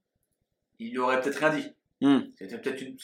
il 0.79 0.91
n'y 0.91 0.99
aurait 0.99 1.21
peut-être 1.23 1.39
rien 1.39 1.51
dit. 1.51 1.73
Hmm. 2.01 2.21
C'était 2.39 2.59
peut-être 2.59 2.81
une. 2.83 2.97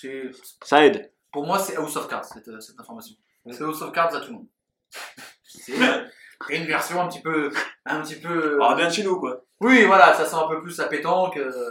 Ça 0.65 0.85
aide. 0.85 1.13
Pour 1.33 1.45
moi, 1.47 1.59
c'est 1.59 1.77
House 1.77 1.97
of 1.97 2.09
Cards, 2.09 2.25
cette, 2.25 2.49
euh, 2.49 2.61
cette 2.61 2.79
information. 2.81 3.15
C'est 3.51 3.63
House 3.63 3.83
of 3.83 3.93
Cards 3.93 4.15
à 4.15 4.21
tout 4.21 4.29
le 4.29 4.35
monde. 4.39 4.47
C'est 5.45 6.57
une 6.59 6.67
version 6.67 7.01
un 7.01 7.09
petit 7.09 7.21
peu. 7.23 7.51
Un 7.87 8.03
petit 8.03 8.17
peu. 8.17 8.55
Alors, 8.57 8.77
bien 8.77 8.89
de 8.89 8.93
chez 8.93 9.03
nous, 9.05 9.19
quoi. 9.19 9.43
Oui, 9.61 9.85
voilà, 9.85 10.13
ça 10.15 10.27
sent 10.27 10.37
un 10.37 10.49
peu 10.49 10.61
plus 10.63 10.77
la 10.79 10.87
pétanque, 10.87 11.37
euh, 11.39 11.71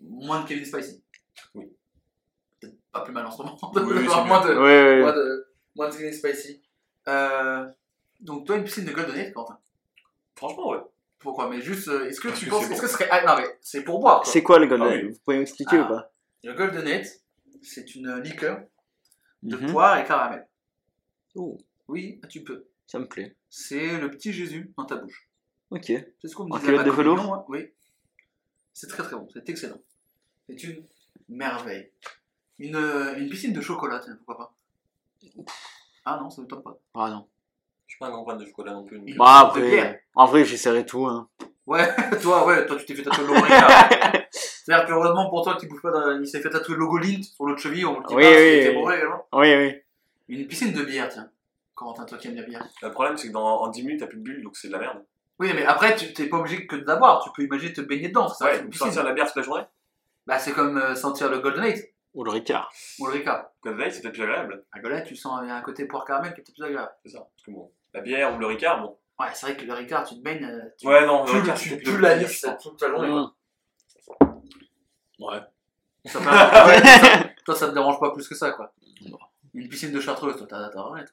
moins 0.00 0.42
de 0.42 0.48
Kevin 0.48 0.64
Spacey. 0.64 1.00
Oui. 1.54 1.72
Peut-être 2.60 2.74
pas 2.92 3.02
plus 3.02 3.12
mal 3.12 3.24
en 3.26 3.30
ce 3.30 3.38
moment. 3.38 3.56
Oui, 3.74 3.82
moins, 4.26 4.44
de, 4.44 4.54
Oui, 4.54 4.94
oui. 4.96 5.00
moins, 5.02 5.12
de, 5.12 5.46
moins 5.76 5.88
de 5.88 5.94
Kevin 5.96 6.12
Spacey. 6.12 6.60
Euh, 7.08 7.66
donc, 8.20 8.46
toi, 8.46 8.56
une 8.56 8.64
piscine 8.64 8.84
de 8.84 8.92
Golden 8.92 9.14
Gate, 9.14 9.32
Quentin? 9.32 9.58
Franchement, 10.36 10.70
ouais. 10.70 10.78
Pourquoi? 11.20 11.48
Mais 11.48 11.60
juste, 11.60 11.88
euh, 11.88 12.06
est-ce 12.06 12.20
que 12.20 12.28
Parce 12.28 12.40
tu 12.40 12.46
que 12.46 12.50
penses. 12.50 12.70
Est-ce 12.70 12.80
que 12.80 12.86
ce 12.88 12.92
serait. 12.94 13.08
Ah, 13.10 13.24
non, 13.24 13.40
mais 13.40 13.56
c'est 13.60 13.82
pour 13.84 14.00
boire. 14.00 14.26
C'est 14.26 14.42
quoi 14.42 14.58
le 14.58 14.66
Golden 14.66 14.88
Ah 14.88 14.92
oui. 14.94 15.10
Vous 15.10 15.18
pouvez 15.24 15.38
m'expliquer 15.38 15.76
Ah. 15.78 15.82
ou 15.84 15.88
pas? 15.88 16.10
Le 16.44 16.52
Golden 16.54 16.84
Gate, 16.84 17.08
c'est 17.62 17.94
une 17.94 18.20
liqueur 18.20 18.60
de 19.42 19.56
Mhm. 19.56 19.72
poire 19.72 19.98
et 19.98 20.04
caramel. 20.04 20.46
Oh, 21.34 21.58
Oui, 21.88 22.20
tu 22.30 22.42
peux. 22.44 22.66
Ça 22.86 22.98
me 22.98 23.06
plaît. 23.06 23.36
C'est 23.50 23.98
le 23.98 24.10
petit 24.10 24.32
Jésus 24.32 24.72
dans 24.76 24.84
ta 24.86 24.96
bouche. 24.96 25.28
Ok. 25.70 25.86
C'est 25.86 26.28
ce 26.28 26.34
qu'on 26.36 26.44
me 26.46 26.52
En 26.52 26.56
disait 26.58 26.68
à 26.68 26.70
culotte 26.72 26.86
ma 26.86 26.92
de 26.92 26.96
velours 26.96 27.16
communion, 27.16 27.34
hein. 27.34 27.44
Oui. 27.48 27.70
C'est 28.72 28.86
très 28.88 29.02
très 29.02 29.16
bon, 29.16 29.28
c'est 29.32 29.48
excellent. 29.48 29.80
C'est 30.48 30.62
une 30.64 30.86
merveille. 31.28 31.90
Une, 32.58 32.76
euh, 32.76 33.16
une 33.18 33.28
piscine 33.28 33.52
de 33.52 33.60
chocolat, 33.60 33.98
tiens, 34.00 34.16
pourquoi 34.16 34.36
pas. 34.38 34.54
Ah 36.04 36.18
non, 36.22 36.30
ça 36.30 36.42
ne 36.42 36.46
tente 36.46 36.62
pas. 36.64 36.78
Ah 36.94 37.10
non. 37.10 37.26
Je 37.86 37.92
suis 37.92 37.98
pas 37.98 38.06
un 38.08 38.10
grand 38.10 38.24
fan 38.26 38.38
de 38.38 38.46
chocolat 38.46 38.72
non 38.72 38.84
plus. 38.84 38.98
Bah 39.16 39.52
de 39.54 39.60
bière. 39.60 39.84
après, 39.86 40.04
en 40.14 40.26
vrai 40.26 40.44
j'essaierai 40.44 40.84
tout. 40.86 41.06
Hein. 41.06 41.28
Ouais, 41.66 41.86
toi, 42.22 42.46
ouais, 42.46 42.66
toi 42.66 42.76
tu 42.76 42.84
t'es 42.86 42.94
fait 42.94 43.02
tatouer 43.02 43.24
le. 43.26 43.34
C'est-à-dire 44.64 44.86
que 44.86 44.92
heureusement 44.92 45.28
pour 45.28 45.42
toi, 45.44 45.56
tu 45.60 45.66
bouges 45.68 45.82
pas 45.82 45.90
dans... 45.90 46.18
il 46.18 46.26
s'est 46.26 46.40
fait 46.40 46.48
tatouer 46.48 46.74
le 46.74 46.80
logo 46.80 46.96
Lint 46.96 47.22
sur 47.22 47.44
l'autre 47.44 47.60
cheville, 47.60 47.84
on 47.84 48.00
le 48.00 48.06
dit 48.06 48.14
Oui, 48.14 48.22
pas, 48.22 48.30
oui, 48.30 48.66
oui. 48.68 48.74
bourré 48.74 48.96
également. 48.96 49.26
Oui, 49.34 49.54
oui. 49.54 49.74
Une 50.28 50.46
piscine 50.46 50.72
de 50.72 50.82
bière, 50.82 51.08
tiens. 51.10 51.28
Corentin, 51.74 52.06
toi 52.06 52.16
qui 52.16 52.28
aimes 52.28 52.36
la 52.36 52.42
bière. 52.44 52.66
Le 52.82 52.90
problème, 52.90 53.16
c'est 53.18 53.28
que 53.28 53.32
dans 53.34 53.44
en 53.60 53.68
10 53.68 53.82
minutes, 53.82 54.00
t'as 54.00 54.06
plus 54.06 54.16
de 54.16 54.22
bulles, 54.22 54.42
donc 54.42 54.56
c'est 54.56 54.68
de 54.68 54.72
la 54.72 54.78
merde. 54.78 55.04
Oui, 55.38 55.50
mais 55.54 55.66
après, 55.66 55.94
tu 55.96 56.14
t'es 56.14 56.28
pas 56.28 56.38
obligé 56.38 56.66
que 56.66 56.76
de 56.76 56.86
la 56.86 56.96
boire, 56.96 57.22
tu 57.22 57.30
peux 57.34 57.42
imaginer 57.42 57.74
te 57.74 57.82
baigner 57.82 58.08
dedans, 58.08 58.28
ça, 58.28 58.46
Ouais, 58.46 58.64
sortir 58.72 59.04
la 59.04 59.12
bière 59.12 59.26
toute 59.26 59.36
la 59.36 59.42
journée. 59.42 59.64
Bah, 60.26 60.38
c'est 60.38 60.52
comme 60.52 60.78
euh, 60.78 60.94
sentir 60.94 61.28
le 61.28 61.40
Golden 61.40 61.64
Eight 61.64 61.92
Ou 62.14 62.24
le 62.24 62.30
Ricard. 62.30 62.72
ou 63.00 63.06
le 63.06 63.12
Ricard. 63.12 63.50
Comme 63.60 63.76
veille, 63.76 63.92
c'est 63.92 64.00
peut-être 64.00 64.14
plus 64.14 64.22
agréable. 64.22 64.64
À 64.72 64.80
Golden, 64.80 65.04
tu 65.04 65.14
sens 65.14 65.40
il 65.42 65.48
y 65.48 65.50
a 65.50 65.56
un 65.56 65.60
côté 65.60 65.84
poire 65.84 66.06
caramel 66.06 66.32
qui 66.32 66.40
est 66.40 66.44
peut-être 66.44 66.54
plus 66.54 66.64
agréable. 66.64 66.92
C'est 67.04 67.10
ça. 67.10 67.18
Parce 67.18 67.44
que 67.44 67.50
bon, 67.50 67.70
la 67.92 68.00
bière 68.00 68.34
ou 68.34 68.38
le 68.38 68.46
Ricard, 68.46 68.80
bon. 68.80 68.96
Ouais, 69.20 69.26
c'est 69.34 69.46
vrai 69.46 69.56
que 69.56 69.64
le 69.66 69.74
Ricard, 69.74 70.04
tu 70.04 70.14
te 70.14 70.20
baignes, 70.22 70.44
euh, 70.44 70.62
tu 70.78 70.86
Ouais, 70.86 71.04
non, 71.04 71.24
le 71.24 71.30
tu, 71.30 71.36
Ricard, 71.36 71.58
tu, 71.58 71.68
tu 71.70 71.76
peut-être 71.82 72.00
la 72.42 72.54
toute 72.54 72.80
la 72.80 72.88
journée. 72.88 73.26
Ouais. 75.30 75.40
Ça 76.06 76.18
ouais, 76.66 76.80
ça- 76.84 77.24
toi, 77.44 77.54
ça 77.54 77.68
te 77.68 77.72
dérange 77.74 77.98
pas 78.00 78.12
plus 78.12 78.28
que 78.28 78.34
ça, 78.34 78.50
quoi. 78.52 78.72
Non. 79.08 79.18
Une 79.54 79.68
piscine 79.68 79.92
de 79.92 80.00
chartreuse, 80.00 80.36
toi, 80.36 80.46
t'as 80.48 80.68
t'as 80.68 80.80
arrêté. 80.80 81.12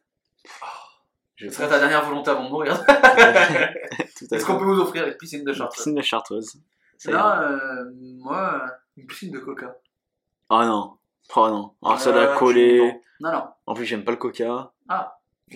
Je 1.35 1.47
Ce 1.47 1.55
serait 1.55 1.69
ta 1.69 1.79
dernière 1.79 2.03
volonté 2.05 2.29
avant 2.31 2.45
de 2.45 2.49
mourir. 2.49 2.77
Tout 2.85 4.25
à 4.31 4.35
Est-ce 4.35 4.45
qu'on 4.45 4.53
fait. 4.53 4.59
peut 4.59 4.65
vous 4.65 4.79
offrir 4.81 5.07
une 5.07 5.15
piscine 5.15 5.43
de 5.43 5.49
Une 5.51 5.55
chartreuse? 5.57 5.77
Piscine 5.83 5.95
de 5.95 6.01
chartreuse. 6.01 6.53
Ça 6.97 7.11
ira. 7.11 7.39
Là, 7.41 7.49
euh, 7.51 7.91
moi, 7.95 8.61
euh, 8.63 8.67
une 8.97 9.07
piscine 9.07 9.31
de 9.31 9.39
coca. 9.39 9.75
Oh 10.49 10.63
non. 10.63 10.97
Oh 11.35 11.47
non. 11.49 11.73
Alors 11.83 11.99
ça 11.99 12.09
Euh, 12.11 12.13
l'a 12.25 12.33
tu- 12.33 12.37
collé. 12.39 13.01
Non, 13.21 13.31
non. 13.31 13.43
En 13.67 13.73
plus 13.73 13.85
j'aime 13.85 14.03
pas 14.03 14.11
le 14.11 14.17
coca. 14.17 14.71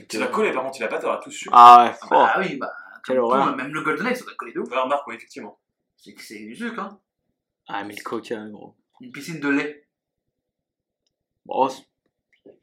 Tu 0.10 0.20
l'as 0.20 0.28
collé, 0.28 0.52
par 0.52 0.64
contre, 0.64 0.78
il 0.80 0.84
a 0.84 0.88
pas, 0.88 1.00
t'auras 1.00 1.18
tout 1.18 1.32
su. 1.32 1.50
Ah 1.52 1.86
ouais. 1.86 1.96
Ah 2.02 2.06
oh. 2.06 2.10
bah 2.10 2.34
oui, 2.40 2.58
bah. 2.58 2.72
Quelle 3.06 3.18
comme 3.18 3.26
tout, 3.30 3.32
horreur. 3.36 3.56
même 3.56 3.72
le 3.74 3.82
Golden 3.82 4.16
ça 4.16 4.24
doit 4.24 4.34
coller 4.38 4.54
de 4.54 4.60
ouf. 4.60 4.70
Ouais, 4.70 4.80
remarque, 4.80 5.06
ouais, 5.08 5.16
effectivement. 5.16 5.60
C'est 5.98 6.14
que 6.14 6.22
c'est 6.22 6.40
du 6.40 6.56
sucre, 6.56 6.80
hein. 6.82 7.00
Ah 7.68 7.84
mais 7.84 7.96
le 7.96 8.04
coca 8.04 8.38
gros. 8.48 8.76
Une 9.02 9.12
piscine 9.12 9.40
de 9.40 9.50
lait, 9.50 9.88
Bon, 11.46 11.68
c- 11.70 11.84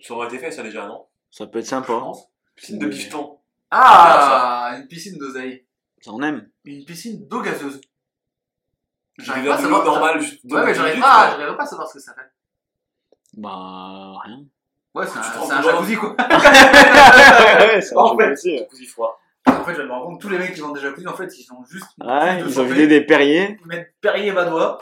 Ça 0.00 0.14
aurait 0.14 0.26
été 0.28 0.38
fait, 0.38 0.50
ça 0.50 0.62
déjà, 0.62 0.86
non? 0.86 1.06
Ça 1.30 1.46
peut 1.46 1.58
être 1.60 1.64
je 1.64 1.70
sympa. 1.70 1.86
pense. 1.88 2.26
Piscine 2.56 2.78
de 2.78 2.86
bifton. 2.86 3.38
Ah, 3.70 4.74
une 4.78 4.86
piscine 4.88 5.16
d'oseille. 5.18 5.66
Ça 6.00 6.10
on 6.12 6.22
aime. 6.22 6.48
Une 6.64 6.84
piscine 6.84 7.26
d'eau 7.28 7.40
gazeuse. 7.42 7.80
J'arrive 9.18 9.46
pas 9.46 9.54
à 9.54 9.58
savoir. 9.58 9.84
normale, 9.84 10.20
juste. 10.20 10.40
Ouais, 10.44 10.64
mais 10.64 10.74
j'arrive 10.74 11.00
pas, 11.00 11.36
j'arrive 11.38 11.56
pas 11.56 11.62
à 11.62 11.66
savoir 11.66 11.88
ce 11.88 11.94
que 11.94 12.00
ça 12.00 12.14
fait. 12.14 12.30
Bah 13.34 14.14
rien. 14.24 14.44
Ouais, 14.94 15.06
c'est 15.06 15.12
Tu 15.12 15.18
te 15.20 15.24
un, 15.24 15.30
rends 15.38 15.46
c'est 15.46 15.52
un 15.52 15.62
compte 15.62 15.72
jacuzzi 15.72 15.96
quoi. 15.96 16.16
ouais, 17.60 17.80
ça 17.80 17.96
En 17.98 18.16
fait. 18.18 18.32
aussi. 18.32 18.58
Jacuzzi 18.58 18.86
froid. 18.86 19.18
En 19.46 19.64
fait, 19.64 19.74
je 19.74 19.82
me 19.82 19.90
rends 19.90 20.06
compte, 20.06 20.20
tous 20.20 20.28
les 20.28 20.38
mecs 20.38 20.54
qui 20.54 20.60
vendent 20.60 20.74
des 20.74 20.80
jacuzzi, 20.80 21.06
en 21.06 21.16
fait, 21.16 21.32
ils 21.38 21.52
ont 21.52 21.64
juste. 21.64 21.86
Ouais, 22.00 22.40
ils 22.40 22.60
ont 22.60 22.64
vidé 22.64 22.86
des 22.86 23.00
Perrier. 23.06 23.58
Ils 23.60 23.66
mettent 23.66 23.94
Perrier 24.00 24.32
Badois. 24.32 24.78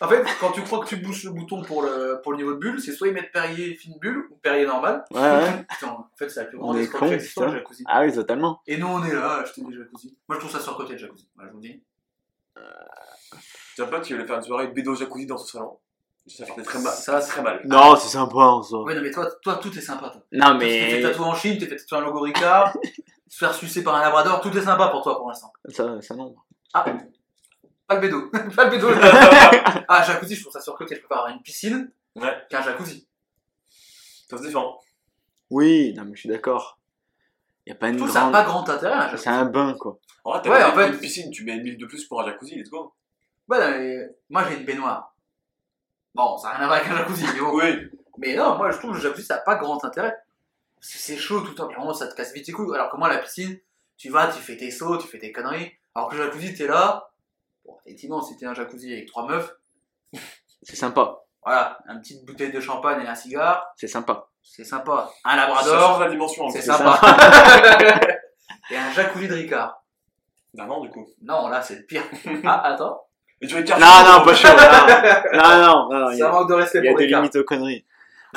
En 0.00 0.08
fait, 0.08 0.24
quand 0.40 0.52
tu 0.52 0.62
crois 0.62 0.80
que 0.80 0.88
tu 0.88 0.96
bouches 0.96 1.24
le 1.24 1.30
bouton 1.30 1.62
pour 1.62 1.82
le, 1.82 2.20
pour 2.22 2.32
le 2.32 2.38
niveau 2.38 2.54
de 2.54 2.58
bulle, 2.58 2.80
c'est 2.80 2.92
soit 2.92 3.08
ils 3.08 3.14
mettent 3.14 3.32
Perrier 3.32 3.74
fine 3.74 3.98
bulle 4.00 4.28
ou 4.30 4.36
Perrier 4.36 4.66
normal. 4.66 5.04
Ouais, 5.10 5.20
ouais. 5.20 5.64
Putain, 5.68 5.88
en 5.88 6.08
fait, 6.16 6.28
c'est 6.28 6.40
la 6.40 6.46
plus 6.46 6.58
On 6.58 6.62
grande 6.62 6.78
escroquerie 6.78 7.10
de 7.10 7.22
l'histoire, 7.22 7.50
le 7.50 7.58
jacuzzi. 7.58 7.84
Ah 7.86 8.02
oui, 8.02 8.12
totalement. 8.12 8.60
Et 8.66 8.76
nous, 8.76 8.86
on 8.86 9.04
est 9.04 9.14
là 9.14 9.32
à 9.32 9.40
acheter 9.40 9.62
des 9.62 9.74
jacuzzi. 9.74 10.16
Moi, 10.28 10.36
je 10.36 10.46
trouve 10.46 10.52
ça 10.52 10.60
surcoté 10.60 10.92
le 10.92 10.98
jacuzzi. 10.98 11.28
Voilà, 11.34 11.50
je 11.50 11.54
vous 11.54 11.60
dis. 11.60 11.82
J'ai 13.76 13.82
un 13.82 13.86
pote 13.86 14.02
qui 14.02 14.12
voulait 14.14 14.26
faire 14.26 14.36
une 14.36 14.42
soirée 14.42 14.68
bédo 14.68 14.94
jacuzzi 14.94 15.26
dans 15.26 15.36
son 15.36 15.46
salon. 15.46 15.78
Ça 16.26 16.44
fait 16.44 16.62
très 16.62 16.80
mal. 16.80 16.92
Ça, 16.92 17.20
très 17.20 17.42
mal. 17.42 17.60
Non, 17.64 17.94
c'est 17.96 18.08
sympa 18.08 18.36
en 18.36 18.62
soi. 18.62 18.82
Ouais, 18.82 18.94
non, 18.94 19.02
mais 19.02 19.10
toi, 19.10 19.28
toi 19.42 19.56
tout 19.56 19.76
est 19.76 19.80
sympa, 19.82 20.08
toi. 20.08 20.22
Non 20.32 20.54
Tu 20.54 20.66
t'es 20.66 20.90
fait 20.90 20.96
mais 20.96 21.02
tatouer 21.02 21.24
en 21.24 21.34
Chine, 21.34 21.58
t'es 21.58 21.66
fait 21.66 21.76
tatouer 21.76 21.98
un 21.98 22.00
logo 22.00 22.20
Ricard, 22.20 22.76
se 23.28 23.38
faire 23.38 23.54
sucer 23.54 23.84
par 23.84 23.94
un 23.94 24.00
labrador, 24.00 24.40
tout 24.40 24.56
est 24.56 24.62
sympa 24.62 24.88
pour 24.88 25.02
toi 25.02 25.16
pour 25.18 25.28
l'instant. 25.28 25.52
ça, 25.68 26.00
ça 26.00 26.14
non. 26.16 26.34
Pas 27.86 27.94
le 27.96 28.00
bédo. 28.00 28.30
pas 28.56 28.64
le 28.64 28.70
bédo. 28.70 28.88
ah, 29.88 30.02
jacuzzi, 30.02 30.34
je 30.34 30.40
trouve 30.42 30.52
ça 30.52 30.60
surcoté. 30.60 30.94
Je 30.96 31.00
préfère 31.00 31.18
avoir 31.18 31.32
une 31.34 31.42
piscine 31.42 31.90
Ouais, 32.16 32.34
qu'un 32.50 32.62
jacuzzi. 32.62 33.06
ça 34.28 34.38
se 34.38 34.42
défend. 34.42 34.80
Oui, 35.50 35.92
non 35.94 36.04
mais 36.04 36.14
je 36.14 36.20
suis 36.20 36.28
d'accord. 36.28 36.78
Y 37.66 37.72
a 37.72 37.74
pas 37.74 37.86
Je 37.88 37.92
une 37.92 37.96
trouve 37.98 38.08
que 38.08 38.14
ça 38.14 38.20
n'a 38.20 38.30
grande. 38.30 38.32
pas 38.32 38.44
grand 38.44 38.68
intérêt, 38.68 38.94
un 38.94 39.00
jacuzzi. 39.02 39.22
C'est 39.24 39.30
un 39.30 39.44
bain 39.44 39.74
quoi. 39.78 39.98
En 40.24 40.30
vrai, 40.32 40.40
t'as 40.42 40.50
Ouais, 40.50 40.58
pas 40.60 40.70
en 40.70 40.74
fait- 40.74 40.88
une 40.94 40.98
piscine, 40.98 41.30
tu 41.30 41.44
mets 41.44 41.56
une 41.56 41.62
mille 41.62 41.76
de 41.78 41.86
plus 41.86 42.04
pour 42.06 42.20
un 42.20 42.26
jacuzzi, 42.26 42.56
let's 42.56 42.70
go. 42.70 42.92
Ouais, 43.48 43.58
non, 43.60 43.70
mais 43.78 43.96
moi 44.30 44.44
j'ai 44.48 44.56
une 44.58 44.64
baignoire. 44.64 45.14
Bon, 46.14 46.36
ça 46.38 46.48
n'a 46.48 46.54
rien 46.54 46.64
à 46.64 46.66
voir 46.68 46.78
avec 46.80 46.90
un 46.90 46.96
jacuzzi, 46.98 47.24
mais 47.34 47.40
bon. 47.40 47.54
Oui. 47.56 47.90
Mais 48.18 48.34
non, 48.34 48.56
moi 48.56 48.70
je 48.72 48.78
trouve 48.78 48.92
que 48.92 48.96
le 48.96 49.02
jacuzzi 49.02 49.26
ça 49.26 49.36
n'a 49.36 49.42
pas 49.42 49.56
grand 49.56 49.84
intérêt. 49.84 50.16
Parce 50.80 50.92
que 50.92 50.98
c'est 50.98 51.16
chaud 51.16 51.40
tout 51.42 51.50
le 51.50 51.54
temps, 51.54 51.68
mais 51.68 51.74
vraiment 51.74 51.94
ça 51.94 52.06
te 52.08 52.14
casse 52.14 52.32
vite 52.32 52.46
les 52.46 52.52
couilles. 52.52 52.74
Alors 52.74 52.90
que 52.90 52.96
moi, 52.96 53.08
la 53.08 53.18
piscine, 53.18 53.58
tu 53.96 54.08
vas, 54.10 54.26
tu 54.28 54.40
fais 54.40 54.56
tes 54.56 54.70
sauts, 54.70 54.98
tu 54.98 55.06
fais 55.08 55.18
tes 55.18 55.32
conneries. 55.32 55.72
Alors 55.94 56.08
que 56.10 56.16
le 56.16 56.24
jacuzzi, 56.24 56.54
t'es 56.54 56.66
là. 56.66 57.10
Bon, 57.66 57.76
effectivement, 57.84 58.22
t'es 58.38 58.46
un 58.46 58.54
jacuzzi 58.54 58.92
avec 58.92 59.06
trois 59.06 59.26
meufs, 59.26 59.52
C'est 60.62 60.76
sympa. 60.76 61.18
voilà, 61.44 61.78
une 61.88 62.00
petite 62.00 62.24
bouteille 62.24 62.52
de 62.52 62.60
champagne 62.60 63.02
et 63.04 63.08
un 63.08 63.14
cigare, 63.14 63.66
C'est 63.76 63.88
sympa. 63.88 64.28
c'est 64.42 64.64
sympa. 64.64 65.10
Un 65.24 65.30
Ça 65.30 65.36
labrador, 65.36 65.98
la 66.00 66.08
dimension. 66.10 66.44
en 66.44 66.50
c'est 66.50 66.62
sympa. 66.62 66.98
et 68.70 68.76
un 68.76 68.90
jacuzzi 68.92 69.28
de 69.28 69.34
Ricard. 69.34 69.82
Bah 70.54 70.64
non, 70.66 70.80
du 70.80 70.90
coup. 70.90 71.06
Non, 71.22 71.48
là 71.48 71.60
c'est 71.62 71.76
le 71.76 71.84
pire. 71.86 72.02
Ah, 72.44 72.62
attends. 72.72 73.02
Et 73.42 73.46
tu 73.46 73.54
Ricard. 73.56 73.78
Non, 73.78 73.86
non, 74.18 74.24
pas 74.24 74.34
chaud. 74.40 74.48
Non, 74.48 75.42
non, 75.42 75.58
non, 75.58 75.88
non, 75.90 75.98
non, 76.06 76.10
il 76.10 76.14
y 76.14 76.18
C'est 76.18 76.22
un 76.24 76.28
a, 76.28 76.32
manque 76.32 76.48
de 76.48 76.54
respect 76.54 76.78
il 76.78 76.84
y 76.84 76.88
a 76.88 76.90
pour 76.92 76.98
des 76.98 77.04
Ricard. 77.04 77.20
limites 77.22 77.36
aux 77.36 77.44
conneries. 77.44 77.84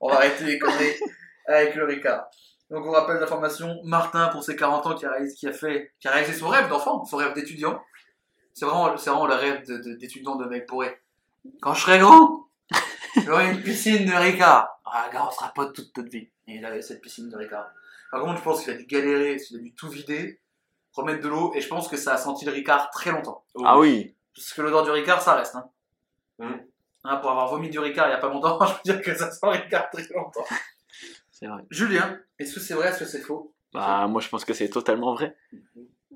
On 0.00 0.08
va 0.08 0.16
arrêter 0.16 0.44
les 0.44 0.58
conneries 0.58 0.94
avec 1.46 1.74
le 1.74 1.84
Ricard. 1.84 2.26
Donc 2.70 2.84
on 2.84 2.90
rappelle 2.90 3.18
l'information, 3.18 3.80
Martin 3.84 4.28
pour 4.28 4.42
ses 4.42 4.56
40 4.56 4.86
ans 4.86 4.94
qui 4.94 5.06
a 5.06 5.10
réalisé, 5.10 5.36
qui 5.36 5.46
a 5.46 5.52
fait, 5.52 5.92
qui 6.00 6.08
a 6.08 6.10
réalisé 6.12 6.32
son 6.38 6.48
rêve 6.48 6.68
d'enfant, 6.68 7.04
son 7.04 7.16
rêve 7.16 7.32
d'étudiant. 7.34 7.80
C'est 8.54 8.64
vraiment, 8.64 8.96
c'est 8.96 9.10
vraiment 9.10 9.26
le 9.26 9.34
rêve 9.34 9.64
de- 9.66 9.76
de- 9.78 9.94
d'étudiant 9.94 10.34
de, 10.36 10.46
mec 10.46 10.66
pourré. 10.66 11.00
Quand 11.60 11.74
je 11.74 11.82
serai 11.82 11.98
grand, 12.00 12.46
j'aurai 13.24 13.52
une 13.52 13.62
piscine 13.62 14.04
de 14.06 14.12
Ricard. 14.14 14.80
Ah 14.84 15.08
gars, 15.12 15.26
on 15.28 15.30
sera 15.30 15.52
potes 15.54 15.74
toute 15.76 15.96
notre 15.96 16.10
vie. 16.10 16.28
Et 16.48 16.56
il 16.56 16.64
avait 16.64 16.82
cette 16.82 17.00
piscine 17.00 17.28
de 17.28 17.36
Ricard. 17.36 17.66
Par 18.10 18.22
contre, 18.22 18.38
je 18.38 18.42
pense 18.42 18.62
qu'il 18.62 18.72
a 18.72 18.76
dû 18.76 18.86
galérer, 18.86 19.36
il 19.50 19.56
a 19.56 19.60
dû 19.60 19.74
tout 19.74 19.88
vider, 19.88 20.40
remettre 20.92 21.22
de 21.22 21.28
l'eau, 21.28 21.52
et 21.54 21.60
je 21.60 21.68
pense 21.68 21.86
que 21.88 21.96
ça 21.96 22.14
a 22.14 22.16
senti 22.16 22.44
le 22.44 22.52
Ricard 22.52 22.90
très 22.90 23.10
longtemps. 23.12 23.44
Ah 23.64 23.78
oui. 23.78 24.14
Parce 24.34 24.52
que 24.52 24.62
l'odeur 24.62 24.82
du 24.84 24.90
Ricard, 24.90 25.22
ça 25.22 25.34
reste. 25.34 25.54
Hein. 25.54 25.68
Mhm. 26.38 26.66
Hein, 27.04 27.16
pour 27.18 27.30
avoir 27.30 27.48
vomi 27.48 27.70
du 27.70 27.78
Ricard 27.78 28.08
il 28.08 28.10
y 28.10 28.14
a 28.14 28.18
pas 28.18 28.28
longtemps, 28.28 28.58
je 28.84 28.90
veux 28.90 28.96
dire 28.96 29.02
que 29.02 29.14
ça 29.16 29.30
sent 29.30 29.38
le 29.44 29.50
Ricard 29.50 29.88
très 29.90 30.02
longtemps. 30.14 30.44
C'est 31.38 31.46
vrai. 31.46 31.62
Julien, 31.70 32.18
est-ce 32.38 32.54
que 32.54 32.60
c'est 32.60 32.72
vrai, 32.72 32.88
est-ce 32.88 33.00
que 33.00 33.04
c'est 33.04 33.20
faux? 33.20 33.52
Bah, 33.74 34.06
moi, 34.06 34.22
je 34.22 34.28
pense 34.30 34.46
que 34.46 34.54
c'est 34.54 34.70
totalement 34.70 35.12
vrai. 35.14 35.36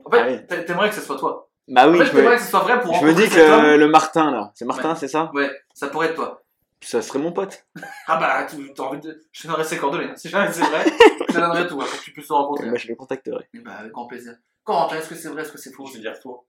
En 0.02 0.10
fait, 0.10 0.46
Ah 0.50 0.56
t'aimerais 0.62 0.88
que 0.88 0.94
ce 0.94 1.02
soit 1.02 1.18
toi. 1.18 1.50
Bah 1.68 1.88
oui, 1.90 1.96
en 2.00 2.04
fait, 2.04 2.10
je 2.10 2.16
me, 2.16 2.30
que 2.30 2.38
ce 2.38 2.48
soit 2.50 2.60
vrai 2.60 2.80
pour 2.80 2.94
je 2.94 3.04
me 3.04 3.12
dis 3.12 3.28
que 3.28 3.76
le 3.76 3.86
Martin, 3.88 4.30
là, 4.30 4.50
c'est 4.54 4.64
Martin, 4.64 4.94
c'est 4.94 5.08
ça? 5.08 5.30
Ouais, 5.34 5.50
ça 5.74 5.88
pourrait 5.88 6.08
être 6.08 6.14
toi. 6.14 6.42
Ça 6.80 7.02
serait 7.02 7.18
mon 7.18 7.32
pote. 7.32 7.66
Ah 8.06 8.16
bah, 8.16 8.46
tu 8.48 8.56
as 8.56 8.82
envie 8.82 9.00
de... 9.00 9.22
Je 9.30 9.42
te 9.42 9.46
donnerai 9.46 9.64
ses 9.64 9.76
coordonnées. 9.76 10.06
hein. 10.10 10.16
Si 10.16 10.30
jamais 10.30 10.50
c'est 10.50 10.64
vrai, 10.64 10.84
je 11.28 11.34
te 11.34 11.38
donnerai 11.38 11.66
tout 11.66 11.78
hein, 11.78 11.84
pour 11.84 11.98
que 11.98 12.02
tu 12.02 12.12
puisses 12.12 12.28
le 12.30 12.34
rencontrer. 12.36 12.70
Bah, 12.70 12.76
je 12.78 12.88
le 12.88 12.94
contacterai. 12.94 13.46
Eh 13.52 13.58
bah, 13.58 13.72
avec 13.80 13.92
grand 13.92 14.06
plaisir. 14.06 14.34
Corentin, 14.64 14.96
est-ce 14.96 15.10
que 15.10 15.14
c'est 15.14 15.28
vrai, 15.28 15.42
est-ce 15.42 15.52
que 15.52 15.58
c'est 15.58 15.72
faux? 15.72 15.84
Je 15.86 15.94
vais 15.94 16.00
dire 16.00 16.16
faux. 16.16 16.46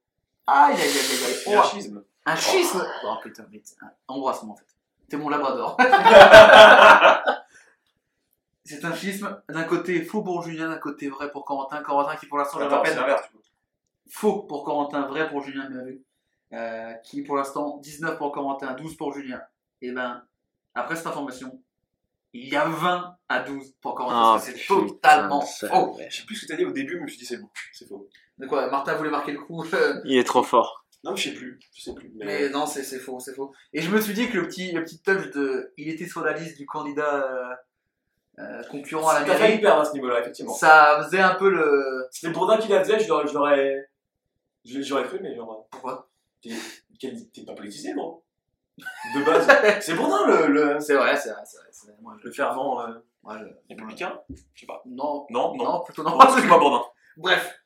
Aïe, 0.47 0.75
aïe, 0.75 0.81
aïe, 0.81 0.87
aïe, 0.87 1.25
aïe. 1.27 1.35
Oh, 1.47 1.59
un 1.59 1.63
schisme. 1.63 2.03
un 2.25 2.35
schisme 2.37 2.87
Oh 3.05 3.15
putain, 3.21 3.43
vite. 3.51 3.75
Embrasse-moi 4.07 4.53
en 4.53 4.57
fait. 4.57 4.65
T'es 5.09 5.17
mon 5.17 5.27
labrador. 5.27 5.75
c'est 8.71 8.85
un 8.85 8.93
schisme. 8.93 9.41
D'un 9.49 9.63
côté 9.63 10.01
faux 10.03 10.23
pour 10.23 10.41
Julien, 10.43 10.69
d'un 10.69 10.77
côté 10.77 11.09
vrai 11.09 11.31
pour 11.31 11.45
Corentin. 11.45 11.81
Corentin 11.81 12.15
qui 12.15 12.25
pour 12.25 12.37
l'instant, 12.37 12.59
je 12.59 12.65
le 12.65 12.69
rappelle, 12.69 12.97
faux 14.09 14.43
pour 14.43 14.63
Corentin, 14.63 15.07
vrai 15.07 15.29
pour 15.29 15.41
Julien, 15.41 15.69
bien 15.69 15.83
vu. 15.83 16.03
Euh, 16.53 16.93
qui 17.05 17.21
pour 17.21 17.37
l'instant 17.37 17.77
19 17.77 18.17
pour 18.17 18.31
Corentin, 18.31 18.73
12 18.73 18.97
pour 18.97 19.13
Julien. 19.13 19.41
Et 19.81 19.91
ben, 19.91 20.23
après 20.75 20.95
cette 20.95 21.07
information, 21.07 21.61
il 22.33 22.49
y 22.49 22.55
a 22.55 22.67
20 22.67 23.17
à 23.29 23.39
12 23.41 23.75
pour 23.81 23.95
Corentin. 23.95 24.35
Ah, 24.35 24.39
c'est 24.39 24.65
totalement 24.67 25.41
faux. 25.41 25.97
Je 26.09 26.15
sais 26.15 26.25
plus 26.25 26.35
ce 26.35 26.45
que 26.45 26.51
t'as 26.51 26.57
dit 26.57 26.65
au 26.65 26.71
début, 26.71 26.95
mais 26.95 26.99
je 26.99 27.03
me 27.03 27.07
suis 27.07 27.19
dit 27.19 27.25
c'est 27.25 27.37
bon, 27.37 27.49
c'est 27.73 27.87
faux. 27.87 28.07
De 28.37 28.47
quoi 28.47 28.69
Martin 28.69 28.95
voulait 28.95 29.09
marquer 29.09 29.31
le 29.31 29.39
coup 29.39 29.63
euh, 29.73 30.01
Il 30.05 30.17
est 30.17 30.23
trop 30.23 30.43
fort. 30.43 30.85
Non, 31.03 31.15
je 31.15 31.29
sais 31.29 31.33
plus. 31.33 31.59
Je 31.73 31.81
sais 31.81 31.93
plus. 31.93 32.11
Mais, 32.15 32.25
Mais 32.25 32.49
non, 32.49 32.65
c'est 32.65 32.83
c'est 32.83 32.99
faux, 32.99 33.19
c'est 33.19 33.33
faux. 33.33 33.53
Et 33.73 33.81
je 33.81 33.89
me 33.89 33.99
suis 33.99 34.13
dit 34.13 34.29
que 34.29 34.37
le 34.37 34.47
petit, 34.47 34.71
le 34.71 34.83
petit 34.83 35.01
touch 35.01 35.31
de. 35.31 35.73
Il 35.77 35.89
était 35.89 36.07
sur 36.07 36.23
la 36.23 36.33
liste 36.33 36.57
du 36.57 36.65
candidat 36.65 37.25
euh, 37.25 37.55
euh, 38.41 38.63
concurrent 38.69 39.07
à 39.09 39.19
la 39.19 39.25
T'as 39.25 39.33
failli 39.35 39.41
mairie. 39.49 39.61
perdre 39.61 39.81
à 39.81 39.85
ce 39.85 39.93
niveau-là, 39.93 40.19
effectivement. 40.21 40.53
Ça 40.53 41.01
faisait 41.03 41.19
un 41.21 41.35
peu 41.35 41.49
le. 41.49 42.07
C'était 42.11 42.33
Bourdin 42.33 42.57
qui 42.57 42.67
la 42.69 42.83
faisait, 42.83 42.99
je 42.99 43.07
l'aurais- 43.07 43.87
J'aurais 44.65 45.03
cru, 45.05 45.19
mais 45.21 45.35
genre. 45.35 45.67
Pourquoi? 45.71 46.09
T'es 46.41 46.51
pas 47.45 47.53
politisé, 47.53 47.93
gros. 47.93 48.23
De 48.77 49.23
base. 49.25 49.47
c'est 49.81 49.93
Bourdin 49.95 50.25
le, 50.27 50.47
le, 50.47 50.79
C'est 50.79 50.95
vrai, 50.95 51.15
c'est 51.17 51.29
vrai, 51.31 51.41
c'est 51.43 51.57
vrai. 51.57 51.97
Moi, 52.01 52.15
je- 52.19 52.27
le 52.27 52.31
fervent 52.33 52.81
euh, 52.81 52.93
moi, 53.23 53.37
je- 53.39 53.45
républicain. 53.69 54.19
Je 54.53 54.59
sais 54.61 54.65
pas. 54.65 54.81
Non, 54.85 55.25
Non, 55.29 55.55
non. 55.55 55.63
non, 55.65 55.79
plutôt 55.81 56.03
non. 56.03 56.11
Non, 56.11 56.19
c'est 56.35 56.47
pas 56.47 56.57
Bourdin. 56.57 56.83
Bref, 57.17 57.59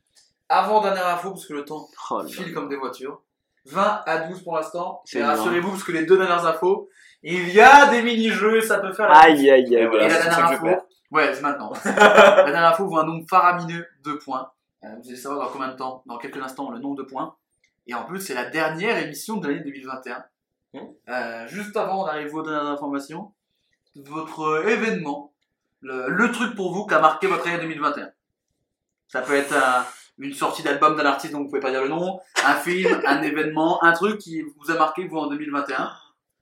avant 0.49 0.82
dernière 0.82 1.07
info, 1.07 1.32
parce 1.32 1.45
que 1.45 1.53
le 1.53 1.65
temps 1.65 1.88
Oh 2.11 2.23
file 2.28 2.53
comme 2.53 2.69
des 2.69 2.76
voitures. 2.78 3.21
20 3.66 4.03
à 4.05 4.18
12 4.28 4.43
pour 4.43 4.55
l'instant. 4.55 5.01
Et 5.13 5.24
rassurez-vous, 5.24 5.72
parce 5.72 5.84
que 5.84 5.91
les 5.91 6.05
deux 6.05 6.18
dernières 6.18 6.45
infos, 6.45 6.89
il 7.24 7.49
y 7.49 7.59
a 7.61 7.88
des 7.89 8.01
mini-jeux, 8.03 8.61
ça 8.61 8.80
peut 8.80 8.93
faire 8.93 9.09
la 9.09 9.18
Aïe, 9.20 9.49
aïe, 9.49 9.74
Et 9.74 9.78
aïe. 9.82 9.86
voilà, 9.88 10.05
Et 10.05 10.09
la 10.09 10.22
dernière 10.22 10.45
info, 10.51 10.68
ouais, 11.11 11.34
c'est 11.34 11.41
maintenant. 11.41 11.74
la 11.86 12.43
dernière 12.43 12.66
info 12.70 12.86
vaut 12.88 12.97
un 12.99 13.05
nombre 13.05 13.26
faramineux 13.30 13.86
de 14.03 14.13
points. 14.13 14.51
Euh, 14.84 14.88
vous 15.01 15.07
allez 15.09 15.18
savoir 15.18 15.45
dans 15.47 15.51
combien 15.51 15.70
de 15.70 15.76
temps, 15.76 16.03
dans 16.05 16.18
quelques 16.18 16.38
instants, 16.41 16.70
le 16.70 16.80
nombre 16.80 16.95
de 16.97 17.03
points. 17.03 17.36
Et 17.88 17.93
en 17.95 18.03
plus, 18.05 18.20
c'est 18.22 18.34
la 18.36 18.45
dernière 18.45 18.97
émission 18.97 19.38
de 19.38 19.47
l'année 19.47 19.61
2021. 19.63 20.24
Hmm. 20.74 20.80
Euh, 21.09 21.47
juste 21.47 21.76
avant 21.78 22.05
d'arriver 22.05 22.32
aux 22.32 22.43
dernières 22.43 22.68
informations, 22.68 23.34
votre 23.95 24.68
événement, 24.68 25.34
le, 25.82 26.09
le 26.09 26.32
truc 26.32 26.55
pour 26.55 26.74
vous 26.74 26.86
qui 26.86 26.93
a 26.93 26.99
marqué 26.99 27.28
votre 27.28 27.47
année 27.47 27.59
2021. 27.59 28.09
Ça 29.07 29.22
peut 29.22 29.36
être 29.36 29.53
un- 29.55 29.86
une 30.18 30.34
sortie 30.34 30.63
d'album 30.63 30.95
d'un 30.95 31.05
artiste 31.05 31.34
dont 31.34 31.39
vous 31.39 31.47
pouvez 31.49 31.59
pas 31.59 31.72
dire 31.72 31.82
le 31.82 31.89
nom, 31.89 32.20
un 32.45 32.55
film, 32.55 33.01
un 33.05 33.22
événement, 33.22 33.84
un 33.84 33.91
truc 33.93 34.18
qui 34.20 34.41
vous 34.41 34.72
a 34.72 34.76
marqué 34.76 35.07
vous 35.07 35.18
en 35.18 35.28
2021. 35.28 35.91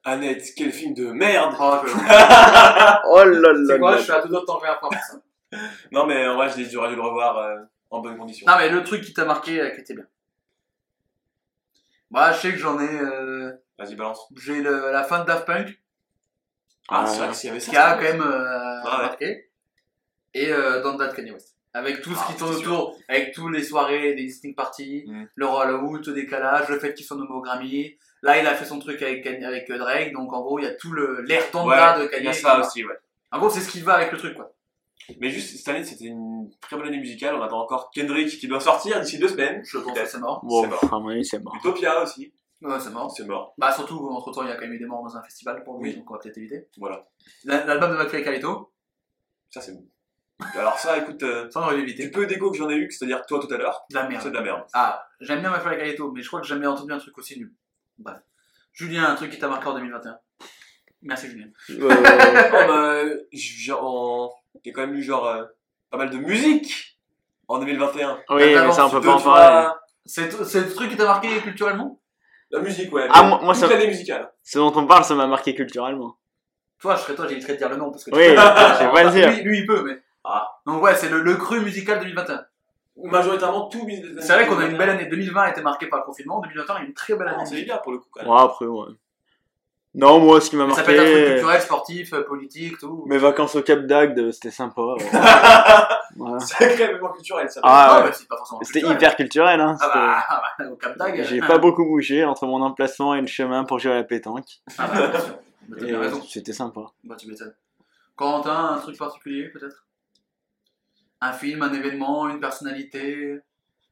Annette, 0.05 0.43
quel 0.57 0.71
film 0.71 0.93
de 0.93 1.11
merde. 1.11 1.55
Oh, 1.59 1.77
je... 1.85 1.91
Oh 3.07 3.23
là 3.23 3.53
là 3.53 3.59
C'est 3.67 3.79
quoi. 3.79 3.97
Je 3.97 4.03
suis 4.03 4.11
à 4.11 4.21
deux 4.21 4.29
doigts 4.29 4.41
de 4.41 4.45
t'en 4.45 4.59
faire 4.59 4.71
après 4.71 4.89
pour 4.89 5.03
ça. 5.05 5.13
Non, 5.91 6.05
mais 6.07 6.27
en 6.27 6.35
vrai, 6.35 6.49
j'ai- 6.55 6.69
j'aurais 6.69 6.89
dû 6.89 6.95
le 6.95 7.01
revoir 7.03 7.37
euh, 7.37 7.57
en 7.91 8.01
bonne 8.01 8.17
condition. 8.17 8.45
Non, 8.49 8.57
mais 8.57 8.69
le 8.69 8.83
truc 8.83 9.01
qui 9.03 9.13
t'a 9.13 9.23
marqué, 9.23 9.61
euh, 9.61 9.69
qui 9.69 9.81
était 9.81 9.93
bien. 9.93 10.05
Moi, 12.09 12.31
je 12.33 12.39
sais 12.39 12.51
que 12.51 12.57
j'en 12.57 12.79
ai. 12.79 12.99
euh, 12.99 13.51
Vas-y, 13.77 13.95
balance. 13.95 14.27
J'ai 14.35 14.61
le- 14.61 14.91
la 14.91 15.03
fin 15.03 15.19
de 15.21 15.25
Daft 15.25 15.45
Punk 15.45 15.79
Ah, 16.89 17.03
Ah, 17.03 17.07
c'est 17.07 17.17
vrai 17.19 17.27
que 17.29 17.33
s'il 17.35 17.47
y 17.47 17.51
avait 17.51 17.59
ça. 17.59 17.71
qui 17.71 17.77
a 17.77 17.93
quand 17.93 18.01
vrai. 18.01 18.13
même 18.13 18.21
euh, 18.21 18.81
Ah 18.85 18.97
ouais. 18.97 19.03
marqué. 19.05 19.49
Et 20.33 20.51
euh, 20.51 20.81
Don't 20.83 20.97
That 20.97 21.13
Kanye 21.13 21.31
West. 21.31 21.52
Avec 21.75 22.01
tout 22.01 22.13
ce 22.13 22.19
Ah, 22.21 22.31
qui 22.31 22.37
tourne 22.37 22.53
autour, 22.55 22.95
avec 23.07 23.33
tous 23.33 23.49
les 23.49 23.63
soirées, 23.63 24.13
les 24.13 24.23
listening 24.23 24.53
parties, 24.53 25.05
Mm. 25.07 25.23
le 25.33 25.45
rollout, 25.47 26.01
le 26.05 26.13
décalage, 26.13 26.69
le 26.69 26.77
fait 26.79 26.93
qu'il 26.93 27.05
soit 27.05 27.17
nommé 27.17 27.31
au 27.31 27.41
Grammy. 27.41 27.97
Là, 28.21 28.39
il 28.39 28.45
a 28.45 28.53
fait 28.53 28.65
son 28.65 28.77
truc 28.79 29.01
avec, 29.01 29.25
avec 29.25 29.69
euh, 29.71 29.77
Drake, 29.79 30.13
donc 30.13 30.31
en 30.33 30.41
gros, 30.41 30.59
il 30.59 30.63
y 30.63 30.67
a 30.67 30.73
tout 30.75 30.91
le 30.91 31.21
l'air 31.23 31.43
Donda 31.51 31.99
de 31.99 32.05
Kanye. 32.05 32.21
il 32.21 32.25
y 32.25 32.29
a 32.29 32.31
qui 32.31 32.39
ça 32.41 32.59
aussi, 32.59 32.85
ouais. 32.85 32.93
En 33.31 33.39
gros, 33.39 33.49
c'est 33.49 33.59
ce 33.61 33.71
qui 33.71 33.81
va 33.81 33.93
avec 33.95 34.11
le 34.11 34.17
truc, 34.19 34.35
quoi. 34.35 34.53
Mais 35.19 35.29
juste, 35.31 35.57
cette 35.57 35.67
année, 35.67 35.83
c'était 35.83 36.05
une 36.05 36.49
très 36.61 36.77
bonne 36.77 36.87
année 36.87 36.99
musicale. 36.99 37.35
On 37.35 37.41
attend 37.41 37.59
encore 37.61 37.89
Kendrick 37.91 38.29
qui 38.39 38.47
doit 38.47 38.59
sortir 38.61 39.01
d'ici 39.01 39.17
deux 39.17 39.27
semaines. 39.27 39.61
Je 39.65 39.77
pense 39.79 39.91
que 39.99 40.05
c'est 40.05 40.19
mort. 40.19 40.45
Bon, 40.45 40.61
C'est 40.61 40.69
mort. 40.69 41.11
c'est 41.23 41.43
mort. 41.43 41.55
Utopia 41.57 42.01
aussi. 42.03 42.31
Ouais, 42.61 42.79
c'est 42.79 42.91
mort. 42.91 43.11
C'est 43.11 43.25
mort. 43.25 43.53
Bah, 43.57 43.73
surtout, 43.73 43.97
entre 44.11 44.31
temps, 44.31 44.43
il 44.43 44.49
y 44.49 44.51
a 44.51 44.55
quand 44.55 44.61
même 44.61 44.71
eu 44.73 44.79
des 44.79 44.85
morts 44.85 45.03
dans 45.03 45.17
un 45.17 45.23
festival 45.23 45.61
pour 45.65 45.81
lui, 45.81 45.89
Oui. 45.89 45.95
donc 45.97 46.09
on 46.09 46.13
va 46.13 46.19
peut-être 46.19 46.37
éviter. 46.37 46.67
Voilà. 46.77 47.05
La- 47.43 47.65
L'album 47.65 47.91
de 47.91 47.97
McFly 47.97 48.21
et 48.35 48.41
Ça, 49.49 49.59
c'est 49.59 49.73
bon. 49.73 49.85
Alors, 50.55 50.77
ça, 50.77 50.97
écoute, 50.97 51.23
euh, 51.23 51.49
ça 51.51 51.59
on 51.61 51.63
aurait 51.63 51.75
dû 51.75 51.83
du 51.85 51.91
éviter. 51.91 52.09
peu 52.11 52.25
d'écho 52.25 52.51
que 52.51 52.57
j'en 52.57 52.69
ai 52.69 52.75
eu, 52.75 52.91
c'est-à-dire 52.91 53.25
toi 53.25 53.39
tout 53.39 53.53
à 53.53 53.57
l'heure, 53.57 53.83
De 53.89 53.95
la 53.95 54.07
merde. 54.07 54.21
c'est 54.23 54.29
de 54.29 54.35
la 54.35 54.41
merde. 54.41 54.63
Ah, 54.73 55.05
j'aime 55.21 55.39
bien 55.41 55.51
McFly 55.51 55.75
et 55.75 55.77
Carlito, 55.77 56.11
mais 56.11 56.21
je 56.21 56.27
crois 56.27 56.41
que 56.41 56.47
j'ai 56.47 56.53
jamais 56.55 56.67
entendu 56.67 56.91
un 56.91 56.97
truc 56.99 57.17
aussi 57.17 57.37
nul. 57.37 57.53
Bref. 57.97 58.17
Julien, 58.73 59.05
un 59.05 59.15
truc 59.15 59.31
qui 59.31 59.39
t'a 59.39 59.47
marqué 59.47 59.67
en 59.67 59.73
2021. 59.75 60.17
Merci 61.03 61.27
Julien. 61.29 61.47
Euh, 61.69 61.89
Oh, 62.53 62.67
bah, 62.67 63.03
genre, 63.31 64.43
il 64.63 64.67
y 64.67 64.71
a 64.71 64.73
quand 64.73 64.81
même 64.87 64.95
eu 64.95 65.03
genre 65.03 65.27
euh, 65.27 65.43
pas 65.91 65.97
mal 65.97 66.09
de 66.09 66.17
musique 66.17 66.99
en 67.47 67.59
2021. 67.59 68.19
oui, 68.29 68.55
mais 68.55 68.71
ça, 68.71 68.87
on 68.87 68.89
peut 68.89 69.01
pas 69.01 69.13
en 69.13 69.17
trois- 69.17 69.35
parler. 69.35 69.69
C'est 70.05 70.29
c'est 70.45 70.61
le 70.61 70.73
truc 70.73 70.89
qui 70.89 70.97
t'a 70.97 71.05
marqué 71.05 71.29
culturellement? 71.41 72.01
La 72.51 72.59
musique, 72.59 72.91
ouais. 72.93 73.07
Ah, 73.09 73.23
moi- 73.23 73.39
moi, 73.41 73.53
Toute 73.53 73.63
ça- 73.63 73.69
l'année 73.69 73.87
musicale. 73.87 74.31
Ce 74.43 74.57
dont 74.59 74.73
on 74.75 74.85
parle, 74.85 75.03
ça 75.05 75.15
m'a 75.15 75.27
marqué 75.27 75.55
culturellement. 75.55 76.17
Toi, 76.79 76.95
je 76.97 77.01
serais 77.01 77.15
toi, 77.15 77.27
j'éviterais 77.27 77.53
de 77.53 77.57
dire 77.59 77.69
le 77.69 77.77
nom 77.77 77.89
parce 77.91 78.03
que. 78.03 78.11
Oui, 78.11 78.23
je 78.25 78.29
vais 78.31 78.91
pas 78.91 79.03
le 79.03 79.11
dire. 79.11 79.29
Lui, 79.31 79.41
lui, 79.43 79.57
il 79.59 79.65
peut, 79.65 79.83
mais. 79.83 80.01
Ah. 80.23 80.59
Donc 80.65 80.81
ouais, 80.81 80.95
c'est 80.95 81.09
le, 81.09 81.21
le 81.21 81.35
cru 81.35 81.59
musical 81.61 81.99
2021. 81.99 82.45
Majoritairement 83.03 83.67
tout. 83.69 83.87
C'est 84.19 84.33
vrai 84.33 84.47
qu'on 84.47 84.59
a 84.59 84.65
une 84.65 84.77
belle 84.77 84.89
année. 84.91 85.05
2020 85.05 85.41
a 85.41 85.49
été 85.49 85.61
marquée 85.61 85.87
par 85.87 85.99
le 85.99 86.05
confinement. 86.05 86.39
2021 86.41 86.75
a 86.75 86.81
eu 86.81 86.85
une 86.85 86.93
très 86.93 87.15
belle 87.15 87.27
Ah, 87.29 87.35
année. 87.35 87.45
c'est 87.45 87.63
bien 87.63 87.77
pour 87.77 87.91
le 87.91 87.97
coup, 87.99 88.07
quand 88.11 88.21
même. 88.21 88.29
Ouais, 88.31 88.39
après, 88.41 88.65
ouais. 88.65 88.87
Non, 89.95 90.19
moi, 90.19 90.41
ce 90.41 90.49
qui 90.49 90.55
m'a 90.55 90.67
Ça 90.73 90.81
peut 90.83 90.91
être 90.91 90.99
un 91.01 91.03
truc 91.03 91.13
marqué, 91.15 91.29
culturel, 91.33 91.61
sportif, 91.61 92.13
euh, 92.13 92.23
politique, 92.23 92.77
tout. 92.79 93.03
mes 93.05 93.17
vacances 93.19 93.55
au 93.55 93.61
Cap 93.61 93.81
d'Agde, 93.85 94.31
c'était 94.31 94.49
sympa. 94.49 94.81
ouais. 94.81 95.05
Voilà. 96.15 96.39
Sacré 96.39 96.83
événement 96.83 97.09
culturel, 97.09 97.49
ça. 97.49 97.59
Ah, 97.63 97.97
Ah, 98.01 98.03
ouais. 98.05 98.11
bah, 98.29 98.37
C'était 98.63 98.87
hyper 98.87 99.15
culturel, 99.15 99.59
hein. 99.61 99.75
Ah 99.81 99.91
bah, 99.93 100.23
ah 100.29 100.41
bah, 100.59 100.65
au 100.71 100.75
Cap 100.77 100.97
d'Agde. 100.97 101.23
J'ai 101.25 101.39
pas 101.41 101.57
beaucoup 101.59 101.85
bougé 101.85 102.23
entre 102.25 102.45
mon 102.47 102.61
emplacement 102.63 103.13
et 103.15 103.21
le 103.21 103.27
chemin 103.27 103.63
pour 103.65 103.77
jouer 103.79 103.91
à 103.91 103.95
la 103.95 104.03
pétanque. 104.03 104.61
Ah 104.79 104.87
bah, 104.87 105.07
bien 105.09 105.19
sûr. 105.21 105.99
Bah. 105.99 106.17
C'était 106.27 106.53
sympa. 106.53 106.81
Bah, 107.03 107.15
tu 107.17 107.27
m'étonnes. 107.27 107.53
Quentin, 108.15 108.73
un 108.75 108.77
truc 108.79 108.97
particulier, 108.97 109.49
peut-être? 109.49 109.83
Un 111.23 111.31
film, 111.33 111.61
un 111.61 111.73
événement, 111.73 112.27
une 112.29 112.39
personnalité, 112.39 113.39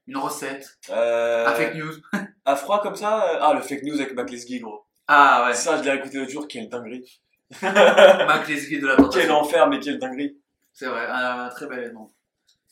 une 0.08 0.18
recette, 0.18 0.78
Euh, 0.90 1.48
un 1.48 1.54
fake 1.54 1.76
news 1.76 1.94
À 2.46 2.56
froid 2.56 2.82
comme 2.82 2.96
ça, 2.96 3.24
euh, 3.24 3.38
ah, 3.42 3.54
le 3.54 3.62
fake 3.62 3.84
news 3.84 4.00
avec 4.02 4.14
Mac 4.14 4.30
Lesguy, 4.30 4.60
gros. 4.60 4.86
Ah 5.08 5.46
ouais, 5.46 5.54
Ça, 5.54 5.78
je 5.78 5.84
l'ai 5.90 5.96
écouté 5.96 6.18
l'autre 6.18 6.32
jour, 6.32 6.48
quelle 6.48 6.68
dinguerie. 6.68 7.22
Mac 7.62 8.48
Lesguy 8.48 8.80
de 8.80 8.88
la 8.88 8.96
Quel 8.96 9.06
tentation. 9.06 9.36
enfer, 9.36 9.68
mais 9.70 9.80
quelle 9.80 10.00
dinguerie. 10.00 10.38
C'est 10.74 10.88
vrai, 10.88 11.06
un, 11.08 11.48
très 11.50 11.68
bel 11.68 11.80
événement. 11.80 12.12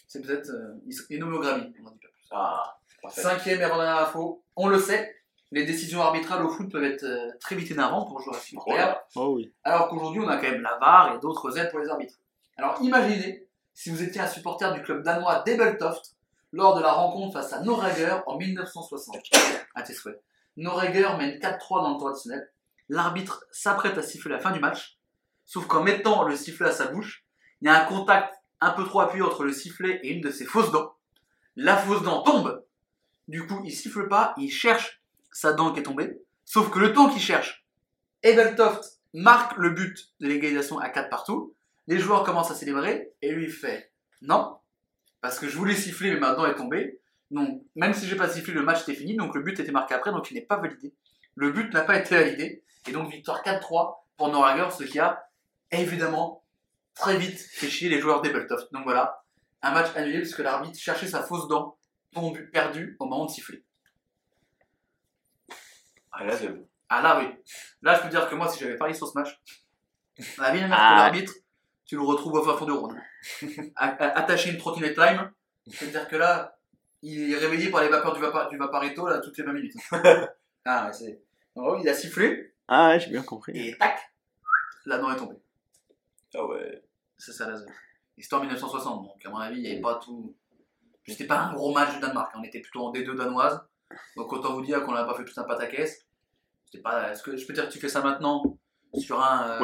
C'est 0.07 0.21
peut-être. 0.25 0.49
Euh, 0.49 1.17
nommé 1.17 1.37
au 1.37 1.39
Grammy, 1.39 1.73
on 1.81 1.87
en 1.87 1.91
dit 1.91 1.99
pas 1.99 2.07
plus. 2.09 2.27
Ah, 2.31 2.77
parfait. 3.01 3.21
Cinquième 3.21 3.61
et 3.61 3.63
avant-dernière 3.63 3.99
info, 3.99 4.43
on 4.55 4.67
le 4.67 4.79
sait, 4.79 5.15
les 5.51 5.65
décisions 5.65 6.01
arbitrales 6.01 6.43
au 6.45 6.49
foot 6.49 6.71
peuvent 6.71 6.83
être 6.83 7.03
euh, 7.03 7.31
très 7.39 7.55
vite 7.55 7.71
énervantes 7.71 8.07
pour 8.09 8.19
jouer 8.21 8.35
à 8.35 8.39
supporter. 8.39 8.71
Voilà. 8.71 9.05
Oh 9.15 9.35
oui. 9.35 9.53
alors 9.63 9.87
qu'aujourd'hui 9.89 10.19
on 10.21 10.27
a 10.27 10.37
quand 10.37 10.49
même 10.51 10.61
la 10.61 10.77
VAR 10.79 11.15
et 11.15 11.19
d'autres 11.19 11.57
aides 11.57 11.69
pour 11.71 11.79
les 11.79 11.89
arbitres. 11.89 12.15
Alors 12.57 12.77
imaginez 12.81 13.47
si 13.79 13.89
vous 13.91 14.03
étiez 14.03 14.19
un 14.19 14.27
supporter 14.27 14.73
du 14.73 14.81
club 14.81 15.03
danois 15.03 15.41
d'Ebeltoft 15.45 16.17
lors 16.51 16.75
de 16.75 16.81
la 16.81 16.91
rencontre 16.91 17.39
face 17.39 17.53
à 17.53 17.61
Norreger 17.61 18.13
en 18.27 18.37
1960. 18.37 19.15
À 19.73 19.83
tes 19.83 19.93
souhaits. 19.93 20.21
Norreger 20.57 21.07
mène 21.17 21.39
4-3 21.39 21.83
dans 21.83 21.93
le 21.93 21.97
temps 21.97 22.07
additionnel. 22.07 22.51
L'arbitre 22.89 23.45
s'apprête 23.51 23.97
à 23.97 24.03
siffler 24.03 24.31
la 24.31 24.41
fin 24.41 24.51
du 24.51 24.59
match, 24.59 24.97
sauf 25.45 25.65
qu'en 25.65 25.81
mettant 25.81 26.23
le 26.23 26.35
sifflet 26.35 26.67
à 26.67 26.71
sa 26.73 26.87
bouche, 26.87 27.23
il 27.61 27.67
y 27.67 27.69
a 27.69 27.81
un 27.81 27.85
contact 27.85 28.35
un 28.59 28.71
peu 28.71 28.83
trop 28.83 28.99
appuyé 28.99 29.23
entre 29.23 29.45
le 29.45 29.53
sifflet 29.53 30.01
et 30.03 30.09
une 30.09 30.19
de 30.19 30.29
ses 30.29 30.43
fausses 30.43 30.71
dents. 30.71 30.95
La 31.55 31.77
fausse 31.77 32.03
dent 32.03 32.21
tombe. 32.23 32.61
Du 33.29 33.47
coup, 33.47 33.61
il 33.63 33.71
siffle 33.71 34.09
pas, 34.09 34.33
il 34.35 34.51
cherche 34.51 35.01
sa 35.31 35.53
dent 35.53 35.71
qui 35.71 35.79
est 35.79 35.83
tombée. 35.83 36.19
Sauf 36.43 36.69
que 36.69 36.79
le 36.79 36.91
temps 36.91 37.07
qu'il 37.07 37.21
cherche, 37.21 37.65
Ebeltoft 38.23 38.99
marque 39.13 39.55
le 39.55 39.69
but 39.69 40.09
de 40.19 40.27
l'égalisation 40.27 40.79
à 40.79 40.89
4 40.89 41.09
partout. 41.09 41.55
Les 41.89 41.97
joueurs 41.97 42.23
commencent 42.23 42.51
à 42.51 42.55
célébrer 42.55 43.11
et 43.21 43.31
lui 43.31 43.45
il 43.45 43.51
fait 43.51 43.91
non, 44.21 44.59
parce 45.21 45.39
que 45.39 45.47
je 45.47 45.57
voulais 45.57 45.75
siffler, 45.75 46.11
mais 46.11 46.19
ma 46.19 46.33
dent 46.33 46.45
est 46.45 46.55
tombée. 46.55 46.99
Donc, 47.31 47.63
même 47.75 47.93
si 47.93 48.07
j'ai 48.07 48.15
pas 48.15 48.27
sifflé, 48.29 48.53
le 48.53 48.63
match 48.63 48.81
était 48.83 48.93
fini, 48.95 49.15
donc 49.15 49.33
le 49.35 49.41
but 49.41 49.59
était 49.59 49.71
marqué 49.71 49.93
après, 49.93 50.11
donc 50.11 50.29
il 50.29 50.35
n'est 50.35 50.41
pas 50.45 50.57
validé. 50.57 50.93
Le 51.35 51.51
but 51.51 51.73
n'a 51.73 51.81
pas 51.81 51.97
été 51.97 52.15
validé, 52.15 52.63
et 52.87 52.91
donc 52.91 53.11
victoire 53.11 53.43
4-3 53.43 53.95
pour 54.17 54.29
Norager, 54.29 54.69
ce 54.71 54.83
qui 54.83 54.99
a 54.99 55.29
évidemment 55.71 56.43
très 56.95 57.17
vite 57.17 57.39
fait 57.39 57.69
chier 57.69 57.89
les 57.89 57.99
joueurs 57.99 58.21
d'Ebeltoft. 58.21 58.71
Donc 58.73 58.83
voilà, 58.83 59.23
un 59.61 59.71
match 59.71 59.95
annulé 59.95 60.19
parce 60.19 60.33
que 60.33 60.41
l'arbitre 60.41 60.77
cherchait 60.77 61.07
sa 61.07 61.23
fausse 61.23 61.47
dent 61.47 61.77
tombée, 62.13 62.41
perdue 62.41 62.97
au 62.99 63.05
moment 63.05 63.25
de 63.25 63.31
siffler. 63.31 63.63
Ah 66.11 66.23
là. 66.25 66.35
Ah 66.89 67.01
là 67.01 67.19
oui, 67.19 67.27
là 67.81 67.95
je 67.95 68.01
peux 68.01 68.09
dire 68.09 68.27
que 68.27 68.35
moi 68.35 68.49
si 68.49 68.59
j'avais 68.59 68.75
parié 68.75 68.95
sur 68.95 69.07
ce 69.07 69.17
match, 69.17 69.39
la 70.39 70.51
vie 70.51 70.61
Ah. 70.63 70.67
que 70.67 70.71
l'arbitre, 70.71 71.33
tu 71.89 71.95
le 71.95 72.03
retrouves 72.03 72.33
au 72.35 72.43
fin 72.43 72.55
fond 72.55 72.65
du 72.65 72.71
Rhône. 72.71 73.01
Attaché 73.75 74.51
une 74.51 74.59
trottinette 74.59 74.95
lime, 74.95 75.31
je 75.65 75.79
peux 75.79 75.87
dire 75.87 76.07
que 76.07 76.17
là, 76.17 76.55
il 77.01 77.33
est 77.33 77.37
réveillé 77.37 77.71
par 77.71 77.81
les 77.81 77.89
vapeurs 77.89 78.13
du, 78.13 78.57
Vaporito 78.57 79.07
là, 79.07 79.17
toutes 79.17 79.35
les 79.39 79.43
20 79.43 79.53
minutes. 79.53 79.73
ah 80.65 80.85
ouais, 80.85 80.93
c'est... 80.93 81.19
Il 81.55 81.89
a 81.89 81.93
sifflé, 81.95 82.53
Ah, 82.67 82.89
ouais, 82.89 82.99
j'ai 82.99 83.09
bien 83.09 83.23
compris. 83.23 83.53
et 83.57 83.75
tac, 83.75 83.99
la 84.85 84.99
dent 84.99 85.11
est 85.11 85.15
tombée. 85.15 85.37
Ah 86.35 86.45
ouais. 86.45 86.83
C'est 87.17 87.31
ça 87.31 87.49
la 87.49 87.55
zone. 87.55 87.71
Et 88.19 88.21
c'était 88.21 88.35
en 88.35 88.41
1960, 88.41 89.01
donc 89.05 89.25
à 89.25 89.29
mon 89.31 89.37
avis, 89.37 89.57
il 89.57 89.63
n'y 89.63 89.71
avait 89.71 89.81
pas 89.81 89.95
tout. 89.95 90.35
C'était 91.07 91.25
pas 91.25 91.39
un 91.39 91.53
gros 91.55 91.73
match 91.73 91.95
du 91.95 91.99
Danemark, 91.99 92.31
on 92.37 92.43
était 92.43 92.61
plutôt 92.61 92.85
en 92.85 92.93
D2 92.93 93.15
danoise. 93.15 93.59
Donc 94.15 94.31
autant 94.31 94.53
vous 94.53 94.61
dire 94.61 94.83
qu'on 94.83 94.93
n'avait 94.93 95.11
pas 95.11 95.17
fait 95.17 95.25
tout 95.25 95.41
un 95.41 95.43
pataquès. 95.43 96.05
C'était 96.65 96.83
pas. 96.83 97.11
Est-ce 97.11 97.23
que 97.23 97.35
je 97.35 97.47
peux 97.47 97.53
dire 97.53 97.67
que 97.67 97.73
tu 97.73 97.79
fais 97.79 97.89
ça 97.89 98.01
maintenant? 98.03 98.58
sur 98.97 99.21
un, 99.21 99.57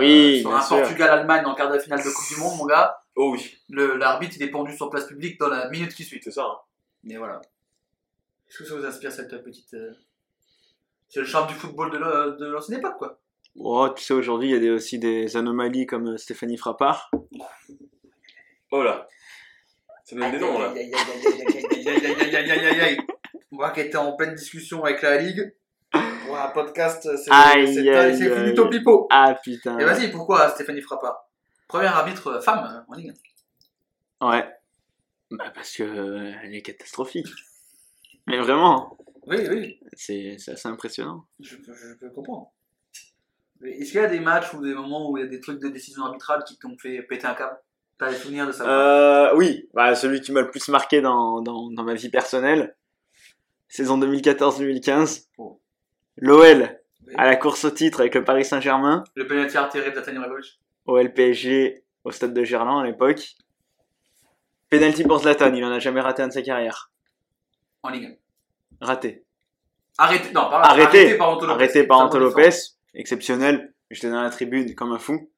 Portugal-Allemagne 0.69 1.45
en 1.45 1.55
quart 1.55 1.71
de 1.71 1.79
finale 1.79 1.99
de 1.99 2.09
Coupe 2.09 2.27
du 2.35 2.39
Monde, 2.39 2.57
mon 2.57 2.65
gars. 2.65 2.97
Oh 3.15 3.31
oui. 3.31 3.57
L'arbitre, 3.69 4.35
il 4.37 4.43
est 4.43 4.51
pendu 4.51 4.75
sur 4.75 4.89
place 4.89 5.05
publique 5.05 5.39
dans 5.39 5.47
la 5.47 5.69
minute 5.69 5.93
qui 5.93 6.03
suit. 6.03 6.19
C'est 6.23 6.31
ça. 6.31 6.63
Mais 7.03 7.17
voilà. 7.17 7.41
Est-ce 8.49 8.59
que 8.59 8.65
ça 8.65 8.75
vous 8.75 8.85
inspire 8.85 9.11
cette 9.11 9.43
petite. 9.43 9.75
C'est 11.09 11.19
le 11.19 11.25
charme 11.25 11.47
du 11.47 11.53
football 11.53 11.91
de 11.91 12.45
l'ancienne 12.45 12.79
époque, 12.79 12.97
quoi. 12.97 13.19
Oh, 13.57 13.87
tu 13.95 14.03
sais, 14.03 14.13
aujourd'hui, 14.13 14.51
il 14.51 14.63
y 14.63 14.69
a 14.69 14.73
aussi 14.73 14.99
des 14.99 15.37
anomalies 15.37 15.85
comme 15.85 16.17
Stéphanie 16.17 16.57
Frappard. 16.57 17.09
Oh 18.71 18.83
là. 18.83 19.07
Ça 20.03 20.15
donne 20.15 20.31
des 20.31 20.39
noms, 20.39 20.59
là. 20.59 20.73
Moi 23.51 23.71
qui 23.71 23.79
étais 23.79 23.95
en 23.95 24.11
pleine 24.13 24.35
discussion 24.35 24.83
avec 24.83 25.01
la 25.01 25.17
Ligue, 25.17 25.53
pour 26.25 26.37
un 26.37 26.49
podcast, 26.49 27.01
c'est 27.17 27.31
Aïe, 27.31 27.73
c'est- 27.73 27.89
aïe, 27.89 28.17
c'est 28.17 28.29
fini 28.35 28.49
aïe. 28.49 28.59
au 28.59 28.69
pipeau. 28.69 29.07
Ah 29.11 29.35
putain. 29.43 29.77
Et 29.79 29.85
vas-y, 29.85 30.11
pourquoi 30.11 30.49
Stéphanie 30.49 30.81
Frappard? 30.81 31.29
Première 31.67 31.95
arbitre 31.97 32.27
euh, 32.27 32.41
femme 32.41 32.65
euh, 32.71 32.91
en 32.93 32.97
Ligue. 32.97 33.13
Ouais. 34.21 34.47
Bah, 35.31 35.51
parce 35.53 35.75
que 35.75 35.83
euh, 35.83 36.33
elle 36.43 36.53
est 36.55 36.61
catastrophique. 36.61 37.27
Mais 38.27 38.39
vraiment, 38.39 38.97
Oui, 39.27 39.37
oui, 39.49 39.79
c'est 39.93 40.35
assez 40.47 40.67
impressionnant. 40.67 41.25
je 41.39 41.55
peux, 41.57 41.73
je 41.73 41.93
peux 41.95 42.09
comprendre. 42.09 42.51
Mais 43.61 43.71
Est-ce 43.71 43.91
qu'il 43.91 44.01
y 44.01 44.03
a 44.03 44.07
des 44.07 44.19
matchs 44.19 44.53
ou 44.53 44.61
des 44.63 44.73
moments 44.73 45.09
où 45.09 45.17
il 45.17 45.23
y 45.23 45.27
a 45.27 45.29
des 45.29 45.39
trucs 45.39 45.59
de 45.61 45.69
décision 45.69 46.03
arbitrale 46.05 46.43
qui 46.47 46.57
t'ont 46.57 46.75
fait 46.77 47.01
péter 47.03 47.25
un 47.25 47.33
câble? 47.33 47.57
T'as 47.97 48.09
des 48.11 48.17
souvenirs 48.17 48.45
de 48.47 48.51
ça 48.51 48.65
Euh, 48.67 49.35
oui, 49.35 49.69
bah, 49.73 49.95
celui 49.95 50.21
qui 50.21 50.31
m'a 50.31 50.41
le 50.41 50.51
plus 50.51 50.67
marqué 50.67 51.01
dans, 51.01 51.41
dans, 51.41 51.71
dans 51.71 51.83
ma 51.83 51.93
vie 51.93 52.09
personnelle, 52.09 52.75
saison 53.69 53.97
2014-2015. 53.99 55.27
Oh. 55.37 55.59
L'OL 56.17 56.79
à 57.15 57.25
la 57.25 57.35
course 57.35 57.65
au 57.65 57.71
titre 57.71 57.99
avec 58.01 58.15
le 58.15 58.23
Paris 58.23 58.45
Saint-Germain, 58.45 59.03
Le 59.15 59.27
penalty 59.27 59.57
artéré 59.57 59.89
de 59.91 59.95
Zlatan 59.95 60.11
Ibrahimovic 60.13 60.59
au 60.85 60.97
LPSG 60.97 61.83
au 62.03 62.11
stade 62.11 62.33
de 62.33 62.43
Gerland 62.43 62.79
à 62.81 62.85
l'époque. 62.85 63.35
Penalty 64.69 65.03
pour 65.03 65.19
Zlatan, 65.19 65.53
il 65.53 65.63
en 65.63 65.71
a 65.71 65.79
jamais 65.79 66.01
raté 66.01 66.21
un 66.23 66.27
de 66.27 66.33
sa 66.33 66.41
carrière. 66.41 66.91
en 67.83 67.89
Ligue 67.89 68.17
Raté. 68.81 69.23
1. 69.97 70.03
Arrêté, 70.03 70.27
non, 70.33 70.49
pas 70.49 70.59
Arrêté. 70.61 70.97
arrêté 70.99 71.17
par 71.17 71.29
Anto 71.29 71.45
Lopez. 71.45 71.53
Arrêté 71.63 71.83
par 71.87 71.99
Anto 71.99 72.19
Lopez, 72.19 72.49
exceptionnel. 72.93 73.73
J'étais 73.91 74.09
dans 74.09 74.21
la 74.21 74.29
tribune 74.29 74.73
comme 74.75 74.91
un 74.91 74.99
fou. 74.99 75.31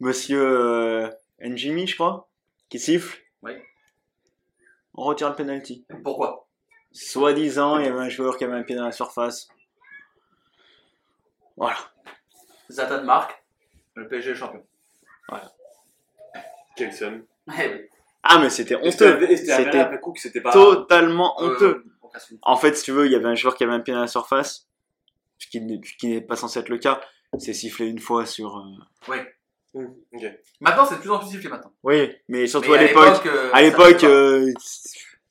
Monsieur 0.00 0.40
euh, 0.42 1.08
Njimi, 1.40 1.86
je 1.86 1.94
crois, 1.94 2.28
qui 2.68 2.80
siffle. 2.80 3.20
Oui. 3.42 3.52
On 4.94 5.04
retire 5.04 5.28
le 5.28 5.36
penalty. 5.36 5.86
Pourquoi? 6.02 6.48
Soi-disant, 6.90 7.78
il 7.78 7.84
y 7.86 7.88
avait 7.88 8.00
un 8.00 8.08
joueur 8.08 8.36
qui 8.36 8.44
avait 8.44 8.54
un 8.54 8.62
pied 8.64 8.74
dans 8.74 8.84
la 8.84 8.92
surface. 8.92 9.48
Voilà. 11.56 11.76
Zlatan 12.70 13.04
marque, 13.04 13.42
le 13.94 14.08
PSG 14.08 14.30
est 14.30 14.34
champion. 14.34 14.64
Quel 16.76 16.92
somme. 16.92 17.24
Eh. 17.58 17.88
Ah, 18.22 18.38
mais 18.38 18.50
c'était 18.50 18.76
honteux. 18.76 18.88
c'était 19.36 19.36
C'était 20.16 20.40
pas. 20.40 20.52
totalement 20.52 21.36
Euh, 21.42 21.54
honteux. 21.54 21.84
En 22.42 22.56
fait, 22.56 22.74
si 22.76 22.84
tu 22.84 22.92
veux, 22.92 23.06
il 23.06 23.12
y 23.12 23.16
avait 23.16 23.26
un 23.28 23.34
joueur 23.34 23.56
qui 23.56 23.64
avait 23.64 23.72
un 23.72 23.80
pied 23.80 23.92
dans 23.94 24.00
la 24.00 24.06
surface, 24.06 24.68
ce 25.38 25.46
qui 25.48 25.60
n'est 25.60 25.80
ce 25.84 25.94
qui 25.96 26.08
n'est 26.08 26.20
pas 26.20 26.36
censé 26.36 26.60
être 26.60 26.68
le 26.68 26.78
cas. 26.78 27.00
C'est 27.38 27.54
sifflé 27.54 27.86
une 27.88 27.98
fois 27.98 28.26
sur. 28.26 28.58
euh, 28.58 29.16
Hmm, 29.74 29.86
ok. 30.12 30.22
Maintenant, 30.60 30.84
c'est 30.84 30.96
de 30.96 31.00
plus 31.00 31.10
en 31.10 31.18
plus 31.18 31.28
sifflé 31.30 31.48
maintenant. 31.48 31.72
Oui, 31.82 32.14
mais 32.28 32.46
surtout 32.46 32.72
Mais 32.72 32.78
à 32.78 32.82
l'époque. 32.82 33.24
euh, 33.26 33.50
À 33.54 33.62
l'époque, 33.62 34.04
euh, 34.04 34.52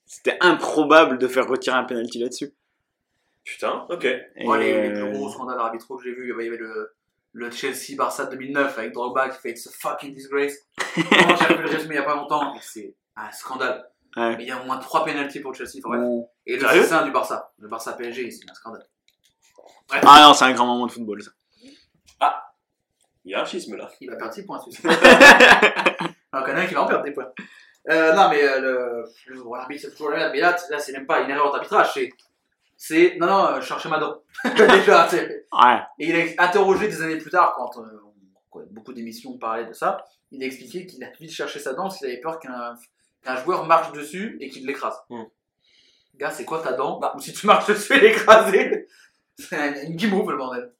c'était 0.04 0.36
improbable 0.40 1.16
de 1.18 1.28
faire 1.28 1.46
retirer 1.46 1.76
un 1.76 1.84
penalty 1.84 2.18
là-dessus. 2.18 2.52
Putain, 3.44 3.86
ok. 3.90 4.04
Et, 4.04 4.44
Bon, 4.44 4.54
les, 4.54 4.88
les 4.90 4.94
plus 4.94 5.12
gros 5.12 5.28
scandales 5.30 5.58
arbitraux 5.58 5.96
que 5.96 6.04
j'ai 6.04 6.12
vu, 6.14 6.24
il 6.38 6.44
y 6.44 6.48
avait 6.48 6.56
le, 6.56 6.94
le 7.32 7.50
Chelsea-Barça 7.50 8.26
2009 8.26 8.78
avec 8.78 8.92
Drogba 8.92 9.28
qui 9.30 9.38
fait 9.40 9.50
It's 9.50 9.66
a 9.66 9.70
fucking 9.72 10.14
disgrace. 10.14 10.54
J'ai 10.96 11.02
vu 11.56 11.62
le 11.62 11.68
résumé 11.68 11.94
il 11.96 11.98
y 11.98 12.00
a 12.00 12.04
pas 12.04 12.14
longtemps 12.14 12.54
c'est 12.60 12.94
un 13.16 13.30
scandale. 13.32 13.88
Ouais. 14.16 14.36
Mais 14.36 14.44
il 14.44 14.48
y 14.48 14.52
a 14.52 14.60
au 14.60 14.64
moins 14.64 14.78
3 14.78 15.04
pénalties 15.04 15.40
pour 15.40 15.52
le 15.52 15.56
Chelsea. 15.56 15.80
enfin, 15.84 15.96
bref. 15.96 16.00
on- 16.08 16.28
Et 16.46 16.54
le 16.56 16.60
Sérieux 16.60 16.82
6-1 16.84 17.04
du 17.04 17.10
Barça. 17.10 17.52
Le 17.58 17.68
Barça 17.68 17.94
PSG, 17.94 18.30
c'est 18.30 18.48
un 18.50 18.54
scandale. 18.54 18.86
Bref, 19.88 20.04
Ah 20.06 20.22
non, 20.22 20.34
c'est 20.34 20.44
un 20.44 20.52
grand 20.52 20.66
moment 20.66 20.86
de 20.86 20.92
football, 20.92 21.22
ça. 21.22 21.30
Il 23.24 23.30
y 23.30 23.34
a 23.36 23.42
un 23.42 23.44
schisme 23.44 23.76
là. 23.76 23.88
il 24.00 24.10
va 24.10 24.16
perdre 24.16 24.34
6 24.34 24.44
points, 24.44 24.58
celui-ci. 24.60 24.82
Alors, 24.84 26.44
qu'il 26.44 26.54
y 26.54 26.56
en 26.56 26.58
a 26.58 26.62
un 26.62 26.66
qui 26.66 26.74
va 26.74 26.82
en 26.82 26.86
perdre 26.86 27.04
des 27.04 27.12
points. 27.12 27.30
Euh, 27.88 28.12
non, 28.14 28.28
mais 28.30 28.42
euh, 28.42 28.60
le, 28.60 29.04
le 29.34 29.42
l'arbitre, 29.50 29.82
c'est 29.82 29.90
toujours 29.92 30.10
la. 30.10 30.30
Mais 30.30 30.40
là, 30.40 30.52
t- 30.54 30.64
là 30.70 30.78
c'est 30.80 30.92
même 30.92 31.06
pas 31.06 31.20
une 31.20 31.30
erreur 31.30 31.52
d'arbitrage. 31.52 31.92
C'est, 31.94 32.10
c'est, 32.84 33.16
non, 33.20 33.28
non, 33.28 33.46
euh, 33.46 33.60
chercher 33.60 33.88
ma 33.88 33.98
dent. 34.00 34.22
Déjà, 34.56 35.08
Ouais. 35.08 35.80
Et 36.00 36.08
il 36.08 36.16
a 36.38 36.42
interrogé 36.44 36.88
des 36.88 37.00
années 37.00 37.16
plus 37.18 37.30
tard, 37.30 37.54
quand 37.56 37.78
euh, 37.80 37.86
quoi, 38.50 38.62
beaucoup 38.72 38.92
d'émissions 38.92 39.38
parlaient 39.38 39.66
de 39.66 39.72
ça, 39.72 40.04
il 40.32 40.42
a 40.42 40.46
expliqué 40.46 40.84
qu'il 40.86 41.04
a 41.04 41.10
vite 41.20 41.30
cherché 41.30 41.60
sa 41.60 41.74
dent 41.74 41.84
parce 41.84 41.98
qu'il 41.98 42.08
avait 42.08 42.20
peur 42.20 42.40
qu'un 42.40 42.74
qu'un 43.22 43.36
joueur 43.36 43.66
marche 43.66 43.92
dessus 43.92 44.36
et 44.40 44.48
qu'il 44.48 44.66
l'écrase. 44.66 44.96
Hmm. 45.10 45.22
Gars, 46.16 46.32
c'est 46.32 46.44
quoi 46.44 46.60
ta 46.60 46.72
dent? 46.72 47.00
Ou 47.14 47.20
si 47.20 47.32
tu 47.32 47.46
marches 47.46 47.68
dessus 47.68 47.92
et 47.94 48.00
l'écraser 48.00 48.88
C'est 49.38 49.56
un- 49.56 49.82
une 49.84 49.94
guimauve 49.94 50.30
le 50.32 50.36
bordel. 50.38 50.72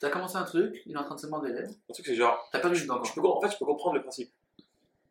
T'as 0.00 0.08
commencé 0.08 0.36
un 0.36 0.44
truc, 0.44 0.80
il 0.86 0.94
est 0.94 0.96
en 0.96 1.04
train 1.04 1.16
de 1.16 1.20
se 1.20 1.26
mordre 1.26 1.46
les 1.46 1.52
lèvres, 1.52 1.72
Un 1.90 1.92
truc, 1.92 2.06
c'est 2.06 2.14
genre. 2.14 2.48
t'as 2.52 2.60
dedans 2.60 2.74
Je 2.74 2.90
encore. 2.90 3.12
peux, 3.14 3.26
en 3.26 3.40
fait, 3.42 3.50
je 3.52 3.58
peux 3.58 3.66
comprendre 3.66 3.96
le 3.96 4.02
principe. 4.02 4.30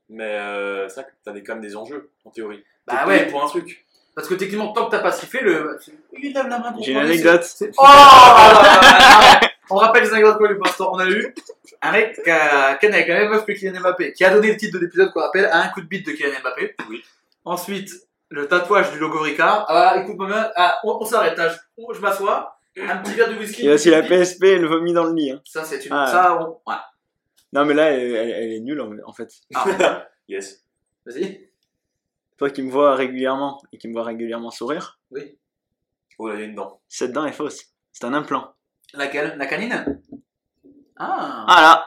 Mais 0.10 0.24
euh, 0.40 0.88
c'est 0.90 1.02
vrai 1.02 1.12
que 1.12 1.16
t'as 1.24 1.32
des- 1.34 1.44
quand 1.44 1.54
même 1.54 1.62
des 1.62 1.76
enjeux, 1.76 2.10
en 2.26 2.32
théorie. 2.32 2.64
Bah 2.88 3.06
ouais, 3.06 3.28
Pour 3.28 3.44
un 3.44 3.48
truc. 3.48 3.86
Parce 4.18 4.28
que 4.28 4.34
techniquement, 4.34 4.74
tant 4.74 4.88
que 4.88 4.92
t'as 4.92 5.00
pas 5.00 5.12
sifflé, 5.12 5.42
le. 5.42 5.78
Il 6.20 6.34
lève 6.34 6.48
la 6.48 6.58
main 6.60 6.72
pour 6.74 6.84
J'ai 6.84 6.92
une 6.94 6.98
anecdote. 6.98 7.46
Oh. 7.78 7.84
On 9.70 9.76
rappelle 9.76 10.04
les 10.04 10.12
anecdotes 10.14 10.38
qu'on 10.38 10.46
a 10.46 10.52
eu 10.52 10.56
pour 10.56 10.66
l'instant. 10.66 10.90
On 10.94 10.98
a 11.00 11.08
eu 11.08 11.36
un 11.82 11.92
mec 11.92 12.20
qui 12.24 12.30
a 12.32 12.70
avec 12.72 13.08
la 13.08 13.20
même 13.20 13.30
meuf 13.30 13.46
que 13.46 13.52
Kylian 13.52 13.80
Mbappé, 13.82 14.14
qui 14.14 14.24
a 14.26 14.30
donné 14.32 14.48
le 14.52 14.58
titre 14.58 14.78
de 14.80 14.84
l'épisode 14.86 15.12
qu'on 15.12 15.20
rappelle 15.22 15.46
à 15.46 15.62
un 15.62 15.68
coup 15.68 15.82
de 15.82 15.86
bite 15.88 16.08
de 16.08 16.14
Kylian 16.14 16.40
Mbappé. 16.42 16.76
Oui. 16.90 17.04
Ensuite, 17.46 17.92
le 18.30 18.48
tatouage 18.48 18.92
du 18.92 19.00
logo 19.00 19.20
Ricard. 19.20 19.66
Ah, 19.70 19.98
écoute, 20.02 20.18
maman, 20.18 20.48
ah, 20.56 20.80
on, 20.84 20.98
on 21.02 21.06
s'arrête. 21.06 21.38
hein. 21.38 21.50
Je, 21.78 21.84
je 21.96 22.00
m'assois. 22.02 22.58
Un 22.80 22.98
petit 22.98 23.14
verre 23.14 23.30
de 23.30 23.36
whisky. 23.38 23.62
Il 23.64 23.66
y 23.68 23.72
a 23.72 23.74
aussi 23.76 23.90
la 23.90 24.02
PSP, 24.04 24.42
le 24.44 24.68
vomi 24.68 24.94
dans 24.94 25.04
le 25.06 25.14
lit. 25.14 25.32
hein. 25.32 25.42
Ça, 25.46 25.64
c'est 25.64 25.86
une. 25.86 25.92
Ah. 25.94 26.08
Ça, 26.12 26.38
on. 26.40 26.60
Ouais. 26.70 26.78
Non, 27.54 27.66
mais 27.66 27.74
là, 27.74 27.92
elle, 27.92 28.16
elle- 28.16 28.30
elle 28.32 28.54
est 28.54 28.60
nulle 28.60 28.80
en, 28.82 28.92
en 29.06 29.14
fait. 29.14 29.30
Ah, 29.56 30.06
Yes. 30.30 30.64
vas-y. 31.06 31.47
Toi 32.38 32.50
qui 32.52 32.62
me 32.62 32.72
vois 32.72 32.96
régulièrement 32.96 33.62
et 33.72 33.78
qui 33.78 33.88
me 33.88 33.94
vois 33.94 34.04
régulièrement 34.04 34.52
sourire, 34.52 35.00
Oui. 35.12 35.38
Oh 36.20 36.28
là, 36.30 36.36
il 36.36 36.40
y 36.40 36.44
a 36.44 36.46
une 36.46 36.56
dent. 36.56 36.82
cette 36.88 37.12
dent 37.12 37.26
est 37.26 37.32
fausse. 37.32 37.66
C'est 37.92 38.06
un 38.06 38.14
implant. 38.14 38.54
Laquelle? 38.94 39.36
La 39.38 39.46
canine? 39.46 40.02
Ah. 40.98 41.46
Voilà. 41.48 41.86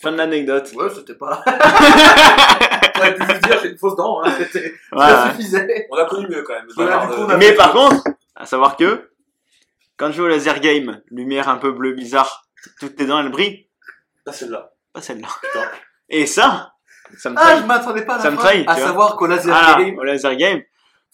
Fin 0.00 0.12
de 0.12 0.16
l'anecdote. 0.16 0.72
Ouais, 0.74 0.88
c'était 0.94 1.14
pas. 1.14 1.42
T'aurais 2.94 3.14
pu 3.14 3.24
juste 3.26 3.44
dire 3.44 3.58
j'ai 3.62 3.70
une 3.70 3.78
fausse 3.78 3.96
dent. 3.96 4.20
Hein. 4.24 4.32
C'était. 4.38 4.68
Ça 4.70 4.74
Voilà. 4.92 5.30
suffisait. 5.30 5.86
On 5.90 5.96
a 5.96 6.04
connu 6.06 6.28
mieux 6.28 6.42
quand 6.42 6.54
même. 6.54 6.66
Voilà, 6.74 7.00
du 7.06 7.06
coup, 7.08 7.12
euh, 7.14 7.26
on 7.26 7.28
a- 7.30 7.36
Mais 7.36 7.52
par 7.54 7.72
contre, 7.72 8.02
à 8.36 8.46
savoir 8.46 8.76
que, 8.76 9.10
quand 9.96 10.08
je 10.08 10.12
joue 10.16 10.24
au 10.24 10.28
laser 10.28 10.60
game, 10.60 11.00
lumière 11.10 11.48
un 11.48 11.58
peu 11.58 11.72
bleu 11.72 11.92
bizarre, 11.92 12.48
toutes 12.80 12.96
tes 12.96 13.06
dents 13.06 13.20
elles 13.20 13.30
brillent, 13.30 13.68
Pas 14.24 14.32
celle-là. 14.32 14.72
pas 14.92 15.00
celle-là. 15.02 15.28
Putain. 15.42 15.64
Et 16.08 16.26
ça, 16.26 16.72
ça 17.16 17.30
me 17.30 17.36
Ah, 17.38 17.56
je 17.60 17.66
m'attendais 17.66 18.04
pas 18.04 18.14
à 18.14 18.16
la 18.18 18.22
Ça 18.22 18.30
me 18.30 18.36
fin, 18.36 18.42
trahit, 18.42 18.68
à 18.68 18.76
savoir 18.76 19.16
qu'au 19.16 19.26
laser 19.26 19.54
Ah, 19.56 19.76
game. 19.78 19.98
au 19.98 20.02
laser 20.04 20.36
game, 20.36 20.62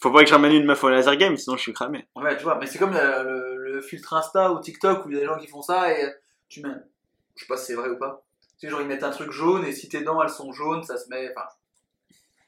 faut 0.01 0.11
pas 0.11 0.21
que 0.23 0.25
je 0.29 0.33
ramène 0.33 0.51
une 0.53 0.65
meuf 0.65 0.83
au 0.83 0.89
laser 0.89 1.15
game, 1.17 1.37
sinon 1.37 1.55
je 1.57 1.61
suis 1.61 1.73
cramé. 1.73 2.07
Ouais, 2.15 2.35
tu 2.37 2.43
vois, 2.43 2.57
mais 2.59 2.65
c'est 2.65 2.77
comme 2.79 2.93
le, 2.93 3.23
le- 3.23 3.73
le 3.75 3.81
filtre 3.81 4.13
Insta 4.13 4.51
ou 4.51 4.59
TikTok 4.59 5.05
où 5.05 5.09
il 5.09 5.15
y 5.15 5.17
a 5.17 5.21
des 5.21 5.25
gens 5.27 5.37
qui 5.37 5.47
font 5.47 5.61
ça 5.61 5.91
et 5.91 6.13
tu 6.49 6.61
mets. 6.61 6.69
Je 7.35 7.41
sais 7.41 7.47
pas 7.47 7.57
si 7.57 7.65
c'est 7.67 7.75
vrai 7.75 7.89
ou 7.89 7.97
pas. 7.97 8.23
Tu 8.59 8.67
sais, 8.67 8.69
genre 8.69 8.81
ils 8.81 8.87
mettent 8.87 9.03
un 9.03 9.09
truc 9.09 9.31
jaune 9.31 9.65
et 9.65 9.71
si 9.73 9.89
tes 9.89 10.01
dents 10.01 10.21
elles 10.23 10.29
sont 10.29 10.51
jaunes, 10.53 10.83
ça 10.83 10.97
se 10.97 11.09
met. 11.09 11.29
Enfin. 11.35 11.47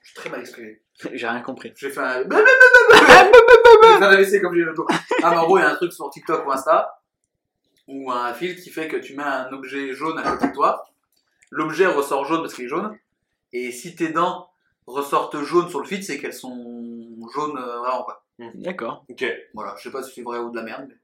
Je 0.01 0.07
suis 0.11 0.15
très 0.15 0.29
mal 0.29 0.39
exprimé. 0.39 0.81
J'ai 1.13 1.27
rien 1.27 1.41
compris. 1.41 1.73
J'ai 1.75 1.89
fait 1.89 1.99
un. 1.99 2.23
J'ai 2.23 2.27
fait 3.97 4.37
un 4.37 4.39
comme 4.41 4.53
j'ai 4.55 4.61
le 4.63 4.73
dos. 4.73 4.87
Ah, 5.21 5.31
mais 5.31 5.37
en 5.37 5.43
gros, 5.45 5.57
il 5.57 5.61
y 5.61 5.63
a 5.65 5.69
un 5.69 5.75
truc 5.75 5.91
sur 5.91 6.09
TikTok 6.09 6.45
ou 6.47 6.51
Insta, 6.51 7.01
ou 7.87 8.11
un 8.11 8.33
filtre 8.33 8.61
qui 8.63 8.69
fait 8.69 8.87
que 8.87 8.97
tu 8.97 9.15
mets 9.15 9.23
un 9.23 9.51
objet 9.51 9.93
jaune 9.93 10.17
à 10.17 10.23
côté 10.31 10.47
de 10.47 10.53
toi. 10.53 10.85
L'objet 11.51 11.85
ressort 11.87 12.25
jaune 12.25 12.41
parce 12.41 12.53
qu'il 12.53 12.65
est 12.65 12.69
jaune. 12.69 12.97
Et 13.53 13.71
si 13.71 13.95
tes 13.95 14.09
dents 14.09 14.49
ressortent 14.85 15.41
jaunes 15.41 15.69
sur 15.69 15.79
le 15.79 15.85
feed, 15.85 16.03
c'est 16.03 16.19
qu'elles 16.19 16.33
sont 16.33 17.05
jaunes 17.33 17.57
euh, 17.57 17.79
vraiment 17.79 18.03
pas. 18.03 18.23
D'accord. 18.55 19.05
Ok, 19.09 19.25
Voilà, 19.53 19.75
je 19.77 19.83
sais 19.83 19.91
pas 19.91 20.03
si 20.03 20.13
c'est 20.13 20.21
vrai 20.21 20.37
ou 20.39 20.51
de 20.51 20.55
la 20.57 20.63
merde, 20.63 20.85
mais 20.87 20.95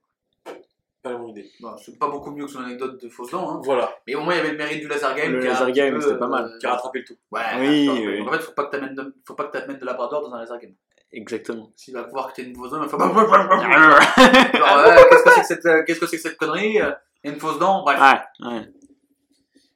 pas 1.01 1.09
la 1.11 1.17
bonne 1.17 1.29
idée. 1.29 1.51
voilà, 1.59 1.75
c'est 1.77 1.99
pas 1.99 2.07
beaucoup 2.07 2.31
mieux 2.31 2.45
que 2.45 2.51
son 2.51 2.61
anecdote 2.61 3.01
de 3.03 3.09
fausse 3.09 3.31
dents. 3.31 3.49
Hein. 3.49 3.61
Voilà, 3.63 3.93
Mais 4.07 4.15
au 4.15 4.21
moins, 4.21 4.35
il 4.35 4.37
y 4.37 4.39
avait 4.39 4.51
le 4.51 4.57
mérite 4.57 4.79
du 4.79 4.87
laser 4.87 5.13
game. 5.15 5.33
Le 5.33 5.41
qui 5.41 5.47
a 5.47 5.49
un 5.49 5.53
laser 5.53 5.67
petit 5.67 5.73
game, 5.73 5.93
peu, 5.95 6.01
c'était 6.01 6.17
pas 6.17 6.27
mal. 6.27 6.57
qui 6.59 6.65
a 6.65 6.71
rattrapé 6.71 6.99
le 6.99 7.05
tout. 7.05 7.17
Ouais, 7.31 7.41
Oui, 7.59 7.89
oui. 7.91 8.21
En 8.21 8.31
fait, 8.31 8.39
faut 8.39 8.51
pas 8.53 8.65
que 8.65 8.71
t'amènes 8.71 8.95
de, 8.95 9.13
faut 9.27 9.33
pas 9.33 9.45
que 9.45 9.57
t'amènes 9.57 9.77
de 9.79 9.85
labrador 9.85 10.21
dans 10.21 10.33
un 10.33 10.39
laser 10.39 10.59
game. 10.59 10.73
Exactement. 11.11 11.69
S'il 11.75 11.93
va 11.93 12.03
voir 12.03 12.29
que 12.31 12.35
t'es 12.37 12.43
une 12.47 12.55
fausse 12.55 12.71
dent, 12.71 12.81
il 12.81 12.87
va 12.87 12.89
faire. 12.89 12.99
Genre, 14.53 14.85
ouais, 14.85 14.95
qu'est-ce 15.09 15.23
que 15.23 15.29
c'est 15.31 15.41
que 15.41 15.45
cette, 15.47 15.65
euh, 15.65 15.83
qu'est-ce 15.85 15.99
que 15.99 16.05
c'est 16.07 16.15
que 16.17 16.21
cette 16.23 16.37
connerie 16.37 16.79
euh, 16.81 16.91
Il 17.23 17.27
y 17.27 17.31
a 17.31 17.33
une 17.33 17.39
fausse 17.39 17.59
dent, 17.59 17.83
bref. 17.83 17.99
ouais, 17.99 18.47
ouais. 18.47 18.69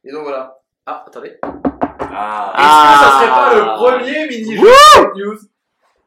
Et 0.06 0.12
donc 0.12 0.24
voilà. 0.24 0.58
Ah, 0.86 1.04
attendez. 1.06 1.38
Ah, 2.12 2.54
Ah. 2.56 2.94
Est-ce 2.94 3.00
que 3.00 3.06
ça 3.06 3.20
serait 3.20 3.30
pas 3.30 3.56
le 3.56 3.76
premier 3.78 4.28
mini-jeu 4.28 4.64
de 4.64 5.24
news 5.24 5.40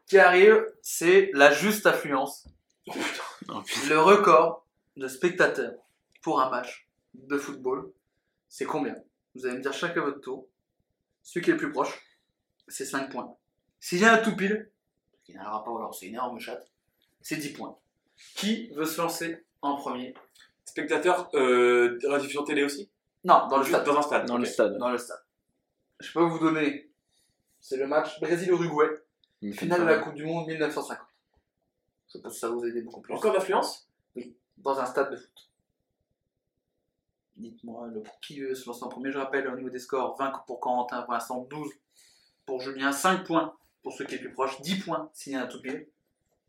qui 0.07 0.17
arrive 0.17 0.65
C'est 0.81 1.29
la 1.33 1.51
juste 1.51 1.85
affluence. 1.85 2.47
Oh, 2.87 2.91
putain. 2.93 3.63
Le 3.89 3.99
record 3.99 4.65
de 4.97 5.07
spectateurs 5.07 5.73
pour 6.21 6.41
un 6.41 6.49
match 6.49 6.87
de 7.13 7.37
football, 7.37 7.91
c'est 8.49 8.65
combien? 8.65 8.95
Vous 9.35 9.45
allez 9.45 9.57
me 9.57 9.61
dire 9.61 9.73
chacun 9.73 10.01
votre 10.01 10.19
tour. 10.21 10.47
Celui 11.23 11.43
qui 11.45 11.51
est 11.51 11.53
le 11.53 11.59
plus 11.59 11.71
proche, 11.71 12.01
c'est 12.67 12.85
5 12.85 13.09
points. 13.11 13.35
S'il 13.79 13.99
y 13.99 14.05
a 14.05 14.13
un 14.13 14.17
tout 14.17 14.35
pile, 14.35 14.71
qui 15.23 15.33
n'a 15.33 15.43
pas 15.43 15.63
alors 15.65 15.93
c'est 15.93 16.07
une 16.07 16.13
énorme 16.15 16.39
chatte, 16.39 16.67
c'est 17.21 17.37
10 17.37 17.53
points. 17.53 17.77
Qui 18.35 18.69
veut 18.75 18.85
se 18.85 18.99
lancer 19.01 19.45
en 19.61 19.75
premier? 19.75 20.13
Spectateur, 20.65 21.29
euh, 21.35 21.97
rediffusion 22.03 22.43
télé 22.43 22.63
aussi? 22.63 22.89
Non, 23.23 23.47
dans 23.47 23.57
le 23.57 23.63
Juste 23.63 23.75
stade. 23.75 23.85
Dans 23.85 23.97
un 23.97 24.01
stade. 24.01 24.25
Dans 24.25 24.37
le 24.37 24.45
stade. 24.45 24.77
Dans 24.77 24.89
le 24.89 24.97
stade. 24.97 25.21
Je 26.01 26.11
peux 26.11 26.23
vous 26.23 26.39
donner. 26.39 26.89
C'est 27.59 27.77
le 27.77 27.87
match 27.87 28.19
Brésil-Uruguay, 28.19 28.89
finale 29.53 29.81
de 29.81 29.85
la 29.85 29.99
Coupe 29.99 30.15
du 30.15 30.25
Monde 30.25 30.47
1950. 30.47 31.07
Je 32.11 32.17
pense 32.17 32.33
que 32.33 32.39
ça 32.39 32.49
vous 32.49 32.65
aider 32.65 32.81
beaucoup 32.81 33.01
plus. 33.01 33.13
Encore 33.13 33.33
d'affluence? 33.33 33.87
Dans 34.57 34.79
un 34.79 34.85
stade 34.85 35.11
de 35.11 35.15
foot. 35.15 35.49
Dites-moi 37.37 37.87
le 37.87 38.01
pour 38.01 38.19
qui 38.19 38.41
veut 38.41 38.53
se 38.53 38.67
lancer 38.67 38.83
en 38.83 38.89
premier. 38.89 39.11
Je 39.11 39.17
rappelle 39.17 39.47
au 39.47 39.55
niveau 39.55 39.69
des 39.69 39.79
scores 39.79 40.17
20 40.17 40.43
pour 40.45 40.59
Corentin 40.59 41.01
pour 41.03 41.13
l'instant, 41.13 41.47
12 41.49 41.71
pour 42.45 42.59
Julien, 42.59 42.91
5 42.91 43.25
points 43.25 43.55
pour 43.81 43.93
ceux 43.93 44.05
qui 44.05 44.15
est 44.15 44.19
plus 44.19 44.31
proche, 44.31 44.61
10 44.61 44.79
points 44.81 45.09
s'il 45.13 45.33
y 45.33 45.35
a 45.35 45.43
un 45.43 45.47
tout 45.47 45.61
pile. 45.61 45.87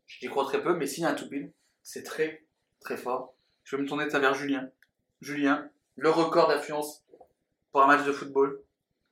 J'y 0.05 0.27
crois 0.27 0.45
très 0.45 0.61
peu, 0.61 0.75
mais 0.75 0.85
s'il 0.85 1.03
y 1.03 1.05
a 1.05 1.09
un 1.09 1.15
tout 1.15 1.29
pile, 1.29 1.51
c'est 1.81 2.03
très 2.03 2.43
très 2.81 2.97
fort. 2.97 3.33
Je 3.63 3.75
vais 3.75 3.81
me 3.81 3.87
tourner 3.87 4.07
vers 4.07 4.33
Julien. 4.33 4.69
Julien, 5.21 5.69
le 5.95 6.09
record 6.09 6.49
d'affluence 6.49 7.03
pour 7.71 7.81
un 7.81 7.87
match 7.87 8.05
de 8.05 8.11
football, 8.11 8.62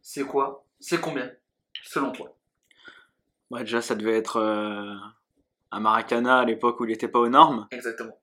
c'est 0.01 0.23
quoi? 0.25 0.65
C'est 0.79 0.99
combien? 0.99 1.31
Selon 1.83 2.11
toi 2.11 2.35
Ouais, 3.49 3.61
déjà, 3.61 3.81
ça 3.81 3.95
devait 3.95 4.17
être 4.17 4.37
euh, 4.37 4.95
un 5.71 5.79
Maracana 5.79 6.39
à 6.39 6.45
l'époque 6.45 6.79
où 6.79 6.85
il 6.85 6.91
était 6.91 7.07
pas 7.07 7.19
aux 7.19 7.29
normes. 7.29 7.67
Exactement. 7.71 8.17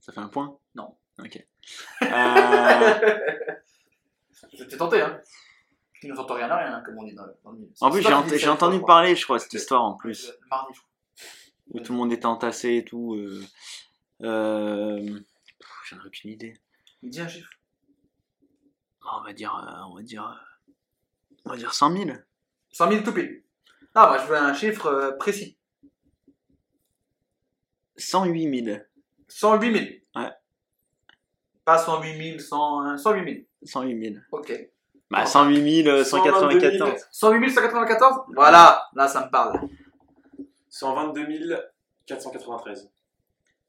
Ça 0.00 0.12
fait 0.12 0.20
un 0.20 0.28
point? 0.28 0.58
Non. 0.74 0.96
Ok. 1.18 1.44
Euh, 2.02 3.00
Je 4.52 4.64
t'ai 4.64 4.76
tenté, 4.76 5.00
hein 5.00 5.20
Qui 6.00 6.08
ne 6.08 6.14
s'entend 6.14 6.34
rien 6.34 6.50
à 6.50 6.56
rien, 6.56 6.82
comme 6.84 6.98
on 6.98 7.04
dit 7.04 7.14
dans 7.14 7.24
le, 7.24 7.34
dans 7.42 7.50
le 7.52 7.58
milieu. 7.58 7.70
en 7.80 7.90
plus, 7.90 8.02
j'ai 8.02 8.12
ent- 8.12 8.22
dis 8.22 8.48
entendu 8.48 8.80
parler, 8.82 9.16
je 9.16 9.24
crois, 9.24 9.38
cette 9.38 9.54
histoire 9.54 9.82
en 9.82 9.94
plus. 9.94 10.28
Le 10.28 10.48
mardi, 10.48 10.74
je 10.74 10.80
crois. 10.80 10.90
Où 11.70 11.80
tout 11.80 11.92
le 11.92 11.98
monde 11.98 12.12
était 12.12 12.26
entassé 12.26 12.76
et 12.76 12.84
tout. 12.84 13.14
Euh, 13.14 13.42
euh, 14.22 15.18
J'en 15.88 15.96
ai 15.96 16.06
aucune 16.06 16.30
idée. 16.32 16.60
Dit 17.02 17.20
un 17.20 17.28
chiffre. 17.28 17.48
On 19.10 19.22
va 19.22 19.32
dire, 19.32 19.54
euh, 19.56 19.90
on 19.90 19.94
va 19.96 20.02
dire, 20.02 20.22
on 21.44 21.50
va 21.50 21.56
dire 21.56 21.74
100 21.74 21.96
000. 21.96 22.10
100 22.72 22.90
000 22.90 23.02
tout 23.04 23.12
pile. 23.12 23.42
Ah, 23.94 24.08
moi 24.08 24.18
je 24.18 24.26
veux 24.26 24.36
un 24.36 24.54
chiffre 24.54 24.86
euh, 24.86 25.12
précis. 25.12 25.56
108 27.96 28.64
000. 28.64 28.78
108 29.28 29.72
000. 29.72 29.84
Ouais. 30.16 30.30
Pas 31.64 31.78
108 31.78 32.30
000, 32.30 32.38
100, 32.38 32.98
108 32.98 33.24
000. 33.24 33.44
108 33.62 34.12
000. 34.12 34.16
Ok. 34.32 34.68
Bah, 35.10 35.26
108 35.26 35.84
000, 35.84 36.04
194. 36.04 37.08
108 37.10 37.50
194 37.50 38.20
Voilà, 38.34 38.88
là 38.94 39.08
ça 39.08 39.24
me 39.24 39.30
parle. 39.30 39.60
122 40.68 41.56
493. 42.06 42.90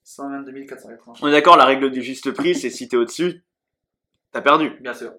122 0.04 0.66
480. 0.66 1.14
On 1.22 1.28
est 1.28 1.32
d'accord, 1.32 1.58
la 1.58 1.66
règle 1.66 1.92
du 1.92 2.02
juste 2.02 2.32
prix, 2.32 2.56
c'est 2.56 2.70
si 2.70 2.88
t'es 2.88 2.98
au-dessus, 2.98 3.44
t'as 4.32 4.42
perdu. 4.42 4.72
Bien 4.82 4.94
sûr. 4.94 5.14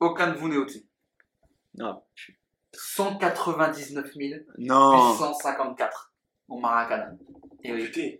Aucun 0.00 0.30
de 0.32 0.36
vous 0.36 0.48
n'est 0.48 0.56
au-dessus. 0.56 0.85
Non. 1.78 2.02
199 2.72 4.10
Non. 4.58 5.12
854 5.12 6.12
au 6.48 6.58
Maracana. 6.58 7.10
Et 7.64 7.72
oui, 7.72 7.84
Putain. 7.86 8.10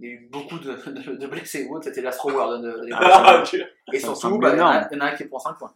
il 0.00 0.06
y 0.06 0.10
a 0.10 0.12
eu 0.14 0.28
beaucoup 0.30 0.58
de, 0.58 0.72
de, 0.74 1.16
de 1.16 1.26
blessés 1.26 1.66
ou 1.66 1.76
autres, 1.76 1.84
c'était 1.84 2.02
l'Astro 2.02 2.30
World. 2.32 2.62
de- 2.64 2.70
de- 2.86 2.88
Ah, 2.92 3.42
ok. 3.42 3.54
Et 3.92 3.98
ça 3.98 4.10
me 4.10 4.14
surtout, 4.14 4.20
semble 4.20 4.40
bah, 4.40 4.52
il 4.54 4.58
y, 4.58 4.60
en 4.60 4.66
a- 4.66 4.70
énorme. 4.76 4.88
il 4.90 4.96
y 4.98 5.00
en 5.00 5.04
a 5.04 5.08
un 5.10 5.14
qui 5.16 5.24
prend 5.24 5.38
5 5.38 5.54
points. 5.58 5.74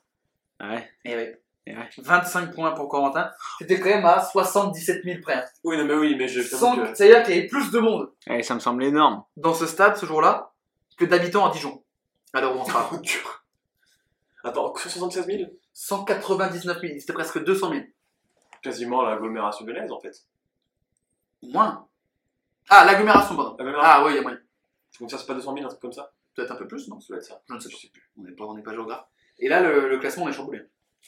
Ouais. 0.61 0.91
Et 1.05 1.17
oui. 1.17 1.25
Et 1.69 1.77
ouais. 1.77 1.89
25 1.99 2.55
points 2.55 2.73
pour 2.73 2.89
Corentin. 2.89 3.31
C'était 3.59 3.81
quand 3.81 3.89
même 3.89 4.05
à 4.05 4.21
77 4.21 5.03
000 5.05 5.21
près. 5.21 5.45
Oui, 5.65 5.77
non, 5.77 5.85
mais 5.85 5.95
oui, 5.95 6.15
mais 6.17 6.29
je 6.29 6.41
Sans- 6.43 6.77
t'avoue 6.77 6.89
que. 6.89 6.95
C'est-à-dire 6.95 7.23
qu'il 7.25 7.35
y 7.35 7.39
avait 7.39 7.49
plus 7.49 7.71
de 7.73 7.79
monde 7.81 8.13
Ouais, 8.29 8.43
ça 8.43 8.55
me 8.55 8.61
semble 8.61 8.85
énorme. 8.85 9.25
dans 9.37 9.53
ce 9.55 9.67
stade 9.67 9.97
ce 9.97 10.07
jour-là 10.07 10.53
que 10.97 11.05
d'habitants 11.05 11.47
à 11.49 11.53
Dijon. 11.53 11.83
Alors 12.33 12.57
on 12.57 12.65
sera 12.65 12.89
dur. 13.03 13.45
Attends, 14.45 14.75
76 14.77 15.27
000 15.27 15.51
199 15.77 16.81
000, 16.81 16.95
c'était 16.99 17.13
presque 17.13 17.45
200 17.45 17.71
000. 17.71 17.83
Quasiment 18.63 19.03
l'agglomération 19.03 19.67
lyonnaise 19.67 19.93
en 19.93 20.01
fait. 20.01 20.25
Moins. 21.43 21.87
Ah, 22.71 22.87
l'agglomération, 22.87 23.37
pardon. 23.37 23.57
Ah 23.79 24.03
oui, 24.03 24.13
il 24.13 24.17
y 24.17 24.19
a 24.19 24.23
moyen. 24.23 24.39
Donc 24.99 25.11
ça, 25.11 25.19
c'est 25.19 25.27
pas 25.27 25.35
200 25.35 25.53
000, 25.55 25.67
un 25.67 25.69
truc 25.69 25.81
comme 25.83 25.93
ça 25.93 26.11
Peut-être 26.35 26.53
un 26.53 26.57
peu 26.57 26.67
plus, 26.67 26.89
non? 26.89 26.99
Ça 26.99 27.09
doit 27.09 27.19
être 27.19 27.25
ça. 27.25 27.43
Je 27.47 27.55
ne 27.55 27.61
sais 27.61 27.69
pas. 27.69 28.01
On 28.17 28.23
n'est 28.23 28.33
pas, 28.33 28.45
on 28.45 28.55
n'est 28.55 28.63
pas 28.63 28.73
géographe. 28.73 29.05
Et 29.39 29.51
là, 29.51 29.61
le, 29.61 29.91
le 29.91 29.99
classement, 29.99 30.25
on 30.25 30.29
est 30.31 30.33
chamboulé. 30.33 30.63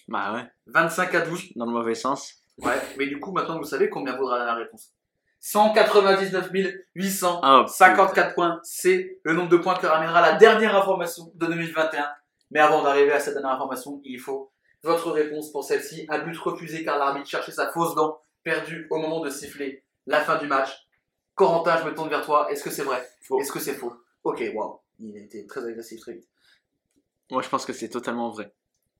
Bah 0.07 0.35
ouais, 0.35 0.47
25 0.66 1.14
à 1.14 1.21
12. 1.23 1.53
dans 1.57 1.64
le 1.64 1.73
mauvais 1.73 1.95
sens. 1.95 2.35
Ouais, 2.59 2.79
mais 2.99 3.07
du 3.07 3.19
coup, 3.21 3.33
maintenant, 3.33 3.57
vous 3.57 3.64
savez 3.64 3.89
combien 3.89 4.16
vaudra 4.16 4.39
la 4.45 4.55
réponse. 4.55 4.93
199 5.41 6.51
854 6.95 8.19
Ah, 8.29 8.33
points, 8.35 8.61
c'est 8.64 9.19
le 9.23 9.33
nombre 9.33 9.49
de 9.49 9.57
points 9.57 9.77
que 9.77 9.87
ramènera 9.87 10.21
la 10.21 10.35
dernière 10.35 10.77
information 10.77 11.33
de 11.35 11.47
2021. 11.47 12.07
Mais 12.51 12.61
avant 12.61 12.83
d'arriver 12.83 13.12
à 13.12 13.21
cette 13.21 13.33
dernière 13.35 13.53
information, 13.53 14.03
il 14.05 14.19
faut 14.19 14.53
votre 14.83 15.11
réponse 15.11 15.51
pour 15.53 15.64
celle-ci. 15.64 16.07
Un 16.09 16.18
but 16.20 16.37
refusé 16.37 16.85
car 16.85 16.99
l'arbitre 16.99 17.29
cherchait 17.29 17.53
sa 17.53 17.70
fausse 17.72 17.95
dent, 17.95 18.20
perdue 18.43 18.87
au 18.91 18.99
moment 18.99 19.20
de 19.20 19.31
siffler 19.31 19.85
la 20.07 20.20
fin 20.20 20.39
du 20.39 20.47
match. 20.47 20.70
Corentin, 21.35 21.79
je 21.81 21.85
me 21.85 21.95
tourne 21.95 22.09
vers 22.09 22.24
toi. 22.24 22.51
Est-ce 22.51 22.64
que 22.64 22.70
c'est 22.70 22.83
vrai? 22.83 23.09
Est-ce 23.41 23.53
que 23.53 23.61
c'est 23.61 23.74
faux? 23.74 23.93
Ok, 24.24 24.43
waouh. 24.55 24.81
Il 24.99 25.16
a 25.16 25.20
été 25.20 25.47
très 25.47 25.64
agressif 25.64 26.01
très 26.01 26.14
vite. 26.14 26.29
Moi, 27.31 27.43
je 27.43 27.49
pense 27.49 27.64
que 27.64 27.72
c'est 27.72 27.89
totalement 27.89 28.31
vrai. 28.31 28.53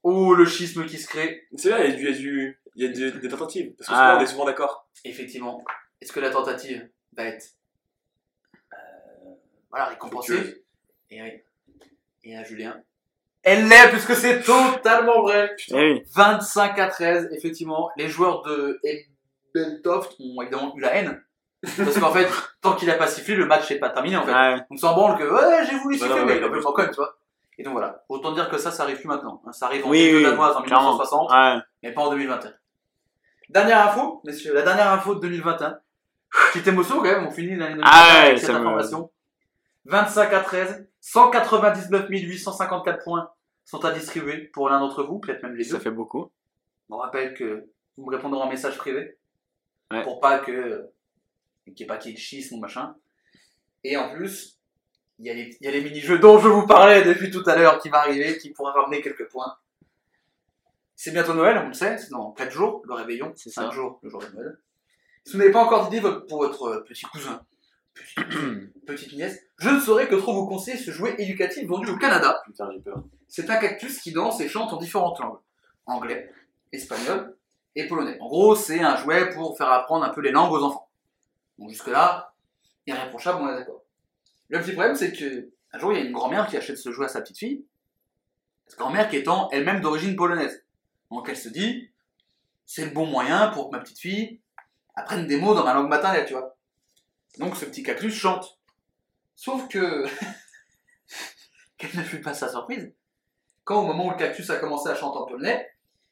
Oh, 0.05 0.35
le 0.35 0.45
schisme 0.47 0.87
qui 0.87 0.99
se 0.99 1.09
crée. 1.09 1.49
C'est 1.57 1.71
là, 1.71 1.85
il 1.85 2.01
y 2.01 2.07
a 2.07 2.13
du. 2.13 2.61
Il 2.77 2.85
y 2.85 2.87
a, 2.87 2.93
du, 2.93 3.19
des, 3.19 3.29
tentatives. 3.29 3.75
Parce 3.77 3.89
que 3.89 3.95
Ah. 3.95 4.11
souvent, 4.11 4.19
on 4.19 4.23
est 4.23 4.27
souvent 4.27 4.45
d'accord. 4.45 4.89
Effectivement. 5.05 5.65
Est-ce 6.01 6.13
que 6.13 6.21
la 6.21 6.31
tentative 6.31 6.89
va 7.15 7.25
être 7.25 7.45
euh, 8.73 9.35
voilà, 9.71 9.87
récompensée? 9.87 10.65
Et 11.11 11.21
oui. 11.21 11.31
Et 12.23 12.37
à 12.37 12.45
Julien? 12.45 12.81
Elle 13.43 13.69
l'est, 13.69 13.89
puisque 13.91 14.15
c'est 14.15 14.43
totalement 14.43 15.23
vrai. 15.23 15.55
Eh 15.71 15.75
oui. 15.75 16.03
25 16.15 16.79
à 16.79 16.87
13, 16.89 17.29
effectivement. 17.33 17.91
Les 17.97 18.09
joueurs 18.09 18.43
de 18.43 18.79
Ebeltoft 19.55 20.17
ont 20.21 20.43
évidemment 20.43 20.75
eu 20.77 20.81
la 20.81 20.95
haine. 20.97 21.23
Parce 21.77 21.99
qu'en 21.99 22.13
fait, 22.13 22.29
tant 22.61 22.75
qu'il 22.75 22.91
a 22.91 22.95
pas 22.95 23.07
sifflé, 23.09 23.35
le 23.35 23.47
match 23.47 23.71
n'est 23.71 23.79
pas 23.79 23.91
terminé 23.91 24.17
en 24.17 24.23
fait. 24.25 24.33
Ouais. 24.33 24.57
On 24.71 24.77
s'en 24.77 24.95
branle 24.95 25.19
que 25.19 25.25
ouais, 25.25 25.67
j'ai 25.69 25.77
voulu 25.79 25.97
siffler, 25.99 26.25
mais 26.25 26.37
il 26.37 26.45
a 26.45 26.49
quand 26.49 26.85
tu 26.89 26.95
vois. 26.97 27.17
Et 27.61 27.65
donc 27.65 27.73
voilà. 27.73 28.05
Autant 28.09 28.31
dire 28.33 28.49
que 28.49 28.59
ça, 28.59 28.71
ça 28.71 28.85
arrive 28.85 28.99
plus 28.99 29.09
maintenant. 29.09 29.43
hein. 29.45 29.51
Ça 29.53 29.67
arrive 29.67 29.85
en 29.85 29.89
Oui, 29.91 30.11
oui, 30.15 30.23
danoise 30.23 30.55
en 30.57 30.63
clairement. 30.63 30.93
1960, 30.93 31.31
Ouais. 31.33 31.61
mais 31.83 31.93
pas 31.93 32.03
en 32.03 32.11
2021. 32.11 32.53
Dernière 33.49 33.89
info, 33.89 34.21
messieurs, 34.25 34.55
la 34.55 34.63
dernière 34.63 34.93
info 34.93 35.15
de 35.17 35.21
2021. 35.21 35.79
Petite 36.53 36.69
émotion 36.69 36.97
quand 36.99 37.05
même, 37.05 37.27
on 37.27 37.31
finit 37.33 37.57
l'année 37.57 37.75
2021 37.75 37.83
Ah 37.91 38.21
avec 38.27 38.39
cette 38.39 38.51
me- 38.51 38.57
information. 38.57 39.11
25 39.89 40.33
à 40.33 40.41
13, 40.41 40.89
199 41.01 42.07
854 42.11 43.05
points 43.05 43.31
sont 43.65 43.85
à 43.85 43.93
distribuer 43.93 44.39
pour 44.49 44.69
l'un 44.69 44.81
d'entre 44.81 45.03
vous, 45.03 45.19
peut-être 45.19 45.43
même 45.43 45.57
les 45.57 45.65
deux. 45.65 45.73
Ça 45.73 45.81
fait 45.81 45.91
beaucoup. 45.91 46.31
On 46.91 46.99
rappelle 46.99 47.35
que 47.35 47.67
vous 47.97 48.07
me 48.07 48.15
répondrez 48.15 48.41
en 48.41 48.49
message 48.49 48.77
privé. 48.77 49.19
Ouais. 49.91 50.03
Pour 50.03 50.21
pas 50.21 50.39
que. 50.39 50.91
qu'il 51.65 51.75
n'y 51.75 51.83
ait 51.83 51.87
pas 51.87 51.97
qu'il 51.97 52.11
y 52.11 52.15
ait 52.15 52.17
de 52.17 52.21
schisme 52.21 52.57
ou 52.57 52.59
machin. 52.61 52.95
Et 53.83 53.97
en 53.97 54.15
plus, 54.15 54.59
il 55.19 55.27
y 55.27 55.31
a 55.67 55.71
les, 55.71 55.81
mini-jeux 55.81 56.19
dont 56.19 56.39
je 56.39 56.49
vous 56.49 56.67
parlais 56.67 57.03
depuis 57.03 57.31
tout 57.31 57.43
à 57.47 57.57
l'heure 57.57 57.79
qui 57.81 57.89
va 57.89 58.01
arriver, 58.01 58.39
qui 58.39 58.51
pourra 58.51 58.73
ramener 58.73 59.01
quelques 59.01 59.29
points. 59.29 59.57
C'est 60.97 61.13
bientôt 61.13 61.33
Noël, 61.33 61.59
on 61.65 61.69
le 61.69 61.75
sait, 61.75 61.97
c'est 61.97 62.11
dans 62.11 62.33
4 62.33 62.51
jours, 62.51 62.83
le 62.87 62.95
réveillon, 62.95 63.33
C'est 63.37 63.51
5 63.51 63.63
ça. 63.63 63.71
jours, 63.71 64.01
le 64.03 64.11
jour 64.11 64.21
de 64.21 64.29
Noël. 64.37 64.59
Si 65.25 65.33
vous 65.33 65.39
n'avez 65.39 65.53
pas 65.53 65.63
encore 65.63 65.89
d'idée 65.89 66.03
pour 66.29 66.39
votre 66.39 66.85
petit 66.87 67.07
cousin, 67.07 67.41
petite, 68.87 69.13
nièce, 69.15 69.39
je 69.59 69.69
ne 69.69 69.81
saurais 69.81 70.09
que 70.09 70.15
trop 70.15 70.35
vous 70.35 70.47
conseiller 70.47 70.79
ce 70.79 70.91
jouet 70.91 71.15
éducatif 71.19 71.67
vendu 71.67 71.91
au 71.91 71.99
Canada. 71.99 72.43
Putain, 72.45 72.71
j'ai 72.73 72.81
peur. 72.81 73.03
C'est 73.29 73.49
un 73.51 73.57
cactus 73.57 74.01
qui 74.01 74.13
danse 74.13 74.41
et 74.41 74.49
chante 74.49 74.73
en 74.73 74.77
différentes 74.77 75.19
langues. 75.21 75.39
Anglais, 75.87 76.33
espagnol 76.73 77.37
et 77.75 77.87
polonais. 77.87 78.19
En 78.21 78.29
gros, 78.29 78.55
c'est 78.55 78.81
un 78.81 78.97
jouet 78.97 79.31
pour 79.31 79.57
faire 79.57 79.71
apprendre 79.71 80.05
un 80.05 80.11
peu 80.11 80.21
les 80.21 80.31
langues 80.31 80.53
aux 80.53 80.63
enfants. 80.63 80.89
Donc 81.59 81.71
jusque-là, 81.71 82.33
irréprochable, 82.87 83.41
on 83.43 83.49
est 83.49 83.57
d'accord. 83.57 83.83
Le 84.49 84.61
petit 84.61 84.73
problème, 84.73 84.97
c'est 84.97 85.13
que 85.13 85.51
un 85.73 85.79
jour, 85.79 85.93
il 85.93 85.99
y 85.99 86.03
a 86.03 86.05
une 86.05 86.13
grand-mère 86.13 86.47
qui 86.47 86.57
achète 86.57 86.79
ce 86.79 86.91
jouet 86.91 87.07
à 87.07 87.09
sa 87.09 87.21
petite 87.21 87.39
fille. 87.39 87.65
Cette 88.67 88.79
grand-mère 88.79 89.09
qui 89.09 89.17
étant 89.17 89.49
elle-même 89.51 89.81
d'origine 89.81 90.17
polonaise. 90.17 90.65
Donc 91.11 91.29
elle 91.29 91.37
se 91.37 91.49
dit, 91.49 91.91
c'est 92.67 92.85
le 92.85 92.91
bon 92.91 93.07
moyen 93.07 93.49
pour 93.49 93.71
que 93.71 93.77
ma 93.77 93.83
petite 93.83 93.99
fille 93.99 94.41
apprenne 94.95 95.27
des 95.27 95.39
mots 95.39 95.55
dans 95.55 95.65
ma 95.65 95.75
langue 95.75 95.89
maternelle, 95.89 96.27
tu 96.27 96.35
vois. 96.35 96.57
Donc 97.39 97.57
ce 97.57 97.65
petit 97.65 97.83
cactus 97.83 98.15
chante. 98.15 98.59
Sauf 99.37 99.69
que, 99.69 100.05
quelle 101.79 101.95
ne 101.97 102.03
fut 102.03 102.21
pas 102.21 102.35
sa 102.35 102.49
surprise 102.49 102.93
quand 103.65 103.83
au 103.83 103.87
moment 103.87 104.07
où 104.07 104.11
le 104.11 104.17
cactus 104.17 104.49
a 104.49 104.57
commencé 104.57 104.89
à 104.89 104.95
chanter 104.95 105.19
en 105.19 105.27
polonais, 105.27 105.69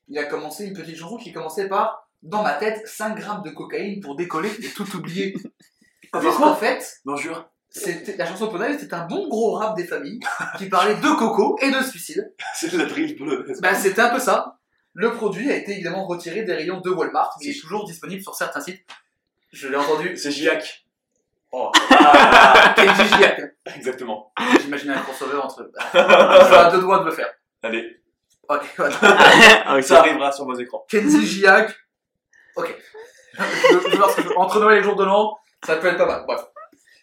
il 0.09 0.19
a 0.19 0.25
commencé 0.25 0.67
une 0.67 0.75
petite 0.75 0.97
chanson 0.99 1.17
qui 1.17 1.33
commençait 1.33 1.69
par 1.69 2.07
Dans 2.23 2.43
ma 2.43 2.53
tête, 2.53 2.87
5 2.87 3.17
grammes 3.17 3.43
de 3.43 3.49
cocaïne 3.49 4.01
pour 4.01 4.15
décoller 4.15 4.51
et 4.63 4.69
tout 4.69 4.95
oublier. 4.95 5.35
Parce 6.13 6.37
qu'en 6.37 6.55
fait, 6.55 7.01
Bonjour. 7.07 7.49
c'était- 7.71 8.15
la 8.19 8.27
chanson 8.27 8.49
polonaise 8.49 8.79
c'était 8.81 8.93
un 8.93 9.07
bon 9.07 9.27
gros 9.29 9.55
rap 9.55 9.75
des 9.75 9.87
familles 9.87 10.21
qui 10.59 10.69
parlait 10.69 10.97
de 10.97 11.19
coco 11.19 11.57
et 11.63 11.71
de 11.71 11.81
suicide. 11.83 12.31
C'est 12.55 12.71
de 12.73 12.77
la 12.79 12.85
drill 12.85 13.17
polonaise. 13.17 13.59
Bah, 13.63 13.75
c'était 13.75 14.03
un 14.03 14.11
peu 14.11 14.21
ça. 14.21 14.59
Le 14.93 15.13
produit 15.15 15.51
a 15.51 15.57
été 15.57 15.73
évidemment 15.73 16.07
retiré 16.07 16.43
des 16.43 16.53
rayons 16.55 16.81
de 16.83 16.91
Walmart, 16.91 17.35
mais 17.41 17.47
il 17.47 17.57
est 17.57 17.61
toujours 17.61 17.87
disponible 17.87 18.21
sur 18.23 18.35
certains 18.35 18.61
sites. 18.61 18.83
Je 19.53 19.69
l'ai 19.69 19.77
entendu. 19.77 20.15
C'est 20.19 20.31
Giac. 20.31 20.86
Oh. 21.59 21.73
Ah, 21.91 22.75
Kenji 22.77 23.05
Gilliac. 23.09 23.41
exactement. 23.77 24.33
J'imaginais 24.61 24.93
un 24.95 25.01
crossover 25.01 25.39
entre. 25.39 25.63
Bah, 25.75 26.39
je 26.41 26.45
suis 26.47 26.55
à 26.55 26.71
deux 26.71 26.81
doigts 26.81 26.99
de 27.01 27.07
le 27.07 27.11
faire. 27.11 27.29
Allez, 27.63 28.01
Ok, 28.49 28.75
voilà. 28.77 29.83
Ça 29.83 29.99
arrivera 30.01 30.31
sur 30.33 30.45
vos 30.45 30.55
écrans. 30.55 30.85
Kenzie 30.89 31.27
Gilliac. 31.27 31.75
Ok. 32.57 32.77
Je, 33.39 33.43
je 33.43 34.35
Entre 34.37 34.61
Noël 34.61 34.77
et 34.77 34.81
le 34.81 34.85
jour 34.85 34.97
de 34.97 35.05
l'an, 35.05 35.37
ça 35.65 35.77
peut 35.77 35.89
être 35.89 35.97
pas 35.99 36.07
mal. 36.07 36.25
Bref. 36.27 36.43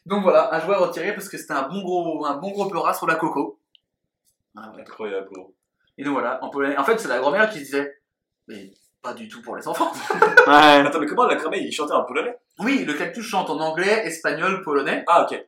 Donc 0.06 0.22
voilà, 0.24 0.54
un 0.54 0.60
jouet 0.60 0.76
retiré 0.76 1.14
parce 1.14 1.30
que 1.30 1.38
c'était 1.38 1.54
un 1.54 1.68
bon 1.68 1.82
gros, 1.82 2.26
un 2.26 2.36
bon 2.38 2.52
gros 2.52 2.68
peurat 2.70 2.94
sur 2.94 3.08
la 3.08 3.16
coco. 3.16 3.60
Ah. 4.56 4.72
Incroyable, 4.80 5.28
gros. 5.32 5.54
Et 5.98 6.04
donc 6.04 6.14
voilà, 6.14 6.44
en, 6.44 6.50
polonais- 6.50 6.78
en 6.78 6.84
fait, 6.84 7.00
c'est 7.00 7.08
la 7.08 7.20
grand-mère 7.20 7.50
qui 7.50 7.60
disait, 7.60 8.02
mais 8.48 8.72
pas 9.04 9.14
du 9.14 9.28
tout 9.28 9.42
pour 9.42 9.56
les 9.58 9.68
enfants. 9.68 9.92
Ouais. 10.48 10.54
Attends, 10.86 11.00
mais 11.00 11.06
comment 11.06 11.26
la 11.26 11.36
cramée, 11.36 11.60
il 11.60 11.72
chantait 11.72 11.94
en 11.94 12.04
polonais? 12.04 12.36
Oui, 12.60 12.84
le 12.86 12.94
cactus 12.94 13.24
chante 13.26 13.50
en 13.50 13.60
anglais, 13.60 14.06
espagnol, 14.06 14.62
polonais. 14.64 15.04
Ah, 15.08 15.24
ok. 15.30 15.42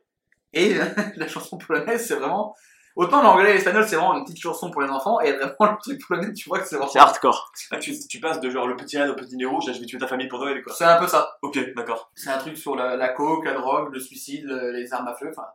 Et 0.54 0.74
la 1.16 1.28
chanson 1.28 1.58
polonaise, 1.58 2.06
c'est 2.06 2.14
vraiment. 2.14 2.54
Autant 2.94 3.22
l'anglais 3.22 3.50
et 3.50 3.54
l'espagnol, 3.54 3.86
c'est 3.86 3.96
vraiment 3.96 4.16
une 4.16 4.24
petite 4.24 4.40
chanson 4.40 4.70
pour 4.70 4.80
les 4.80 4.88
enfants, 4.88 5.20
et 5.20 5.32
vraiment 5.32 5.72
le 5.72 5.76
truc 5.82 6.00
polonais, 6.08 6.32
tu 6.32 6.48
vois 6.48 6.60
que 6.60 6.64
c'est 6.64 6.76
C'est 6.76 6.76
vraiment. 6.76 6.92
hardcore. 6.96 7.52
Ah, 7.70 7.76
tu, 7.78 7.92
tu 8.08 8.20
passes 8.20 8.40
de 8.40 8.48
genre 8.48 8.66
le 8.66 8.74
petit 8.74 8.96
reine 8.96 9.10
au 9.10 9.14
petit 9.14 9.36
nez 9.36 9.44
rouge, 9.44 9.66
là, 9.66 9.74
je 9.74 9.80
vais 9.80 9.84
tuer 9.86 9.98
ta 9.98 10.06
famille 10.06 10.28
pour 10.28 10.38
Noël, 10.38 10.62
quoi. 10.62 10.72
C'est 10.74 10.84
un 10.84 10.98
peu 10.98 11.06
ça. 11.06 11.36
Ok, 11.42 11.58
d'accord. 11.76 12.10
C'est 12.14 12.30
un 12.30 12.38
truc 12.38 12.56
sur 12.56 12.74
la, 12.74 12.96
la 12.96 13.08
coke, 13.10 13.44
la 13.44 13.52
drogue, 13.52 13.92
le 13.92 14.00
suicide, 14.00 14.44
le- 14.46 14.70
les 14.72 14.94
armes 14.94 15.08
à 15.08 15.14
feu, 15.14 15.28
enfin. 15.30 15.46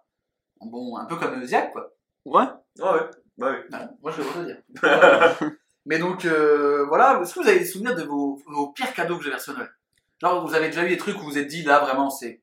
Bon, 0.62 0.95
un 0.97 1.06
peu 1.06 1.16
comme 1.16 1.43
Ziak, 1.43 1.72
quoi. 1.72 1.89
Ouais. 2.26 2.45
Ah 2.80 2.93
ouais. 2.93 3.02
Bah 3.39 3.47
oui. 3.49 3.58
Voilà, 3.72 3.89
moi, 4.04 4.12
je 4.12 4.22
vais 4.22 4.30
vous 4.30 4.39
le 4.41 4.45
dire. 4.45 4.58
Mais 5.86 5.98
donc, 5.98 6.26
euh, 6.26 6.86
voilà, 6.88 7.20
est-ce 7.22 7.34
que 7.34 7.40
vous 7.42 7.48
avez 7.48 7.60
des 7.60 7.66
souvenirs 7.66 7.96
de 7.96 8.04
vos, 8.04 8.40
vos 8.48 8.68
pires 8.68 8.94
cadeaux 8.94 9.18
que 9.18 9.24
j'ai 9.24 9.34
reçus 9.34 9.50
à 9.52 9.54
Noël? 9.54 9.70
Genre, 10.22 10.46
vous 10.48 10.54
avez 10.54 10.68
déjà 10.68 10.84
eu 10.86 10.90
des 10.90 10.98
trucs 10.98 11.18
où 11.18 11.22
vous 11.22 11.32
vous 11.32 11.38
êtes 11.38 11.48
dit, 11.48 11.64
là, 11.64 11.80
vraiment, 11.80 12.10
c'est 12.12 12.42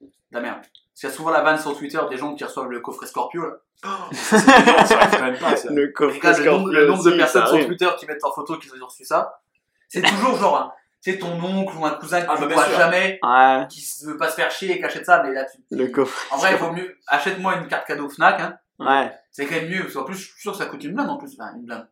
de 0.00 0.08
la 0.32 0.40
merde. 0.40 0.60
Parce 0.60 1.00
qu'il 1.00 1.08
y 1.08 1.12
a 1.12 1.14
souvent 1.14 1.30
la 1.30 1.42
vanne 1.42 1.58
sur 1.58 1.76
Twitter 1.76 2.00
des 2.10 2.16
gens 2.16 2.34
qui 2.34 2.44
reçoivent 2.44 2.70
le 2.70 2.80
coffret 2.80 3.06
Scorpio, 3.06 3.42
là. 3.42 3.56
C'est 4.12 4.36
évident, 4.36 4.84
ça 4.86 4.98
arrive 4.98 5.10
quand 5.18 5.24
même 5.24 5.38
pas, 5.38 5.54
ça. 5.56 5.70
Le 5.70 5.86
coffre 5.88 6.16
Regarde 6.16 6.38
le 6.40 6.50
nombre, 6.50 6.68
le 6.72 6.86
nombre 6.88 7.04
de 7.04 7.08
aussi, 7.10 7.18
personnes 7.18 7.42
ça 7.42 7.46
sur 7.48 7.54
arrive. 7.56 7.68
Twitter 7.68 7.88
qui 7.98 8.06
mettent 8.06 8.24
en 8.24 8.32
photo 8.32 8.58
qu'ils 8.58 8.72
ont 8.82 8.86
reçu 8.86 9.04
ça. 9.04 9.40
C'est 9.88 10.02
toujours 10.02 10.36
genre, 10.36 10.74
tu 11.00 11.12
sais, 11.12 11.18
ton 11.18 11.40
oncle 11.40 11.76
ou 11.76 11.86
un 11.86 11.90
cousin 11.92 12.22
que 12.22 12.26
Ah, 12.28 12.34
tu 12.34 12.40
bah, 12.40 12.46
bien 12.48 12.56
vois 12.56 12.64
sûr. 12.66 12.76
jamais, 12.76 13.20
Ouais. 13.22 13.66
qui 13.70 13.80
se 13.82 14.04
veut 14.06 14.16
pas 14.16 14.28
se 14.30 14.34
faire 14.34 14.50
chier 14.50 14.72
et 14.72 14.78
qui 14.78 14.84
achète 14.84 15.06
ça, 15.06 15.22
mais 15.22 15.32
là, 15.32 15.44
tu. 15.44 15.58
Le 15.70 15.86
coffre. 15.88 16.26
En 16.34 16.38
vrai, 16.38 16.52
il 16.54 16.56
vaut 16.58 16.72
mieux, 16.72 16.96
achète-moi 17.06 17.54
une 17.58 17.68
carte 17.68 17.86
cadeau 17.86 18.08
Fnac, 18.08 18.40
hein. 18.40 18.58
Ouais. 18.80 19.12
C'est 19.30 19.46
quand 19.46 19.54
même 19.54 19.68
mieux, 19.68 19.82
parce 19.82 19.94
qu'en 19.94 20.02
plus, 20.04 20.16
je 20.16 20.24
suis 20.32 20.40
sûr 20.40 20.50
que 20.52 20.58
ça 20.58 20.66
coûte 20.66 20.82
une 20.82 20.94
blinde 20.94 21.10
en 21.10 21.16
plus. 21.18 21.36
Enfin, 21.38 21.52
une 21.54 21.64
blinde. 21.64 21.86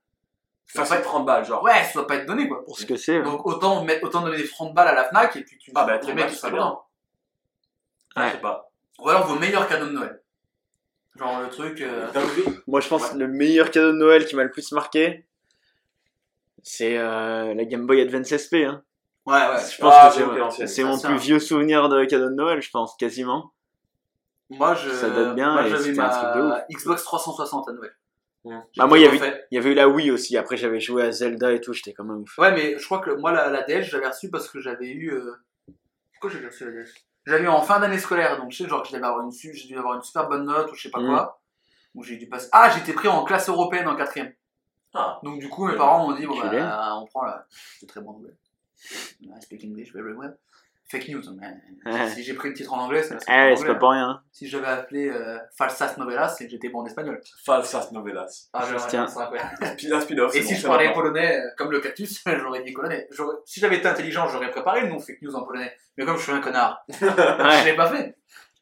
Facile 0.66 1.00
30 1.02 1.24
balles, 1.24 1.44
genre. 1.44 1.62
Ouais, 1.62 1.84
ça 1.84 1.92
doit 1.94 2.06
pas 2.06 2.16
être 2.16 2.26
donné, 2.26 2.48
quoi. 2.48 2.64
Pour 2.64 2.78
ce 2.78 2.84
que 2.86 2.96
c'est. 2.96 3.18
ouais. 3.18 3.24
Donc 3.24 3.46
autant, 3.46 3.84
mettre, 3.84 4.04
autant 4.04 4.20
donner 4.22 4.36
des 4.38 4.48
30 4.48 4.74
balles 4.74 4.88
à 4.88 4.94
la 4.94 5.04
Fnac 5.04 5.34
et 5.36 5.42
puis 5.44 5.56
tu 5.58 5.70
Ah 5.74 5.84
bah, 5.84 5.94
les 5.94 6.00
30 6.00 6.14
mecs 6.14 6.24
balles, 6.26 6.34
c'est 6.34 6.50
bien. 6.50 6.58
contents. 6.58 6.86
Ah, 8.16 8.28
je 8.28 8.32
sais 8.34 8.40
pas. 8.40 8.70
Ou 8.98 9.08
alors 9.08 9.26
vos 9.26 9.38
meilleurs 9.38 9.68
cadeaux 9.68 9.86
de 9.86 9.92
Noël. 9.92 10.20
Genre 11.16 11.40
le 11.40 11.48
truc. 11.48 11.80
euh, 11.80 12.08
T'as 12.12 12.22
oublié 12.24 12.44
Moi, 12.66 12.80
je 12.80 12.88
pense 12.88 13.12
Ouais. 13.12 13.18
le 13.18 13.28
meilleur 13.28 13.70
cadeau 13.70 13.92
de 13.92 13.96
Noël 13.96 14.26
qui 14.26 14.34
m'a 14.36 14.42
le 14.44 14.50
plus 14.50 14.72
marqué, 14.72 15.24
c'est 16.62 16.98
euh, 16.98 17.54
la 17.54 17.64
Game 17.64 17.86
Boy 17.86 18.00
Advance 18.00 18.28
SP. 18.34 18.66
Hein. 18.66 18.82
Ouais, 19.24 19.34
ouais. 19.34 19.58
Je 19.70 19.80
pense 19.80 19.94
Ah, 19.96 20.08
que 20.14 20.66
c'est 20.66 20.66
Ça, 20.66 20.84
mon 20.84 20.98
plus 20.98 21.08
un- 21.08 21.16
vieux 21.16 21.38
souvenir 21.38 21.88
de 21.88 22.04
cadeau 22.04 22.28
de 22.28 22.34
Noël, 22.34 22.60
je 22.60 22.70
pense, 22.70 22.96
quasiment. 22.96 23.52
Moi, 24.50 24.74
je. 24.74 24.90
Ça 24.90 25.10
date 25.10 25.34
bien 25.34 25.52
Moi, 25.54 25.66
et 25.66 25.70
j'avais 25.70 25.82
c'était 25.84 26.00
un 26.00 26.08
truc 26.08 26.36
de 26.36 26.48
ma 26.48 26.64
Xbox 26.70 27.02
360 27.04 27.68
à 27.68 27.72
Noël. 27.72 27.92
Bah, 28.76 28.86
moi, 28.86 28.98
il 28.98 29.02
y, 29.02 29.04
J'ai 29.04 29.08
avait, 29.08 29.18
refait. 29.18 29.46
il 29.50 29.54
y 29.54 29.58
avait 29.58 29.70
eu 29.72 29.74
la 29.74 29.88
Wii 29.88 30.10
aussi. 30.10 30.36
Après, 30.36 30.56
j'avais 30.56 30.80
joué 30.80 31.02
à 31.02 31.12
Zelda 31.12 31.52
et 31.52 31.60
tout, 31.60 31.72
j'étais 31.72 31.92
comme 31.92 32.10
un 32.10 32.16
ouf. 32.16 32.38
Ouais, 32.38 32.52
mais 32.52 32.78
je 32.78 32.84
crois 32.84 33.00
que 33.00 33.10
moi, 33.10 33.32
la, 33.32 33.48
la 33.50 33.62
DS, 33.62 33.82
je 33.82 33.96
l'avais 33.96 34.08
reçue 34.08 34.30
parce 34.30 34.48
que 34.48 34.60
j'avais 34.60 34.88
eu. 34.90 35.12
Euh... 35.12 35.32
Pourquoi 36.12 36.30
j'ai 36.30 36.46
reçu 36.46 36.64
la 36.64 36.82
DS? 36.82 36.90
J'avais 37.26 37.44
eu 37.44 37.48
en 37.48 37.60
fin 37.62 37.80
d'année 37.80 37.98
scolaire, 37.98 38.38
donc 38.38 38.52
je 38.52 38.58
sais, 38.62 38.68
genre, 38.68 38.82
que 38.82 38.88
je 38.88 38.92
devais 38.94 39.04
avoir 39.06 39.24
une, 39.24 39.32
su- 39.32 39.52
j'ai 39.54 39.66
dû 39.68 39.76
avoir 39.76 39.94
une 39.96 40.02
super 40.02 40.28
bonne 40.28 40.44
note 40.46 40.70
ou 40.70 40.74
je 40.74 40.82
sais 40.82 40.90
pas 40.90 41.00
Mm. 41.00 41.06
quoi. 41.08 41.40
Où 41.94 42.02
j'ai 42.04 42.16
dû 42.16 42.28
passer. 42.28 42.48
Ah, 42.52 42.70
j'étais 42.74 42.92
pris 42.92 43.08
en 43.08 43.24
classe 43.24 43.48
européenne 43.48 43.88
en 43.88 43.96
quatrième. 43.96 44.32
Ah. 44.94 45.18
Donc 45.24 45.40
du 45.40 45.48
coup, 45.48 45.66
mes 45.66 45.74
parents 45.76 46.06
m'ont 46.08 46.14
dit, 46.16 46.26
bon, 46.26 46.38
bah, 46.40 46.96
on 47.00 47.06
prend 47.06 47.24
la... 47.24 47.46
C'est 47.80 47.86
très 47.86 48.00
bon 48.00 48.10
anglais. 48.12 48.34
I 49.22 49.30
speak 49.40 49.64
English 49.64 49.92
very 49.92 50.12
well. 50.14 50.36
Fake 50.88 51.08
news. 51.08 51.22
mais 51.38 51.46
Ouais. 51.92 52.08
Si 52.10 52.22
j'ai 52.24 52.34
pris 52.34 52.48
le 52.48 52.54
titre 52.54 52.72
en 52.72 52.78
anglais, 52.80 53.02
c'est 53.02 53.14
parce 53.14 53.24
que 53.24 53.52
Eh, 53.52 53.56
c'est 53.56 53.66
pas 53.66 53.74
pour 53.76 53.90
rien. 53.90 54.08
hein. 54.10 54.22
Si 54.32 54.48
j'avais 54.48 54.66
appelé 54.66 55.08
euh, 55.08 55.38
Falsas 55.56 55.96
Novelas, 55.98 56.30
c'est 56.30 56.44
que 56.46 56.50
j'étais 56.50 56.68
bon 56.68 56.80
en 56.80 56.86
espagnol. 56.86 57.20
Falsas 57.44 57.90
novelas. 57.92 58.48
Ah, 58.52 58.64
j'aurais- 58.68 58.88
Tiens. 58.88 59.06
spin-off. 60.00 60.34
Et 60.34 60.42
si 60.42 60.54
bon, 60.54 60.60
je 60.60 60.66
parlais 60.66 60.92
polonais 60.92 61.38
euh, 61.38 61.48
comme 61.56 61.70
le 61.72 61.80
cactus, 61.80 62.22
j'aurais 62.26 62.62
dit 62.62 62.72
polonais. 62.72 63.08
Si 63.44 63.60
j'avais 63.60 63.76
été 63.76 63.86
intelligent, 63.88 64.28
j'aurais 64.28 64.50
préparé 64.50 64.82
le 64.82 64.88
nom 64.88 64.98
fake 64.98 65.22
news 65.22 65.34
en 65.34 65.42
polonais. 65.44 65.72
Mais 65.96 66.04
comme 66.04 66.16
je 66.16 66.22
suis 66.22 66.32
un 66.32 66.40
connard, 66.40 66.84
je 66.88 67.64
l'ai 67.64 67.74
pas 67.76 67.88
fait. 67.88 68.16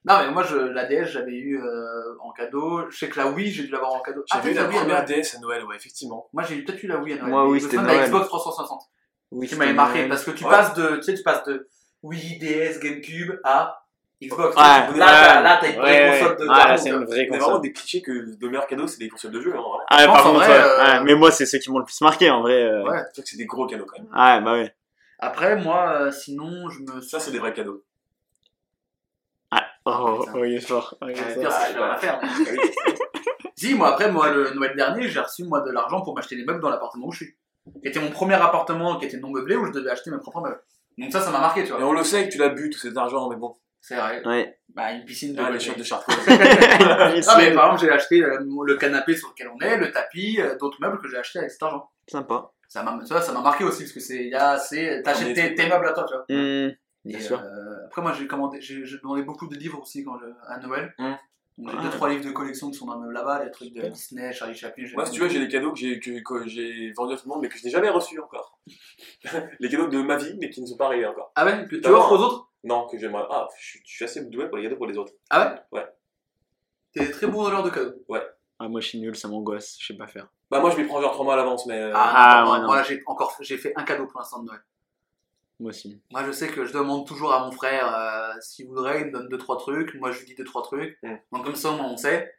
Non, 0.07 0.19
mais 0.19 0.31
moi, 0.31 0.43
je, 0.43 0.57
la 0.57 0.85
DS, 0.85 1.07
j'avais 1.07 1.33
eu 1.33 1.59
euh, 1.59 2.19
en 2.21 2.31
cadeau. 2.33 2.91
Je 2.91 2.99
sais 2.99 3.09
que 3.09 3.19
la 3.19 3.29
Wii, 3.29 3.51
j'ai 3.51 3.63
dû 3.65 3.71
l'avoir 3.71 3.95
en 3.95 4.01
cadeau. 4.01 4.23
J'ai 4.31 4.39
Ah, 4.39 4.43
vu 4.43 4.53
peut-être 4.53 4.63
la 4.65 4.69
première 4.79 5.03
Noël. 5.07 5.23
DS 5.23 5.35
à 5.35 5.39
Noël, 5.41 5.65
ouais, 5.65 5.77
effectivement. 5.77 6.29
Moi, 6.35 6.43
j'ai 6.43 6.61
peut-être 6.63 6.83
eu 6.83 6.89
la 6.89 6.99
Wii 6.99 7.15
à 7.15 7.17
Noël. 7.17 7.31
Moi, 7.31 7.45
mais 7.45 7.51
oui, 7.53 7.59
je 7.59 7.65
c'était 7.65 7.79
de 7.79 7.87
la 7.87 7.95
Noël. 7.95 8.07
Xbox 8.09 8.27
360. 8.29 8.83
Oui, 9.31 9.47
qui 9.49 9.57
m'avait 9.57 9.73
marqué 9.73 9.99
Noël. 10.01 10.11
parce 10.11 10.25
que 10.25 10.31
tu 10.33 10.45
Ouais. 10.45 10.51
passes 10.51 10.75
de 10.75 10.97
tu 10.97 11.03
sais 11.05 11.15
tu 11.15 11.23
passes 11.23 11.43
de 11.45 11.67
Wii 12.05 12.39
DS 12.39 12.79
GameCube 12.81 13.41
à 13.45 13.81
Xbox 14.23 14.55
Ouais, 14.57 14.63
là 14.63 14.87
ouais, 14.91 14.97
t'as 14.99 15.41
là 15.43 15.59
t'as 15.61 15.69
une 15.73 15.77
vraie 15.81 16.11
ouais, 16.11 16.19
console 16.21 16.37
de 16.37 16.43
ouais, 16.43 16.47
d'argent, 16.49 16.69
là, 16.69 16.77
c'est 16.77 16.89
une 16.91 17.05
vraie 17.05 17.17
Il 17.17 17.23
y 17.23 17.27
a 17.27 17.29
vraiment 17.31 17.47
console. 17.47 17.61
des 17.63 17.73
clichés 17.73 18.03
que 18.03 18.13
le 18.13 18.47
meilleur 18.49 18.67
cadeau, 18.67 18.87
c'est 18.87 18.99
des 18.99 19.09
consoles 19.09 19.33
de 19.33 19.41
jeu, 19.41 19.51
hein, 19.51 19.61
vraiment. 19.61 19.81
Ah, 19.89 20.03
Je 20.03 20.07
par 20.07 20.23
contre, 20.23 20.35
vrai, 20.37 20.49
ouais, 20.49 20.55
euh, 20.55 20.85
ouais, 20.99 21.01
mais 21.05 21.15
moi, 21.15 21.31
c'est 21.33 21.47
ceux 21.47 21.59
qui 21.59 21.71
m'ont 21.71 21.79
le 21.79 21.85
plus 21.85 22.01
marqué 22.03 22.31
en 22.31 22.43
vrai. 22.43 22.63
euh. 22.63 22.85
Ouais. 22.85 23.01
C'est 23.13 23.23
que 23.23 23.29
c'est 23.29 23.37
des 23.37 23.47
gros 23.47 23.67
cadeaux 23.67 23.87
quand 23.87 23.99
même. 24.03 24.07
Ouais, 24.13 24.45
bah 24.45 24.53
ouais. 24.53 24.75
après 25.19 25.57
moi 25.57 25.89
euh, 26.03 26.11
sinon 26.13 26.69
je 26.71 26.81
me 26.81 27.01
Ça, 27.01 27.19
c'est 27.19 27.31
des 27.33 27.39
vrais 27.39 27.53
cadeaux. 27.55 27.83
Oh, 29.87 30.21
putain. 30.21 30.33
oh, 30.39 30.45
il 30.45 30.55
est 30.55 30.61
fort. 30.61 30.97
Oh, 31.03 31.07
il 31.09 31.11
est 31.11 31.39
pire, 31.39 31.53
c'est 31.53 31.77
à 31.79 31.97
faire 31.99 32.19
mais- 32.23 32.61
si 33.57 33.75
moi 33.75 33.93
après 33.93 34.11
moi 34.11 34.31
le 34.31 34.51
Noël 34.55 34.75
dernier 34.75 35.09
j'ai 35.09 35.21
reçu 35.21 35.45
moi 35.45 35.61
de 35.61 35.71
l'argent 35.71 36.01
pour 36.01 36.15
m'acheter 36.15 36.37
des 36.37 36.45
meubles 36.45 36.61
dans 36.61 36.71
l'appartement 36.71 37.07
où 37.09 37.13
je 37.13 37.25
suis 37.25 37.37
c'était 37.85 38.01
mon 38.01 38.11
premier 38.11 38.35
appartement 38.35 38.97
qui 38.99 39.05
était 39.05 39.19
non 39.19 39.29
meublé 39.31 39.57
où 39.57 39.67
je 39.67 39.73
devais 39.73 39.91
acheter 39.91 40.11
mes 40.11 40.17
propres 40.19 40.41
meubles 40.41 40.61
donc 40.99 41.13
ça 41.13 41.21
ça 41.21 41.31
m'a 41.31 41.41
marqué 41.41 41.63
tu 41.65 41.71
Et 41.71 41.73
vois 41.73 41.87
on 41.87 41.93
le 41.93 42.05
sait 42.05 42.27
que 42.29 42.33
tu 42.33 42.39
l'as 42.39 42.49
bu, 42.51 42.71
tout 42.71 42.79
cet 42.79 42.97
argent, 42.97 43.29
mais 43.31 43.37
bon. 43.37 43.55
c'est 43.81 43.97
vrai 43.97 44.23
Ouais. 44.27 44.59
bah 44.75 44.93
une 44.93 45.05
piscine 45.05 45.35
de 45.35 45.41
Ah, 45.43 45.51
de 45.51 45.59
Chartres. 45.85 46.07
Ah 46.09 47.13
mais 47.39 47.55
par 47.55 47.65
exemple 47.67 47.81
j'ai 47.81 47.91
acheté 47.91 48.23
euh, 48.23 48.39
le 48.65 48.77
canapé 48.77 49.17
sur 49.17 49.29
lequel 49.31 49.49
on 49.55 49.59
est 49.61 49.77
le 49.77 49.91
tapis 49.91 50.41
euh, 50.41 50.57
d'autres 50.59 50.79
meubles 50.81 50.99
que 50.99 51.09
j'ai 51.09 51.17
acheté 51.19 51.39
avec 51.41 51.51
cet 51.51 51.63
argent 51.63 51.89
Sympa. 52.09 52.51
ça 52.69 52.83
m'a 52.83 53.05
ça, 53.05 53.21
ça 53.21 53.33
m'a 53.33 53.41
marqué 53.41 53.65
aussi 53.65 53.83
parce 53.85 53.93
que 53.93 54.01
c'est 54.01 54.25
il 54.25 54.31
y 54.31 54.35
a 54.35 54.59
c'est 54.59 55.03
t'achètes 55.03 55.35
tes, 55.35 55.55
tes 55.55 55.69
meubles 55.69 55.87
à 55.87 55.93
toi 55.93 56.05
tu 56.09 56.15
vois 56.15 56.25
Mmh, 56.29 56.73
bien 57.05 57.19
Et, 57.19 57.23
sûr. 57.23 57.39
euh, 57.41 57.85
après 57.87 58.01
moi 58.03 58.13
j'ai 58.13 58.27
commandé 58.27 58.61
j'ai 58.61 58.85
j'ai 58.85 58.99
demandé 58.99 59.23
beaucoup 59.23 59.47
de 59.47 59.55
livres 59.57 59.81
aussi 59.83 60.05
quand 60.05 60.19
je, 60.19 60.27
à 60.49 60.59
Noël 60.59 60.95
Mm. 60.99 61.15
Donc, 61.57 61.71
j'ai 61.71 61.77
Ah. 61.79 61.83
deux 61.85 61.91
trois 61.91 62.09
livres 62.09 62.25
de 62.25 62.33
collection 62.33 62.69
qui 62.69 62.77
sont 62.77 62.87
dans 62.87 62.95
le 62.95 63.03
meuble 63.03 63.13
là-bas 63.13 63.45
les 63.45 63.51
trucs 63.53 63.73
de. 63.73 63.83
Disney 63.83 64.33
Charlie 64.33 64.57
Chaplin 64.57 64.87
Moi, 64.95 65.07
si 65.07 65.13
tu 65.13 65.21
veux, 65.21 65.29
j'ai 65.29 65.39
des 65.39 65.47
cadeaux 65.47 65.71
que 65.73 65.79
j'ai 65.79 66.01
que, 66.01 66.21
que 66.21 66.49
j'ai 66.49 66.91
vendus 66.97 67.15
à 67.15 67.17
tout 67.17 67.29
le 67.29 67.33
monde, 67.33 67.43
mais 67.43 67.49
que 67.49 67.57
je 67.57 67.63
n'ai 67.65 67.71
jamais 67.71 67.91
reçus 67.91 68.19
encore. 68.19 68.54
les 69.61 69.69
cadeaux 69.69 69.89
de 69.89 70.01
ma 70.03 70.17
vie, 70.17 70.37
mais 70.41 70.51
qui 70.51 70.61
ne 70.61 70.67
sont 70.67 70.77
pas 70.77 70.87
arrivés 70.87 71.07
encore. 71.07 71.33
ah 71.35 71.45
ouais 71.45 71.67
que 71.69 71.77
tu 71.77 71.89
offres 71.89 72.13
aux 72.13 72.19
autres? 72.23 72.51
Non, 72.63 72.87
que 72.87 72.99
j'aimerais. 72.99 73.25
Ah, 73.31 73.47
je 73.59 73.65
suis, 73.67 73.81
je 73.85 73.95
suis 73.97 74.05
assez 74.05 74.25
doué 74.25 74.49
pour 74.49 74.57
les 74.57 74.65
cadeaux 74.65 74.77
pour 74.77 74.87
les 74.87 74.97
autres. 74.97 75.13
ah 75.31 75.63
ouais? 75.73 75.87
T'es 76.93 77.11
très 77.11 77.27
bon 77.27 77.43
donneur 77.43 77.63
de 77.63 77.71
cadeaux 77.71 77.95
Ah, 78.59 78.69
moi, 78.69 78.81
je 78.81 78.89
suis 78.89 79.01
nul, 79.01 79.15
ça 79.17 79.29
m'angoisse, 79.29 79.77
je 79.81 79.87
sais 79.89 79.95
pas 79.97 80.07
faire. 80.07 80.29
Bah, 80.51 80.61
moi, 80.61 80.71
je 80.71 80.77
m'y 80.77 80.87
prends 80.87 81.01
genre 81.01 81.13
3 81.13 81.25
mois 81.25 81.35
à 81.35 81.37
l'avance, 81.37 81.67
mais. 81.67 81.79
euh, 81.79 81.93
Ah, 81.95 82.13
Ah, 82.15 82.41
non, 82.41 82.47
moi, 82.47 82.55
ouais, 82.55 82.61
non. 82.61 82.67
moi, 82.69 82.83
j'ai 82.85 83.03
encore 83.07 83.37
j'ai 83.41 83.59
fait 83.59 83.73
un 83.77 83.83
cadeau 83.85 84.07
pour 84.07 84.21
l'instant 84.21 84.41
de 84.43 84.47
Noël. 84.47 84.61
Moi 85.61 85.71
aussi. 85.71 86.01
Moi, 86.11 86.25
je 86.25 86.33
sais 86.33 86.49
que 86.49 86.65
je 86.65 86.73
demande 86.73 87.07
toujours 87.07 87.33
à 87.33 87.45
mon 87.45 87.53
frère 87.53 87.95
euh, 87.95 88.33
s'il 88.41 88.67
voudrait, 88.69 89.03
il 89.03 89.07
me 89.09 89.13
donne 89.13 89.29
deux 89.29 89.39
trois 89.39 89.57
trucs. 89.59 89.95
Moi, 89.97 90.11
je 90.11 90.21
lui 90.21 90.27
dis 90.27 90.35
deux 90.35 90.45
trois 90.45 90.63
trucs. 90.63 90.99
Mm. 91.03 91.15
Donc 91.33 91.45
comme 91.45 91.55
ça, 91.55 91.71
au 91.71 91.77
moins, 91.77 91.87
on 91.91 91.97
sait. 91.97 92.35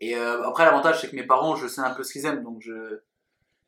Et 0.00 0.16
euh, 0.16 0.42
après, 0.44 0.64
l'avantage, 0.64 1.00
c'est 1.00 1.08
que 1.10 1.16
mes 1.16 1.24
parents, 1.26 1.56
je 1.56 1.66
sais 1.68 1.80
un 1.80 1.90
peu 1.94 2.02
ce 2.02 2.12
qu'ils 2.12 2.26
aiment, 2.26 2.42
donc 2.44 2.60
je. 2.60 3.00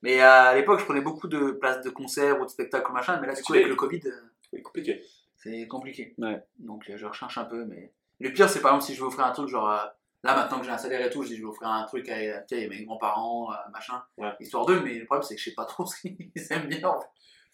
Mais 0.02 0.20
à 0.20 0.54
l'époque, 0.54 0.80
je 0.80 0.84
prenais 0.84 1.00
beaucoup 1.00 1.26
de 1.28 1.52
places 1.52 1.82
de 1.82 1.90
concert 1.90 2.40
ou 2.40 2.44
de 2.44 2.50
spectacles 2.50 2.92
machin, 2.92 3.18
mais 3.20 3.26
là, 3.26 3.34
du 3.34 3.42
coup, 3.42 3.54
avec 3.54 3.66
le 3.66 3.74
Covid, 3.74 4.00
euh, 4.06 4.10
C'est 4.50 4.62
compliqué. 4.62 5.02
c'est 5.36 5.66
compliqué. 5.66 6.14
Ouais. 6.18 6.42
Donc 6.58 6.88
euh, 6.90 6.96
je 6.96 7.06
recherche 7.06 7.38
un 7.38 7.44
peu, 7.44 7.64
mais 7.64 7.92
le 8.20 8.32
pire, 8.32 8.48
c'est 8.48 8.60
par 8.60 8.72
exemple 8.72 8.86
si 8.86 8.94
je 8.94 9.00
veux 9.00 9.06
offrir 9.08 9.24
un 9.26 9.32
truc, 9.32 9.48
genre 9.48 9.70
euh, 9.70 9.76
là 10.22 10.34
maintenant 10.36 10.58
que 10.60 10.64
j'ai 10.66 10.70
un 10.70 10.78
salaire 10.78 11.04
et 11.04 11.10
tout, 11.10 11.22
je 11.22 11.28
dis 11.28 11.36
je 11.36 11.42
vais 11.42 11.48
offrir 11.48 11.68
un 11.68 11.84
truc 11.84 12.08
à, 12.08 12.14
sais, 12.46 12.68
mes 12.68 12.84
grands-parents, 12.84 13.50
machin, 13.72 14.02
Ouais. 14.18 14.32
histoire 14.40 14.66
d'eux, 14.66 14.80
mais 14.80 14.94
le 14.98 15.04
problème, 15.06 15.22
c'est 15.22 15.34
que 15.34 15.40
je 15.40 15.50
sais 15.50 15.54
pas 15.54 15.64
trop 15.64 15.84
ce 15.86 16.00
qu'ils 16.00 16.30
aiment 16.50 16.68
bien. 16.68 16.88
En 16.88 17.00
fait. 17.00 17.08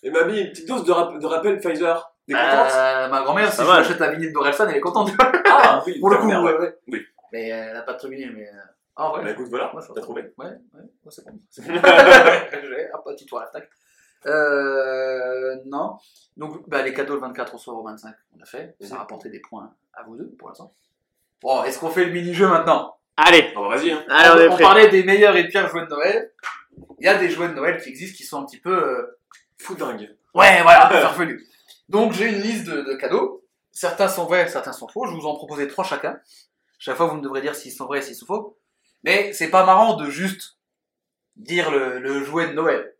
Et 0.05 0.11
mamie, 0.11 0.41
une 0.41 0.49
petite 0.51 0.67
dose 0.69 0.85
de, 0.85 0.91
rap- 0.93 1.17
de 1.19 1.27
rappel 1.27 1.59
Pfizer. 1.61 2.13
T'es 2.27 2.35
contente? 2.35 2.71
Euh, 2.73 3.09
ma 3.09 3.23
grand-mère, 3.23 3.51
si 3.51 3.57
Ça 3.57 3.63
je 3.65 3.69
va. 3.69 3.75
lui 3.81 3.87
achète 3.87 3.99
la 4.01 4.11
vinyle 4.13 4.33
d'Orelsan, 4.33 4.69
elle 4.69 4.77
est 4.77 4.81
contente. 4.81 5.11
Ah, 5.47 5.83
oui, 5.87 5.99
Pour 6.01 6.11
le 6.11 6.17
coup, 6.19 6.27
ouais. 6.29 6.37
ouais, 6.37 6.59
ouais. 6.59 6.77
Oui. 6.89 7.01
Mais 7.33 7.53
euh, 7.53 7.67
elle 7.71 7.77
a 7.77 7.83
pas 7.83 7.93
de 7.95 7.99
truc 7.99 8.11
vinyle, 8.13 8.33
mais. 8.35 8.49
Ah 8.97 9.13
ouais. 9.15 9.25
Bah 9.25 9.31
écoute, 9.31 9.47
voilà, 9.49 9.75
Ouais, 9.75 9.83
ça 9.83 9.89
t'as 9.95 10.01
trouvé. 10.03 10.23
Ouais, 10.39 10.47
ouais, 10.47 10.53
ouais, 10.75 11.11
c'est 11.11 11.25
bon. 11.25 11.39
c'est 11.51 11.63
bon. 11.67 11.75
J'ai 11.83 12.91
un 12.93 12.99
petit 13.13 13.27
tour 13.27 13.41
à 13.41 13.51
la. 13.55 13.61
Euh, 14.27 15.57
non. 15.67 15.97
Donc, 16.37 16.69
bah, 16.69 16.83
les 16.83 16.93
cadeaux 16.95 17.15
le 17.15 17.21
24 17.21 17.55
au 17.55 17.59
soir 17.59 17.77
au 17.77 17.83
25, 17.85 18.15
on 18.39 18.43
a 18.43 18.45
fait. 18.45 18.77
Ça 18.81 18.87
a 18.87 18.91
Mhm. 18.95 18.99
rapporté 19.01 19.29
des 19.31 19.41
points 19.41 19.73
à 19.95 20.03
vous 20.05 20.17
deux 20.17 20.29
pour 20.39 20.49
l'instant. 20.49 20.73
Bon, 21.41 21.65
est-ce 21.65 21.79
qu'on 21.79 21.91
fait 21.91 22.05
le 22.05 22.13
mini-jeu 22.13 22.47
maintenant? 22.49 22.97
Allez, 23.17 23.53
Ah 23.57 23.61
bah 23.61 23.77
vas-y, 23.77 23.91
hein. 23.93 24.05
on 24.51 24.57
parlait 24.59 24.89
des 24.89 25.03
meilleurs 25.05 25.37
et 25.37 25.47
pires 25.49 25.69
jouets 25.69 25.85
de 25.85 25.91
Noël. 25.91 26.33
Il 26.99 27.05
y 27.05 27.09
a 27.09 27.19
des 27.19 27.29
jouets 27.29 27.49
de 27.49 27.55
Noël 27.55 27.81
qui 27.83 27.89
existent 27.91 28.17
qui 28.17 28.25
sont 28.25 28.41
un 28.41 28.47
petit 28.47 28.59
peu. 28.61 28.73
euh, 28.75 29.19
Fou 29.59 29.75
dingue. 29.75 30.15
Ouais, 30.35 30.63
voilà, 30.63 30.89
farfelu. 31.03 31.47
Donc 31.89 32.13
j'ai 32.15 32.27
une 32.29 32.41
liste 32.41 32.65
de, 32.67 32.81
de 32.83 32.95
cadeaux. 32.95 33.45
Certains 33.71 34.09
sont 34.09 34.25
vrais, 34.25 34.49
certains 34.49 34.73
sont 34.73 34.89
faux. 34.89 35.07
Je 35.07 35.13
vous 35.13 35.27
en 35.27 35.35
proposais 35.35 35.67
trois 35.67 35.85
chacun. 35.85 36.19
Chaque 36.79 36.97
fois, 36.97 37.07
vous 37.07 37.17
me 37.17 37.23
devrez 37.23 37.41
dire 37.43 37.55
s'ils 37.55 37.71
sont 37.73 37.85
vrais 37.87 37.99
et 37.99 38.03
s'ils 38.03 38.15
sont 38.17 38.27
faux. 38.27 38.57
Mais 39.05 39.33
c'est 39.33 39.51
pas 39.51 39.65
marrant 39.67 39.97
de 39.97 40.09
juste 40.11 40.59
dire 41.37 41.71
le, 41.71 41.99
le 41.99 42.23
jouet 42.25 42.49
de 42.49 42.53
Noël. 42.53 42.95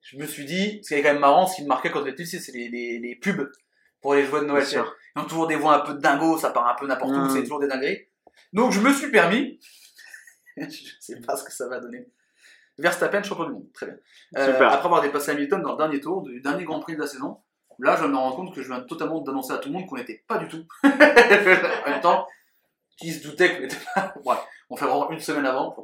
Je 0.00 0.16
me 0.18 0.26
suis 0.26 0.44
dit, 0.44 0.80
ce 0.82 0.88
qui 0.88 0.94
est 0.94 1.02
quand 1.02 1.12
même 1.12 1.20
marrant, 1.20 1.46
ce 1.46 1.56
qui 1.56 1.62
me 1.62 1.68
marquait 1.68 1.90
quand 1.90 2.04
j'étais 2.04 2.12
petit, 2.22 2.26
c'est 2.40 2.52
les, 2.52 2.68
les, 2.68 2.98
les 2.98 3.16
pubs 3.16 3.50
pour 4.02 4.14
les 4.14 4.24
jouets 4.26 4.40
de 4.40 4.46
Noël. 4.46 4.66
Ils 4.70 5.20
ont 5.20 5.24
toujours 5.24 5.46
des 5.46 5.56
voix 5.56 5.76
un 5.76 5.80
peu 5.80 5.94
de 5.94 5.98
dingo, 6.00 6.36
ça 6.38 6.50
part 6.50 6.68
un 6.68 6.74
peu 6.74 6.86
n'importe 6.86 7.12
où, 7.12 7.16
Mm. 7.16 7.30
c'est 7.30 7.42
toujours 7.42 7.60
des 7.60 7.68
dingueries. 7.68 8.06
Donc 8.52 8.72
je 8.72 8.80
me 8.80 8.92
suis 8.92 9.10
permis, 9.10 9.58
je 10.56 10.90
sais 11.00 11.20
pas 11.20 11.36
ce 11.36 11.44
que 11.44 11.52
ça 11.52 11.68
va 11.68 11.80
donner. 11.80 12.06
Verstappen, 12.76 13.22
champion 13.22 13.44
du 13.46 13.52
monde, 13.52 13.72
très 13.72 13.86
bien. 13.86 13.96
Euh, 14.36 14.46
Super. 14.52 14.68
après 14.72 14.84
avoir 14.86 15.00
dépassé 15.00 15.30
Hamilton 15.30 15.62
dans 15.62 15.72
le 15.72 15.78
dernier 15.78 16.00
tour 16.00 16.22
du 16.22 16.40
dernier 16.40 16.64
Grand 16.64 16.80
Prix 16.80 16.96
de 16.96 17.00
la 17.00 17.06
saison, 17.06 17.38
là 17.78 17.96
je 18.00 18.04
me 18.06 18.16
rends 18.16 18.32
compte 18.32 18.54
que 18.54 18.60
je 18.62 18.68
viens 18.68 18.80
totalement 18.80 19.20
d'annoncer 19.20 19.52
à 19.52 19.58
tout 19.58 19.68
le 19.68 19.74
monde 19.74 19.86
qu'on 19.86 19.96
n'était 19.96 20.22
pas 20.26 20.38
du 20.38 20.48
tout. 20.48 20.64
en 20.84 20.88
même 21.90 22.00
temps, 22.02 22.26
qui 22.98 23.12
se 23.12 23.26
doutait 23.26 23.54
qu'on 23.54 23.62
n'était 23.62 23.76
pas. 23.94 24.14
Ouais, 24.24 24.36
on 24.70 24.76
fait 24.76 24.86
vraiment 24.86 25.10
une 25.10 25.20
semaine 25.20 25.46
avant. 25.46 25.76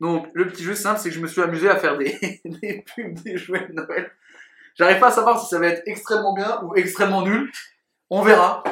Donc 0.00 0.28
le 0.34 0.48
petit 0.48 0.62
jeu 0.62 0.74
simple, 0.74 1.00
c'est 1.00 1.08
que 1.08 1.14
je 1.14 1.20
me 1.20 1.26
suis 1.26 1.40
amusé 1.40 1.68
à 1.68 1.76
faire 1.76 1.96
des, 1.96 2.40
des 2.44 2.84
pubs 2.94 3.14
des 3.22 3.36
jouets 3.36 3.66
de 3.68 3.72
Noël. 3.72 4.10
J'arrive 4.76 4.98
pas 4.98 5.08
à 5.08 5.12
savoir 5.12 5.40
si 5.40 5.48
ça 5.48 5.58
va 5.58 5.68
être 5.68 5.82
extrêmement 5.86 6.34
bien 6.34 6.60
ou 6.62 6.74
extrêmement 6.74 7.22
nul. 7.22 7.50
On 8.10 8.22
verra. 8.22 8.62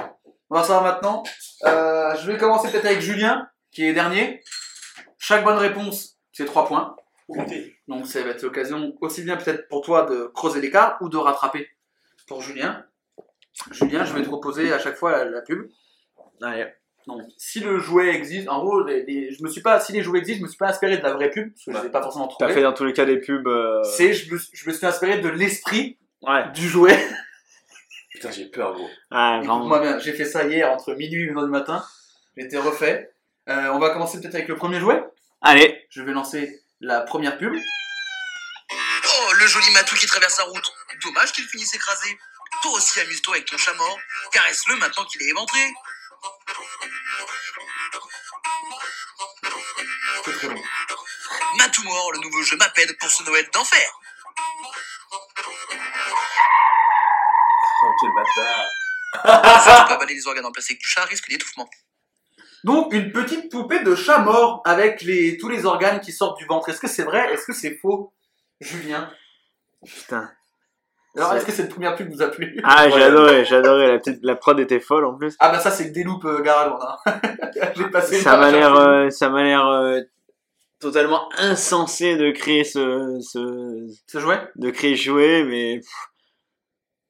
On 0.50 0.56
va 0.56 0.62
savoir 0.62 0.82
maintenant. 0.82 1.22
Euh, 1.64 2.14
je 2.16 2.30
vais 2.30 2.36
commencer 2.36 2.70
peut-être 2.70 2.86
avec 2.86 3.00
Julien, 3.00 3.48
qui 3.70 3.84
est 3.86 3.92
dernier. 3.92 4.42
Chaque 5.18 5.44
bonne 5.44 5.58
réponse, 5.58 6.18
c'est 6.32 6.44
3 6.44 6.66
points. 6.66 6.96
Donc 7.88 8.06
ça 8.06 8.22
va 8.22 8.30
être 8.30 8.42
l'occasion 8.42 8.94
aussi 9.00 9.22
bien 9.22 9.36
peut-être 9.36 9.68
pour 9.68 9.82
toi 9.82 10.04
de 10.04 10.30
creuser 10.34 10.60
l'écart 10.60 10.98
ou 11.00 11.08
de 11.08 11.16
rattraper 11.16 11.70
pour 12.26 12.42
Julien. 12.42 12.84
Julien, 13.70 14.04
je 14.04 14.12
vais 14.12 14.22
te 14.22 14.28
proposer 14.28 14.72
à 14.72 14.78
chaque 14.78 14.96
fois 14.96 15.12
la, 15.12 15.24
la 15.24 15.40
pub. 15.40 15.70
Allez. 16.42 16.66
Donc, 17.06 17.22
si 17.36 17.60
le 17.60 17.78
jouet 17.80 18.14
existe, 18.14 18.48
en 18.48 18.60
gros, 18.62 18.84
les- 18.84 19.02
les- 19.04 19.32
je 19.32 19.42
me 19.42 19.48
suis 19.48 19.60
pas, 19.60 19.80
si 19.80 19.92
les 19.92 20.02
jouets 20.02 20.20
existent, 20.20 20.38
je 20.40 20.44
me 20.44 20.48
suis 20.48 20.58
pas 20.58 20.68
inspiré 20.68 20.98
de 20.98 21.02
la 21.02 21.12
vraie 21.12 21.30
pub, 21.30 21.52
parce 21.52 21.64
que 21.64 21.72
je 21.72 21.76
Ouais. 21.86 21.90
pas 21.90 22.02
forcément 22.02 22.28
T'as 22.28 22.34
trouvé. 22.46 22.54
fait 22.54 22.62
dans 22.62 22.72
tous 22.72 22.84
les 22.84 22.92
cas 22.92 23.04
des 23.04 23.18
pubs. 23.18 23.46
euh, 23.48 23.82
C'est, 23.84 24.12
je 24.14 24.32
me, 24.32 24.38
je 24.52 24.68
me 24.68 24.72
suis 24.74 24.86
inspiré 24.86 25.18
de 25.18 25.28
l'esprit 25.28 25.98
Ouais. 26.22 26.48
du 26.54 26.68
jouet. 26.68 26.96
Putain, 28.12 28.30
j'ai 28.30 28.46
peur, 28.46 28.74
gros. 28.74 28.88
Vraiment. 29.10 29.56
Écoute-moi 29.58 29.80
bien, 29.80 29.98
j'ai 29.98 30.12
fait 30.12 30.24
ça 30.26 30.44
hier 30.44 30.70
entre 30.70 30.94
minuit 30.94 31.22
et 31.24 31.26
1h 31.32 31.44
du 31.44 31.50
matin. 31.50 31.84
J'ai 32.36 32.44
été 32.44 32.56
refait. 32.58 33.10
Euh, 33.48 33.68
on 33.72 33.78
va 33.80 33.90
commencer 33.90 34.20
peut-être 34.20 34.34
avec 34.36 34.46
le 34.48 34.54
premier 34.56 34.78
jouet. 34.78 35.02
Allez. 35.40 35.84
Je 35.90 36.02
vais 36.02 36.12
lancer 36.12 36.60
la 36.80 37.00
première 37.00 37.36
pub. 37.38 37.52
Oh, 37.54 39.32
le 39.40 39.46
joli 39.46 39.70
matou 39.72 39.96
qui 39.96 40.06
traverse 40.06 40.38
la 40.38 40.44
route. 40.44 40.72
Dommage 41.04 41.32
qu'il 41.32 41.44
finisse 41.44 41.74
écrasé. 41.74 42.16
Toi 42.62 42.72
aussi, 42.76 43.00
amuse-toi 43.00 43.34
avec 43.34 43.48
ton 43.48 43.56
chat 43.56 43.74
mort. 43.74 43.98
Caresse-le 44.32 44.76
maintenant 44.76 45.04
qu'il 45.06 45.22
est 45.22 45.30
éventré. 45.30 45.58
Très 50.22 50.48
mort, 51.84 52.12
le 52.12 52.20
nouveau 52.20 52.42
jeu 52.42 52.56
m'appelle 52.56 52.96
pour 52.98 53.10
ce 53.10 53.22
Noël 53.24 53.48
d'enfer. 53.52 54.00
Oh, 57.82 57.90
quel 58.00 58.10
bâtard. 58.14 59.62
Surtout 59.62 59.88
pas 59.88 59.94
avaler 59.94 60.14
les 60.14 60.26
organes 60.26 60.44
remplacés 60.44 60.72
avec 60.72 60.80
du 60.80 60.88
chat 60.88 61.04
risque 61.04 61.28
d'étouffement. 61.28 61.68
Donc, 62.64 62.92
une 62.92 63.10
petite 63.10 63.50
poupée 63.50 63.80
de 63.80 63.96
chat 63.96 64.18
mort 64.18 64.62
avec 64.64 65.02
les, 65.02 65.36
tous 65.36 65.48
les 65.48 65.66
organes 65.66 66.00
qui 66.00 66.12
sortent 66.12 66.38
du 66.38 66.46
ventre. 66.46 66.68
Est-ce 66.68 66.80
que 66.80 66.88
c'est 66.88 67.02
vrai? 67.02 67.32
Est-ce 67.32 67.44
que 67.44 67.52
c'est 67.52 67.76
faux? 67.78 68.12
Julien 68.60 69.12
Putain. 69.84 70.32
Alors, 71.16 71.34
est-ce 71.34 71.44
que 71.44 71.52
cette 71.52 71.68
première 71.70 71.94
pub 71.94 72.10
vous 72.10 72.22
a 72.22 72.28
plu 72.28 72.58
Ah, 72.64 72.88
j'ai 72.88 72.94
Ouais. 72.96 73.02
adoré, 73.02 73.44
j'ai 73.44 73.56
adoré. 73.56 73.86
La, 73.92 73.98
petite, 73.98 74.20
la 74.22 74.34
prod 74.36 74.58
était 74.58 74.80
folle 74.80 75.04
en 75.04 75.14
plus. 75.14 75.36
Ah 75.40 75.50
bah 75.50 75.58
ça, 75.60 75.70
c'est 75.70 75.88
que 75.88 75.92
des 75.94 76.04
loupes 76.04 76.24
euh, 76.24 76.42
hein. 76.46 76.96
J'ai 77.76 77.84
passé 77.90 78.18
Ça 78.20 78.36
m'a 78.38 78.50
l'air, 78.50 78.74
euh, 78.74 79.10
ça 79.10 79.28
m'a 79.28 79.42
l'air 79.42 79.66
euh, 79.66 80.00
totalement 80.80 81.28
insensé 81.38 82.16
de 82.16 82.30
créer 82.30 82.64
ce, 82.64 83.18
ce, 83.20 83.86
Ce 84.06 84.18
jouet 84.18 84.40
de 84.56 84.70
créer 84.70 84.96
ce 84.96 85.02
jouet, 85.02 85.44
mais 85.44 85.80
pff, 85.80 85.90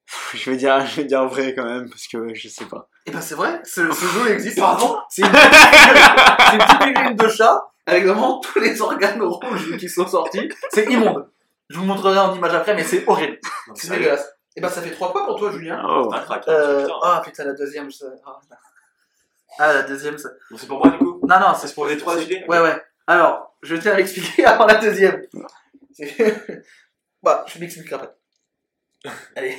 pff, 0.05 0.43
je 0.43 0.51
vais 0.51 0.57
dire, 0.57 0.85
je 0.85 0.97
vais 0.97 1.05
dire 1.05 1.25
vrai 1.25 1.55
quand 1.55 1.65
même 1.65 1.89
parce 1.89 2.07
que 2.07 2.33
je 2.33 2.47
sais 2.49 2.65
pas. 2.65 2.89
Eh 3.05 3.11
ben 3.11 3.21
c'est 3.21 3.35
vrai, 3.35 3.61
ce, 3.63 3.89
ce 3.91 4.05
jeu 4.05 4.31
existe. 4.31 4.59
Pardon 4.59 4.97
C'est 5.09 5.21
une 5.23 5.27
c'est 5.33 6.53
une 6.53 6.59
petite 6.59 6.83
figurine 6.83 7.15
de 7.15 7.27
chat 7.29 7.61
avec 7.85 8.05
vraiment 8.05 8.39
tous 8.41 8.59
les 8.59 8.81
organes 8.81 9.21
rouges 9.21 9.77
qui 9.77 9.87
sont 9.87 10.07
sortis. 10.07 10.49
C'est 10.71 10.85
immonde. 10.91 11.29
Je 11.69 11.77
vous 11.79 11.85
montrerai 11.85 12.19
en 12.19 12.35
image 12.35 12.53
après, 12.53 12.75
mais 12.75 12.83
c'est 12.83 13.03
horrible. 13.07 13.39
C'est 13.75 13.89
dégueulasse. 13.89 14.33
Et 14.55 14.61
ben 14.61 14.69
ça 14.69 14.81
fait 14.81 14.91
3 14.91 15.11
points 15.11 15.25
pour 15.25 15.39
toi, 15.39 15.51
Julien. 15.51 15.83
Oh. 15.87 16.09
Crack. 16.09 16.47
Euh, 16.47 16.83
putain. 16.83 16.95
ah 17.03 17.21
putain, 17.25 17.43
la 17.45 17.53
deuxième, 17.53 17.91
je... 17.91 18.05
ah, 18.25 18.37
putain. 18.41 18.57
Ah, 19.57 19.73
la 19.73 19.83
deuxième, 19.83 20.17
ça... 20.17 20.29
Bon, 20.51 20.57
c'est 20.57 20.67
pour 20.67 20.83
moi, 20.83 20.91
du 20.91 20.97
coup 20.97 21.19
Non, 21.27 21.39
non, 21.39 21.53
c'est 21.59 21.73
pour 21.73 21.85
les 21.85 21.97
trois 21.97 22.21
idées 22.21 22.43
Ouais, 22.47 22.59
ouais. 22.61 22.81
Alors, 23.07 23.55
je 23.61 23.75
tiens 23.75 23.93
à 23.93 23.97
l'expliquer 23.97 24.45
avant 24.45 24.65
la 24.65 24.75
deuxième. 24.75 25.21
Bah, 27.21 27.45
je 27.47 27.57
m'expliquerai 27.57 27.95
après. 27.95 28.13
Allez. 29.37 29.57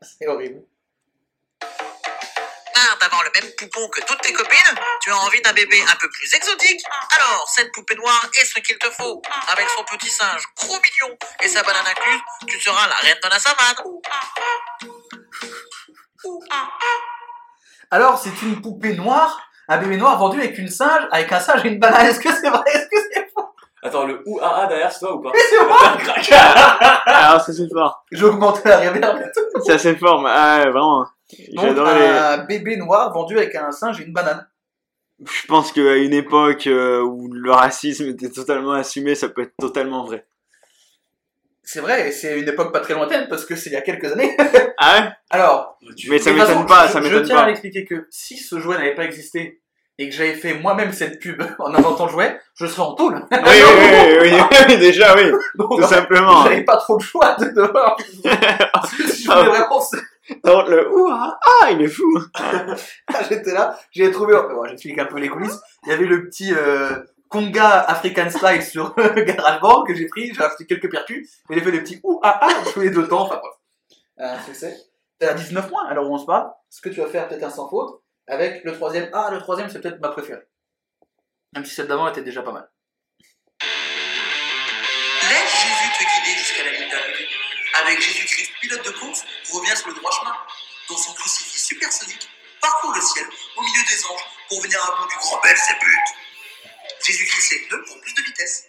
C'est 0.00 0.26
horrible. 0.26 0.64
D'avoir 3.12 3.28
le 3.28 3.40
même 3.42 3.52
poupon 3.58 3.88
que 3.88 4.00
toutes 4.06 4.22
tes 4.22 4.32
copines 4.32 4.74
Tu 5.02 5.10
as 5.10 5.16
envie 5.16 5.42
d'un 5.42 5.52
bébé 5.52 5.82
un 5.82 5.96
peu 6.00 6.08
plus 6.08 6.34
exotique 6.34 6.80
Alors, 7.14 7.46
cette 7.46 7.70
poupée 7.72 7.94
noire 7.96 8.26
est 8.40 8.44
ce 8.46 8.58
qu'il 8.60 8.78
te 8.78 8.88
faut. 8.90 9.20
Avec 9.52 9.68
son 9.68 9.84
petit 9.84 10.08
singe 10.08 10.42
trop 10.56 10.76
mignon 10.76 11.14
et 11.42 11.48
sa 11.48 11.62
banane 11.62 11.84
incluse, 11.86 12.20
tu 12.46 12.58
seras 12.58 12.88
la 12.88 12.94
reine 12.94 13.18
de 13.22 13.28
la 13.28 13.38
savane. 13.38 13.76
Alors, 17.90 18.18
c'est 18.18 18.40
une 18.40 18.62
poupée 18.62 18.94
noire, 18.94 19.42
un 19.68 19.76
bébé 19.76 19.98
noir 19.98 20.16
vendu 20.18 20.40
avec 20.40 20.56
une 20.56 20.70
singe, 20.70 21.06
avec 21.10 21.30
un 21.32 21.40
singe 21.40 21.66
et 21.66 21.68
une 21.68 21.78
banane. 21.78 22.06
Est-ce 22.06 22.20
que 22.20 22.32
c'est 22.32 22.48
vrai? 22.48 22.62
Est-ce 22.66 22.86
que 22.86 23.08
c'est 23.12 23.22
Attends, 23.84 24.06
le 24.06 24.22
ouah 24.26 24.66
derrière, 24.68 24.92
c'est 24.92 25.00
toi 25.00 25.16
ou 25.16 25.20
pas? 25.20 25.32
C'est 25.34 25.56
vrai 25.56 25.88
Un 25.88 25.96
crack. 25.96 26.32
Alors 27.04 27.40
ça 27.40 27.52
c'est 27.52 27.68
fort, 27.68 28.04
J'ai 28.12 28.24
augmenté 28.24 28.68
la 28.68 28.78
reverb. 28.78 29.24
ça 29.66 29.76
c'est 29.76 29.96
fort, 29.96 30.22
mais 30.22 30.30
ah, 30.32 30.58
ouais, 30.58 30.70
vraiment. 30.70 31.04
Donc, 31.54 31.64
les- 31.76 32.06
un 32.06 32.38
bébé 32.44 32.76
noir 32.76 33.12
vendu 33.12 33.36
avec 33.38 33.54
un 33.54 33.70
singe 33.72 34.00
et 34.00 34.04
une 34.04 34.12
banane. 34.12 34.46
Je 35.24 35.46
pense 35.46 35.70
qu'à 35.72 35.96
une 35.96 36.12
époque 36.14 36.66
euh, 36.66 37.00
où 37.02 37.32
le 37.32 37.52
racisme 37.52 38.08
était 38.08 38.30
totalement 38.30 38.72
assumé, 38.72 39.14
ça 39.14 39.28
peut 39.28 39.42
être 39.42 39.54
totalement 39.58 40.04
vrai. 40.04 40.26
C'est 41.64 41.80
vrai, 41.80 42.08
et 42.08 42.12
c'est 42.12 42.40
une 42.40 42.48
époque 42.48 42.72
pas 42.72 42.80
très 42.80 42.94
lointaine 42.94 43.28
parce 43.28 43.44
que 43.44 43.54
c'est 43.54 43.70
il 43.70 43.74
y 43.74 43.76
a 43.76 43.82
quelques 43.82 44.10
années. 44.12 44.36
Ah 44.84 44.98
ouais? 45.00 45.08
Alors, 45.30 45.78
Mais 46.08 46.18
ça 46.18 46.30
de 46.32 46.36
toute 46.36 46.44
façon, 46.44 46.60
m'étonne 46.62 46.66
pas, 46.66 46.86
je- 46.88 46.92
ça 46.92 47.00
m'étonne 47.00 47.22
tiens 47.24 47.36
à 47.36 47.40
pas. 47.42 47.46
l'expliquer 47.46 47.84
que 47.84 48.08
si 48.10 48.36
ce 48.36 48.58
jouet 48.58 48.76
n'avait 48.78 48.96
pas 48.96 49.04
existé 49.04 49.60
et 49.96 50.08
que 50.08 50.14
j'avais 50.14 50.34
fait 50.34 50.54
moi-même 50.54 50.92
cette 50.92 51.20
pub 51.20 51.40
en 51.60 51.72
inventant 51.72 52.06
le 52.06 52.10
jouet, 52.10 52.40
je 52.56 52.66
serais 52.66 52.82
en 52.82 52.94
tôle. 52.94 53.24
Oui, 53.30 53.38
oui, 53.44 53.44
oui, 53.44 54.18
oui, 54.22 54.30
oui, 54.32 54.40
oui, 54.68 54.76
déjà 54.78 55.14
oui, 55.14 55.30
Donc, 55.54 55.80
tout 55.80 55.86
simplement. 55.86 56.42
j'avais 56.42 56.64
pas 56.64 56.78
trop 56.78 56.96
de 56.96 57.02
choix 57.02 57.36
de 57.38 57.44
devoir. 57.50 57.96
si 58.00 59.22
je 59.24 59.30
voulais 59.30 59.48
vraiment 59.50 59.80
Alors, 60.44 60.68
le 60.68 60.90
ouah, 60.92 61.38
ah, 61.42 61.70
il 61.70 61.82
est 61.82 61.88
fou. 61.88 62.18
J'étais 63.28 63.52
là, 63.52 63.78
j'ai 63.90 64.10
trouvé, 64.10 64.34
bon, 64.34 64.64
j'explique 64.66 64.98
un 64.98 65.06
peu 65.06 65.18
les 65.18 65.28
coulisses, 65.28 65.60
il 65.84 65.90
y 65.90 65.92
avait 65.92 66.06
le 66.06 66.28
petit 66.28 66.52
euh, 66.54 67.02
Conga 67.28 67.80
African 67.80 68.30
Style 68.30 68.62
sur 68.62 68.94
GarageBand 68.96 69.84
que 69.84 69.94
j'ai 69.94 70.06
pris, 70.06 70.32
j'ai 70.34 70.42
acheté 70.42 70.66
quelques 70.66 70.90
percus, 70.90 71.40
et 71.50 71.54
j'ai 71.54 71.60
fait 71.60 71.72
des 71.72 71.80
petits 71.80 72.00
ouh 72.04 72.20
ah 72.22 72.38
ah 72.40 72.48
tous 72.72 72.80
les 72.80 72.90
deux 72.90 73.08
temps, 73.08 73.22
enfin 73.22 73.40
bref. 73.40 74.44
Succès. 74.44 74.76
T'es 75.18 75.28
à 75.28 75.34
19 75.34 75.68
points, 75.68 75.86
alors 75.88 76.10
on 76.10 76.18
se 76.18 76.26
parle. 76.26 76.50
Ce 76.68 76.80
que 76.80 76.88
tu 76.88 77.00
vas 77.00 77.06
faire 77.06 77.26
peut-être 77.28 77.44
un 77.44 77.50
sans 77.50 77.68
faute, 77.68 78.02
avec 78.26 78.62
le 78.64 78.72
troisième. 78.72 79.08
Ah, 79.12 79.30
le 79.32 79.38
troisième 79.38 79.68
c'est 79.70 79.80
peut-être 79.80 80.00
ma 80.00 80.10
préférée. 80.10 80.42
Même 81.54 81.64
si 81.64 81.74
celle 81.74 81.88
d'avant 81.88 82.08
était 82.08 82.22
déjà 82.22 82.42
pas 82.42 82.52
mal. 82.52 82.70
Laisse 85.22 85.52
Jésus 85.62 85.90
te 85.98 86.04
guider 86.04 86.38
jusqu'à 86.38 86.64
la 86.64 86.72
ligne 86.72 86.90
d'arrivée. 86.90 87.41
Avec 87.74 88.00
Jésus-Christ, 88.00 88.52
pilote 88.60 88.84
de 88.84 88.90
course, 88.90 89.24
reviens 89.52 89.74
sur 89.74 89.88
le 89.88 89.94
droit 89.94 90.10
chemin. 90.12 90.36
Dans 90.88 90.96
son 90.96 91.14
crucifix 91.14 91.58
supersonique, 91.58 92.28
parcours 92.60 92.92
le 92.94 93.00
ciel 93.00 93.24
au 93.56 93.62
milieu 93.62 93.82
des 93.88 94.04
anges 94.04 94.24
pour 94.48 94.60
venir 94.62 94.78
à 94.82 95.00
bout 95.00 95.08
du 95.08 95.16
grand 95.16 95.40
Belzébuth. 95.40 96.22
Jésus-Christ 97.04 97.52
les 97.52 97.58
pneus 97.66 97.84
pour 97.86 98.00
plus 98.00 98.14
de 98.14 98.22
vitesse. 98.22 98.68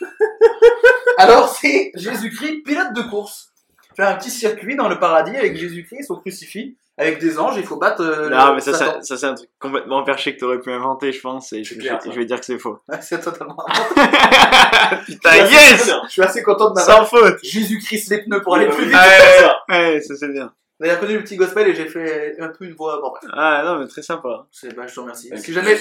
Alors 1.18 1.56
c'est 1.56 1.92
Jésus-Christ, 1.94 2.62
pilote 2.64 2.92
de 2.92 3.02
course. 3.02 3.50
Faire 3.96 4.08
un 4.08 4.16
petit 4.16 4.30
circuit 4.30 4.76
dans 4.76 4.88
le 4.88 4.98
paradis 4.98 5.36
avec 5.36 5.56
Jésus-Christ, 5.56 6.08
son 6.08 6.16
crucifix, 6.16 6.76
avec 6.96 7.18
des 7.18 7.38
anges, 7.38 7.56
il 7.56 7.64
faut 7.64 7.76
battre. 7.76 8.02
euh, 8.02 8.28
Non, 8.30 8.48
le- 8.50 8.54
mais 8.54 8.60
ça, 8.60 8.72
Satan. 8.72 8.92
ça, 8.94 9.02
ça, 9.02 9.16
c'est 9.16 9.26
un 9.26 9.34
truc 9.34 9.50
complètement 9.58 10.02
perché 10.04 10.34
que 10.34 10.40
t'aurais 10.40 10.60
pu 10.60 10.70
inventer, 10.70 11.12
je 11.12 11.20
pense, 11.20 11.52
et 11.52 11.64
je, 11.64 11.74
vais 11.74 12.24
dire 12.24 12.38
que 12.40 12.46
c'est 12.46 12.58
faux. 12.58 12.78
Ouais, 12.88 13.00
c'est 13.02 13.20
totalement. 13.20 13.56
Putain, 15.06 15.36
yes 15.46 15.90
Je 16.06 16.10
suis 16.10 16.22
assez 16.22 16.42
content 16.42 16.70
de 16.70 16.74
ma 16.74 16.80
Sans 16.80 17.04
faute 17.04 17.38
Jésus-Christ 17.42 18.10
les 18.10 18.22
pneus 18.24 18.42
pour 18.42 18.56
aller 18.56 18.68
plus 18.68 18.84
vite. 18.86 18.94
Ouais, 18.94 19.74
ouais, 19.94 20.00
ça 20.00 20.14
c'est 20.16 20.28
bien. 20.28 20.52
Avez 20.80 20.92
reconnu 20.94 21.14
le 21.14 21.22
petit 21.22 21.36
gospel 21.36 21.68
et 21.68 21.74
j'ai 21.74 21.86
fait 21.86 22.36
un 22.40 22.48
peu 22.48 22.64
une 22.64 22.74
voix. 22.74 23.00
Bon, 23.00 23.10
bref. 23.10 23.30
Ah 23.32 23.62
non, 23.64 23.78
mais 23.78 23.86
très 23.86 24.02
sympa. 24.02 24.46
C'est, 24.50 24.74
bah, 24.74 24.86
je 24.86 24.94
te 24.94 25.00
remercie. 25.00 25.30
Si 25.36 25.52
jamais, 25.52 25.76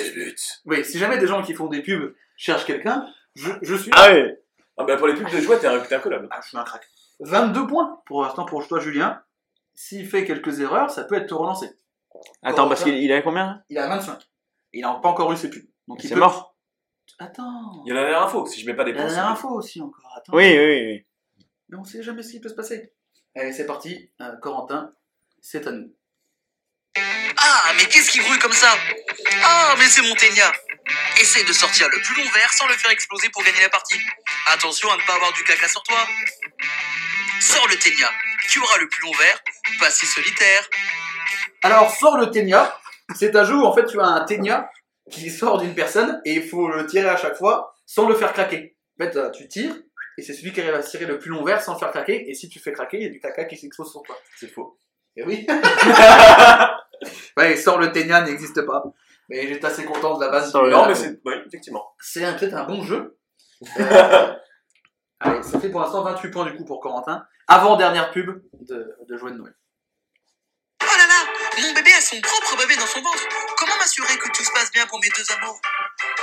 oui, 0.65 0.85
si 0.85 0.97
jamais 0.99 1.17
des 1.17 1.27
gens 1.27 1.41
qui 1.41 1.53
font 1.53 1.67
des 1.67 1.81
pubs 1.81 2.13
cherchent 2.37 2.65
quelqu'un, 2.65 3.05
je, 3.35 3.49
je 3.61 3.75
suis. 3.75 3.91
Ah 3.95 4.11
ouais 4.11 4.39
Ah 4.77 4.83
bah 4.83 4.97
pour 4.97 5.07
les 5.07 5.13
pubs 5.15 5.29
de 5.31 5.39
jouets, 5.41 5.57
t'es 5.59 5.67
un- 5.67 5.79
t'es 5.79 5.95
incollable. 5.95 6.27
Ah, 6.31 6.39
je 6.43 6.49
suis 6.49 6.57
un 6.57 6.63
crack. 6.63 6.83
22 7.19 7.67
points 7.67 7.99
pour 8.05 8.23
l'instant 8.23 8.45
pour 8.45 8.65
toi, 8.67 8.79
Julien. 8.79 9.19
S'il 9.75 10.07
fait 10.07 10.25
quelques 10.25 10.59
erreurs, 10.59 10.89
ça 10.91 11.03
peut 11.03 11.15
être 11.15 11.27
te 11.27 11.33
relancer. 11.33 11.69
Attends, 12.43 12.67
parce 12.69 12.83
qu'il 12.83 12.95
il 12.95 13.11
a 13.11 13.21
combien 13.21 13.45
là? 13.45 13.63
Il 13.69 13.77
a 13.77 13.87
25. 13.87 14.19
Il 14.73 14.81
n'a 14.81 14.93
pas 14.95 15.09
encore 15.09 15.31
eu 15.31 15.37
ses 15.37 15.49
pubs. 15.49 15.65
Donc 15.87 16.03
il 16.03 16.07
C'est 16.07 16.13
peut- 16.13 16.19
mort 16.19 16.55
Attends. 17.19 17.83
Il 17.85 17.89
y 17.89 17.91
a 17.91 17.95
la 17.95 18.01
dernière 18.03 18.23
info, 18.23 18.45
si 18.45 18.61
je 18.61 18.65
mets 18.65 18.73
pas 18.75 18.83
des 18.85 18.91
Il 18.91 18.95
y 18.95 18.99
a 18.99 19.01
points. 19.01 19.05
la 19.05 19.09
c'est- 19.09 19.15
dernière 19.15 19.31
info 19.33 19.49
aussi 19.49 19.81
encore. 19.81 20.13
Attends. 20.15 20.33
Oui, 20.33 20.57
oui, 20.57 20.85
oui. 20.85 21.05
Mais 21.69 21.77
on 21.77 21.83
sait 21.83 22.01
jamais 22.03 22.23
ce 22.23 22.31
qui 22.31 22.39
peut 22.39 22.49
se 22.49 22.53
passer. 22.55 22.93
Allez, 23.35 23.51
c'est 23.51 23.65
parti. 23.65 24.11
Euh, 24.21 24.35
Corentin, 24.41 24.91
c'est 25.41 25.65
à 25.67 25.71
nous. 25.71 25.93
Ah, 26.95 27.71
mais 27.75 27.85
qu'est-ce 27.85 28.11
qui 28.11 28.19
grouille 28.19 28.37
comme 28.39 28.51
ça? 28.53 28.69
Ah, 29.43 29.75
mais 29.79 29.85
c'est 29.85 30.01
mon 30.03 30.13
Ténia 30.15 30.51
Essaye 31.19 31.43
de 31.45 31.53
sortir 31.53 31.87
le 31.89 31.99
plus 32.01 32.15
long 32.23 32.29
verre 32.31 32.51
sans 32.53 32.67
le 32.67 32.73
faire 32.73 32.91
exploser 32.91 33.29
pour 33.29 33.43
gagner 33.43 33.61
la 33.61 33.69
partie. 33.69 33.99
Attention 34.47 34.91
à 34.91 34.97
ne 34.97 35.01
pas 35.01 35.15
avoir 35.15 35.33
du 35.33 35.43
caca 35.43 35.67
sur 35.67 35.81
toi. 35.83 35.97
Sors 37.45 37.67
le 37.67 37.75
Ténia. 37.77 38.07
Tu 38.49 38.59
auras 38.59 38.77
le 38.79 38.87
plus 38.87 39.03
long 39.03 39.11
verre, 39.11 39.39
pas 39.79 39.89
si 39.89 40.05
solitaire. 40.05 40.69
Alors, 41.63 41.89
sors 41.95 42.17
le 42.17 42.29
ténia. 42.29 42.77
C'est 43.15 43.35
un 43.35 43.43
jeu 43.45 43.55
où 43.55 43.63
en 43.65 43.73
fait 43.73 43.85
tu 43.85 43.99
as 43.99 44.05
un 44.05 44.23
ténia 44.25 44.69
qui 45.11 45.29
sort 45.29 45.57
d'une 45.59 45.73
personne 45.75 46.21
et 46.25 46.33
il 46.35 46.47
faut 46.47 46.67
le 46.69 46.85
tirer 46.85 47.07
à 47.09 47.17
chaque 47.17 47.35
fois 47.37 47.75
sans 47.85 48.07
le 48.07 48.15
faire 48.15 48.33
craquer. 48.33 48.75
En 48.99 49.03
fait, 49.05 49.15
euh, 49.15 49.29
tu 49.31 49.47
tires 49.47 49.75
et 50.17 50.21
c'est 50.21 50.33
celui 50.33 50.51
qui 50.53 50.61
arrive 50.61 50.75
à 50.75 50.83
tirer 50.83 51.05
le 51.05 51.17
plus 51.19 51.29
long 51.31 51.43
verre 51.43 51.61
sans 51.61 51.73
le 51.73 51.79
faire 51.79 51.91
craquer. 51.91 52.29
Et 52.29 52.33
si 52.33 52.47
tu 52.49 52.59
fais 52.59 52.71
craquer, 52.73 52.97
il 52.97 53.03
y 53.03 53.07
a 53.07 53.09
du 53.09 53.19
caca 53.19 53.45
qui 53.45 53.57
s'expose 53.57 53.89
sur 53.91 54.01
toi. 54.03 54.17
C'est 54.37 54.47
faux. 54.53 54.77
Et 55.15 55.23
oui. 55.23 55.45
ouais, 57.37 57.55
sors 57.55 57.79
le 57.79 57.91
ténia 57.91 58.21
n'existe 58.21 58.61
pas. 58.65 58.83
Mais 59.29 59.47
j'étais 59.47 59.65
assez 59.65 59.85
content 59.85 60.17
de 60.17 60.25
la 60.25 60.31
base. 60.31 60.53
Non, 60.53 60.85
mais 60.87 60.95
c'est. 60.95 61.19
Oui, 61.25 61.33
effectivement. 61.47 61.93
C'est 61.99 62.23
un- 62.23 62.33
peut-être 62.33 62.55
un 62.55 62.65
bon 62.65 62.83
jeu. 62.83 63.17
Euh, 63.79 64.33
allez, 65.23 65.43
ça 65.43 65.59
fait 65.59 65.69
pour 65.69 65.81
l'instant 65.81 66.03
28 66.03 66.29
points 66.31 66.45
du 66.45 66.55
coup 66.57 66.65
pour 66.65 66.79
Corentin. 66.79 67.25
Avant 67.47 67.75
dernière 67.75 68.11
pub 68.11 68.29
de, 68.61 68.95
de 69.07 69.17
jouer 69.17 69.31
de 69.31 69.37
Noël. 69.37 69.53
Oh 70.81 70.85
là 70.85 71.07
là, 71.07 71.61
mon 71.61 71.73
bébé 71.73 71.91
a 71.97 72.01
son 72.01 72.19
propre 72.21 72.57
bébé 72.57 72.75
dans 72.75 72.85
son 72.85 73.01
ventre. 73.01 73.23
Comment 73.57 73.75
m'assurer 73.77 74.17
que 74.17 74.29
tout 74.29 74.43
se 74.43 74.51
passe 74.51 74.71
bien 74.71 74.85
pour 74.87 74.99
mes 74.99 75.09
deux 75.09 75.25
amours? 75.37 75.59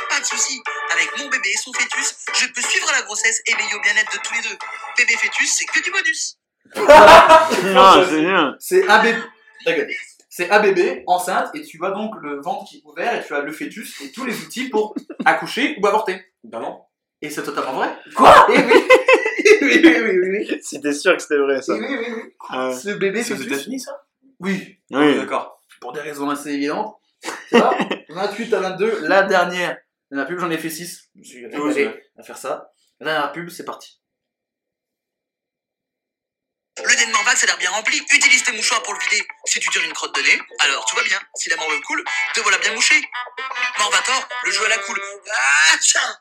Pas 0.08 0.20
de 0.20 0.24
souci. 0.24 0.62
Avec 0.92 1.18
mon 1.18 1.28
bébé 1.28 1.50
et 1.50 1.56
son 1.56 1.72
fœtus, 1.72 2.16
je 2.34 2.46
peux 2.46 2.62
suivre 2.62 2.88
la 2.92 3.02
grossesse 3.02 3.40
et 3.46 3.54
veiller 3.54 3.74
au 3.74 3.80
bien-être 3.80 4.12
de 4.12 4.18
tous 4.18 4.34
les 4.34 4.42
deux. 4.42 4.56
Bébé 4.96 5.14
fœtus, 5.16 5.52
c'est 5.52 5.66
que 5.66 5.82
du 5.82 5.90
bonus. 5.90 6.38
Non, 6.76 8.04
c'est 8.08 8.20
bien. 8.20 8.56
C'est 8.58 8.88
un 8.88 9.02
bébé. 9.02 9.22
Regarde. 9.66 9.88
C'est 10.32 10.50
un 10.50 10.60
bébé 10.60 11.02
enceinte 11.06 11.50
et 11.54 11.62
tu 11.62 11.84
as 11.84 11.90
donc 11.90 12.14
le 12.22 12.40
ventre 12.40 12.64
qui 12.68 12.78
est 12.78 12.82
ouvert 12.84 13.14
et 13.14 13.26
tu 13.26 13.34
as 13.34 13.40
le 13.40 13.52
fœtus 13.52 14.00
et 14.00 14.12
tous 14.12 14.24
les 14.24 14.40
outils 14.42 14.68
pour 14.68 14.94
accoucher 15.24 15.76
ou 15.80 15.86
avorter. 15.86 16.24
Bah 16.44 16.60
non. 16.60 16.80
Et 17.22 17.28
c'est 17.30 17.42
totalement 17.42 17.74
vrai. 17.74 17.96
Quoi 18.16 18.46
Eh 18.50 18.58
oui 19.62 19.80
oui, 19.84 20.18
oui, 20.18 20.46
oui. 20.48 20.60
Si 20.62 20.80
t'es 20.80 20.92
sûr 20.92 21.14
que 21.16 21.22
c'était 21.22 21.36
vrai, 21.36 21.60
ça. 21.60 21.74
Oui, 21.74 21.86
oui, 21.88 21.96
oui, 21.98 22.12
oui. 22.16 22.34
Ah. 22.48 22.72
Ce 22.72 22.90
bébé 22.90 23.22
C'est 23.22 23.34
aux. 23.34 23.42
États-Unis 23.42 23.80
ça? 23.80 24.04
Oui, 24.38 24.78
Oui. 24.90 25.16
D'accord. 25.18 25.60
pour 25.80 25.92
des 25.92 26.00
raisons 26.00 26.30
assez 26.30 26.50
évidentes. 26.50 26.96
Ça 27.50 27.58
va? 27.58 27.76
28 28.08 28.54
à 28.54 28.60
22, 28.60 29.00
la 29.06 29.22
dernière. 29.24 29.76
La 30.10 30.24
pub, 30.24 30.38
j'en 30.40 30.50
ai 30.50 30.58
fait 30.58 30.70
6. 30.70 31.10
Je 31.14 31.20
me 31.20 31.72
suis 31.72 31.84
ouais. 31.84 32.02
à 32.18 32.22
faire 32.22 32.38
ça. 32.38 32.72
La 33.00 33.12
dernière 33.12 33.32
pub, 33.32 33.48
c'est 33.50 33.64
parti. 33.64 34.00
Le 36.82 36.96
nez 36.96 37.06
de 37.06 37.12
Morvax 37.12 37.44
a 37.44 37.46
l'air 37.46 37.58
bien 37.58 37.70
rempli. 37.70 37.98
Utilise 37.98 38.42
tes 38.42 38.52
mouchoirs 38.52 38.82
pour 38.82 38.94
le 38.94 38.98
vider. 39.00 39.22
Si 39.44 39.60
tu 39.60 39.68
tires 39.68 39.84
une 39.84 39.92
crotte 39.92 40.14
de 40.16 40.22
nez, 40.22 40.40
alors 40.60 40.84
tout 40.86 40.96
va 40.96 41.02
bien. 41.04 41.18
Si 41.34 41.50
la 41.50 41.56
morve 41.56 41.78
coule, 41.82 42.02
te 42.34 42.40
voilà 42.40 42.56
bien 42.58 42.72
mouché. 42.72 42.94
Morvator, 43.78 44.28
le 44.44 44.50
jeu 44.50 44.64
à 44.64 44.68
la 44.70 44.78
coule. 44.78 45.00
Ah, 45.30 45.76
tiens 45.82 46.16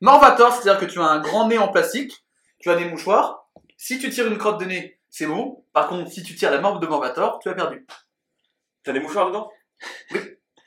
Morvator, 0.00 0.52
c'est-à-dire 0.52 0.78
que 0.80 0.86
tu 0.90 0.98
as 1.00 1.04
un 1.04 1.20
grand 1.20 1.48
nez 1.48 1.58
en 1.58 1.68
plastique, 1.68 2.24
tu 2.58 2.70
as 2.70 2.76
des 2.76 2.84
mouchoirs. 2.84 3.48
Si 3.76 3.98
tu 3.98 4.10
tires 4.10 4.26
une 4.26 4.38
crotte 4.38 4.58
de 4.60 4.64
nez, 4.66 4.98
c'est 5.10 5.26
bon. 5.26 5.64
Par 5.72 5.88
contre, 5.88 6.10
si 6.10 6.22
tu 6.22 6.34
tires 6.34 6.50
la 6.50 6.60
morve 6.60 6.80
de 6.80 6.86
Morvator, 6.86 7.38
tu 7.40 7.48
as 7.48 7.54
perdu. 7.54 7.86
T'as 8.84 8.92
des 8.92 9.00
mouchoirs 9.00 9.28
dedans? 9.28 9.50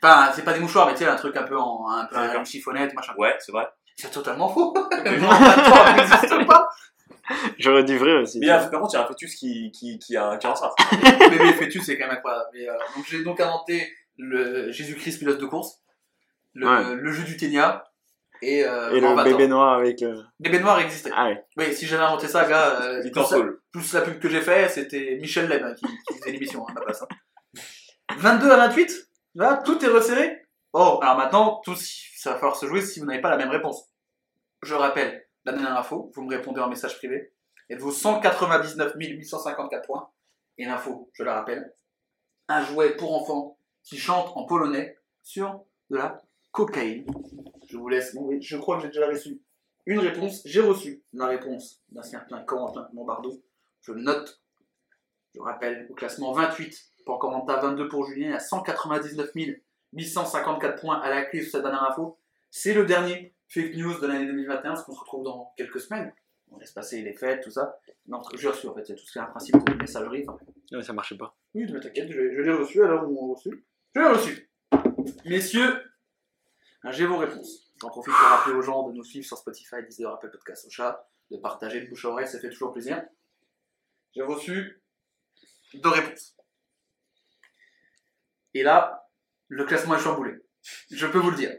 Enfin, 0.02 0.32
c'est 0.34 0.44
pas 0.44 0.54
des 0.54 0.60
mouchoirs, 0.60 0.88
mais 0.88 0.94
tu 0.94 1.00
sais, 1.00 1.08
un 1.08 1.16
truc 1.16 1.36
un 1.36 1.44
peu 1.44 1.58
en 1.58 1.90
un 1.90 2.06
peu 2.06 2.16
chiffonnette, 2.46 2.94
machin. 2.94 3.14
Ouais, 3.18 3.36
c'est 3.40 3.52
vrai. 3.52 3.68
C'est 3.96 4.12
totalement 4.12 4.48
faux. 4.50 4.74
Morvator 5.20 5.94
n'existe 5.96 6.46
pas. 6.48 6.70
J'aurais 7.60 7.84
dit 7.84 7.98
vrai 7.98 8.14
aussi. 8.14 8.40
Mais 8.40 8.50
a- 8.50 8.60
par 8.68 8.80
contre, 8.82 8.94
il 8.94 8.98
y 8.98 9.00
a 9.00 9.04
un 9.04 9.08
fœtus 9.08 9.36
qui, 9.36 9.72
qui, 9.72 10.00
qui 10.00 10.16
a 10.18 10.38
qui 10.38 10.48
est 10.48 10.50
enceinte. 10.50 10.72
Bébé 11.30 11.54
fœtus, 11.54 11.84
c'est 11.86 11.98
quand 11.98 12.08
même 12.08 12.16
incroyable. 12.18 12.46
Mais, 12.54 12.68
euh, 12.68 12.74
donc 12.96 13.06
j'ai 13.08 13.24
donc 13.24 13.40
inventé 13.40 13.88
le 14.18 14.72
Jésus-Christ 14.72 15.20
pilote 15.20 15.40
de 15.40 15.46
course, 15.46 15.80
le, 16.54 16.68
Ouais. 16.68 16.96
le 16.96 17.12
jeu 17.12 17.24
du 17.24 17.38
Ténia 17.38 17.84
et, 18.42 18.64
euh, 18.66 18.92
Et 18.92 19.00
le 19.00 19.24
bébé 19.24 19.48
noir 19.48 19.74
avec. 19.74 20.02
euh, 20.04 20.22
Bébé 20.40 20.60
noir 20.60 20.80
existait. 20.80 21.12
Ah 21.16 21.28
ouais. 21.28 21.44
Oui, 21.58 21.74
si 21.74 21.86
j'avais 21.86 22.04
inventé 22.04 22.28
ça, 22.28 22.46
gars, 22.48 22.82
euh, 22.82 23.04
ça- 23.14 23.24
saoule. 23.26 23.62
plus 23.72 23.94
la 23.94 24.02
pub 24.02 24.20
que 24.20 24.30
j'ai 24.30 24.42
fait, 24.42 24.70
c'était 24.70 25.18
Michel 25.22 25.48
Leb 25.48 25.64
hein, 25.64 25.74
qui, 25.76 25.86
qui 25.86 26.18
faisait 26.20 26.32
l'émission 26.32 26.62
hein, 26.68 26.72
à 26.72 26.74
ma 26.74 26.82
place. 26.82 27.02
hein. 27.02 27.08
22 28.18 28.52
à 28.52 28.58
28 28.58 28.92
Là, 29.36 29.62
tout 29.64 29.84
est 29.84 29.88
resserré 29.90 30.46
Oh, 30.74 31.00
alors 31.02 31.18
maintenant, 31.18 31.62
tout, 31.64 31.76
ça 31.76 32.32
va 32.34 32.36
falloir 32.38 32.56
se 32.56 32.66
jouer 32.68 32.82
si 32.82 33.00
vous 33.00 33.06
n'avez 33.06 33.22
pas 33.22 33.30
la 33.30 33.38
même 33.38 33.50
réponse. 33.50 33.90
Je 34.64 34.74
rappelle, 34.76 35.26
la 35.46 35.54
dernière 35.54 35.78
info, 35.78 36.12
vous 36.16 36.22
me 36.24 36.30
répondez 36.36 36.60
en 36.62 36.70
message 36.70 36.98
privé. 36.98 37.34
Elle 37.70 37.80
vaut 37.80 37.92
199 37.92 38.94
854 38.96 39.86
points. 39.88 40.10
Et 40.58 40.66
l'info, 40.66 41.10
je 41.14 41.24
la 41.24 41.36
rappelle, 41.36 41.74
un 42.50 42.64
jouet 42.64 42.96
pour 42.98 43.16
enfants 43.20 43.58
qui 43.84 43.98
chante 43.98 44.32
en 44.36 44.46
polonais 44.46 44.98
sur 45.24 45.64
de 45.90 45.98
la 45.98 46.22
cocaïne. 46.52 47.06
Je 47.70 47.78
vous 47.78 47.88
laisse, 47.88 48.14
bon, 48.16 48.26
oui, 48.26 48.42
je 48.42 48.58
crois 48.58 48.78
que 48.78 48.84
j'ai 48.84 48.88
déjà 48.90 49.08
reçu 49.08 49.42
une 49.86 50.00
réponse. 50.00 50.42
J'ai 50.46 50.62
reçu 50.62 51.04
la 51.14 51.28
réponse 51.28 51.82
d'un 51.90 52.02
certain 52.02 52.42
Corentin 52.44 52.90
Mombardo. 52.94 53.42
Je 53.82 53.92
le 53.92 54.02
note. 54.02 54.42
Je 55.36 55.40
rappelle, 55.40 55.88
au 55.90 55.94
classement 55.94 56.32
28 56.34 56.76
pour 57.06 57.20
Corentin, 57.20 57.58
22 57.60 57.88
pour 57.88 58.06
Julien, 58.06 58.34
à 58.34 58.40
199 58.40 59.32
854 59.94 60.82
points 60.82 61.00
à 61.00 61.10
la 61.10 61.24
clé 61.26 61.42
sur 61.42 61.52
cette 61.52 61.62
dernière 61.64 61.84
info. 61.84 62.18
C'est 62.52 62.74
le 62.74 62.86
dernier 62.86 63.34
fake 63.48 63.76
news 63.76 64.00
de 64.00 64.08
l'année 64.08 64.26
2021, 64.26 64.62
parce 64.74 64.84
qu'on 64.84 64.94
se 64.94 65.00
retrouve 65.00 65.24
dans 65.24 65.54
quelques 65.58 65.80
semaines. 65.80 66.12
On 66.52 66.58
laisse 66.58 66.72
passer 66.72 67.02
les 67.04 67.14
fêtes, 67.14 67.44
tout 67.44 67.52
ça. 67.52 67.80
Non, 68.08 68.22
j'ai 68.36 68.48
reçu 68.48 68.68
en 68.68 68.74
fait, 68.74 68.82
il 68.88 68.90
y 68.90 68.94
a 68.94 68.96
tout 68.96 69.06
ce 69.06 69.12
qui 69.12 69.18
est 69.20 69.22
un 69.22 69.26
principe 69.26 69.56
de 69.64 69.74
messagerie. 69.76 70.26
Enfin, 70.28 70.40
Ouais, 70.72 70.82
ça 70.84 70.94
marchait 70.94 71.18
pas. 71.18 71.36
oui, 71.54 71.66
mais 71.72 71.80
t'inquiète, 71.80 72.12
je, 72.12 72.34
je 72.36 72.42
l'ai 72.42 72.52
reçu, 72.54 72.84
alors 72.84 73.08
on 73.10 73.28
l'a 73.28 73.34
reçu. 73.36 73.66
Je 73.96 74.00
l'ai 74.02 74.08
reçu. 74.08 74.50
Messieurs, 75.26 75.84
j'ai 76.86 77.06
vos 77.06 77.18
réponses. 77.18 77.72
J'en 77.82 77.90
profite 77.90 78.14
pour 78.14 78.28
rappeler 78.28 78.56
aux 78.56 78.62
gens 78.62 78.88
de 78.90 78.94
nous 78.94 79.04
suivre 79.04 79.26
sur 79.26 79.38
Spotify, 79.38 79.84
Deezer, 79.84 80.14
Apple 80.14 80.32
Podcast, 80.32 80.66
au 80.66 80.70
chat, 80.70 81.08
de 81.32 81.38
partager 81.38 81.82
de 81.82 81.90
bouche 81.90 82.06
à 82.06 82.10
oreille, 82.10 82.28
ça 82.28 82.40
fait 82.40 82.50
toujours 82.50 82.74
plaisir. 82.74 83.04
J'ai 84.14 84.24
reçu 84.24 84.82
deux 85.74 85.90
réponses. 85.90 86.36
Et 88.54 88.64
là, 88.64 89.08
le 89.48 89.66
classement 89.66 89.96
est 89.96 90.00
chamboulé. 90.00 90.34
Je 90.90 91.06
peux 91.08 91.20
vous 91.20 91.32
le 91.32 91.38
dire. 91.38 91.56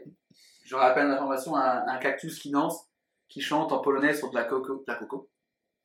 Je 0.65 0.75
rappelle 0.75 1.07
l'information, 1.07 1.55
un, 1.55 1.87
un 1.87 1.97
cactus 1.97 2.39
qui 2.39 2.51
danse, 2.51 2.87
qui 3.29 3.41
chante 3.41 3.71
en 3.71 3.79
polonais 3.79 4.13
sur 4.13 4.29
de 4.29 4.35
la 4.35 4.43
coco, 4.43 4.83
de 4.85 4.91
la 4.91 4.95
coco, 4.95 5.29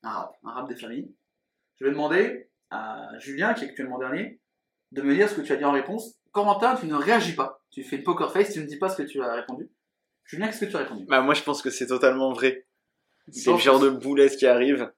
un 0.03 0.11
rap, 0.11 0.37
un 0.45 0.53
rap 0.53 0.69
des 0.69 0.77
familles. 0.77 1.15
Je 1.79 1.85
vais 1.85 1.91
demander 1.91 2.51
à 2.71 3.09
Julien, 3.19 3.55
qui 3.55 3.65
est 3.65 3.69
actuellement 3.69 3.99
dernier, 3.99 4.41
de 4.93 5.03
me 5.03 5.15
dire 5.15 5.29
ce 5.29 5.35
que 5.35 5.41
tu 5.43 5.53
as 5.53 5.57
dit 5.57 5.65
en 5.65 5.73
réponse. 5.73 6.17
Corentin, 6.33 6.77
tu 6.77 6.87
ne 6.87 6.95
réagis 6.95 7.35
pas. 7.35 7.63
Tu 7.77 7.85
fais 7.85 7.97
une 7.97 8.05
poker 8.05 8.33
face, 8.33 8.55
tu 8.55 8.61
ne 8.61 8.65
dis 8.65 8.79
pas 8.79 8.89
ce 8.89 8.97
que 8.97 9.03
tu 9.03 9.21
as 9.23 9.35
répondu. 9.35 9.71
Julien, 10.25 10.47
qu'est-ce 10.47 10.61
que 10.65 10.71
tu 10.71 10.77
as 10.77 10.79
répondu 10.79 11.05
Bah, 11.05 11.21
moi, 11.21 11.35
je 11.35 11.43
pense 11.43 11.61
que 11.61 11.69
c'est 11.69 11.89
totalement 11.89 12.33
vrai. 12.33 12.67
C'est 13.31 13.53
le 13.53 13.59
genre 13.59 13.79
de 13.79 13.91
boulette 13.91 14.37
qui 14.39 14.47
arrive. 14.47 14.91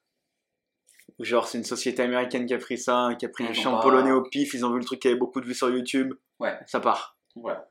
Genre, 1.18 1.48
c'est 1.48 1.58
une 1.58 1.64
société 1.64 2.02
américaine 2.02 2.46
qui 2.46 2.54
a 2.54 2.58
pris 2.58 2.78
ça, 2.78 3.10
qui 3.18 3.26
a 3.26 3.28
pris 3.28 3.44
un 3.44 3.48
Ils 3.48 3.54
chant 3.56 3.72
pas- 3.76 3.82
polonais 3.82 4.12
au 4.12 4.22
pif, 4.22 4.54
ils 4.54 4.64
ont 4.64 4.70
vu 4.72 4.78
le 4.78 4.84
truc 4.84 5.00
qui 5.00 5.08
avait 5.08 5.16
beaucoup 5.16 5.40
de 5.40 5.46
vues 5.46 5.54
sur 5.56 5.68
YouTube. 5.70 6.14
Ouais. 6.38 6.56
Ça 6.66 6.78
part. 6.78 7.18
Voilà. 7.34 7.68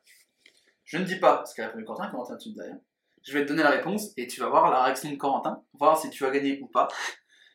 Je 0.84 0.98
ne 0.98 1.06
dis 1.06 1.16
pas 1.16 1.46
ce 1.46 1.56
qu'a 1.56 1.68
répondu 1.68 1.86
Quentin, 1.86 2.10
Corentin 2.10 2.34
tout 2.34 2.38
de 2.38 2.42
suite 2.42 2.56
derrière. 2.58 2.78
Je 3.24 3.32
vais 3.32 3.44
te 3.44 3.48
donner 3.48 3.64
la 3.64 3.70
réponse 3.70 4.12
et 4.18 4.28
tu 4.28 4.42
vas 4.42 4.50
voir 4.50 4.70
la 4.70 4.84
réaction 4.84 5.10
de 5.10 5.16
Corentin, 5.16 5.64
voir 5.74 5.98
si 5.98 6.10
tu 6.10 6.26
as 6.26 6.32
gagné 6.32 6.60
ou 6.62 6.68
pas. 6.68 6.90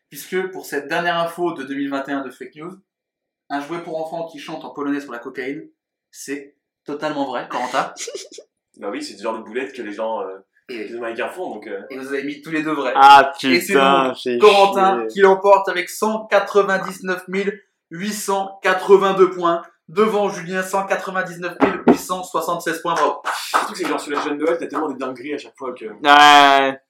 Puisque 0.08 0.50
pour 0.52 0.64
cette 0.64 0.88
dernière 0.88 1.18
info 1.18 1.52
de 1.52 1.64
2021 1.64 2.22
de 2.24 2.30
Fake 2.30 2.54
News, 2.56 2.72
un 3.50 3.60
jouet 3.60 3.82
pour 3.82 3.98
enfants 4.00 4.26
qui 4.26 4.38
chante 4.38 4.64
en 4.64 4.70
polonais 4.70 5.00
sur 5.02 5.12
la 5.12 5.18
cocaïne, 5.18 5.68
c'est 6.10 6.56
totalement 6.84 7.26
vrai, 7.26 7.46
Corentin. 7.50 7.92
Bah 8.78 8.88
oui, 8.90 9.02
c'est 9.02 9.14
du 9.14 9.22
genre 9.22 9.36
de 9.38 9.42
boulette 9.44 9.74
que 9.74 9.82
les 9.82 9.92
gens, 9.92 10.22
euh, 10.22 10.38
Et, 10.70 10.84
les 10.88 10.96
Américains 10.96 11.28
font, 11.28 11.50
donc. 11.54 11.66
euh, 11.66 11.82
et 11.90 11.98
vous 11.98 12.08
avez 12.08 12.24
mis 12.24 12.40
tous 12.40 12.50
les 12.50 12.62
deux 12.62 12.72
vrais. 12.72 12.94
Ah, 12.96 13.30
Et 13.44 13.60
c'est 13.60 13.74
putain, 13.74 14.04
donc 14.08 14.16
c'est 14.18 14.38
Corentin 14.38 15.00
chier. 15.00 15.08
qui 15.08 15.20
l'emporte 15.20 15.68
avec 15.68 15.90
199 15.90 17.24
882 17.90 19.30
points. 19.30 19.62
Devant 19.88 20.30
Julien, 20.30 20.62
199 20.62 21.56
876 21.86 22.80
points. 22.80 22.94
Bravo. 22.94 23.20
Le 23.24 23.58
truc, 23.66 23.76
c'est 23.76 23.82
que 23.82 23.88
genre 23.90 24.00
sur 24.00 24.10
les 24.12 24.22
jeunes 24.22 24.38
Noël, 24.38 24.56
t'as 24.58 24.66
tellement 24.66 24.88
des 24.88 24.96
dingueries 24.96 25.34
à 25.34 25.38
chaque 25.38 25.56
fois 25.58 25.74
que. 25.74 25.84
Ouais. 25.84 26.80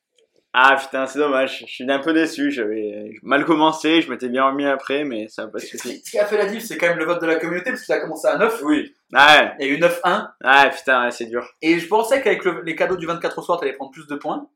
Ah 0.54 0.76
putain, 0.78 1.06
c'est 1.06 1.18
dommage. 1.18 1.60
Je 1.60 1.72
suis 1.72 1.90
un 1.90 1.98
peu 1.98 2.12
déçu. 2.12 2.50
J'avais 2.50 3.10
mal 3.22 3.44
commencé, 3.46 4.02
je 4.02 4.10
m'étais 4.10 4.28
bien 4.28 4.44
remis 4.44 4.66
après, 4.66 5.04
mais 5.04 5.26
ça 5.28 5.44
a 5.44 5.46
pas 5.48 5.58
Ce 5.58 5.66
suffi. 5.66 5.88
qui- 6.00 6.04
ce 6.04 6.10
qui 6.10 6.18
a 6.18 6.26
fait 6.26 6.36
la 6.36 6.44
diff, 6.46 6.62
c'est 6.62 6.76
quand 6.76 6.88
même 6.88 6.98
le 6.98 7.06
vote 7.06 7.22
de 7.22 7.26
la 7.26 7.36
communauté, 7.36 7.70
parce 7.70 7.80
que 7.80 7.86
ça 7.86 7.94
a 7.94 8.00
commencé 8.00 8.28
à 8.28 8.36
9, 8.36 8.60
Oui. 8.62 8.94
Ouais, 9.14 9.52
il 9.60 9.66
y 9.66 9.70
a 9.70 9.72
eu 9.72 9.78
9-1, 9.78 10.28
ouais, 10.44 10.70
putain, 10.70 11.04
ouais, 11.04 11.10
c'est 11.10 11.26
dur. 11.26 11.46
et 11.62 11.78
je 11.78 11.86
pensais 11.88 12.20
qu'avec 12.22 12.44
le- 12.44 12.62
les 12.62 12.74
cadeaux 12.76 12.96
du 12.96 13.06
24 13.06 13.38
au 13.38 13.42
soir, 13.42 13.58
t'allais 13.60 13.72
prendre 13.74 13.90
plus 13.92 14.06
de 14.06 14.14
points. 14.16 14.46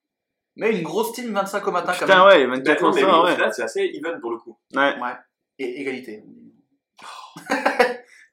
Mais 0.59 0.71
une 0.77 0.83
grosse 0.83 1.13
team 1.13 1.33
25 1.35 1.67
au 1.67 1.71
matin 1.71 1.93
quand 1.93 2.07
Putain, 2.07 2.17
même. 2.19 2.27
ouais, 2.27 2.39
les 2.39 2.47
24 2.47 2.65
D'accord, 2.65 2.95
mais 2.95 3.03
oui, 3.05 3.09
heures, 3.11 3.21
au 3.23 3.25
ouais. 3.27 3.35
final, 3.35 3.53
c'est 3.55 3.63
assez 3.63 3.91
even 3.95 4.21
pour 4.21 4.31
le 4.33 4.39
coup. 4.39 4.59
ouais. 4.75 4.95
Et 5.59 5.81
égalité. 5.81 6.23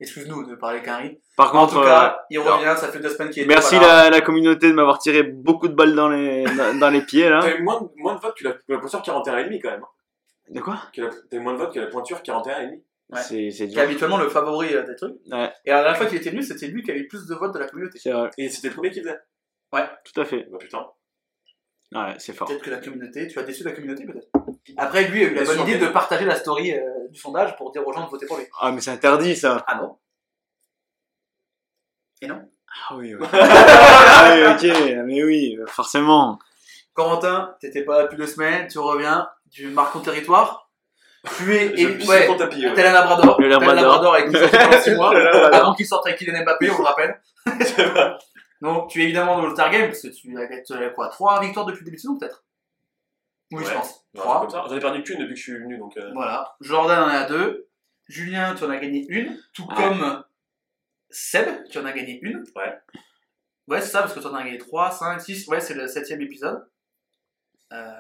Excuse-nous 0.04 0.46
de 0.46 0.56
parler 0.56 0.82
qu'un 0.82 1.10
Par 1.36 1.56
En 1.56 1.62
contre, 1.62 1.74
tout 1.74 1.80
euh, 1.80 1.86
cas, 1.86 2.20
il 2.30 2.40
revient, 2.40 2.76
ça 2.78 2.90
fait 2.90 3.00
deux 3.00 3.10
semaines 3.10 3.30
qu'il 3.32 3.44
est 3.44 3.46
merci 3.48 3.80
la, 3.80 4.10
la 4.10 4.22
communauté 4.22 4.68
de 4.68 4.74
m'avoir 4.74 5.00
tiré 5.00 5.24
beaucoup 5.24 5.68
de 5.68 5.74
balles 5.74 5.96
dans 5.96 6.10
les, 6.10 6.44
dans, 6.44 6.78
dans 6.78 6.90
les 6.90 7.02
pieds, 7.02 7.30
là. 7.30 7.40
T'as 7.42 7.56
eu 7.58 7.62
moins 7.64 7.82
de, 7.82 7.88
moins 7.96 8.16
de 8.16 8.20
votes 8.20 8.38
que 8.38 8.44
la, 8.44 8.56
la 8.68 8.78
pointure 8.80 9.02
41,5 9.02 9.62
quand 9.62 9.72
même. 9.72 9.84
De 10.50 10.60
quoi? 10.60 10.78
La- 10.98 11.10
T'as 11.30 11.38
eu 11.38 11.40
moins 11.40 11.54
de 11.54 11.58
votes 11.58 11.74
que 11.74 11.80
la 11.80 11.88
pointure 11.88 12.20
41,5. 12.22 12.82
Ouais. 13.10 13.20
C'est 13.22 13.52
c'est 13.52 13.66
Qui 13.68 13.72
est 13.74 13.76
dur. 13.76 13.82
habituellement 13.82 14.18
le 14.18 14.30
favori 14.30 14.74
euh, 14.76 14.84
des 14.84 14.96
trucs. 14.96 15.16
Ouais, 15.32 15.52
Et 15.66 15.72
la 15.72 15.82
dernière 15.82 15.98
fois 15.98 16.06
qu'il 16.08 16.18
était 16.18 16.30
venu, 16.32 16.42
c'était 16.44 16.68
lui 16.68 16.82
qui 16.84 16.92
avait 16.92 17.02
eu 17.02 17.08
plus 17.08 17.26
de 17.28 17.36
votes 17.36 17.54
de 17.54 17.60
la 17.60 17.68
communauté. 17.68 18.00
c'est 18.00 18.12
vrai. 18.12 18.30
Et 18.38 18.50
c'était 18.50 18.70
le 18.70 18.74
premier 18.74 18.92
qui 18.92 19.02
faisait. 19.02 19.18
Tout 19.72 20.22
à 20.22 20.26
fait. 20.26 20.48
Bah 20.52 20.58
putain. 20.60 20.86
Ouais, 21.94 22.16
c'est 22.18 22.34
fort. 22.34 22.48
Peut-être 22.48 22.64
que 22.64 22.70
la 22.72 22.78
communauté, 22.78 23.28
tu 23.28 23.40
as 23.40 23.44
déçu 23.44 23.64
la 23.64 23.72
communauté 23.72 24.06
peut-être. 24.06 24.28
Après, 24.78 25.04
lui 25.08 25.26
a 25.26 25.28
eu 25.28 25.34
la 25.34 25.44
bonne 25.44 25.62
idée 25.62 25.78
de 25.78 25.88
partager 25.88 26.26
la 26.26 26.36
story 26.36 26.74
euh, 26.74 27.08
du 27.10 27.20
sondage 27.20 27.56
pour 27.58 27.72
dire 27.72 27.86
aux 27.86 27.94
gens 27.94 28.06
de 28.06 28.10
voter 28.10 28.26
pour 28.26 28.38
lui. 28.38 28.46
Ah, 28.60 28.72
mais 28.72 28.82
c'est 28.82 28.92
interdit, 28.92 29.36
ça. 29.36 29.64
Ah 29.68 29.76
non? 29.76 29.98
Ah 32.30 32.96
oui, 32.96 33.14
ouais. 33.14 33.28
ah 33.34 34.34
oui, 34.34 34.70
ok, 34.70 35.04
mais 35.06 35.24
oui, 35.24 35.58
forcément. 35.68 36.40
Corentin, 36.94 37.56
t'étais 37.60 37.84
pas 37.84 37.98
là 37.98 38.04
depuis 38.04 38.18
deux 38.18 38.28
semaines, 38.28 38.68
tu 38.68 38.80
reviens, 38.80 39.28
tu 39.52 39.68
marques 39.68 39.94
ton 39.94 40.00
territoire. 40.00 40.72
Tu 41.38 41.56
es. 41.56 41.76
Je 41.78 41.88
et- 41.88 41.98
pisse 41.98 42.08
ouais, 42.10 42.26
sur 42.26 42.34
ton 42.34 42.38
tapis. 42.38 42.66
ouais. 42.66 42.74
T'es 42.74 42.84
la 42.84 42.92
Labrador. 42.92 43.40
Le 43.40 43.48
T'es 43.48 43.66
Labrador. 43.66 44.14
Avec 44.16 44.30
qui 44.30 44.36
il 44.36 44.40
sortait 44.40 44.58
pendant 44.58 44.82
6 44.82 44.96
mois. 44.96 45.14
Le 45.14 45.24
Labrador. 45.24 45.56
Avant 45.62 45.74
qu'il 45.74 45.86
sorte 45.86 46.08
avec 46.08 46.20
Kylian 46.20 46.44
Mbappé, 46.44 46.70
on 46.70 46.78
le 46.78 46.84
rappelle. 46.84 47.22
Donc, 48.62 48.90
tu 48.90 49.02
es 49.02 49.04
évidemment 49.06 49.38
dans 49.38 49.48
le 49.48 49.54
Star 49.54 49.70
Game, 49.72 49.88
parce 49.88 50.02
que 50.02 50.08
tu 50.10 50.74
as 50.74 50.90
quoi 50.90 51.08
3 51.10 51.42
victoires 51.42 51.66
depuis 51.66 51.80
le 51.80 51.86
début 51.86 51.98
de 51.98 52.02
saison, 52.02 52.18
peut-être? 52.18 52.44
Oui, 53.58 53.64
je 53.66 53.74
pense. 53.74 54.06
Non, 54.14 54.22
3. 54.22 54.42
comme 54.42 54.50
ça. 54.50 54.66
J'en 54.68 54.76
ai 54.76 54.80
perdu 54.80 55.04
qu'une 55.04 55.20
depuis 55.20 55.34
que 55.34 55.40
je 55.40 55.44
suis 55.44 55.54
venu, 55.58 55.78
donc. 55.78 55.96
euh, 55.98 56.12
Voilà. 56.14 56.56
Jordan 56.62 57.04
en 57.04 57.08
à 57.08 57.24
2. 57.26 57.68
Julien, 58.08 58.54
tu 58.56 58.64
en 58.64 58.70
as 58.70 58.78
gagné 58.78 59.06
une. 59.10 59.40
Tout 59.54 59.66
Ouais. 59.70 59.76
comme 59.76 60.24
Seb, 61.10 61.48
tu 61.70 61.78
en 61.80 61.86
as 61.86 61.92
gagné 61.94 62.20
une. 62.22 62.44
Ouais. 62.56 62.78
Ouais, 63.68 63.80
c'est 63.82 63.88
ça, 63.92 64.02
parce 64.02 64.14
que 64.14 64.20
tu 64.20 64.26
en 64.28 64.34
as 64.34 64.44
gagné 64.44 64.58
3, 64.58 64.92
5, 64.92 65.20
6. 65.22 65.48
Ouais, 65.48 65.60
c'est 65.62 65.74
le 65.74 65.88
septième 65.88 66.22
épisode. 66.22 66.68
Euh, 67.72 67.92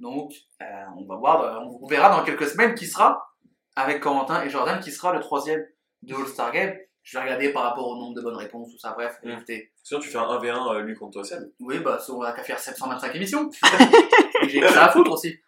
donc, 0.00 0.32
euh, 0.62 0.64
on 0.96 1.04
va 1.06 1.16
voir, 1.16 1.42
euh, 1.42 1.58
on 1.80 1.86
verra 1.86 2.08
dans 2.16 2.24
quelques 2.24 2.46
semaines 2.48 2.74
qui 2.74 2.86
sera 2.86 3.30
avec 3.76 4.00
Corentin 4.00 4.42
et 4.42 4.50
Jordan, 4.50 4.80
qui 4.80 4.90
sera 4.90 5.12
le 5.12 5.20
troisième 5.20 5.64
de 6.02 6.14
All-Star 6.14 6.50
Game. 6.52 6.74
Je 7.02 7.16
vais 7.18 7.24
regarder 7.24 7.52
par 7.52 7.62
rapport 7.64 7.86
au 7.86 7.96
nombre 7.96 8.14
de 8.14 8.20
bonnes 8.22 8.36
réponses, 8.36 8.70
tout 8.72 8.78
ça. 8.78 8.92
Bref, 8.92 9.18
Mm. 9.22 9.30
écoutez. 9.30 9.72
Sinon, 9.82 10.00
tu 10.00 10.08
fais 10.08 10.18
un 10.18 10.24
1v1 10.26 10.74
euh, 10.74 10.80
lui 10.80 10.94
contre 10.94 11.12
toi, 11.12 11.24
Seb. 11.24 11.50
Oui, 11.60 11.78
bah, 11.80 11.98
ça, 11.98 12.12
on 12.12 12.18
va 12.20 12.32
qu'à 12.32 12.42
faire 12.42 12.58
725 12.58 13.14
émissions. 13.14 13.50
J'ai 14.48 14.66
ça 14.68 14.86
à 14.86 14.90
foutre 14.90 15.12
aussi. 15.12 15.38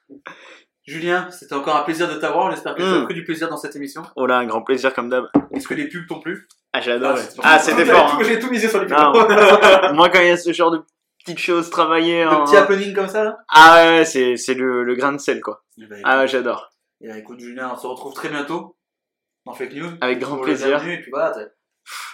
Julien, 0.84 1.30
c'était 1.30 1.54
encore 1.54 1.76
un 1.76 1.82
plaisir 1.82 2.08
de 2.12 2.14
t'avoir. 2.18 2.50
J'espère 2.50 2.74
que 2.74 2.82
tu 2.82 2.88
as 2.88 3.00
Mm. 3.00 3.04
pris 3.04 3.14
du 3.14 3.24
plaisir 3.24 3.48
dans 3.48 3.56
cette 3.56 3.76
émission. 3.76 4.02
Oh 4.16 4.26
là, 4.26 4.38
un 4.38 4.46
grand 4.46 4.62
plaisir 4.62 4.92
comme 4.92 5.08
d'hab. 5.08 5.26
Est-ce 5.54 5.68
que 5.68 5.74
les 5.74 5.88
pubs 5.88 6.06
t'ont 6.08 6.18
plu? 6.20 6.48
Ah, 6.72 6.80
j'adore. 6.80 7.16
Ah, 7.38 7.52
Ah, 7.54 7.58
c'était 7.60 7.84
fort. 7.84 8.14
hein. 8.18 8.22
J'ai 8.24 8.38
tout 8.40 8.50
misé 8.50 8.66
sur 8.68 8.80
les 8.80 8.86
pubs. 8.86 8.96
Moi, 9.94 10.08
quand 10.10 10.20
il 10.20 10.26
y 10.28 10.30
a 10.30 10.36
ce 10.36 10.52
genre 10.52 10.72
de 10.72 10.82
petites 11.24 11.38
choses 11.38 11.70
travaillées. 11.70 12.24
De 12.24 12.28
en- 12.28 12.44
petits 12.44 12.56
happenings 12.56 12.94
comme 12.94 13.06
ça, 13.08 13.22
là? 13.22 13.38
Ah 13.48 13.76
ouais, 13.98 14.04
c'est 14.04 14.36
c'est 14.36 14.54
le, 14.54 14.82
le 14.82 14.94
grain 14.96 15.12
de 15.12 15.18
sel, 15.18 15.40
quoi. 15.40 15.62
Eh 15.80 15.86
ben, 15.86 16.00
Ah 16.04 16.18
ouais, 16.18 16.26
j'adore. 16.26 16.70
Et 17.00 17.06
ben, 17.08 17.16
écoute, 17.16 17.38
Julien, 17.38 17.70
on 17.72 17.76
se 17.78 17.86
retrouve 17.86 18.12
très 18.14 18.28
bientôt 18.28 18.76
dans 19.46 19.52
Fake 19.52 19.74
News. 19.74 19.90
Avec 20.00 20.18
grand 20.18 20.38
plaisir. 20.38 20.84
Et 20.88 21.00
puis 21.00 21.10
voilà, 21.12 21.32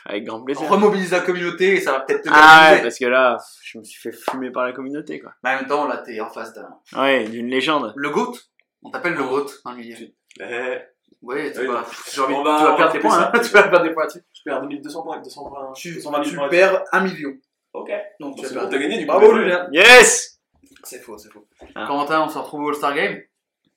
Avec 0.07 0.25
grand 0.25 0.41
on 0.41 0.45
plaisir. 0.45 0.69
remobilise 0.69 1.13
la 1.13 1.21
communauté 1.21 1.75
et 1.75 1.81
ça 1.81 1.93
va 1.93 2.01
peut-être 2.01 2.23
te 2.23 2.29
Ah 2.33 2.73
ouais, 2.73 2.83
parce 2.83 2.99
que 2.99 3.05
là, 3.05 3.37
je 3.63 3.79
me 3.79 3.85
suis 3.85 4.01
fait 4.01 4.13
fumer 4.17 4.51
par 4.51 4.65
la 4.65 4.73
communauté, 4.73 5.21
quoi. 5.21 5.33
Mais 5.45 5.51
en 5.51 5.57
même 5.57 5.67
temps, 5.67 5.87
là, 5.87 5.99
t'es 5.99 6.19
en 6.21 6.31
face 6.31 6.53
d'un. 6.55 6.69
Ouais, 7.01 7.25
d'une 7.29 7.49
légende. 7.49 7.93
Le 7.97 8.11
GOAT 8.11 8.35
On 8.83 8.91
t'appelle 8.91 9.15
le 9.15 9.23
GOAT 9.25 9.47
dans 9.65 9.73
le 9.73 9.77
milieu. 9.79 9.97
Eh, 10.41 10.79
Oui, 11.21 11.53
tu 11.53 11.67
vas, 11.67 11.85
tu 12.11 12.21
perdre 12.21 12.93
des 12.93 12.99
points, 13.01 13.19
hein. 13.19 13.33
tu 13.43 13.49
vas 13.51 13.63
perdre 13.65 13.83
des 13.83 13.93
points 13.93 14.05
là-dessus. 14.05 14.23
je 14.33 14.43
perds 14.45 14.61
2200 14.63 15.03
points, 15.03 15.21
200 15.21 15.49
points. 15.49 15.73
Tu, 15.75 15.95
220 15.95 16.23
000 16.25 16.31
tu 16.31 16.37
points. 16.37 16.49
perds 16.49 16.85
un 16.93 17.01
million. 17.01 17.33
Ok. 17.75 17.91
Donc 18.21 18.37
tu 18.37 18.47
t'as 18.55 18.67
gagné 18.67 18.99
du. 18.99 19.05
Bravo, 19.07 19.27
Ouais. 19.33 19.41
Julien. 19.43 19.69
Yes 19.73 20.41
C'est 20.85 21.01
faux, 21.01 21.19
c'est 21.19 21.31
faux. 21.31 21.47
Ah. 21.75 21.87
Corentin, 21.87 22.23
on 22.23 22.29
se 22.29 22.39
retrouve 22.39 22.63
au 22.63 22.69
All-Star 22.69 22.95
Game. 22.95 23.19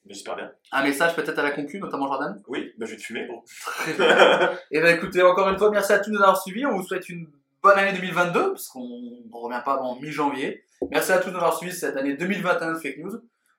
Mais 0.05 0.13
J'espère 0.13 0.35
bien. 0.35 0.51
Un 0.71 0.83
message 0.83 1.15
peut-être 1.15 1.37
à 1.37 1.43
la 1.43 1.51
concu, 1.51 1.79
notamment 1.79 2.07
Jordan? 2.07 2.41
Oui, 2.47 2.73
bah 2.77 2.85
je 2.85 2.91
vais 2.91 2.97
te 2.97 3.03
fumer. 3.03 3.27
Bon. 3.27 3.43
Très 3.65 3.93
bien. 3.93 4.51
Et 4.71 4.81
ben 4.81 4.95
écoutez, 4.95 5.21
encore 5.21 5.47
une 5.49 5.57
fois, 5.57 5.69
merci 5.69 5.93
à 5.93 5.99
tous 5.99 6.09
de 6.09 6.15
nous 6.15 6.21
avoir 6.21 6.41
suivis. 6.41 6.65
On 6.65 6.75
vous 6.75 6.83
souhaite 6.83 7.07
une 7.09 7.27
bonne 7.61 7.77
année 7.77 7.93
2022, 7.93 8.51
parce 8.53 8.67
qu'on 8.69 8.79
ne 8.79 9.33
revient 9.33 9.61
pas 9.63 9.73
avant 9.73 9.99
mi-janvier. 9.99 10.63
Merci 10.89 11.11
à 11.11 11.19
tous 11.19 11.27
de 11.27 11.31
nous 11.31 11.37
avoir 11.37 11.55
suivis 11.55 11.75
cette 11.75 11.95
année 11.95 12.15
2021 12.15 12.73
de 12.73 12.79
Fake 12.79 12.97
News, 12.97 13.15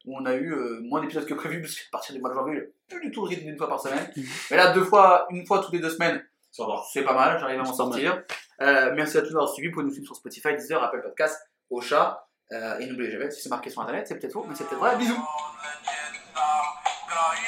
où 0.06 0.16
on 0.18 0.26
a 0.26 0.34
eu 0.34 0.52
euh, 0.52 0.80
moins 0.82 1.00
d'épisodes 1.00 1.26
que 1.26 1.34
prévu, 1.34 1.60
parce 1.60 1.74
qu'à 1.76 1.82
partir 1.92 2.14
du 2.14 2.20
mois 2.20 2.30
de 2.30 2.34
janvier, 2.34 2.72
plus 2.88 3.00
du 3.00 3.10
tout 3.12 3.22
le 3.22 3.28
rythme 3.28 3.46
d'une 3.46 3.56
fois 3.56 3.68
par 3.68 3.80
semaine. 3.80 4.10
Mais 4.50 4.56
là, 4.56 4.72
deux 4.72 4.84
fois, 4.84 5.26
une 5.30 5.46
fois 5.46 5.60
toutes 5.60 5.74
les 5.74 5.80
deux 5.80 5.90
semaines, 5.90 6.22
c'est 6.50 7.04
pas 7.04 7.14
mal, 7.14 7.38
j'arrive 7.38 7.60
à 7.60 7.62
m'en 7.62 7.72
sortir. 7.72 8.22
Euh, 8.60 8.92
merci 8.94 9.16
à 9.16 9.22
tous 9.22 9.28
d'avoir 9.28 9.48
suivi. 9.48 9.68
Vous 9.68 9.74
pouvez 9.74 9.86
nous 9.86 9.92
suivre 9.92 10.06
sur 10.06 10.16
Spotify, 10.16 10.54
Deezer, 10.54 10.82
Apple 10.82 11.00
Podcast, 11.02 11.40
Ocha. 11.70 12.26
Euh, 12.52 12.78
et 12.78 12.86
n'oubliez 12.86 13.10
jamais, 13.10 13.30
si 13.30 13.40
c'est 13.40 13.48
marqué 13.48 13.70
sur 13.70 13.80
internet, 13.80 14.06
c'est 14.06 14.18
peut-être 14.18 14.32
faux, 14.32 14.44
mais 14.46 14.54
c'est 14.54 14.64
peut-être 14.64 14.80
vrai. 14.80 14.96
Bisous! 14.98 15.16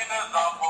Dominant, 0.08 0.32
the 0.32 0.38
uh, 0.38 0.63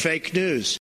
Fake 0.00 0.32
news. 0.32 0.79